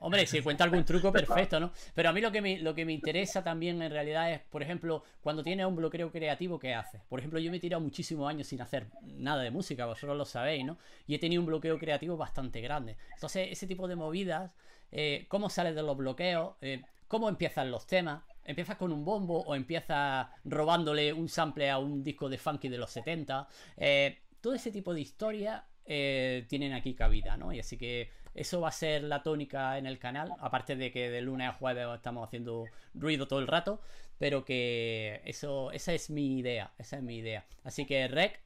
Hombre, 0.00 0.26
si 0.26 0.42
cuenta 0.42 0.64
algún 0.64 0.84
truco, 0.84 1.10
perfecto, 1.12 1.58
¿no? 1.58 1.72
Pero 1.94 2.10
a 2.10 2.12
mí 2.12 2.20
lo 2.20 2.30
que 2.30 2.42
me, 2.42 2.58
lo 2.58 2.74
que 2.74 2.84
me 2.84 2.92
interesa 2.92 3.42
también 3.42 3.80
en 3.80 3.90
realidad 3.90 4.32
es, 4.32 4.40
por 4.40 4.62
ejemplo, 4.62 5.02
cuando 5.22 5.42
tienes 5.42 5.64
un 5.64 5.76
bloqueo 5.76 6.10
creativo, 6.12 6.58
¿qué 6.58 6.74
haces? 6.74 7.00
Por 7.08 7.20
ejemplo, 7.20 7.38
yo 7.38 7.50
me 7.50 7.56
he 7.56 7.60
tirado 7.60 7.80
muchísimos 7.80 8.28
años 8.28 8.46
sin 8.48 8.60
hacer 8.60 8.86
nada 9.02 9.42
de 9.42 9.50
música, 9.50 9.86
vosotros 9.86 10.16
lo 10.16 10.26
sabéis, 10.26 10.64
¿no? 10.64 10.76
Y 11.06 11.14
he 11.14 11.18
tenido 11.18 11.40
un 11.40 11.46
bloqueo 11.46 11.78
creativo 11.78 12.16
bastante 12.18 12.60
grande. 12.60 12.96
Entonces, 13.14 13.48
ese 13.50 13.66
tipo 13.66 13.88
de 13.88 13.96
movidas, 13.96 14.50
eh, 14.92 15.24
¿cómo 15.28 15.48
sales 15.48 15.74
de 15.74 15.82
los 15.82 15.96
bloqueos? 15.96 16.54
Eh, 16.60 16.82
¿Cómo 17.08 17.28
empiezan 17.28 17.70
los 17.70 17.86
temas? 17.86 18.22
¿Empiezas 18.44 18.76
con 18.76 18.92
un 18.92 19.04
bombo 19.04 19.42
o 19.42 19.54
empiezas 19.54 20.28
robándole 20.44 21.12
un 21.12 21.28
sample 21.28 21.70
a 21.70 21.78
un 21.78 22.02
disco 22.02 22.28
de 22.28 22.38
funky 22.38 22.68
de 22.68 22.78
los 22.78 22.90
70? 22.90 23.48
Eh, 23.76 24.18
todo 24.40 24.54
ese 24.54 24.72
tipo 24.72 24.94
de 24.94 25.00
historias 25.00 25.62
eh, 25.84 26.46
tienen 26.48 26.72
aquí 26.72 26.94
cabida, 26.94 27.36
¿no? 27.36 27.52
Y 27.52 27.60
así 27.60 27.76
que 27.76 28.10
eso 28.34 28.60
va 28.60 28.68
a 28.68 28.72
ser 28.72 29.02
la 29.02 29.22
tónica 29.22 29.76
en 29.76 29.86
el 29.86 29.98
canal, 29.98 30.32
aparte 30.38 30.76
de 30.76 30.90
que 30.90 31.10
de 31.10 31.20
lunes 31.20 31.48
a 31.48 31.52
jueves 31.52 31.86
estamos 31.94 32.26
haciendo 32.26 32.66
ruido 32.94 33.26
todo 33.26 33.40
el 33.40 33.46
rato, 33.46 33.80
pero 34.18 34.44
que 34.44 35.20
eso, 35.24 35.72
esa 35.72 35.92
es 35.92 36.10
mi 36.10 36.38
idea, 36.38 36.72
esa 36.78 36.96
es 36.96 37.02
mi 37.02 37.16
idea. 37.16 37.44
Así 37.64 37.86
que 37.86 38.06
Rec, 38.06 38.40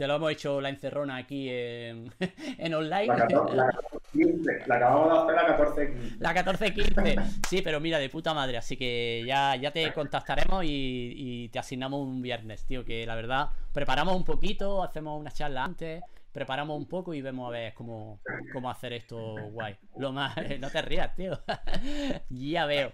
te 0.00 0.06
lo 0.06 0.14
hemos 0.14 0.32
hecho 0.32 0.62
la 0.62 0.70
encerrona 0.70 1.16
aquí 1.16 1.50
en, 1.50 2.10
en 2.58 2.72
online. 2.72 3.06
La 3.06 3.16
14, 3.16 3.54
la 3.54 3.66
14, 3.66 4.66
la 4.66 4.76
acabamos 4.76 5.10
de 5.10 5.34
hacer 5.34 5.34
la 5.34 5.56
14 5.58 5.92
15. 5.92 6.16
La 6.20 6.34
14-15. 6.34 7.40
Sí, 7.46 7.60
pero 7.60 7.80
mira, 7.80 7.98
de 7.98 8.08
puta 8.08 8.32
madre. 8.32 8.56
Así 8.56 8.78
que 8.78 9.22
ya, 9.26 9.56
ya 9.56 9.72
te 9.72 9.92
contactaremos 9.92 10.64
y, 10.64 11.12
y 11.16 11.48
te 11.50 11.58
asignamos 11.58 12.00
un 12.00 12.22
viernes, 12.22 12.64
tío. 12.64 12.82
Que 12.82 13.04
la 13.04 13.14
verdad, 13.14 13.50
preparamos 13.74 14.16
un 14.16 14.24
poquito, 14.24 14.82
hacemos 14.82 15.20
una 15.20 15.32
charla 15.32 15.64
antes, 15.64 16.02
preparamos 16.32 16.76
un 16.78 16.86
poco 16.86 17.12
y 17.14 17.20
vemos 17.22 17.48
a 17.48 17.50
ver 17.50 17.74
cómo, 17.74 18.20
cómo 18.52 18.70
hacer 18.70 18.92
esto 18.92 19.34
guay. 19.50 19.76
Lo 19.98 20.12
más. 20.12 20.34
No 20.60 20.70
te 20.70 20.82
rías, 20.82 21.14
tío. 21.16 21.38
ya 22.30 22.66
veo. 22.66 22.92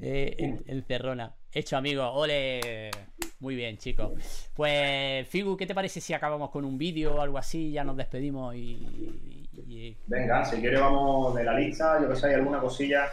Eh, 0.00 0.34
en- 0.38 0.62
encerrona. 0.66 1.34
Hecho, 1.52 1.76
amigos. 1.76 2.10
Ole. 2.12 2.90
Muy 3.40 3.54
bien, 3.54 3.76
chicos. 3.78 4.12
Pues, 4.54 5.26
Figu, 5.28 5.56
¿qué 5.56 5.66
te 5.66 5.74
parece 5.74 6.00
si 6.00 6.12
acabamos 6.14 6.50
con 6.50 6.64
un 6.64 6.78
vídeo 6.78 7.16
o 7.16 7.20
algo 7.20 7.38
así? 7.38 7.70
Ya 7.72 7.84
nos 7.84 7.96
despedimos 7.96 8.54
y- 8.54 9.48
y 9.66 9.96
Venga, 10.06 10.44
si 10.44 10.60
quieres 10.60 10.80
vamos 10.80 11.34
de 11.34 11.44
la 11.44 11.58
lista, 11.58 12.00
yo 12.00 12.08
que 12.08 12.16
sé, 12.16 12.28
hay 12.28 12.34
alguna 12.34 12.60
cosilla. 12.60 13.06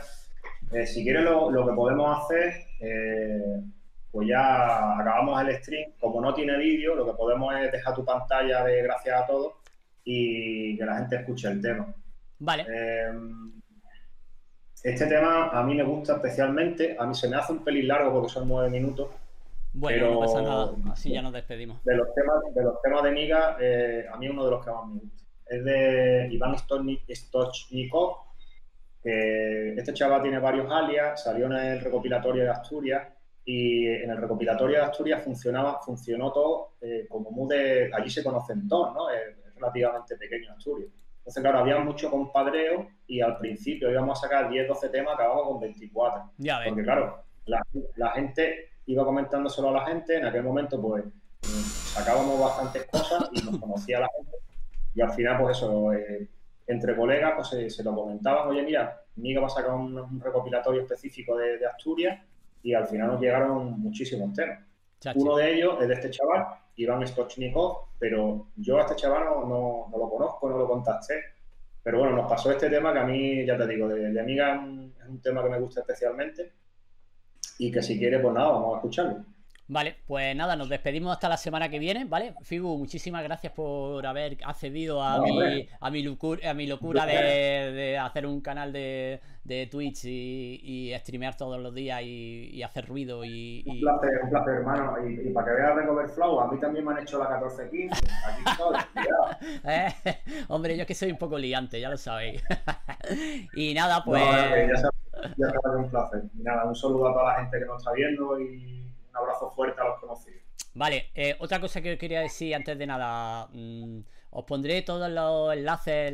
Eh, 0.72 0.86
si 0.86 1.04
quieres 1.04 1.24
lo, 1.24 1.52
lo 1.52 1.68
que 1.68 1.74
podemos 1.74 2.24
hacer, 2.24 2.54
eh, 2.80 3.62
pues 4.14 4.27
ya 4.27 4.99
acabamos 4.99 5.41
el 5.41 5.56
stream. 5.57 5.91
Como 5.99 6.22
no 6.22 6.35
tiene 6.35 6.56
vídeo, 6.60 6.94
lo 6.94 7.03
que 7.07 7.14
podemos 7.14 7.52
es 7.56 7.72
dejar 7.72 7.95
tu 7.95 8.06
pantalla 8.06 8.64
de 8.64 8.84
gracias 8.84 9.19
a 9.23 9.26
todos 9.26 9.53
y 10.03 10.77
que 10.77 10.85
la 10.85 10.98
gente 10.99 11.15
escuche 11.15 11.48
el 11.49 11.60
tema. 11.60 11.91
Vale. 12.38 12.64
Eh, 12.69 13.11
este 14.84 15.07
tema 15.07 15.49
a 15.49 15.64
mí 15.64 15.73
me 15.73 15.81
gusta 15.84 16.14
especialmente, 16.18 16.95
a 16.99 17.07
mí 17.07 17.15
se 17.15 17.27
me 17.27 17.38
hace 17.38 17.53
un 17.53 17.64
pelín 17.64 17.88
largo 17.88 18.11
porque 18.14 18.30
son 18.30 18.48
nueve 18.48 18.69
minutos. 18.69 19.10
Bueno, 19.73 19.98
pero- 19.99 20.14
no 20.14 20.19
pasa 20.19 20.41
nada. 20.44 20.72
Así 20.91 21.11
ya 21.11 21.23
nos 21.23 21.34
despedimos. 21.34 21.84
De 21.84 21.95
los 21.95 22.14
temas 22.14 22.35
de, 22.53 22.64
los 22.64 22.80
temas 22.84 23.02
de 23.02 23.11
Miga, 23.11 23.57
eh, 23.60 24.06
a 24.14 24.15
mí 24.18 24.30
uno 24.30 24.45
de 24.45 24.52
los 24.52 24.64
que 24.64 24.72
más 24.72 24.85
me 24.85 24.99
gusta. 24.99 25.23
Es 25.48 25.65
de 25.65 26.27
Iván 26.31 26.53
Stochni- 26.56 27.02
Stochnikov, 27.10 28.18
que 29.02 29.73
este 29.73 29.91
chaval 29.95 30.22
tiene 30.22 30.38
varios 30.38 30.72
alias, 30.72 31.23
salió 31.23 31.48
en 31.48 31.53
el 31.53 31.81
recopilatorio 31.81 32.44
de 32.44 32.49
Asturias 32.52 33.07
y 33.45 33.88
en 33.88 34.10
el 34.10 34.18
recopilatorio 34.18 34.78
de 34.78 34.84
Asturias 34.84 35.24
funcionaba, 35.24 35.82
funcionó 35.82 36.32
todo 36.32 36.76
eh, 36.82 37.06
como 37.10 37.30
muy 37.32 37.53
de... 37.53 37.91
Allí 37.94 38.10
se 38.10 38.24
conocen 38.24 38.68
todos, 38.68 38.94
¿no? 38.94 39.10
Es, 39.10 39.38
es 39.45 39.56
relativamente 39.56 40.15
pequeño 40.15 40.53
Asturias. 40.53 40.91
Entonces, 41.18 41.41
claro, 41.41 41.60
había 41.60 41.80
mucho 41.80 42.10
compadreo 42.10 42.88
y 43.07 43.22
al 43.22 43.38
principio 43.38 43.90
íbamos 43.90 44.20
a 44.20 44.28
sacar 44.28 44.49
10, 44.49 44.68
12 44.68 44.90
temas, 44.90 45.14
acabamos 45.14 45.48
con 45.48 45.60
24. 45.61 46.32
Ya 46.38 46.60
ves. 46.60 46.68
Porque 46.70 46.84
claro, 46.84 47.24
la, 47.45 47.61
la 47.95 48.11
gente 48.11 48.70
iba 48.86 49.06
comentando 49.06 49.49
solo 49.49 49.70
a 49.70 49.72
la 49.72 49.86
gente, 49.86 50.18
en 50.18 50.26
aquel 50.26 50.44
momento 50.44 50.82
pues 50.82 51.06
sacábamos 51.41 52.40
bastantes 52.40 52.86
cosas 52.88 53.30
y 53.32 53.41
nos 53.41 53.57
conocía 53.57 54.02
la 54.02 54.10
gente. 54.18 54.38
Y 54.95 55.02
al 55.02 55.11
final 55.11 55.41
pues 55.41 55.57
eso, 55.57 55.94
eh, 55.94 56.28
entre 56.68 56.95
colegas 56.95 57.34
pues 57.36 57.48
se, 57.48 57.70
se 57.70 57.84
lo 57.84 57.95
comentaban, 57.95 58.49
oye 58.49 58.64
mira, 58.64 59.02
Miga 59.15 59.41
va 59.41 59.48
a 59.48 59.49
sacar 59.49 59.72
un, 59.76 59.98
un 59.98 60.20
recopilatorio 60.20 60.82
específico 60.82 61.38
de, 61.38 61.57
de 61.57 61.65
Asturias 61.65 62.22
y 62.64 62.73
al 62.73 62.88
final 62.88 63.07
nos 63.07 63.22
llegaron 63.22 63.80
muchísimos 63.80 64.34
temas. 64.34 64.60
Chachi. 64.99 65.19
Uno 65.19 65.35
de 65.35 65.53
ellos 65.53 65.77
es 65.81 65.88
de 65.88 65.94
este 65.94 66.10
chaval, 66.10 66.48
Iván 66.77 67.06
Stochnikov, 67.06 67.90
pero 67.99 68.48
yo 68.56 68.77
a 68.77 68.81
este 68.81 68.95
chaval 68.95 69.26
no, 69.26 69.41
no- 69.45 69.88
no 69.91 69.98
lo 69.98 70.10
conozco, 70.10 70.49
no 70.49 70.57
lo 70.57 70.68
contacté. 70.68 71.15
Pero 71.84 71.99
bueno, 71.99 72.15
nos 72.15 72.30
pasó 72.30 72.49
este 72.52 72.69
tema 72.69 72.94
que 72.94 72.99
a 72.99 73.03
mí, 73.03 73.45
ya 73.45 73.57
te 73.57 73.68
digo, 73.68 73.90
de, 73.90 74.11
de 74.14 74.19
Amiga 74.19 74.56
es 74.56 75.10
un, 75.10 75.22
tema 75.22 75.44
que 75.44 75.49
me 75.49 75.60
gusta 75.60 75.81
especialmente 75.81 76.53
y 77.60 77.69
que 77.72 77.81
si 77.84 77.99
quieres, 77.99 78.22
pues 78.22 78.34
nada, 78.34 78.49
vamos 78.49 78.73
a 78.73 78.77
escucharlo. 78.77 79.26
Vale, 79.68 79.95
pues 80.06 80.35
nada, 80.35 80.56
nos 80.57 80.68
despedimos 80.68 81.14
hasta 81.14 81.30
la 81.30 81.38
semana 81.38 81.69
que 81.69 81.80
viene, 81.80 82.03
¿vale? 82.06 82.35
Figu, 82.41 82.77
muchísimas 82.77 83.23
gracias 83.23 83.53
por 83.53 84.06
haber 84.06 84.38
accedido 84.45 85.02
a, 85.02 85.18
No, 85.18 85.23
mi, 85.23 85.31
hombre. 85.31 85.69
a, 85.80 85.90
mi, 85.90 86.03
locura, 86.03 86.49
a 86.49 86.53
mi 86.53 86.68
locura 86.68 87.06
de, 87.06 87.72
de 87.72 87.98
hacer 87.98 88.26
un 88.26 88.41
canal 88.41 88.73
de, 88.73 89.22
de 89.45 89.68
Twitch 89.68 90.03
y, 90.06 90.60
y 90.91 90.99
streamear 90.99 91.35
todos 91.38 91.61
los 91.61 91.73
días 91.73 92.02
y, 92.02 92.49
y 92.53 92.61
hacer 92.61 92.85
ruido 92.88 93.23
y... 93.23 93.64
Un 93.65 93.80
placer, 93.80 94.10
un 94.23 94.30
placer, 94.30 94.53
hermano. 94.56 94.95
Y, 95.07 95.30
para 95.31 95.48
que 95.48 95.61
veas 95.61 95.76
Recover 95.76 96.10
Flow, 96.10 96.40
a 96.41 96.52
mí 96.52 96.60
también 96.60 96.85
me 96.85 96.91
han 96.91 96.99
hecho 96.99 97.19
la 97.19 97.40
14-15. 97.40 97.90
Aquí 98.27 98.44
estoy. 98.45 98.77
Eh, 99.65 99.88
Hombre, 100.49 100.76
yo 100.76 100.81
es 100.81 100.88
que 100.88 100.95
soy 100.95 101.11
un 101.11 101.18
poco 101.18 101.38
liante, 101.38 101.80
ya 101.80 101.90
lo 101.90 101.98
sabéis. 101.98 102.44
y 103.56 103.73
nada, 103.73 104.03
pues... 104.03 104.23
No, 104.23 104.56
eh, 104.56 104.69
ya 104.73 104.77
sabes, 104.81 105.38
ya 105.38 105.48
sabes 105.49 105.77
un 105.85 105.90
placer. 105.90 106.23
Y 106.38 106.44
nada, 106.44 106.65
un 106.65 106.76
saludo 106.76 107.07
a 107.10 107.14
toda 107.14 107.34
la 107.34 107.40
gente 107.41 107.60
que 107.60 107.65
nos 107.65 107.77
está 107.81 107.94
viendo 107.94 108.40
y 108.40 108.82
un 109.14 109.18
abrazo 109.18 109.52
fuerte 109.52 109.80
a 109.80 109.85
los 109.85 109.99
conocidos. 109.99 110.41
Vale, 110.73 111.11
eh, 111.14 111.35
otra 111.40 111.60
cosa 111.60 111.81
que 111.81 111.94
os 111.94 111.99
quería 111.99 112.22
decir 112.22 112.56
antes 112.56 112.77
de 112.77 112.88
nada, 112.88 113.48
mm, 113.53 113.99
os 114.31 114.45
pondré 114.45 114.81
todos 114.81 115.10
los 115.11 115.53
enlaces 115.53 116.11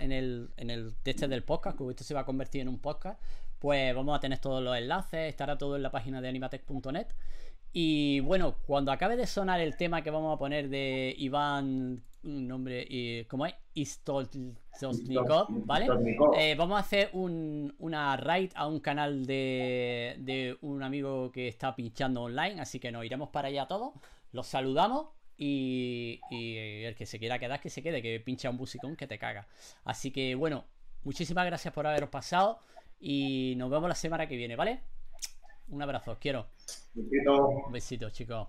en, 0.00 0.12
el, 0.12 0.50
en 0.56 0.70
el 0.70 0.96
texto 1.02 1.28
del 1.28 1.44
podcast, 1.44 1.78
que 1.78 1.88
esto 1.88 2.02
se 2.02 2.14
va 2.14 2.20
a 2.20 2.24
convertir 2.24 2.62
en 2.62 2.68
un 2.68 2.80
podcast, 2.80 3.22
pues 3.60 3.94
vamos 3.94 4.16
a 4.16 4.20
tener 4.20 4.38
todos 4.40 4.62
los 4.62 4.76
enlaces, 4.76 5.28
estará 5.28 5.56
todo 5.56 5.76
en 5.76 5.82
la 5.82 5.90
página 5.90 6.20
de 6.20 6.28
animatech.net. 6.28 7.06
Y 7.72 8.18
bueno, 8.20 8.56
cuando 8.66 8.90
acabe 8.90 9.16
de 9.16 9.26
sonar 9.28 9.60
el 9.60 9.76
tema 9.76 10.02
que 10.02 10.10
vamos 10.10 10.34
a 10.34 10.38
poner 10.38 10.68
de 10.68 11.14
Iván, 11.16 12.02
un 12.22 12.46
nombre, 12.46 12.86
y, 12.88 13.24
¿cómo 13.24 13.46
es? 13.46 13.54
Istolznikov, 13.74 15.46
¿vale? 15.64 15.86
Eh, 16.36 16.54
vamos 16.54 16.76
a 16.76 16.80
hacer 16.80 17.10
un- 17.14 17.74
una 17.78 18.16
raid 18.16 18.50
a 18.54 18.66
un 18.66 18.80
canal 18.80 19.24
de, 19.26 20.16
de 20.18 20.56
un 20.60 20.82
amigo 20.82 21.32
que 21.32 21.48
está 21.48 21.74
pinchando 21.74 22.22
online, 22.22 22.60
así 22.60 22.78
que 22.78 22.92
nos 22.92 23.04
iremos 23.04 23.30
para 23.30 23.48
allá 23.48 23.66
todos, 23.66 23.94
los 24.32 24.46
saludamos 24.46 25.08
y, 25.38 26.20
y 26.30 26.56
el 26.84 26.94
que 26.94 27.06
se 27.06 27.18
quiera 27.18 27.38
quedar, 27.38 27.60
que 27.60 27.70
se 27.70 27.82
quede, 27.82 28.02
que 28.02 28.20
pincha 28.20 28.50
un 28.50 28.56
musicón 28.56 28.96
que 28.96 29.06
te 29.06 29.18
caga. 29.18 29.46
Así 29.84 30.10
que 30.10 30.34
bueno, 30.34 30.64
muchísimas 31.04 31.46
gracias 31.46 31.72
por 31.72 31.86
haberos 31.86 32.10
pasado 32.10 32.58
y 33.00 33.54
nos 33.56 33.70
vemos 33.70 33.88
la 33.88 33.94
semana 33.94 34.26
que 34.26 34.36
viene, 34.36 34.56
¿vale? 34.56 34.80
Un 35.68 35.80
abrazo, 35.82 36.12
os 36.12 36.18
quiero. 36.18 36.48
Besito. 36.94 37.48
Un 37.66 37.72
besito, 37.72 38.10
chicos. 38.10 38.48